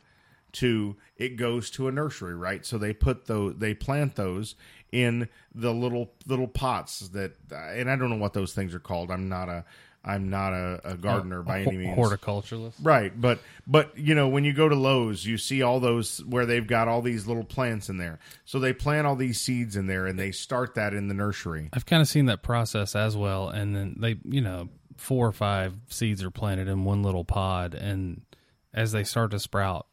to 0.53 0.95
it 1.17 1.35
goes 1.35 1.69
to 1.71 1.87
a 1.87 1.91
nursery, 1.91 2.35
right? 2.35 2.65
So 2.65 2.77
they 2.77 2.93
put 2.93 3.25
those 3.25 3.55
they 3.57 3.73
plant 3.73 4.15
those 4.15 4.55
in 4.91 5.29
the 5.53 5.73
little 5.73 6.11
little 6.25 6.47
pots 6.47 6.99
that 7.09 7.33
and 7.51 7.89
I 7.89 7.95
don't 7.95 8.09
know 8.09 8.15
what 8.17 8.33
those 8.33 8.53
things 8.53 8.73
are 8.73 8.79
called. 8.79 9.11
I'm 9.11 9.29
not 9.29 9.49
a 9.49 9.65
I'm 10.07 10.29
not 10.29 10.53
a, 10.53 10.79
a 10.83 10.95
gardener 10.95 11.41
by 11.41 11.61
any 11.61 11.77
means. 11.77 11.97
Horticulturalist. 11.97 12.75
Right, 12.81 13.19
but 13.19 13.39
but 13.65 13.97
you 13.97 14.13
know 14.13 14.27
when 14.27 14.43
you 14.43 14.53
go 14.53 14.69
to 14.69 14.75
Lowe's, 14.75 15.25
you 15.25 15.37
see 15.39 15.63
all 15.63 15.79
those 15.79 16.23
where 16.25 16.45
they've 16.45 16.65
got 16.65 16.87
all 16.87 17.01
these 17.01 17.25
little 17.25 17.43
plants 17.43 17.89
in 17.89 17.97
there. 17.97 18.19
So 18.45 18.59
they 18.59 18.71
plant 18.71 19.07
all 19.07 19.15
these 19.15 19.41
seeds 19.41 19.75
in 19.75 19.87
there, 19.87 20.05
and 20.05 20.19
they 20.19 20.31
start 20.31 20.75
that 20.75 20.93
in 20.93 21.07
the 21.07 21.15
nursery. 21.15 21.69
I've 21.73 21.87
kind 21.87 22.03
of 22.03 22.07
seen 22.07 22.27
that 22.27 22.43
process 22.43 22.95
as 22.95 23.17
well, 23.17 23.49
and 23.49 23.75
then 23.75 23.95
they, 23.99 24.17
you 24.23 24.41
know, 24.41 24.69
four 24.95 25.27
or 25.27 25.31
five 25.31 25.73
seeds 25.89 26.23
are 26.23 26.31
planted 26.31 26.67
in 26.67 26.83
one 26.83 27.01
little 27.01 27.25
pod, 27.25 27.73
and 27.73 28.21
as 28.73 28.91
they 28.91 29.03
start 29.03 29.31
to 29.31 29.39
sprout, 29.39 29.87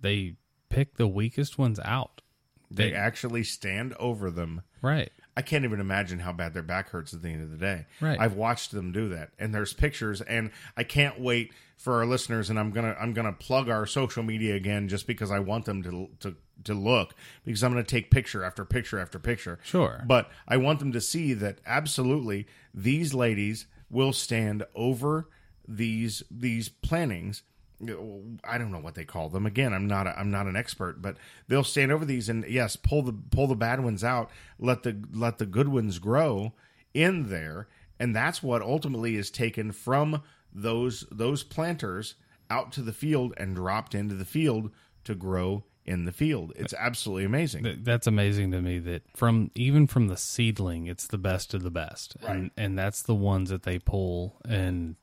they 0.00 0.34
pick 0.68 0.96
the 0.96 1.06
weakest 1.06 1.56
ones 1.56 1.78
out. 1.84 2.20
They 2.68 2.92
actually 2.94 3.44
stand 3.44 3.94
over 3.94 4.28
them. 4.28 4.62
Right. 4.82 5.12
I 5.36 5.42
can't 5.42 5.64
even 5.64 5.80
imagine 5.80 6.20
how 6.20 6.32
bad 6.32 6.54
their 6.54 6.62
back 6.62 6.88
hurts 6.90 7.12
at 7.12 7.22
the 7.22 7.28
end 7.28 7.42
of 7.42 7.50
the 7.50 7.58
day. 7.58 7.86
Right. 8.00 8.18
I've 8.18 8.34
watched 8.34 8.72
them 8.72 8.90
do 8.92 9.10
that, 9.10 9.30
and 9.38 9.54
there's 9.54 9.74
pictures, 9.74 10.20
and 10.22 10.50
I 10.76 10.82
can't 10.82 11.20
wait 11.20 11.52
for 11.76 11.94
our 11.96 12.06
listeners. 12.06 12.48
And 12.48 12.58
I'm 12.58 12.70
gonna 12.70 12.96
I'm 12.98 13.12
gonna 13.12 13.32
plug 13.32 13.68
our 13.68 13.86
social 13.86 14.22
media 14.22 14.54
again, 14.54 14.88
just 14.88 15.06
because 15.06 15.30
I 15.30 15.40
want 15.40 15.66
them 15.66 15.82
to 15.82 16.08
to 16.20 16.36
to 16.64 16.74
look, 16.74 17.14
because 17.44 17.62
I'm 17.62 17.72
gonna 17.72 17.84
take 17.84 18.10
picture 18.10 18.42
after 18.42 18.64
picture 18.64 18.98
after 18.98 19.18
picture. 19.18 19.58
Sure. 19.62 20.02
but 20.06 20.30
I 20.48 20.56
want 20.56 20.78
them 20.78 20.92
to 20.92 21.00
see 21.00 21.34
that 21.34 21.58
absolutely 21.66 22.46
these 22.72 23.12
ladies 23.12 23.66
will 23.90 24.12
stand 24.12 24.64
over 24.74 25.28
these 25.68 26.22
these 26.30 26.68
plantings. 26.68 27.42
I 27.82 28.58
don't 28.58 28.70
know 28.70 28.80
what 28.80 28.94
they 28.94 29.04
call 29.04 29.28
them. 29.28 29.44
Again, 29.44 29.74
I'm 29.74 29.86
not 29.86 30.06
a, 30.06 30.18
I'm 30.18 30.30
not 30.30 30.46
an 30.46 30.56
expert, 30.56 31.02
but 31.02 31.16
they'll 31.48 31.64
stand 31.64 31.92
over 31.92 32.04
these 32.04 32.28
and 32.28 32.44
yes, 32.48 32.76
pull 32.76 33.02
the 33.02 33.12
pull 33.12 33.46
the 33.46 33.54
bad 33.54 33.84
ones 33.84 34.02
out, 34.02 34.30
let 34.58 34.82
the 34.82 34.96
let 35.12 35.38
the 35.38 35.46
good 35.46 35.68
ones 35.68 35.98
grow 35.98 36.52
in 36.94 37.28
there, 37.28 37.68
and 38.00 38.16
that's 38.16 38.42
what 38.42 38.62
ultimately 38.62 39.16
is 39.16 39.30
taken 39.30 39.72
from 39.72 40.22
those 40.52 41.04
those 41.10 41.42
planters 41.42 42.14
out 42.48 42.72
to 42.72 42.82
the 42.82 42.92
field 42.92 43.34
and 43.36 43.56
dropped 43.56 43.94
into 43.94 44.14
the 44.14 44.24
field 44.24 44.70
to 45.04 45.14
grow 45.14 45.64
in 45.84 46.04
the 46.04 46.12
field. 46.12 46.52
It's 46.56 46.74
absolutely 46.74 47.24
amazing. 47.24 47.82
That's 47.82 48.06
amazing 48.06 48.50
to 48.52 48.60
me 48.60 48.78
that 48.80 49.02
from 49.14 49.50
even 49.54 49.86
from 49.86 50.08
the 50.08 50.16
seedling, 50.16 50.86
it's 50.86 51.06
the 51.06 51.18
best 51.18 51.52
of 51.52 51.62
the 51.62 51.70
best, 51.70 52.16
and 52.26 52.50
and 52.56 52.78
that's 52.78 53.02
the 53.02 53.14
ones 53.14 53.50
that 53.50 53.64
they 53.64 53.78
pull, 53.78 54.36
and 54.48 54.96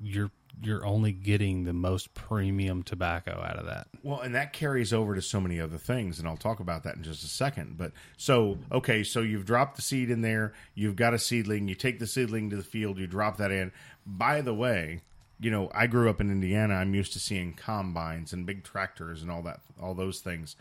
you're 0.00 0.30
you're 0.62 0.84
only 0.84 1.12
getting 1.12 1.64
the 1.64 1.72
most 1.72 2.12
premium 2.14 2.82
tobacco 2.82 3.32
out 3.42 3.56
of 3.56 3.66
that. 3.66 3.86
Well, 4.02 4.20
and 4.20 4.34
that 4.34 4.52
carries 4.52 4.92
over 4.92 5.14
to 5.14 5.22
so 5.22 5.40
many 5.40 5.60
other 5.60 5.78
things, 5.78 6.18
and 6.18 6.28
I'll 6.28 6.36
talk 6.36 6.60
about 6.60 6.82
that 6.84 6.96
in 6.96 7.02
just 7.02 7.24
a 7.24 7.28
second. 7.28 7.78
But 7.78 7.92
so, 8.16 8.58
okay, 8.70 9.02
so 9.02 9.20
you've 9.20 9.46
dropped 9.46 9.76
the 9.76 9.82
seed 9.82 10.10
in 10.10 10.20
there, 10.20 10.52
you've 10.74 10.96
got 10.96 11.14
a 11.14 11.18
seedling, 11.18 11.68
you 11.68 11.74
take 11.74 11.98
the 11.98 12.06
seedling 12.06 12.50
to 12.50 12.56
the 12.56 12.62
field, 12.62 12.98
you 12.98 13.06
drop 13.06 13.38
that 13.38 13.50
in. 13.50 13.72
By 14.06 14.40
the 14.42 14.54
way, 14.54 15.00
you 15.40 15.50
know, 15.50 15.70
I 15.74 15.86
grew 15.86 16.10
up 16.10 16.20
in 16.20 16.30
Indiana. 16.30 16.74
I'm 16.74 16.94
used 16.94 17.14
to 17.14 17.18
seeing 17.20 17.54
combines 17.54 18.32
and 18.34 18.44
big 18.44 18.62
tractors 18.64 19.22
and 19.22 19.30
all 19.30 19.42
that, 19.42 19.60
all 19.80 19.94
those 19.94 20.20
things. 20.20 20.56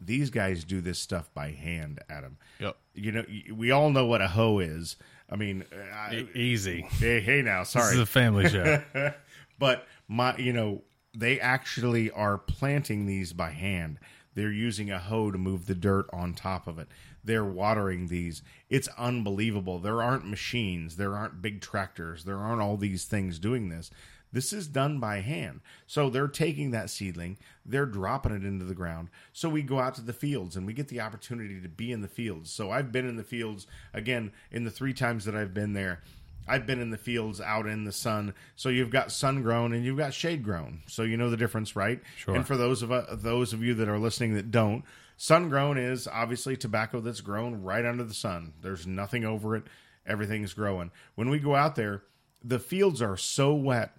these 0.00 0.30
guys 0.30 0.64
do 0.64 0.80
this 0.80 0.98
stuff 0.98 1.28
by 1.34 1.50
hand, 1.50 2.00
Adam. 2.08 2.36
Yep. 2.60 2.76
You 2.94 3.12
know, 3.12 3.24
we 3.54 3.70
all 3.70 3.90
know 3.90 4.06
what 4.06 4.20
a 4.20 4.28
hoe 4.28 4.58
is. 4.60 4.96
I 5.30 5.36
mean, 5.36 5.64
I, 5.94 6.14
E- 6.14 6.28
easy. 6.34 6.82
hey, 6.82 7.20
hey 7.20 7.42
now, 7.42 7.60
This 7.60 7.70
sorry. 7.70 7.94
is 7.94 8.00
a 8.00 8.06
family 8.06 8.48
show. 8.48 8.82
but 9.58 9.86
my 10.06 10.36
you 10.36 10.52
know 10.52 10.82
they 11.16 11.40
actually 11.40 12.10
are 12.10 12.38
planting 12.38 13.06
these 13.06 13.32
by 13.32 13.50
hand. 13.50 13.98
They're 14.34 14.52
using 14.52 14.90
a 14.90 15.00
hoe 15.00 15.32
to 15.32 15.38
move 15.38 15.66
the 15.66 15.74
dirt 15.74 16.06
on 16.12 16.32
top 16.32 16.68
of 16.68 16.78
it. 16.78 16.86
They're 17.24 17.44
watering 17.44 18.06
these. 18.06 18.42
It's 18.70 18.88
unbelievable. 18.96 19.80
There 19.80 20.00
aren't 20.00 20.28
machines. 20.28 20.96
There 20.96 21.16
aren't 21.16 21.42
big 21.42 21.60
tractors. 21.60 22.24
There 22.24 22.38
aren't 22.38 22.62
all 22.62 22.76
these 22.76 23.04
things 23.04 23.40
doing 23.40 23.68
this. 23.68 23.90
This 24.32 24.52
is 24.52 24.68
done 24.68 25.00
by 25.00 25.20
hand. 25.20 25.60
So 25.86 26.10
they're 26.10 26.28
taking 26.28 26.70
that 26.70 26.90
seedling. 26.90 27.38
They're 27.64 27.86
dropping 27.86 28.32
it 28.32 28.44
into 28.44 28.64
the 28.64 28.74
ground. 28.74 29.08
So 29.32 29.48
we 29.48 29.62
go 29.62 29.80
out 29.80 29.94
to 29.96 30.02
the 30.02 30.12
fields 30.12 30.54
and 30.54 30.66
we 30.66 30.72
get 30.72 30.88
the 30.88 31.00
opportunity 31.00 31.60
to 31.60 31.68
be 31.68 31.90
in 31.92 32.02
the 32.02 32.08
fields. 32.08 32.50
So 32.50 32.70
i've 32.70 32.92
been 32.92 33.08
in 33.08 33.16
the 33.16 33.24
fields 33.24 33.66
again 33.94 34.32
in 34.50 34.64
the 34.64 34.70
three 34.70 34.92
times 34.92 35.24
that 35.24 35.34
i've 35.34 35.54
been 35.54 35.72
there 35.72 36.02
I've 36.48 36.66
been 36.66 36.80
in 36.80 36.90
the 36.90 36.96
fields 36.96 37.40
out 37.40 37.66
in 37.66 37.84
the 37.84 37.92
sun. 37.92 38.34
So 38.56 38.68
you've 38.68 38.90
got 38.90 39.12
sun 39.12 39.42
grown 39.42 39.72
and 39.72 39.84
you've 39.84 39.98
got 39.98 40.14
shade 40.14 40.42
grown. 40.42 40.80
So 40.86 41.02
you 41.02 41.16
know 41.16 41.30
the 41.30 41.36
difference, 41.36 41.76
right? 41.76 42.00
Sure. 42.16 42.34
And 42.34 42.46
for 42.46 42.56
those 42.56 42.82
of 42.82 42.90
uh, 42.90 43.04
those 43.12 43.52
of 43.52 43.62
you 43.62 43.74
that 43.74 43.88
are 43.88 43.98
listening 43.98 44.34
that 44.34 44.50
don't, 44.50 44.84
sun 45.16 45.48
grown 45.48 45.78
is 45.78 46.08
obviously 46.08 46.56
tobacco 46.56 47.00
that's 47.00 47.20
grown 47.20 47.62
right 47.62 47.84
under 47.84 48.04
the 48.04 48.14
sun. 48.14 48.54
There's 48.62 48.86
nothing 48.86 49.24
over 49.24 49.56
it. 49.56 49.64
Everything's 50.06 50.54
growing. 50.54 50.90
When 51.14 51.28
we 51.28 51.38
go 51.38 51.54
out 51.54 51.76
there, 51.76 52.02
the 52.42 52.58
fields 52.58 53.02
are 53.02 53.16
so 53.16 53.54
wet 53.54 53.96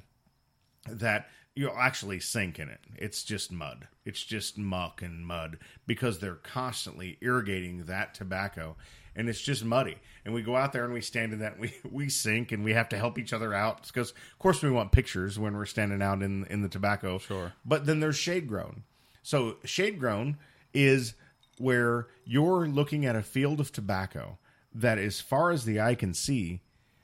that 0.88 1.30
you'll 1.56 1.78
actually 1.78 2.20
sink 2.20 2.58
in 2.58 2.70
it. 2.70 2.80
It's 2.98 3.24
just 3.24 3.52
mud. 3.52 3.88
It's 4.06 4.24
just 4.24 4.58
muck 4.58 5.02
and 5.02 5.26
mud 5.26 5.60
because 5.86 6.20
they're 6.20 6.36
constantly 6.36 7.18
irrigating 7.22 7.84
that 7.84 8.14
tobacco 8.14 8.78
and 9.20 9.28
it's 9.28 9.41
just 9.41 9.66
muddy. 9.66 9.98
And 10.24 10.34
we 10.34 10.41
go 10.41 10.56
out 10.56 10.72
there 10.72 10.86
and 10.86 10.94
we 10.94 11.02
stand 11.02 11.34
in 11.34 11.40
that 11.40 11.60
we 11.60 11.74
we 11.91 12.10
sink 12.10 12.52
and 12.52 12.64
we 12.64 12.74
have 12.74 12.90
to 12.90 12.98
help 12.98 13.20
each 13.20 13.34
other 13.34 13.54
out 13.54 13.86
because 13.86 14.12
of 14.12 14.40
course 14.40 14.64
we 14.64 14.72
want 14.72 14.91
pictures 14.91 15.38
when 15.38 15.56
we're 15.56 15.66
standing 15.66 16.02
out 16.02 16.24
in 16.24 16.46
in 16.46 16.62
the 16.62 16.70
tobacco. 16.70 17.20
Sure. 17.20 17.54
But 17.66 17.86
then 17.86 18.00
there's 18.00 18.16
shade 18.16 18.48
grown. 18.48 18.84
So 19.22 19.58
shade 19.66 20.00
grown 20.00 20.38
is 20.74 21.14
where 21.58 22.08
you're 22.24 22.68
looking 22.68 23.06
at 23.06 23.18
a 23.18 23.22
field 23.22 23.60
of 23.60 23.72
tobacco 23.74 24.38
that 24.74 24.98
as 24.98 25.20
far 25.20 25.52
as 25.52 25.66
the 25.66 25.82
eye 25.82 25.96
can 25.96 26.14
see 26.14 26.62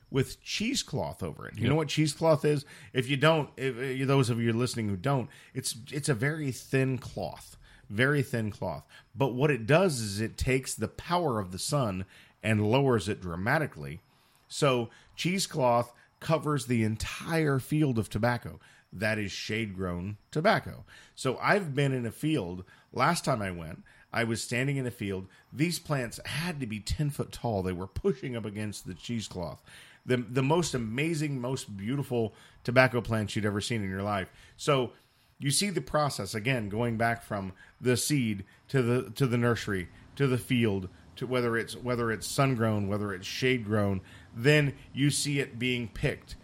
with 0.09 0.41
cheesecloth 0.41 1.21
over 1.21 1.45
it. 1.47 1.57
You 1.57 1.67
know 1.67 1.75
what 1.75 1.89
cheesecloth 1.89 2.45
is? 2.45 2.63
If 2.93 3.09
you 3.09 3.17
don't, 3.17 3.49
if, 3.57 3.77
if 3.77 4.07
those 4.07 4.29
of 4.29 4.39
you 4.39 4.53
listening 4.53 4.87
who 4.87 4.95
don't, 4.95 5.29
it's 5.53 5.75
it's 5.91 6.07
a 6.07 6.13
very 6.13 6.51
thin 6.53 6.97
cloth, 6.97 7.57
very 7.89 8.21
thin 8.21 8.51
cloth. 8.51 8.85
But 9.15 9.33
what 9.33 9.51
it 9.51 9.67
does 9.67 9.99
is 9.99 10.19
it 10.19 10.37
takes 10.37 10.73
the 10.73 10.87
power 10.87 11.39
of 11.39 11.51
the 11.51 11.59
sun 11.59 12.05
and 12.43 12.69
lowers 12.69 13.09
it 13.09 13.21
dramatically. 13.21 14.01
So 14.47 14.89
cheesecloth 15.15 15.91
covers 16.19 16.65
the 16.65 16.83
entire 16.83 17.59
field 17.59 17.97
of 17.99 18.09
tobacco. 18.09 18.59
That 18.93 19.19
is 19.19 19.31
shade 19.31 19.75
grown 19.75 20.17
tobacco. 20.31 20.85
So 21.15 21.37
I've 21.41 21.75
been 21.75 21.93
in 21.93 22.05
a 22.05 22.11
field. 22.11 22.63
Last 22.93 23.25
time 23.25 23.41
I 23.41 23.51
went, 23.51 23.83
I 24.13 24.23
was 24.23 24.41
standing 24.41 24.77
in 24.77 24.87
a 24.87 24.91
field. 24.91 25.27
These 25.51 25.79
plants 25.79 26.19
had 26.25 26.61
to 26.61 26.65
be 26.65 26.79
10 26.79 27.09
foot 27.09 27.31
tall. 27.31 27.61
They 27.61 27.73
were 27.73 27.87
pushing 27.87 28.35
up 28.35 28.45
against 28.45 28.87
the 28.87 28.93
cheesecloth. 28.93 29.61
The, 30.05 30.17
the 30.17 30.43
most 30.43 30.73
amazing, 30.73 31.41
most 31.41 31.75
beautiful 31.75 32.33
tobacco 32.63 33.01
plants 33.01 33.35
you'd 33.35 33.45
ever 33.45 33.59
seen 33.59 33.83
in 33.83 33.89
your 33.89 34.03
life. 34.03 34.31
So 34.55 34.91
you 35.39 35.51
see 35.51 35.69
the 35.69 35.81
process 35.81 36.33
again 36.33 36.69
going 36.69 36.97
back 36.97 37.23
from 37.23 37.53
the 37.79 37.97
seed 37.97 38.45
to 38.67 38.81
the 38.81 39.09
to 39.11 39.27
the 39.27 39.37
nursery 39.37 39.89
to 40.15 40.27
the 40.27 40.37
field 40.37 40.89
to 41.15 41.27
whether 41.27 41.57
it's 41.57 41.75
whether 41.75 42.11
it's 42.11 42.27
sun 42.27 42.55
grown 42.55 42.87
whether 42.87 43.13
it's 43.13 43.27
shade 43.27 43.65
grown 43.65 44.01
then 44.35 44.73
you 44.93 45.09
see 45.09 45.39
it 45.39 45.57
being 45.57 45.87
picked. 45.87 46.35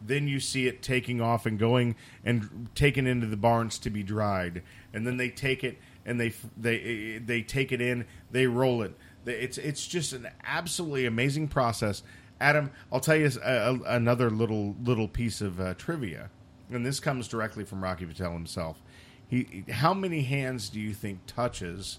Then 0.00 0.28
you 0.28 0.40
see 0.40 0.66
it 0.66 0.80
taking 0.80 1.20
off 1.20 1.44
and 1.44 1.58
going 1.58 1.96
and 2.24 2.68
taken 2.74 3.06
into 3.06 3.26
the 3.26 3.36
barns 3.36 3.78
to 3.80 3.90
be 3.90 4.02
dried. 4.02 4.62
And 4.94 5.06
then 5.06 5.16
they 5.16 5.28
take 5.28 5.62
it 5.64 5.78
and 6.06 6.18
they 6.18 6.32
they 6.56 7.20
they 7.24 7.42
take 7.42 7.72
it 7.72 7.80
in 7.80 8.06
they 8.30 8.46
roll 8.46 8.82
it. 8.82 8.94
It's 9.26 9.58
it's 9.58 9.86
just 9.86 10.12
an 10.12 10.28
absolutely 10.44 11.04
amazing 11.04 11.48
process. 11.48 12.02
Adam 12.40 12.70
i'll 12.90 13.00
tell 13.00 13.16
you 13.16 13.30
a, 13.44 13.52
a, 13.52 13.80
another 13.82 14.30
little 14.30 14.74
little 14.82 15.06
piece 15.06 15.42
of 15.42 15.60
uh, 15.60 15.74
trivia 15.74 16.30
and 16.70 16.84
this 16.84 17.00
comes 17.00 17.28
directly 17.28 17.64
from 17.64 17.82
rocky 17.82 18.06
patel 18.06 18.32
himself 18.32 18.82
he 19.28 19.64
how 19.70 19.94
many 19.94 20.22
hands 20.22 20.68
do 20.68 20.80
you 20.80 20.92
think 20.92 21.20
touches 21.26 21.98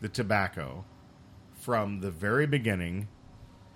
the 0.00 0.08
tobacco 0.08 0.84
from 1.54 2.00
the 2.00 2.10
very 2.10 2.46
beginning 2.46 3.08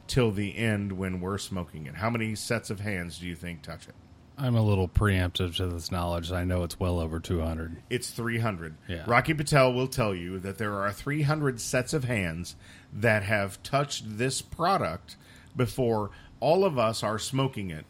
till 0.06 0.30
the 0.30 0.56
end 0.56 0.92
when 0.92 1.20
we're 1.20 1.38
smoking 1.38 1.86
it. 1.86 1.96
How 1.96 2.10
many 2.10 2.34
sets 2.34 2.70
of 2.70 2.80
hands 2.80 3.18
do 3.18 3.26
you 3.26 3.36
think 3.36 3.62
touch 3.62 3.88
it? 3.88 3.94
I'm 4.38 4.54
a 4.54 4.62
little 4.62 4.88
preemptive 4.88 5.56
to 5.56 5.66
this 5.68 5.90
knowledge. 5.90 6.30
I 6.30 6.44
know 6.44 6.62
it's 6.62 6.78
well 6.78 6.98
over 6.98 7.20
200. 7.20 7.76
It's 7.88 8.10
300. 8.10 8.76
Yeah. 8.86 9.04
Rocky 9.06 9.32
Patel 9.32 9.72
will 9.72 9.86
tell 9.86 10.14
you 10.14 10.38
that 10.40 10.58
there 10.58 10.74
are 10.74 10.92
300 10.92 11.60
sets 11.60 11.94
of 11.94 12.04
hands 12.04 12.56
that 12.92 13.22
have 13.22 13.62
touched 13.62 14.18
this 14.18 14.42
product 14.42 15.16
before 15.56 16.10
all 16.38 16.64
of 16.64 16.78
us 16.78 17.02
are 17.02 17.18
smoking 17.18 17.70
it 17.70 17.86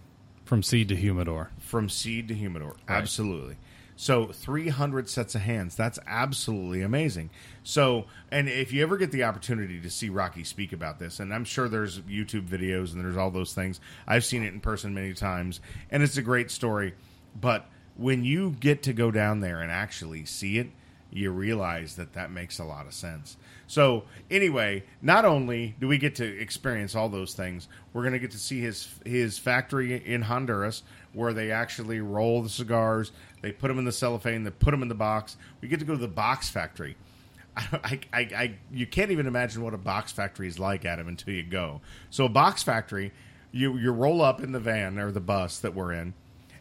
From 0.47 0.63
seed 0.63 0.89
to 0.89 0.97
humidor. 0.97 1.51
from 1.59 1.91
seed 1.91 2.29
to 2.29 2.35
humidor. 2.35 2.77
Absolutely. 2.89 3.57
So 3.97 4.27
300 4.27 5.09
sets 5.09 5.35
of 5.35 5.41
hands. 5.41 5.75
That's 5.75 5.99
absolutely 6.07 6.83
amazing. 6.83 7.31
So, 7.65 8.05
and 8.31 8.49
if 8.49 8.73
you 8.73 8.83
ever 8.83 8.97
get 8.97 9.11
the 9.11 9.25
opportunity 9.25 9.81
to 9.81 9.91
see 9.91 10.09
Rocky 10.09 10.45
speak 10.45 10.73
about 10.73 10.99
this, 10.99 11.19
and 11.19 11.35
I'm 11.35 11.45
sure 11.45 11.69
there's 11.69 12.01
YouTube 12.01 12.47
videos 12.47 12.93
and 12.93 13.05
there's 13.05 13.17
all 13.17 13.31
those 13.31 13.55
things. 13.55 13.81
I've 14.07 14.25
seen 14.25 14.43
it 14.45 14.53
in 14.53 14.61
person 14.61 14.95
many 14.95 15.15
times, 15.15 15.61
and 15.91 16.03
it's 16.03 16.17
a 16.17 16.23
great 16.23 16.51
story. 16.51 16.95
But 17.39 17.69
when 17.97 18.25
you 18.25 18.55
get 18.61 18.83
to 18.85 18.93
go 18.93 19.11
down 19.11 19.41
there 19.41 19.61
and 19.61 19.73
actually 19.73 20.27
see 20.27 20.59
it, 20.59 20.69
you 21.11 21.31
realize 21.31 21.97
that 21.97 22.13
that 22.13 22.31
makes 22.31 22.59
a 22.59 22.65
lot 22.65 22.87
of 22.87 22.95
sense. 22.95 23.37
So, 23.67 24.05
anyway, 24.31 24.85
not 25.03 25.25
only 25.25 25.75
do 25.81 25.89
we 25.89 25.99
get 25.99 26.15
to 26.17 26.25
experience 26.25 26.95
all 26.95 27.09
those 27.09 27.35
things, 27.35 27.69
we're 27.93 28.03
going 28.03 28.13
to 28.13 28.19
get 28.19 28.31
to 28.31 28.39
see 28.39 28.61
his 28.61 28.89
his 29.05 29.39
factory 29.39 30.05
in 30.05 30.23
Honduras 30.23 30.83
where 31.13 31.33
they 31.33 31.51
actually 31.51 32.01
roll 32.01 32.43
the 32.43 32.49
cigars, 32.49 33.11
they 33.41 33.51
put 33.51 33.69
them 33.69 33.79
in 33.79 33.85
the 33.85 33.93
cellophane, 33.93 34.45
they 34.45 34.51
put 34.51 34.71
them 34.71 34.83
in 34.83 34.89
the 34.89 34.95
box. 34.95 35.37
We 35.61 35.69
get 35.69 35.81
to 35.81 35.87
go 35.87 35.95
to 35.95 36.01
the 36.01 36.07
box 36.07 36.51
factory. 36.51 36.97
I, 37.57 38.01
I, 38.13 38.21
I, 38.21 38.55
you 38.71 38.87
can't 38.87 39.11
even 39.11 39.27
imagine 39.27 39.63
what 39.63 39.73
a 39.73 39.79
box 39.79 40.13
factory 40.13 40.47
is 40.47 40.59
like, 40.59 40.85
Adam, 40.85 41.09
until 41.09 41.33
you 41.35 41.43
go. 41.43 41.81
So, 42.11 42.27
a 42.27 42.29
box 42.29 42.63
factory, 42.63 43.13
you 43.51 43.77
you 43.79 43.91
roll 43.91 44.23
up 44.23 44.43
in 44.43 44.53
the 44.53 44.61
van 44.61 44.99
or 44.99 45.11
the 45.11 45.21
bus 45.21 45.59
that 45.59 45.75
we're 45.75 45.93
in, 45.93 46.15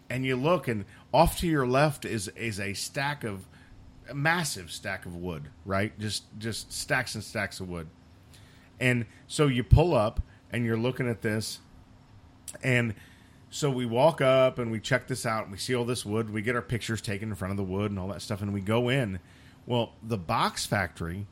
and 0.10 0.26
you 0.26 0.36
look, 0.36 0.68
and 0.68 0.86
off 1.14 1.38
to 1.40 1.48
your 1.48 1.68
left 1.68 2.06
is 2.06 2.30
is 2.30 2.60
a 2.60 2.73
stack 2.73 3.23
of 3.23 3.45
a 4.10 4.14
massive 4.14 4.72
stack 4.72 5.06
of 5.06 5.15
wood, 5.15 5.49
right? 5.65 5.98
Just 5.99 6.23
just 6.38 6.72
stacks 6.72 7.15
and 7.15 7.23
stacks 7.23 7.60
of 7.60 7.69
wood. 7.69 7.88
And 8.80 9.06
so 9.27 9.48
you 9.48 9.64
pull 9.64 9.94
up 9.94 10.22
and 10.52 10.65
you're 10.65 10.77
looking 10.77 11.10
at 11.10 11.22
this 11.22 11.60
and 12.64 12.94
so 13.49 13.69
we 13.69 13.86
walk 13.86 14.22
up 14.22 14.60
and 14.60 14.69
we 14.72 14.80
check 14.80 15.07
this 15.07 15.26
out 15.26 15.44
and 15.44 15.52
we 15.52 15.57
see 15.57 15.73
all 15.76 15.86
this 15.86 16.06
wood, 16.06 16.30
we 16.30 16.41
get 16.41 16.56
our 16.56 16.61
pictures 16.61 17.02
taken 17.02 17.30
in 17.30 17.36
front 17.36 17.52
of 17.52 17.57
the 17.57 17.64
wood 17.64 17.91
and 17.91 17.99
all 17.99 18.10
that 18.10 18.22
stuff 18.22 18.41
and 18.41 18.53
we 18.53 18.61
go 18.61 18.90
in. 18.90 19.19
Well, 19.65 19.94
the 20.03 20.18
box 20.18 20.65
factory 20.65 21.27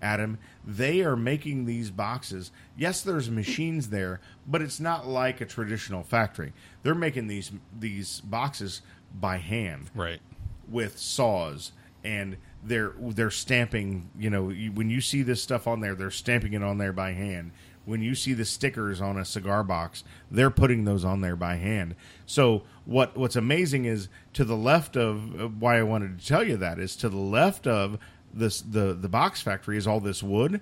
Adam, 0.00 0.38
they 0.64 1.00
are 1.00 1.16
making 1.16 1.64
these 1.64 1.90
boxes. 1.90 2.50
Yes, 2.76 3.02
there's 3.02 3.30
machines 3.30 3.90
there, 3.90 4.20
but 4.46 4.62
it's 4.62 4.78
not 4.78 5.08
like 5.08 5.40
a 5.40 5.44
traditional 5.44 6.02
factory. 6.02 6.52
They're 6.82 6.94
making 6.94 7.26
these 7.26 7.50
these 7.76 8.20
boxes 8.20 8.82
by 9.12 9.38
hand 9.38 9.90
Right. 9.94 10.20
with 10.68 10.98
saws 10.98 11.72
and 12.08 12.36
they're 12.64 12.94
they're 12.98 13.30
stamping 13.30 14.08
you 14.18 14.30
know 14.30 14.48
when 14.48 14.88
you 14.88 15.00
see 15.00 15.22
this 15.22 15.42
stuff 15.42 15.66
on 15.66 15.80
there 15.80 15.94
they're 15.94 16.10
stamping 16.10 16.54
it 16.54 16.62
on 16.62 16.78
there 16.78 16.92
by 16.92 17.12
hand 17.12 17.52
when 17.84 18.02
you 18.02 18.14
see 18.14 18.32
the 18.32 18.44
stickers 18.44 19.00
on 19.00 19.16
a 19.18 19.24
cigar 19.24 19.62
box 19.62 20.02
they're 20.30 20.50
putting 20.50 20.84
those 20.84 21.04
on 21.04 21.20
there 21.20 21.36
by 21.36 21.54
hand 21.56 21.94
so 22.26 22.62
what 22.84 23.16
what's 23.16 23.36
amazing 23.36 23.84
is 23.84 24.08
to 24.32 24.44
the 24.44 24.56
left 24.56 24.96
of 24.96 25.38
of 25.38 25.60
why 25.60 25.78
I 25.78 25.82
wanted 25.82 26.18
to 26.18 26.26
tell 26.26 26.42
you 26.42 26.56
that 26.56 26.78
is 26.78 26.96
to 26.96 27.08
the 27.08 27.16
left 27.16 27.66
of 27.66 27.98
this 28.32 28.60
the 28.60 28.94
the 28.94 29.08
box 29.08 29.40
factory 29.42 29.76
is 29.76 29.86
all 29.86 30.00
this 30.00 30.22
wood 30.22 30.60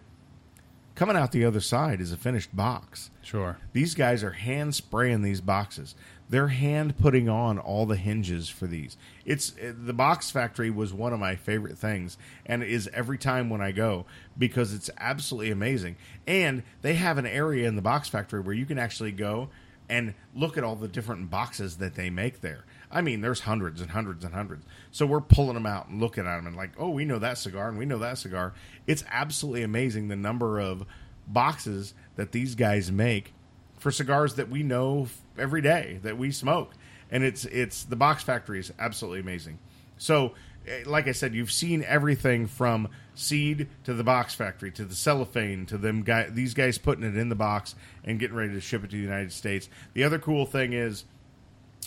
coming 0.95 1.17
out 1.17 1.33
the 1.33 1.45
other 1.45 1.61
side 1.61 2.01
is 2.01 2.13
a 2.13 2.17
finished 2.17 2.55
box 2.57 3.11
Sure. 3.23 3.59
these 3.73 3.95
guys 3.95 4.23
are 4.23 4.31
hand 4.31 4.75
spraying 4.75 5.23
these 5.23 5.41
boxes. 5.41 5.95
They're 6.29 6.49
hand 6.49 6.99
putting 6.99 7.29
on 7.29 7.59
all 7.59 7.87
the 7.87 7.97
hinges 7.97 8.49
for 8.49 8.67
these. 8.67 8.97
It's 9.25 9.55
eh, 9.61 9.73
the 9.77 9.93
box 9.93 10.31
factory 10.31 10.71
was 10.71 10.93
one 10.93 11.13
of 11.13 11.21
my 11.21 11.37
favorite 11.37 11.79
things, 11.79 12.19
and 12.45 12.63
is 12.63 12.89
every 12.93 13.19
time 13.19 13.49
when 13.49 13.61
I 13.61 13.73
go 13.73 14.07
because 14.37 14.75
it's 14.75 14.91
absolutely 14.99 15.51
amazing. 15.51 15.97
And 16.27 16.65
they 16.83 16.95
have 16.95 17.19
an 17.19 17.27
area 17.27 17.69
in 17.69 17.77
the 17.77 17.83
box 17.83 18.09
factory 18.09 18.41
where 18.41 18.55
you 18.55 18.67
can 18.67 18.79
actually 18.79 19.13
go 19.13 19.51
and 19.89 20.15
look 20.35 20.59
at 20.59 20.65
all 20.65 20.75
the 20.75 20.89
different 20.89 21.31
boxes 21.31 21.77
that 21.77 21.95
they 21.95 22.11
make 22.11 22.41
there. 22.41 22.65
I 22.91 23.03
mean, 23.03 23.21
there's 23.21 23.41
hundreds 23.41 23.81
and 23.81 23.91
hundreds 23.91 24.25
and 24.25 24.35
hundreds. 24.35 24.65
So 24.91 25.07
we're 25.07 25.21
pulling 25.21 25.55
them 25.55 25.67
out 25.67 25.89
and 25.89 26.01
looking 26.01 26.27
at 26.27 26.37
them 26.37 26.47
and 26.47 26.57
like, 26.57 26.73
oh, 26.79 26.91
we 26.91 27.05
know 27.05 27.19
that 27.19 27.39
cigar 27.39 27.69
and 27.69 27.79
we 27.79 27.87
know 27.87 27.99
that 27.99 28.19
cigar. 28.19 28.55
It's 28.87 29.05
absolutely 29.11 29.63
amazing 29.63 30.09
the 30.09 30.17
number 30.17 30.59
of 30.59 30.85
boxes 31.27 31.95
that 32.17 32.33
these 32.33 32.55
guys 32.55 32.91
make 32.91 33.33
for 33.79 33.91
cigars 33.91 34.35
that 34.35 34.49
we 34.49 34.63
know 34.63 35.09
every 35.39 35.63
day 35.63 36.01
that 36.03 36.19
we 36.19 36.31
smoke, 36.31 36.73
and 37.11 37.23
it's 37.23 37.45
it's 37.47 37.85
the 37.85 37.97
box 37.97 38.23
factory 38.23 38.59
is 38.59 38.73
absolutely 38.79 39.21
amazing. 39.21 39.59
So, 39.99 40.35
eh, 40.67 40.83
like 40.87 41.09
I 41.09 41.13
said, 41.13 41.35
you've 41.35 41.53
seen 41.53 41.85
everything 41.85 42.47
from 42.47 42.89
seed 43.15 43.69
to 43.85 43.95
the 43.95 44.05
box 44.05 44.35
factory 44.35 44.71
to 44.71 44.85
the 44.85 44.95
cellophane 44.95 45.65
to 45.67 45.79
them 45.79 46.03
guy 46.03 46.29
these 46.29 46.55
guys 46.55 46.79
putting 46.79 47.05
it 47.05 47.17
in 47.17 47.29
the 47.29 47.35
box 47.35 47.75
and 48.05 48.19
getting 48.19 48.37
ready 48.37 48.53
to 48.53 48.61
ship 48.61 48.85
it 48.85 48.91
to 48.91 48.97
the 48.97 49.03
United 49.03 49.33
States. 49.33 49.69
The 49.95 50.05
other 50.05 50.19
cool 50.19 50.47
thing 50.47 50.73
is 50.73 51.05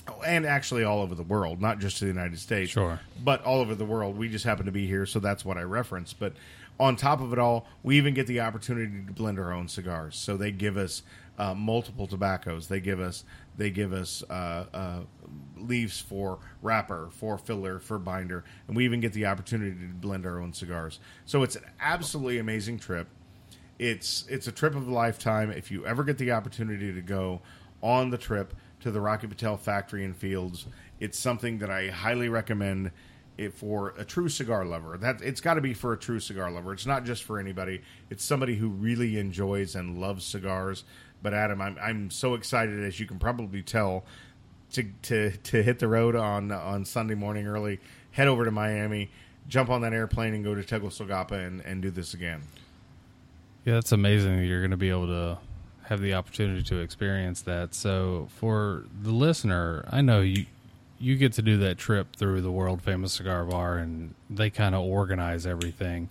oh, 0.07 0.21
and 0.25 0.45
actually 0.45 0.83
all 0.83 1.01
over 1.01 1.15
the 1.15 1.23
world, 1.23 1.61
not 1.61 1.79
just 1.79 1.97
to 1.97 2.05
the 2.05 2.11
United 2.11 2.39
States. 2.39 2.71
Sure. 2.71 2.99
But 3.23 3.43
all 3.43 3.59
over 3.59 3.75
the 3.75 3.85
world. 3.85 4.17
We 4.17 4.29
just 4.29 4.45
happen 4.45 4.65
to 4.65 4.71
be 4.71 4.87
here, 4.87 5.05
so 5.05 5.19
that's 5.19 5.45
what 5.45 5.57
I 5.57 5.61
reference. 5.61 6.13
But 6.13 6.33
on 6.79 6.95
top 6.95 7.21
of 7.21 7.33
it 7.33 7.39
all, 7.39 7.67
we 7.83 7.97
even 7.97 8.13
get 8.13 8.27
the 8.27 8.39
opportunity 8.39 9.05
to 9.05 9.11
blend 9.11 9.37
our 9.37 9.51
own 9.51 9.67
cigars. 9.67 10.15
So 10.15 10.37
they 10.37 10.51
give 10.51 10.77
us 10.77 11.03
uh, 11.37 11.53
multiple 11.53 12.07
tobaccos. 12.07 12.67
They 12.67 12.79
give 12.79 12.99
us 12.99 13.23
they 13.57 13.69
give 13.69 13.91
us 13.91 14.23
uh, 14.29 14.65
uh, 14.73 14.99
leaves 15.57 15.99
for 15.99 16.39
wrapper, 16.61 17.09
for 17.11 17.37
filler, 17.37 17.79
for 17.79 17.99
binder, 17.99 18.45
and 18.67 18.75
we 18.75 18.85
even 18.85 19.01
get 19.01 19.11
the 19.11 19.25
opportunity 19.25 19.71
to 19.71 19.93
blend 19.93 20.25
our 20.25 20.39
own 20.39 20.53
cigars. 20.53 20.99
So 21.25 21.43
it's 21.43 21.57
an 21.57 21.63
absolutely 21.79 22.39
amazing 22.39 22.79
trip. 22.79 23.07
It's 23.77 24.25
it's 24.29 24.47
a 24.47 24.51
trip 24.51 24.75
of 24.75 24.87
a 24.87 24.93
lifetime. 24.93 25.51
If 25.51 25.71
you 25.71 25.85
ever 25.85 26.03
get 26.03 26.17
the 26.17 26.31
opportunity 26.31 26.93
to 26.93 27.01
go 27.01 27.41
on 27.81 28.09
the 28.09 28.17
trip 28.17 28.53
to 28.81 28.91
the 28.91 29.01
Rocky 29.01 29.27
Patel 29.27 29.57
factory 29.57 30.05
and 30.05 30.15
fields, 30.15 30.65
it's 30.99 31.19
something 31.19 31.59
that 31.59 31.69
I 31.69 31.87
highly 31.87 32.29
recommend 32.29 32.91
it 33.39 33.53
for 33.53 33.93
a 33.97 34.03
true 34.03 34.29
cigar 34.29 34.65
lover. 34.65 34.97
That 34.97 35.21
it's 35.21 35.41
got 35.41 35.55
to 35.55 35.61
be 35.61 35.73
for 35.73 35.93
a 35.93 35.97
true 35.97 36.19
cigar 36.19 36.51
lover. 36.51 36.73
It's 36.73 36.85
not 36.85 37.05
just 37.05 37.23
for 37.23 37.39
anybody. 37.39 37.81
It's 38.09 38.23
somebody 38.23 38.55
who 38.55 38.69
really 38.69 39.17
enjoys 39.17 39.75
and 39.75 39.99
loves 39.99 40.25
cigars. 40.25 40.83
But 41.23 41.33
Adam, 41.33 41.61
I'm 41.61 41.77
I'm 41.81 42.11
so 42.11 42.33
excited 42.33 42.83
as 42.83 42.99
you 42.99 43.05
can 43.05 43.17
probably 43.17 43.61
tell 43.61 44.03
to 44.73 44.83
to 45.03 45.31
to 45.31 45.63
hit 45.63 45.79
the 45.79 45.87
road 45.87 46.15
on 46.15 46.51
on 46.51 46.85
Sunday 46.85 47.15
morning 47.15 47.47
early, 47.47 47.79
head 48.11 48.27
over 48.27 48.45
to 48.45 48.51
Miami, 48.51 49.09
jump 49.47 49.69
on 49.69 49.81
that 49.81 49.93
airplane 49.93 50.33
and 50.33 50.43
go 50.43 50.53
to 50.53 50.61
Tegucigalpa 50.61 51.35
and 51.35 51.61
and 51.61 51.81
do 51.81 51.89
this 51.89 52.13
again. 52.13 52.41
Yeah, 53.65 53.75
that's 53.75 53.91
amazing 53.91 54.43
you're 54.43 54.61
going 54.61 54.71
to 54.71 54.77
be 54.77 54.89
able 54.89 55.07
to 55.07 55.37
have 55.83 56.01
the 56.01 56.13
opportunity 56.13 56.63
to 56.63 56.79
experience 56.79 57.41
that. 57.41 57.73
So, 57.73 58.27
for 58.35 58.85
the 59.01 59.11
listener, 59.11 59.85
I 59.89 60.01
know 60.01 60.21
you 60.21 60.45
you 60.99 61.15
get 61.15 61.33
to 61.33 61.41
do 61.41 61.57
that 61.57 61.77
trip 61.77 62.15
through 62.15 62.41
the 62.41 62.51
world 62.51 62.81
famous 62.81 63.13
cigar 63.13 63.45
bar, 63.45 63.77
and 63.77 64.13
they 64.29 64.49
kind 64.49 64.75
of 64.75 64.81
organize 64.81 65.45
everything. 65.45 66.09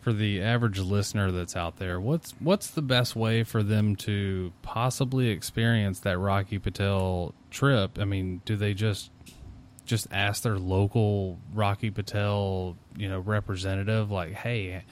For 0.00 0.12
the 0.12 0.42
average 0.42 0.78
listener 0.78 1.30
that's 1.32 1.56
out 1.56 1.78
there, 1.78 1.98
what's 1.98 2.32
what's 2.38 2.68
the 2.68 2.82
best 2.82 3.16
way 3.16 3.42
for 3.42 3.62
them 3.62 3.96
to 3.96 4.52
possibly 4.60 5.28
experience 5.28 6.00
that 6.00 6.18
Rocky 6.18 6.58
Patel 6.58 7.34
trip? 7.50 7.98
I 7.98 8.04
mean, 8.04 8.42
do 8.44 8.54
they 8.54 8.74
just 8.74 9.10
just 9.86 10.06
ask 10.10 10.42
their 10.42 10.58
local 10.58 11.38
Rocky 11.54 11.90
Patel, 11.90 12.76
you 12.96 13.08
know, 13.08 13.18
representative, 13.18 14.10
like, 14.10 14.32
"Hey, 14.34 14.82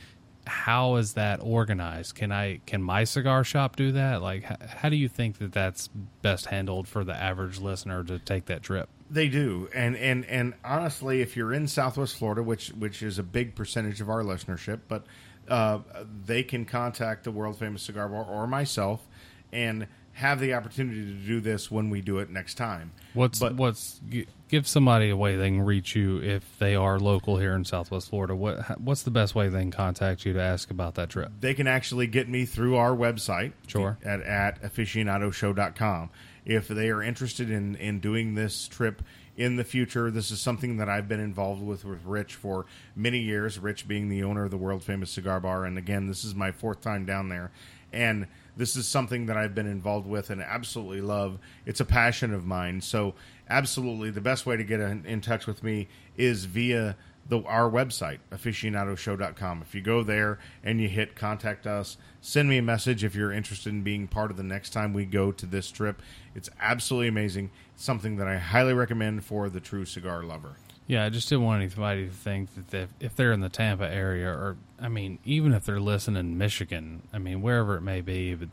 how 0.47 0.97
is 0.97 1.15
that 1.15 1.41
organized? 1.43 2.15
Can 2.15 2.33
I 2.33 2.61
can 2.67 2.83
my 2.83 3.05
cigar 3.05 3.45
shop 3.45 3.77
do 3.77 3.93
that? 3.93 4.23
Like, 4.23 4.51
h- 4.51 4.69
how 4.69 4.89
do 4.89 4.97
you 4.97 5.09
think 5.09 5.39
that 5.39 5.53
that's 5.53 5.89
best 6.23 6.47
handled 6.47 6.89
for 6.89 7.05
the 7.05 7.15
average 7.15 7.61
listener 7.61 8.03
to 8.05 8.19
take 8.19 8.47
that 8.47 8.63
trip? 8.63 8.89
They 9.13 9.29
do, 9.29 9.69
and 9.75 9.95
and 9.97 10.25
and 10.25 10.55
honestly, 10.65 11.21
if 11.21 11.37
you're 11.37 11.53
in 11.53 11.69
Southwest 11.69 12.17
Florida, 12.17 12.43
which 12.43 12.69
which 12.71 13.03
is 13.03 13.19
a 13.19 13.23
big 13.23 13.55
percentage 13.55 14.01
of 14.01 14.09
our 14.09 14.23
listenership, 14.23 14.81
but 14.89 15.05
uh, 15.49 15.81
they 16.25 16.43
can 16.43 16.65
contact 16.65 17.25
the 17.25 17.31
world 17.31 17.59
famous 17.59 17.83
cigar 17.83 18.09
bar 18.09 18.25
or 18.25 18.47
myself, 18.47 19.07
and 19.53 19.87
have 20.15 20.41
the 20.41 20.55
opportunity 20.55 21.05
to 21.05 21.27
do 21.27 21.41
this 21.41 21.71
when 21.71 21.89
we 21.91 22.01
do 22.01 22.19
it 22.19 22.29
next 22.31 22.55
time. 22.55 22.93
What's 23.15 23.39
But- 23.39 23.55
what's 23.57 24.01
give 24.49 24.67
somebody 24.69 25.09
a 25.11 25.17
way 25.17 25.37
they 25.37 25.49
can 25.49 25.63
reach 25.63 25.95
you 25.97 26.19
if 26.23 26.59
they 26.59 26.75
are 26.75 26.99
local 26.99 27.39
here 27.39 27.55
in 27.55 27.65
Southwest 27.67 28.09
Florida? 28.11 28.35
What 28.35 28.81
what's 28.81 29.03
the 29.03 29.11
best 29.11 29.35
way 29.35 29.49
they 29.51 29.61
can 29.61 29.71
contact 29.71 30.25
you 30.25 30.33
to 30.33 30.41
ask 30.41 30.71
about 30.71 30.95
that 30.95 31.11
trip? 31.11 31.33
they 31.41 31.53
can 31.55 31.67
actually 31.67 32.07
get 32.07 32.29
me 32.31 32.47
through 32.47 32.77
our 32.77 32.97
website 32.97 33.53
Sure. 33.67 33.99
at, 34.05 34.21
at 34.23 34.63
aficionadoshow.com 34.63 36.11
if 36.45 36.69
they 36.69 36.91
are 36.91 37.03
interested 37.03 37.51
in, 37.51 37.77
in 37.77 38.01
doing 38.01 38.35
this 38.35 38.69
trip 38.69 39.03
in 39.35 39.57
the 39.57 39.65
future 39.65 40.11
this 40.11 40.31
is 40.31 40.41
something 40.41 40.77
that 40.77 40.91
i've 40.91 41.09
been 41.09 41.21
involved 41.21 41.63
with 41.63 41.87
with 41.87 42.05
rich 42.05 42.35
for 42.35 42.67
many 42.95 43.19
years 43.19 43.59
rich 43.59 43.89
being 43.89 44.09
the 44.09 44.23
owner 44.23 44.45
of 44.45 44.51
the 44.51 44.57
world 44.57 44.83
famous 44.83 45.11
cigar 45.11 45.41
bar. 45.41 45.65
And 45.65 45.79
again 45.79 46.07
this 46.07 46.25
is 46.25 46.35
my 46.35 46.53
fourth 46.53 46.81
time 46.81 47.05
down 47.05 47.29
there. 47.29 47.51
And 47.93 48.27
this 48.57 48.77
is 48.77 48.87
something 48.87 49.27
that 49.27 49.37
i've 49.37 49.55
been 49.55 49.67
involved 49.67 50.07
with 50.07 50.31
and 50.31 50.43
absolutely 50.43 51.01
love. 51.01 51.39
It's 51.67 51.81
a 51.81 51.85
passion 51.85 52.33
of 52.33 52.45
mine. 52.45 52.81
So 52.81 53.15
absolutely 53.49 54.11
the 54.11 54.21
best 54.21 54.47
way 54.47 54.57
to 54.57 54.65
get 54.65 54.81
in, 54.81 55.05
in 55.07 55.21
touch 55.21 55.47
with 55.47 55.63
me 55.63 55.89
is 56.17 56.45
via 56.45 56.97
the 57.29 57.43
our 57.45 57.71
website 57.71 58.19
aficionadoshow.com 58.31 59.63
if 59.63 59.75
you 59.75 59.81
go 59.81 60.03
there 60.03 60.39
and 60.65 60.81
you 60.81 60.89
hit 60.89 61.15
contact 61.15 61.67
us 61.67 61.97
send 62.23 62.49
me 62.49 62.57
a 62.57 62.63
message 62.63 63.05
if 63.05 63.15
you're 63.15 63.33
interested 63.33 63.71
in 63.71 63.83
being 63.83 64.07
part 64.07 64.31
of 64.31 64.37
the 64.37 64.43
next 64.43 64.71
time 64.71 64.95
we 64.95 65.05
go 65.05 65.33
to 65.33 65.45
this 65.45 65.71
trip. 65.71 66.01
It's 66.35 66.49
absolutely 66.61 67.09
amazing. 67.09 67.51
Something 67.77 68.17
that 68.17 68.29
i 68.29 68.39
highly 68.39 68.73
recommend 68.73 69.25
for 69.25 69.51
the 69.51 69.61
true 69.61 69.85
cigar 69.85 70.23
lover. 70.23 70.57
Yeah, 70.87 71.05
I 71.05 71.11
just 71.11 71.29
didn't 71.29 71.45
want 71.45 71.63
anybody 71.63 72.07
to 72.07 72.13
think 72.13 72.55
that 72.55 72.71
they, 72.71 72.87
if 73.01 73.15
they're 73.15 73.33
in 73.33 73.41
the 73.41 73.49
Tampa 73.49 73.89
area, 73.93 74.29
or 74.29 74.57
I 74.81 74.89
mean, 74.89 75.19
even 75.25 75.53
if 75.53 75.65
they're 75.65 75.81
listening 75.81 76.21
in 76.21 76.39
Michigan, 76.39 77.03
I 77.13 77.19
mean, 77.19 77.43
wherever 77.43 77.77
it 77.77 77.83
may 77.83 78.01
be, 78.01 78.35
but 78.35 78.49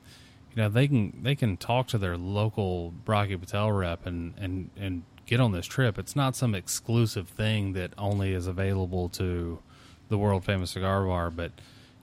you 0.55 0.63
know, 0.63 0.69
they 0.69 0.87
can 0.87 1.21
they 1.21 1.35
can 1.35 1.57
talk 1.57 1.87
to 1.87 1.97
their 1.97 2.17
local 2.17 2.93
Rocky 3.05 3.37
Patel 3.37 3.71
rep 3.71 4.05
and 4.05 4.33
and 4.37 4.69
and 4.77 5.03
get 5.30 5.39
on 5.39 5.51
this 5.51 5.65
trip. 5.65 5.99
It's 5.99 6.15
not 6.15 6.35
some 6.35 6.56
exclusive 6.56 7.27
thing 7.27 7.73
that 7.73 7.91
only 7.97 8.34
is 8.34 8.47
available 8.47 9.10
to 9.10 9.60
the 10.10 10.18
world 10.18 10.43
famous 10.43 10.72
cigar 10.72 11.06
bar, 11.06 11.30
but 11.30 11.51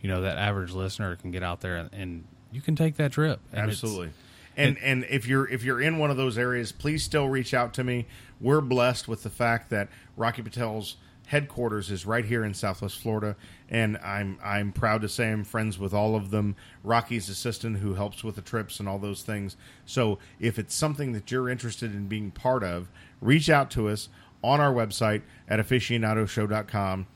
you 0.01 0.09
know, 0.09 0.21
that 0.21 0.39
average 0.39 0.73
listener 0.73 1.17
can 1.17 1.33
get 1.33 1.43
out 1.43 1.61
there 1.61 1.77
and, 1.77 1.91
and 1.93 2.25
you 2.53 2.61
can 2.61 2.77
take 2.77 2.97
that 2.97 3.13
trip. 3.13 3.41
And 3.53 3.69
absolutely 3.69 4.11
and 4.57 4.79
and 4.79 5.05
if 5.11 5.27
you're 5.27 5.49
if 5.49 5.63
you're 5.63 5.81
in 5.81 5.99
one 5.99 6.11
of 6.11 6.17
those 6.17 6.39
areas 6.39 6.73
please 6.73 7.05
still 7.05 7.29
reach 7.29 7.53
out 7.53 7.75
to 7.75 7.85
me 7.85 8.07
we're 8.41 8.61
blessed 8.61 9.07
with 9.07 9.23
the 9.23 9.31
fact 9.31 9.71
that 9.71 9.89
rocky 10.17 10.43
patel's 10.43 10.97
headquarters 11.27 11.91
is 11.91 12.07
right 12.07 12.25
here 12.25 12.45
in 12.45 12.55
southwest 12.55 12.99
florida 12.99 13.37
and 13.69 13.97
i'm 13.99 14.39
i'm 14.43 14.73
proud 14.73 15.03
to 15.03 15.09
say 15.09 15.31
i'm 15.31 15.45
friends 15.45 15.79
with 15.79 15.95
all 15.95 16.15
of 16.15 16.31
them. 16.31 16.55
Rocky's 16.85 17.29
assistant 17.29 17.79
who 17.79 17.95
helps 17.95 18.23
with 18.23 18.37
the 18.37 18.43
trips 18.43 18.79
and 18.79 18.89
all 18.89 18.99
those 18.99 19.23
things. 19.23 19.57
So 19.85 20.19
if 20.39 20.59
it's 20.59 20.75
something 20.75 21.13
that 21.13 21.31
you're 21.31 21.49
interested 21.49 21.95
in 21.95 22.07
being 22.07 22.31
part 22.31 22.63
of 22.63 22.89
reach 23.21 23.49
out 23.49 23.71
to 23.73 23.89
us 23.89 24.09
on 24.45 24.61
our 24.61 24.73
website 24.73 25.23
at 25.49 25.59
aficionadoshow.com 25.59 27.07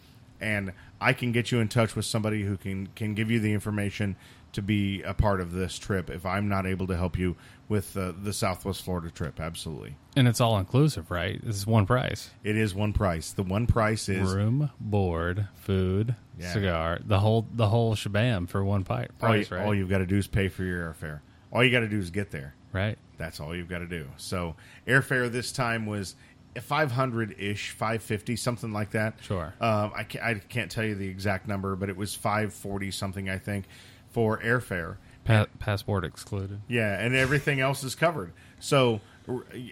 and 0.41 0.73
I 1.01 1.13
can 1.13 1.33
get 1.33 1.53
you 1.53 1.61
in 1.61 1.69
touch 1.69 1.95
with 1.95 2.05
somebody 2.05 2.43
who 2.43 2.57
can 2.57 2.89
can 2.95 3.15
give 3.15 3.31
you 3.31 3.41
the 3.41 3.53
information 3.53 4.17
to 4.53 4.63
be 4.63 5.03
a 5.03 5.15
part 5.15 5.41
of 5.41 5.53
this 5.53 5.79
trip 5.79 6.11
if 6.11 6.27
I'm 6.27 6.49
not 6.49 6.67
able 6.67 6.87
to 6.89 6.97
help 6.97 7.19
you 7.19 7.37
with 7.71 7.97
uh, 7.97 8.13
the 8.23 8.35
Southwest 8.35 8.83
Florida 8.83 9.11
trip. 9.11 9.41
Absolutely, 9.41 9.97
and 10.15 10.29
it's 10.29 10.43
all 10.43 10.59
inclusive, 10.59 11.11
right? 11.11 11.41
This 11.43 11.57
is 11.57 11.67
one 11.67 11.87
price. 11.87 12.29
it 12.45 12.57
is 12.57 12.75
one 12.75 12.93
price. 12.93 13.33
The 13.33 13.43
one 13.45 13.67
price 13.67 14.11
is 14.11 14.31
room, 14.35 14.71
board, 14.79 15.49
food, 15.55 16.15
Yeah. 16.39 16.53
cigar, 16.53 16.99
the 17.03 17.21
whole 17.21 17.47
the 17.55 17.69
whole 17.69 17.95
shabam 17.95 18.47
for 18.49 18.63
one 18.63 18.85
pi- 18.85 19.09
all, 19.23 19.35
you, 19.37 19.47
price, 19.47 19.51
right? 19.51 19.65
all 19.65 19.75
you've 19.75 19.89
got 19.89 19.99
to 19.99 20.07
do 20.07 20.19
is 20.19 20.27
pay 20.27 20.49
for 20.49 20.65
your 20.65 20.93
airfare. 20.93 21.21
All 21.53 21.65
you 21.65 21.71
got 21.71 21.81
to 21.81 21.89
do 21.89 21.99
is 21.99 22.11
get 22.11 22.31
there. 22.31 22.55
right. 22.73 22.99
That's 23.17 23.39
all 23.39 23.55
you've 23.55 23.69
got 23.69 23.81
to 23.81 23.87
do. 23.87 24.07
So 24.17 24.57
airfare 24.87 25.31
this 25.31 25.53
time 25.53 25.85
was 25.85 26.15
500 26.59 27.35
ish, 27.39 27.71
550, 27.73 28.37
something 28.37 28.73
like 28.73 28.91
that. 28.93 29.15
Sure. 29.21 29.53
Um, 29.61 29.93
I, 29.95 30.05
can't, 30.05 30.25
I 30.25 30.35
can't 30.35 30.71
tell 30.71 30.85
you 30.85 30.95
the 30.95 31.09
exact 31.09 31.47
number, 31.47 31.77
but 31.77 31.89
it 31.89 31.97
was 31.97 32.15
540 32.15 32.91
something, 32.91 33.29
I 33.29 33.39
think, 33.39 33.67
for 34.11 34.39
airfare. 34.39 34.97
Pa- 35.31 35.47
passport 35.59 36.05
excluded. 36.05 36.61
Yeah, 36.69 36.99
and 36.99 37.15
everything 37.15 37.61
else 37.61 37.85
is 37.85 37.95
covered. 37.95 38.33
So, 38.59 39.01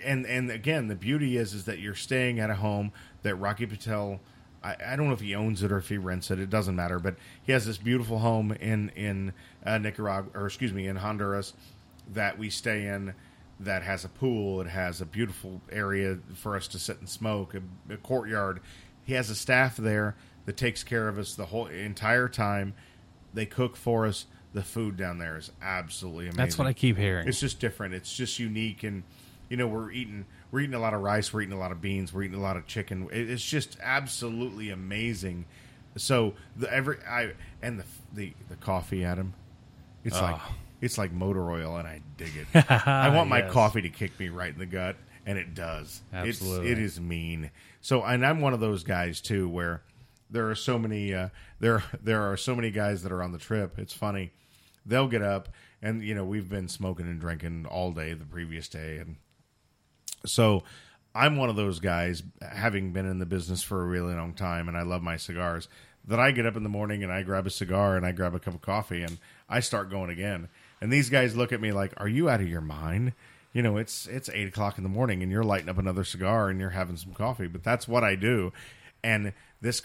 and 0.04 0.26
and 0.26 0.50
again, 0.50 0.88
the 0.88 0.94
beauty 0.94 1.36
is 1.36 1.54
is 1.54 1.64
that 1.64 1.78
you're 1.78 1.94
staying 1.94 2.40
at 2.40 2.50
a 2.50 2.54
home 2.54 2.92
that 3.22 3.34
Rocky 3.36 3.66
Patel. 3.66 4.20
I, 4.62 4.76
I 4.84 4.96
don't 4.96 5.06
know 5.06 5.12
if 5.12 5.20
he 5.20 5.34
owns 5.34 5.62
it 5.62 5.70
or 5.70 5.78
if 5.78 5.88
he 5.88 5.98
rents 5.98 6.30
it. 6.30 6.38
It 6.38 6.50
doesn't 6.50 6.74
matter. 6.74 6.98
But 6.98 7.16
he 7.42 7.52
has 7.52 7.66
this 7.66 7.78
beautiful 7.78 8.18
home 8.18 8.52
in 8.52 8.90
in 8.90 9.32
uh, 9.64 9.78
Nicaragua, 9.78 10.30
or 10.34 10.46
excuse 10.46 10.72
me, 10.72 10.86
in 10.86 10.96
Honduras, 10.96 11.54
that 12.12 12.38
we 12.38 12.50
stay 12.50 12.86
in. 12.86 13.14
That 13.60 13.82
has 13.82 14.04
a 14.04 14.08
pool. 14.08 14.60
It 14.60 14.68
has 14.68 15.00
a 15.00 15.06
beautiful 15.06 15.60
area 15.72 16.18
for 16.34 16.54
us 16.54 16.68
to 16.68 16.78
sit 16.78 17.00
and 17.00 17.08
smoke. 17.08 17.54
A, 17.54 17.92
a 17.92 17.96
courtyard. 17.96 18.60
He 19.02 19.14
has 19.14 19.30
a 19.30 19.34
staff 19.34 19.76
there 19.76 20.14
that 20.46 20.56
takes 20.56 20.84
care 20.84 21.08
of 21.08 21.18
us 21.18 21.34
the 21.34 21.46
whole 21.46 21.66
entire 21.66 22.28
time. 22.28 22.74
They 23.34 23.46
cook 23.46 23.74
for 23.74 24.06
us. 24.06 24.26
The 24.54 24.62
food 24.62 24.96
down 24.96 25.18
there 25.18 25.36
is 25.36 25.50
absolutely 25.60 26.24
amazing. 26.24 26.38
That's 26.38 26.58
what 26.58 26.66
I 26.66 26.72
keep 26.72 26.96
hearing. 26.96 27.28
It's 27.28 27.40
just 27.40 27.60
different. 27.60 27.94
It's 27.94 28.14
just 28.16 28.38
unique, 28.38 28.82
and 28.82 29.02
you 29.48 29.56
know, 29.56 29.66
we're 29.66 29.90
eating 29.90 30.24
we're 30.50 30.60
eating 30.60 30.74
a 30.74 30.80
lot 30.80 30.94
of 30.94 31.02
rice, 31.02 31.32
we're 31.32 31.42
eating 31.42 31.54
a 31.54 31.58
lot 31.58 31.72
of 31.72 31.80
beans, 31.80 32.12
we're 32.12 32.22
eating 32.22 32.38
a 32.38 32.42
lot 32.42 32.56
of 32.56 32.66
chicken. 32.66 33.08
It's 33.12 33.44
just 33.44 33.76
absolutely 33.82 34.70
amazing. 34.70 35.44
So 35.96 36.34
the 36.56 36.72
every 36.72 36.96
I 37.08 37.32
and 37.62 37.80
the 37.80 37.84
the 38.12 38.32
the 38.48 38.56
coffee, 38.56 39.04
Adam. 39.04 39.34
It's 40.04 40.20
like 40.20 40.36
ah. 40.36 40.54
it's 40.80 40.96
like 40.96 41.12
motor 41.12 41.50
oil, 41.50 41.76
and 41.76 41.86
I 41.86 42.00
dig 42.16 42.32
it. 42.36 42.70
I 42.86 43.10
want 43.10 43.28
my 43.28 43.40
Yes. 43.40 43.52
coffee 43.52 43.82
to 43.82 43.90
kick 43.90 44.18
me 44.18 44.28
right 44.28 44.52
in 44.52 44.58
the 44.58 44.66
gut, 44.66 44.96
and 45.26 45.38
it 45.38 45.54
does. 45.54 46.02
Absolutely. 46.12 46.70
it's, 46.70 46.78
it 46.78 46.82
is 46.82 47.00
mean. 47.00 47.50
So, 47.80 48.02
and 48.02 48.24
I'm 48.24 48.40
one 48.40 48.54
of 48.54 48.60
those 48.60 48.84
guys 48.84 49.20
too, 49.20 49.48
where 49.48 49.82
there 50.30 50.50
are 50.50 50.54
so 50.54 50.78
many 50.78 51.14
uh, 51.14 51.28
there 51.60 51.82
there 52.02 52.22
are 52.22 52.36
so 52.36 52.54
many 52.54 52.70
guys 52.70 53.02
that 53.02 53.12
are 53.12 53.22
on 53.22 53.32
the 53.32 53.38
trip. 53.38 53.78
It's 53.78 53.92
funny. 53.92 54.32
They'll 54.84 55.08
get 55.08 55.22
up, 55.22 55.48
and 55.82 56.02
you 56.02 56.14
know 56.14 56.24
we've 56.24 56.48
been 56.48 56.68
smoking 56.68 57.06
and 57.06 57.20
drinking 57.20 57.66
all 57.66 57.92
day 57.92 58.14
the 58.14 58.24
previous 58.24 58.68
day, 58.68 58.98
and 58.98 59.16
so 60.26 60.62
I'm 61.14 61.36
one 61.36 61.48
of 61.50 61.56
those 61.56 61.80
guys, 61.80 62.22
having 62.40 62.92
been 62.92 63.06
in 63.06 63.18
the 63.18 63.26
business 63.26 63.62
for 63.62 63.82
a 63.82 63.86
really 63.86 64.14
long 64.14 64.34
time, 64.34 64.68
and 64.68 64.76
I 64.76 64.82
love 64.82 65.02
my 65.02 65.16
cigars. 65.16 65.68
That 66.06 66.20
I 66.20 66.30
get 66.30 66.46
up 66.46 66.56
in 66.56 66.62
the 66.62 66.70
morning 66.70 67.02
and 67.02 67.12
I 67.12 67.22
grab 67.22 67.46
a 67.46 67.50
cigar 67.50 67.94
and 67.94 68.06
I 68.06 68.12
grab 68.12 68.34
a 68.34 68.38
cup 68.38 68.54
of 68.54 68.62
coffee 68.62 69.02
and 69.02 69.18
I 69.46 69.60
start 69.60 69.90
going 69.90 70.08
again. 70.08 70.48
And 70.80 70.90
these 70.90 71.10
guys 71.10 71.36
look 71.36 71.52
at 71.52 71.60
me 71.60 71.70
like, 71.70 71.92
"Are 71.98 72.08
you 72.08 72.30
out 72.30 72.40
of 72.40 72.48
your 72.48 72.62
mind?" 72.62 73.12
You 73.52 73.62
know, 73.62 73.76
it's 73.76 74.06
it's 74.06 74.30
eight 74.30 74.48
o'clock 74.48 74.78
in 74.78 74.84
the 74.84 74.88
morning 74.88 75.22
and 75.22 75.30
you're 75.30 75.44
lighting 75.44 75.68
up 75.68 75.76
another 75.76 76.04
cigar 76.04 76.48
and 76.48 76.58
you're 76.60 76.70
having 76.70 76.96
some 76.96 77.12
coffee. 77.12 77.46
But 77.46 77.62
that's 77.62 77.86
what 77.86 78.04
I 78.04 78.14
do. 78.14 78.54
And 79.02 79.32
this, 79.60 79.82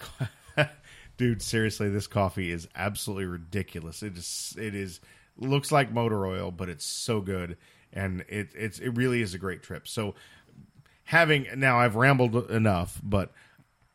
dude, 1.16 1.42
seriously, 1.42 1.88
this 1.88 2.06
coffee 2.06 2.50
is 2.50 2.68
absolutely 2.74 3.26
ridiculous. 3.26 4.02
It 4.02 4.16
is 4.16 4.54
it 4.58 4.74
is 4.74 5.00
looks 5.36 5.72
like 5.72 5.92
motor 5.92 6.26
oil, 6.26 6.50
but 6.50 6.68
it's 6.68 6.84
so 6.84 7.20
good, 7.20 7.56
and 7.92 8.24
it 8.28 8.50
it's 8.54 8.78
it 8.78 8.90
really 8.90 9.22
is 9.22 9.34
a 9.34 9.38
great 9.38 9.62
trip. 9.62 9.88
So 9.88 10.14
having 11.04 11.46
now 11.56 11.78
I've 11.78 11.96
rambled 11.96 12.50
enough, 12.50 13.00
but 13.02 13.32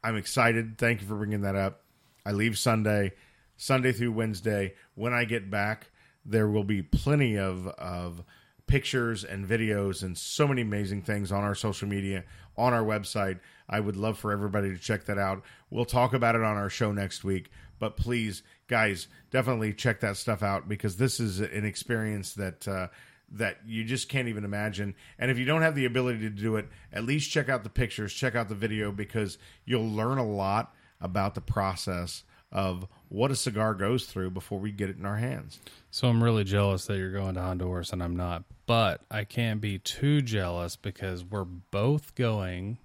I'm 0.04 0.16
excited. 0.16 0.78
Thank 0.78 1.02
you 1.02 1.08
for 1.08 1.16
bringing 1.16 1.42
that 1.42 1.56
up. 1.56 1.82
I 2.26 2.32
leave 2.32 2.58
Sunday, 2.58 3.14
Sunday 3.58 3.92
through 3.92 4.12
Wednesday. 4.12 4.76
When 4.96 5.14
I 5.14 5.26
get 5.26 5.50
back, 5.50 5.92
there 6.26 6.48
will 6.48 6.64
be 6.64 6.82
plenty 6.82 7.38
of 7.38 7.68
of 7.68 8.24
pictures 8.70 9.24
and 9.24 9.48
videos 9.48 10.04
and 10.04 10.16
so 10.16 10.48
many 10.48 10.62
amazing 10.62 11.02
things 11.02 11.32
on 11.32 11.44
our 11.44 11.56
social 11.56 11.88
media, 11.88 12.24
on 12.56 12.72
our 12.72 12.84
website. 12.84 13.40
I 13.68 13.80
would 13.80 13.98
love 13.98 14.18
for 14.18 14.32
everybody 14.32 14.70
to 14.70 14.78
check 14.78 15.06
that 15.06 15.18
out. 15.18 15.44
We'll 15.72 15.86
talk 15.86 16.14
about 16.14 16.36
it 16.36 16.44
on 16.44 16.56
our 16.56 16.70
show 16.70 16.92
next 16.92 17.24
week, 17.24 17.50
but 17.80 17.98
please, 17.98 18.44
guys, 18.68 19.08
definitely 19.32 19.74
check 19.74 20.02
that 20.02 20.18
stuff 20.18 20.44
out 20.44 20.70
because 20.70 20.98
this 20.98 21.20
is 21.20 21.40
an 21.40 21.66
experience 21.66 22.34
that 22.36 22.68
uh, 22.68 22.88
that 23.32 23.58
you 23.66 23.84
just 23.84 24.08
can't 24.08 24.28
even 24.28 24.46
imagine. 24.46 24.94
And 25.18 25.32
if 25.32 25.40
you 25.40 25.46
don't 25.46 25.64
have 25.64 25.76
the 25.76 25.86
ability 25.86 26.20
to 26.20 26.30
do 26.30 26.56
it, 26.56 26.68
at 26.94 27.04
least 27.04 27.32
check 27.32 27.50
out 27.50 27.64
the 27.64 27.70
pictures, 27.70 28.14
check 28.14 28.36
out 28.36 28.50
the 28.50 28.56
video 28.56 28.92
because 28.92 29.40
you'll 29.66 29.90
learn 29.90 30.20
a 30.20 30.26
lot 30.26 30.76
about 31.02 31.36
the 31.36 31.42
process 31.42 32.24
of 32.52 32.88
what 33.10 33.32
a 33.32 33.36
cigar 33.36 33.74
goes 33.74 34.06
through 34.06 34.32
before 34.32 34.60
we 34.60 34.72
get 34.72 34.90
it 34.90 34.98
in 34.98 35.06
our 35.06 35.18
hands. 35.18 35.60
So 35.92 36.08
I'm 36.08 36.24
really 36.24 36.44
jealous 36.44 36.86
that 36.86 36.98
you're 36.98 37.12
going 37.12 37.36
to 37.36 37.42
Honduras 37.42 37.92
and 37.92 38.02
I'm 38.02 38.16
not. 38.16 38.44
But 38.66 39.02
I 39.10 39.24
can't 39.24 39.62
be 39.62 39.80
too 39.80 40.22
jealous 40.22 40.76
because 40.76 41.24
we're 41.24 41.44
both 41.44 42.16
going 42.16 42.78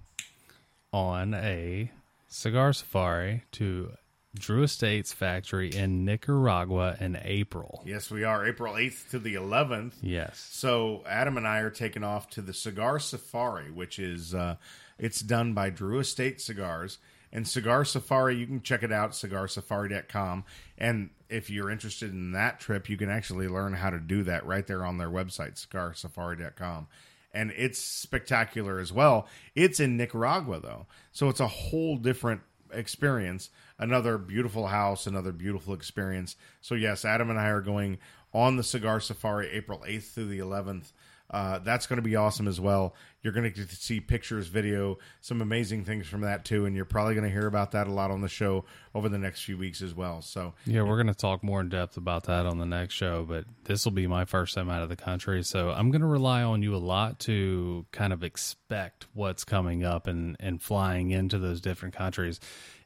on 0.93 1.35
a 1.35 1.91
cigar 2.29 2.73
safari 2.73 3.45
to 3.53 3.93
Drew 4.35 4.65
Estates 4.65 5.13
factory 5.13 5.69
in 5.69 6.05
Nicaragua 6.05 6.97
in 6.99 7.19
April. 7.23 7.83
Yes, 7.87 8.11
we 8.11 8.25
are 8.25 8.47
April 8.47 8.75
8th 8.75 9.11
to 9.11 9.19
the 9.19 9.35
11th. 9.35 9.93
Yes. 10.03 10.49
So 10.51 11.05
Adam 11.07 11.37
and 11.37 11.47
I 11.47 11.59
are 11.59 11.71
taking 11.71 12.03
off 12.03 12.29
to 12.31 12.43
the 12.43 12.53
Cigar 12.53 12.99
Safari, 12.99 13.71
which 13.71 13.99
is 13.99 14.35
uh, 14.35 14.57
it's 14.99 15.21
done 15.21 15.55
by 15.55 15.71
Drew 15.71 16.01
Estate 16.01 16.41
Cigars. 16.41 16.99
And 17.35 17.49
Cigar 17.49 17.85
Safari, 17.85 18.37
you 18.37 18.47
can 18.47 18.63
check 18.63 18.85
it 18.85 18.93
out, 18.93 19.11
cigarsafari.com. 19.11 20.45
And 20.79 21.11
if 21.29 21.51
you're 21.51 21.69
interested 21.69 22.13
in 22.13 22.31
that 22.33 22.61
trip, 22.61 22.89
you 22.89 22.97
can 22.97 23.11
actually 23.11 23.49
learn 23.49 23.75
how 23.75 23.91
to 23.91 23.99
do 23.99 24.23
that 24.23 24.47
right 24.47 24.65
there 24.65 24.85
on 24.85 24.99
their 24.99 25.11
website, 25.11 25.55
cigarsafari.com. 25.67 26.87
And 27.33 27.53
it's 27.57 27.81
spectacular 27.81 28.79
as 28.79 28.93
well. 28.93 29.27
It's 29.57 29.81
in 29.81 29.97
Nicaragua, 29.97 30.61
though. 30.61 30.87
So 31.11 31.29
it's 31.29 31.41
a 31.41 31.49
whole 31.49 31.97
different 31.97 32.43
experience. 32.73 33.51
Another 33.81 34.17
beautiful 34.17 34.69
house, 34.69 35.09
another 35.09 35.33
beautiful 35.33 35.75
experience. 35.75 36.37
So, 36.61 36.77
yes, 36.77 37.05
Adam 37.05 37.31
and 37.31 37.39
I 37.39 37.49
are 37.49 37.61
going 37.61 37.99
on 38.33 38.57
the 38.57 38.63
Cigar 38.63 39.01
Safari 39.01 39.51
April 39.51 39.83
8th 39.85 40.13
through 40.13 40.29
the 40.29 40.39
11th. 40.39 40.93
Uh, 41.31 41.59
that's 41.59 41.87
going 41.87 41.97
to 41.97 42.03
be 42.03 42.17
awesome 42.17 42.47
as 42.47 42.61
well. 42.61 42.95
You're 43.23 43.33
going 43.33 43.45
to 43.45 43.51
get 43.51 43.71
to 43.71 43.77
see 43.77 43.99
pictures, 44.01 44.47
video, 44.47 44.99
some 45.21 45.41
amazing 45.41 45.85
things 45.85 46.07
from 46.07 46.21
that 46.21 46.45
too, 46.45 46.67
and 46.67 46.77
you're 46.77 46.85
probably 46.85 47.15
going 47.15 47.27
to 47.27 47.33
hear 47.33 47.47
about 47.47 47.73
that 47.73 47.87
a 47.87 47.91
lot 47.91 48.11
on 48.11 48.21
the 48.21 48.29
show 48.29 48.67
over 48.95 49.09
the 49.09 49.19
next 49.19 49.43
few 49.43 49.57
weeks 49.57 49.81
as 49.81 49.95
well. 49.95 50.21
So, 50.21 50.53
Yeah, 50.67 50.83
we're 50.83 50.97
going 50.97 51.07
to 51.07 51.15
talk 51.15 51.43
more 51.43 51.61
in 51.61 51.71
depth 51.71 51.97
about 51.97 52.25
that 52.25 52.45
on 52.45 52.59
the 52.59 52.67
next 52.67 52.95
show, 52.95 53.25
but 53.25 53.47
this 53.65 53.85
will 53.85 53.93
be 53.93 54.07
my 54.07 54.27
first 54.27 54.55
time 54.55 54.69
out 54.69 54.83
of 54.83 54.91
the 54.91 54.97
country. 54.97 55.43
So 55.43 55.71
I'm 55.71 55.91
going 55.91 56.03
to 56.03 56.07
rely 56.07 56.43
on 56.43 56.63
you 56.63 56.77
a 56.77 56.79
lot 56.79 57.19
to 57.21 57.87
kind 57.91 58.13
of 58.13 58.23
expect 58.23 59.07
what's 59.15 59.45
coming 59.45 59.83
up 59.83 60.07
and, 60.07 60.37
and 60.39 60.63
flying 60.63 61.11
into 61.11 61.39
those 61.39 61.61
different 61.63 61.97
countries. 61.97 62.39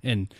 And 0.02 0.32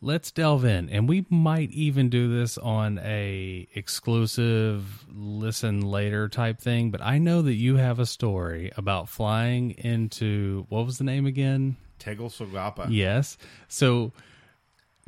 let's 0.00 0.30
delve 0.30 0.64
in. 0.64 0.88
And 0.88 1.08
we 1.08 1.26
might 1.28 1.70
even 1.70 2.08
do 2.08 2.38
this 2.38 2.56
on 2.58 2.98
a 2.98 3.68
exclusive 3.74 5.04
listen 5.12 5.82
later 5.82 6.28
type 6.28 6.60
thing, 6.60 6.90
but 6.90 7.00
I 7.02 7.18
know 7.18 7.42
that 7.42 7.54
you 7.54 7.76
have 7.76 7.98
a 7.98 8.06
story 8.06 8.72
about 8.76 9.08
flying 9.08 9.72
into 9.72 10.66
what 10.68 10.86
was 10.86 10.98
the 10.98 11.04
name 11.04 11.26
again? 11.26 11.76
Tegucigalpa. 11.98 12.86
Yes. 12.90 13.36
So 13.68 14.12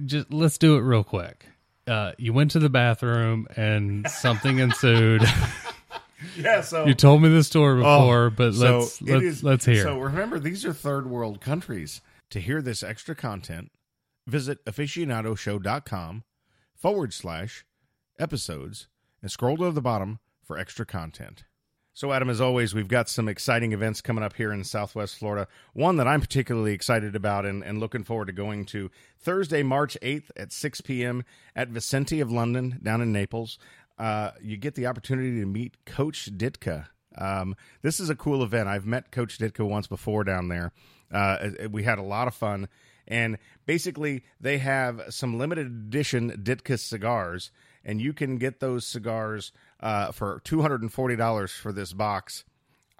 just 0.04 0.32
let's 0.32 0.58
do 0.58 0.76
it 0.76 0.80
real 0.80 1.04
quick. 1.04 1.46
Uh, 1.86 2.12
you 2.16 2.32
went 2.32 2.52
to 2.52 2.58
the 2.58 2.68
bathroom 2.70 3.46
and 3.56 4.08
something 4.08 4.58
ensued. 4.58 5.22
Yeah, 6.36 6.60
so 6.60 6.86
you 6.86 6.94
told 6.94 7.20
me 7.20 7.28
this 7.28 7.48
story 7.48 7.78
before, 7.78 8.30
but 8.30 8.54
let's 8.54 9.00
it 9.00 9.08
let's, 9.08 9.24
is- 9.24 9.42
let's 9.42 9.64
hear. 9.64 9.82
So 9.82 9.98
remember, 9.98 10.38
these 10.38 10.64
are 10.64 10.72
third 10.72 11.08
world 11.08 11.40
countries. 11.40 12.00
To 12.30 12.40
hear 12.40 12.62
this 12.62 12.82
extra 12.82 13.14
content, 13.14 13.70
visit 14.26 14.64
aficionadoshow.com 14.64 16.24
forward 16.74 17.12
slash 17.12 17.64
episodes 18.18 18.88
and 19.20 19.30
scroll 19.30 19.56
to 19.56 19.70
the 19.70 19.80
bottom 19.80 20.18
for 20.42 20.58
extra 20.58 20.84
content. 20.84 21.44
So, 21.94 22.10
Adam, 22.10 22.30
as 22.30 22.40
always, 22.40 22.74
we've 22.74 22.88
got 22.88 23.10
some 23.10 23.28
exciting 23.28 23.72
events 23.72 24.00
coming 24.00 24.24
up 24.24 24.34
here 24.34 24.50
in 24.50 24.64
Southwest 24.64 25.18
Florida. 25.18 25.46
One 25.74 25.98
that 25.98 26.08
I'm 26.08 26.22
particularly 26.22 26.72
excited 26.72 27.14
about 27.14 27.44
and, 27.44 27.62
and 27.62 27.80
looking 27.80 28.02
forward 28.02 28.28
to 28.28 28.32
going 28.32 28.64
to 28.66 28.90
Thursday, 29.18 29.62
March 29.62 29.98
8th 30.00 30.30
at 30.34 30.52
6 30.52 30.80
p.m. 30.80 31.22
at 31.54 31.68
Vicente 31.68 32.20
of 32.20 32.32
London 32.32 32.78
down 32.82 33.02
in 33.02 33.12
Naples. 33.12 33.58
Uh, 33.98 34.30
you 34.40 34.56
get 34.56 34.74
the 34.74 34.86
opportunity 34.86 35.38
to 35.40 35.46
meet 35.46 35.84
Coach 35.84 36.30
Ditka. 36.34 36.86
Um, 37.18 37.54
this 37.82 38.00
is 38.00 38.08
a 38.08 38.16
cool 38.16 38.42
event. 38.42 38.68
I've 38.68 38.86
met 38.86 39.12
Coach 39.12 39.36
Ditka 39.36 39.68
once 39.68 39.86
before 39.86 40.24
down 40.24 40.48
there. 40.48 40.72
Uh, 41.12 41.50
we 41.70 41.82
had 41.82 41.98
a 41.98 42.02
lot 42.02 42.26
of 42.26 42.34
fun. 42.34 42.68
And 43.08 43.38
basically, 43.66 44.24
they 44.40 44.58
have 44.58 45.02
some 45.10 45.38
limited 45.38 45.66
edition 45.66 46.30
Ditka 46.42 46.78
cigars, 46.78 47.50
and 47.84 48.00
you 48.00 48.12
can 48.12 48.36
get 48.36 48.60
those 48.60 48.86
cigars 48.86 49.52
uh, 49.80 50.12
for 50.12 50.40
$240 50.44 51.50
for 51.50 51.72
this 51.72 51.92
box. 51.92 52.44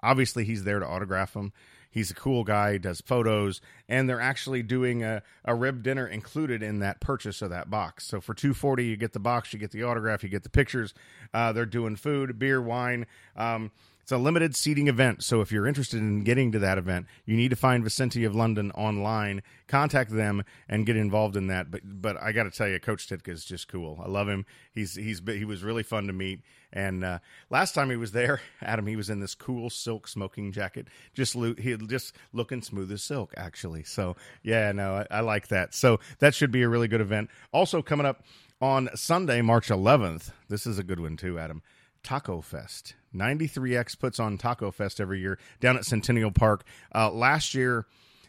Obviously, 0.01 0.43
he's 0.43 0.65
there 0.65 0.79
to 0.79 0.87
autograph 0.87 1.33
them. 1.33 1.53
He's 1.93 2.09
a 2.09 2.15
cool 2.15 2.43
guy, 2.43 2.79
does 2.79 3.01
photos, 3.01 3.61
and 3.87 4.09
they're 4.09 4.19
actually 4.19 4.63
doing 4.63 5.03
a, 5.03 5.21
a 5.45 5.53
rib 5.53 5.83
dinner 5.83 6.07
included 6.07 6.63
in 6.63 6.79
that 6.79 6.99
purchase 6.99 7.43
of 7.43 7.51
that 7.51 7.69
box. 7.69 8.07
So 8.07 8.19
for 8.19 8.33
240 8.33 8.83
you 8.83 8.97
get 8.97 9.13
the 9.13 9.19
box, 9.19 9.53
you 9.53 9.59
get 9.59 9.69
the 9.69 9.83
autograph, 9.83 10.23
you 10.23 10.29
get 10.29 10.41
the 10.41 10.49
pictures. 10.49 10.95
Uh, 11.35 11.53
they're 11.53 11.67
doing 11.67 11.95
food, 11.95 12.39
beer, 12.39 12.59
wine. 12.59 13.05
Um, 13.35 13.69
it's 14.03 14.11
a 14.11 14.17
limited 14.17 14.53
seating 14.53 14.89
event, 14.89 15.23
so 15.23 15.39
if 15.39 15.49
you're 15.49 15.65
interested 15.65 16.01
in 16.01 16.25
getting 16.25 16.51
to 16.51 16.59
that 16.59 16.77
event, 16.77 17.07
you 17.25 17.37
need 17.37 17.51
to 17.51 17.55
find 17.55 17.85
Vicente 17.85 18.25
of 18.25 18.35
London 18.35 18.69
online, 18.71 19.41
contact 19.67 20.11
them, 20.11 20.43
and 20.67 20.85
get 20.85 20.97
involved 20.97 21.37
in 21.37 21.47
that. 21.47 21.71
But 21.71 21.81
but 21.85 22.21
I 22.21 22.33
got 22.33 22.43
to 22.43 22.51
tell 22.51 22.67
you, 22.67 22.77
Coach 22.81 23.07
Ditka 23.07 23.29
is 23.29 23.45
just 23.45 23.69
cool. 23.69 24.01
I 24.03 24.09
love 24.09 24.27
him. 24.27 24.45
He's 24.73 24.95
he's 24.95 25.21
he 25.25 25.45
was 25.45 25.63
really 25.63 25.83
fun 25.83 26.07
to 26.07 26.13
meet. 26.13 26.41
And 26.73 27.05
uh, 27.05 27.19
last 27.49 27.73
time 27.75 27.89
he 27.89 27.95
was 27.95 28.11
there, 28.11 28.41
Adam, 28.61 28.87
he 28.87 28.97
was 28.97 29.09
in 29.09 29.21
this 29.21 29.35
cool 29.35 29.69
silk 29.69 30.09
smoking 30.09 30.51
jacket, 30.51 30.89
just 31.13 31.33
lo- 31.33 31.55
he 31.57 31.77
just 31.77 32.13
looking 32.33 32.61
smooth 32.61 32.91
as 32.91 33.03
silk, 33.03 33.33
actually. 33.37 33.83
So 33.83 34.17
yeah, 34.41 34.73
no, 34.73 35.05
I, 35.09 35.19
I 35.19 35.19
like 35.21 35.47
that. 35.47 35.73
So 35.73 36.01
that 36.19 36.35
should 36.35 36.51
be 36.51 36.63
a 36.63 36.67
really 36.67 36.89
good 36.89 36.99
event. 36.99 37.29
Also 37.53 37.81
coming 37.81 38.05
up 38.05 38.25
on 38.59 38.89
Sunday, 38.95 39.41
March 39.41 39.69
11th. 39.69 40.31
This 40.49 40.67
is 40.67 40.77
a 40.77 40.83
good 40.83 40.99
one 40.99 41.15
too, 41.15 41.39
Adam. 41.39 41.61
Taco 42.03 42.41
Fest. 42.41 42.95
93X 43.15 43.97
puts 43.97 44.19
on 44.19 44.37
Taco 44.37 44.71
Fest 44.71 44.99
every 44.99 45.19
year 45.19 45.39
down 45.59 45.77
at 45.77 45.85
Centennial 45.85 46.31
Park. 46.31 46.63
Uh, 46.93 47.09
last 47.11 47.53
year, 47.53 47.85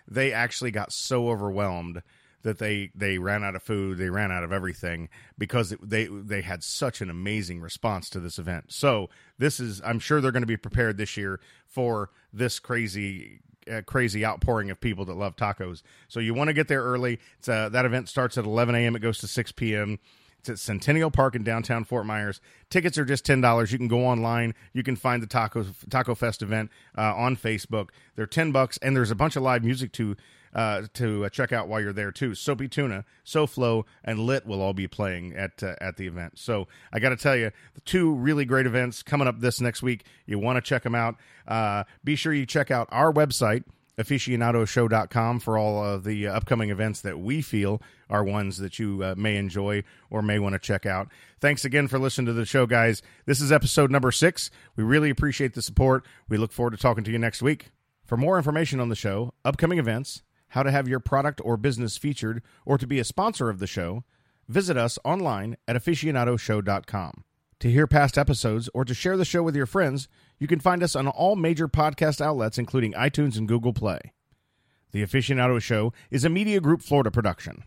they 0.09 0.33
actually 0.33 0.71
got 0.71 0.93
so 0.93 1.29
overwhelmed 1.29 2.03
that 2.45 2.59
they 2.59 2.91
they 2.95 3.19
ran 3.19 3.43
out 3.43 3.57
of 3.57 3.63
food, 3.63 3.99
they 3.99 4.11
ran 4.11 4.31
out 4.31 4.45
of 4.45 4.53
everything 4.53 5.09
because 5.37 5.75
they 5.83 6.07
they 6.07 6.43
had 6.43 6.63
such 6.63 7.01
an 7.01 7.11
amazing 7.11 7.61
response 7.61 8.09
to 8.11 8.21
this 8.21 8.39
event. 8.39 8.67
So 8.69 9.09
this 9.39 9.59
is, 9.59 9.83
I'm 9.85 9.99
sure 9.99 10.21
they're 10.21 10.31
going 10.31 10.43
to 10.43 10.47
be 10.47 10.57
prepared 10.57 10.97
this 10.97 11.17
year 11.17 11.41
for 11.67 12.11
this 12.33 12.61
crazy. 12.61 13.41
Uh, 13.67 13.81
crazy 13.81 14.27
outpouring 14.27 14.71
of 14.71 14.79
people 14.79 15.07
that 15.07 15.17
love 15.17 15.37
tacos. 15.37 15.81
So 16.09 16.21
you 16.21 16.35
want 16.35 16.49
to 16.49 16.53
get 16.53 16.69
there 16.69 16.83
early. 16.83 17.19
It's, 17.39 17.49
uh, 17.49 17.71
that 17.71 17.87
event 17.87 18.11
starts 18.11 18.37
at 18.37 18.45
11 18.45 18.75
a.m. 18.75 18.95
It 18.95 18.99
goes 18.99 19.17
to 19.21 19.27
6 19.27 19.53
p.m. 19.53 19.99
It's 20.45 20.51
at 20.51 20.59
Centennial 20.59 21.11
Park 21.11 21.35
in 21.35 21.43
downtown 21.43 21.85
Fort 21.85 22.05
Myers. 22.05 22.39
Tickets 22.69 22.99
are 22.99 23.07
just 23.07 23.25
ten 23.25 23.41
dollars. 23.41 23.73
You 23.73 23.79
can 23.79 23.89
go 23.89 24.05
online. 24.05 24.55
You 24.75 24.83
can 24.83 24.95
find 24.95 25.23
the 25.23 25.27
Taco 25.27 25.65
Taco 25.89 26.15
Fest 26.15 26.43
event 26.43 26.71
uh, 26.99 27.15
on 27.15 27.35
Facebook. 27.35 27.89
They're 28.15 28.27
ten 28.27 28.53
bucks, 28.53 28.77
and 28.83 28.95
there's 28.95 29.11
a 29.11 29.15
bunch 29.15 29.37
of 29.37 29.43
live 29.43 29.65
music 29.65 29.93
to 29.93 30.17
uh, 30.55 30.83
to 30.95 31.25
uh, 31.25 31.29
check 31.31 31.51
out 31.51 31.67
while 31.67 31.81
you're 31.81 31.95
there 31.95 32.13
too. 32.13 32.35
Soapy 32.35 32.69
Tuna, 32.69 33.07
SoFlo, 33.25 33.85
and 34.05 34.21
Lit 34.21 34.45
will 34.45 34.61
all 34.61 34.75
be 34.75 34.87
playing 34.87 35.35
at 35.35 35.63
uh, 35.63 35.77
at 35.81 35.97
the 35.97 36.07
event. 36.07 36.39
So 36.39 36.69
I 36.93 36.99
got 36.99 37.09
to 37.09 37.17
tell 37.17 37.37
you, 37.37 37.51
the 37.75 37.81
two 37.81 38.13
really 38.15 38.45
great 38.45 38.67
events 38.67 39.03
coming 39.03 39.27
up 39.27 39.41
this 39.41 39.63
next 39.63 39.83
week. 39.83 40.05
You 40.27 40.39
want 40.39 40.59
to 40.59 40.63
check 40.63 40.83
them 40.83 40.95
out. 40.95 41.17
Uh, 41.49 41.85
be 42.05 42.17
sure 42.17 42.35
you 42.35 42.45
check 42.45 42.71
out 42.71 42.87
our 42.93 43.11
website 43.11 43.65
aficionadoshow.com 43.99 45.41
for 45.41 45.59
all 45.59 45.85
of 45.85 46.05
the 46.05 46.27
upcoming 46.27 46.71
events 46.71 47.01
that 47.03 47.19
we 47.19 47.43
feel 47.43 47.81
are 48.11 48.25
ones 48.25 48.59
that 48.59 48.79
you 48.79 49.03
uh, 49.03 49.15
may 49.17 49.37
enjoy 49.37 49.83
or 50.11 50.23
may 50.23 50.39
want 50.39 50.55
to 50.55 50.59
check 50.59 50.87
out. 50.87 51.09
Thanks 51.41 51.65
again 51.65 51.89
for 51.89 51.99
listening 51.99 52.27
to 52.27 52.33
the 52.33 52.47
show, 52.47 52.67
guys. 52.67 53.03
This 53.27 53.41
is 53.41 53.53
episode 53.53 53.91
number 53.91 54.11
six. 54.11 54.51
We 54.77 54.85
really 54.85 55.11
appreciate 55.11 55.55
the 55.55 55.63
support. 55.63 56.05
We 56.29 56.37
look 56.37 56.53
forward 56.53 56.73
to 56.73 56.77
talking 56.77 57.05
to 57.05 57.11
you 57.11 57.19
next 57.19 57.43
week. 57.43 57.71
For 58.05 58.17
more 58.17 58.37
information 58.37 58.81
on 58.81 58.89
the 58.89 58.97
show, 58.97 59.33
upcoming 59.45 59.79
events, 59.79 60.23
how 60.49 60.63
to 60.63 60.71
have 60.71 60.89
your 60.89 61.01
product 61.01 61.41
or 61.45 61.57
business 61.57 61.97
featured, 61.97 62.43
or 62.65 62.79
to 62.79 62.87
be 62.87 62.99
a 62.99 63.05
sponsor 63.05 63.49
of 63.49 63.59
the 63.59 63.67
show, 63.67 64.05
visit 64.49 64.77
us 64.77 64.99
online 65.05 65.57
at 65.67 65.77
aficionadoshow.com. 65.77 67.25
To 67.61 67.71
hear 67.71 67.87
past 67.87 68.19
episodes 68.19 68.69
or 68.75 68.85
to 68.85 68.95
share 68.95 69.17
the 69.17 69.25
show 69.25 69.43
with 69.43 69.57
your 69.57 69.67
friends, 69.67 70.09
you 70.39 70.47
can 70.47 70.61
find 70.61 70.83
us 70.83 70.95
on 70.97 71.09
all 71.09 71.37
major 71.37 71.69
podcast 71.69 72.21
outlets, 72.21 72.59
including 72.59 72.93
iTunes 72.93 73.39
and 73.39 73.49
Google 73.49 73.73
Play. 73.73 74.13
The 74.93 75.03
Aficionado 75.03 75.61
Show 75.61 75.93
is 76.11 76.25
a 76.25 76.29
Media 76.29 76.61
Group 76.61 76.83
Florida 76.83 77.11
production. 77.11 77.65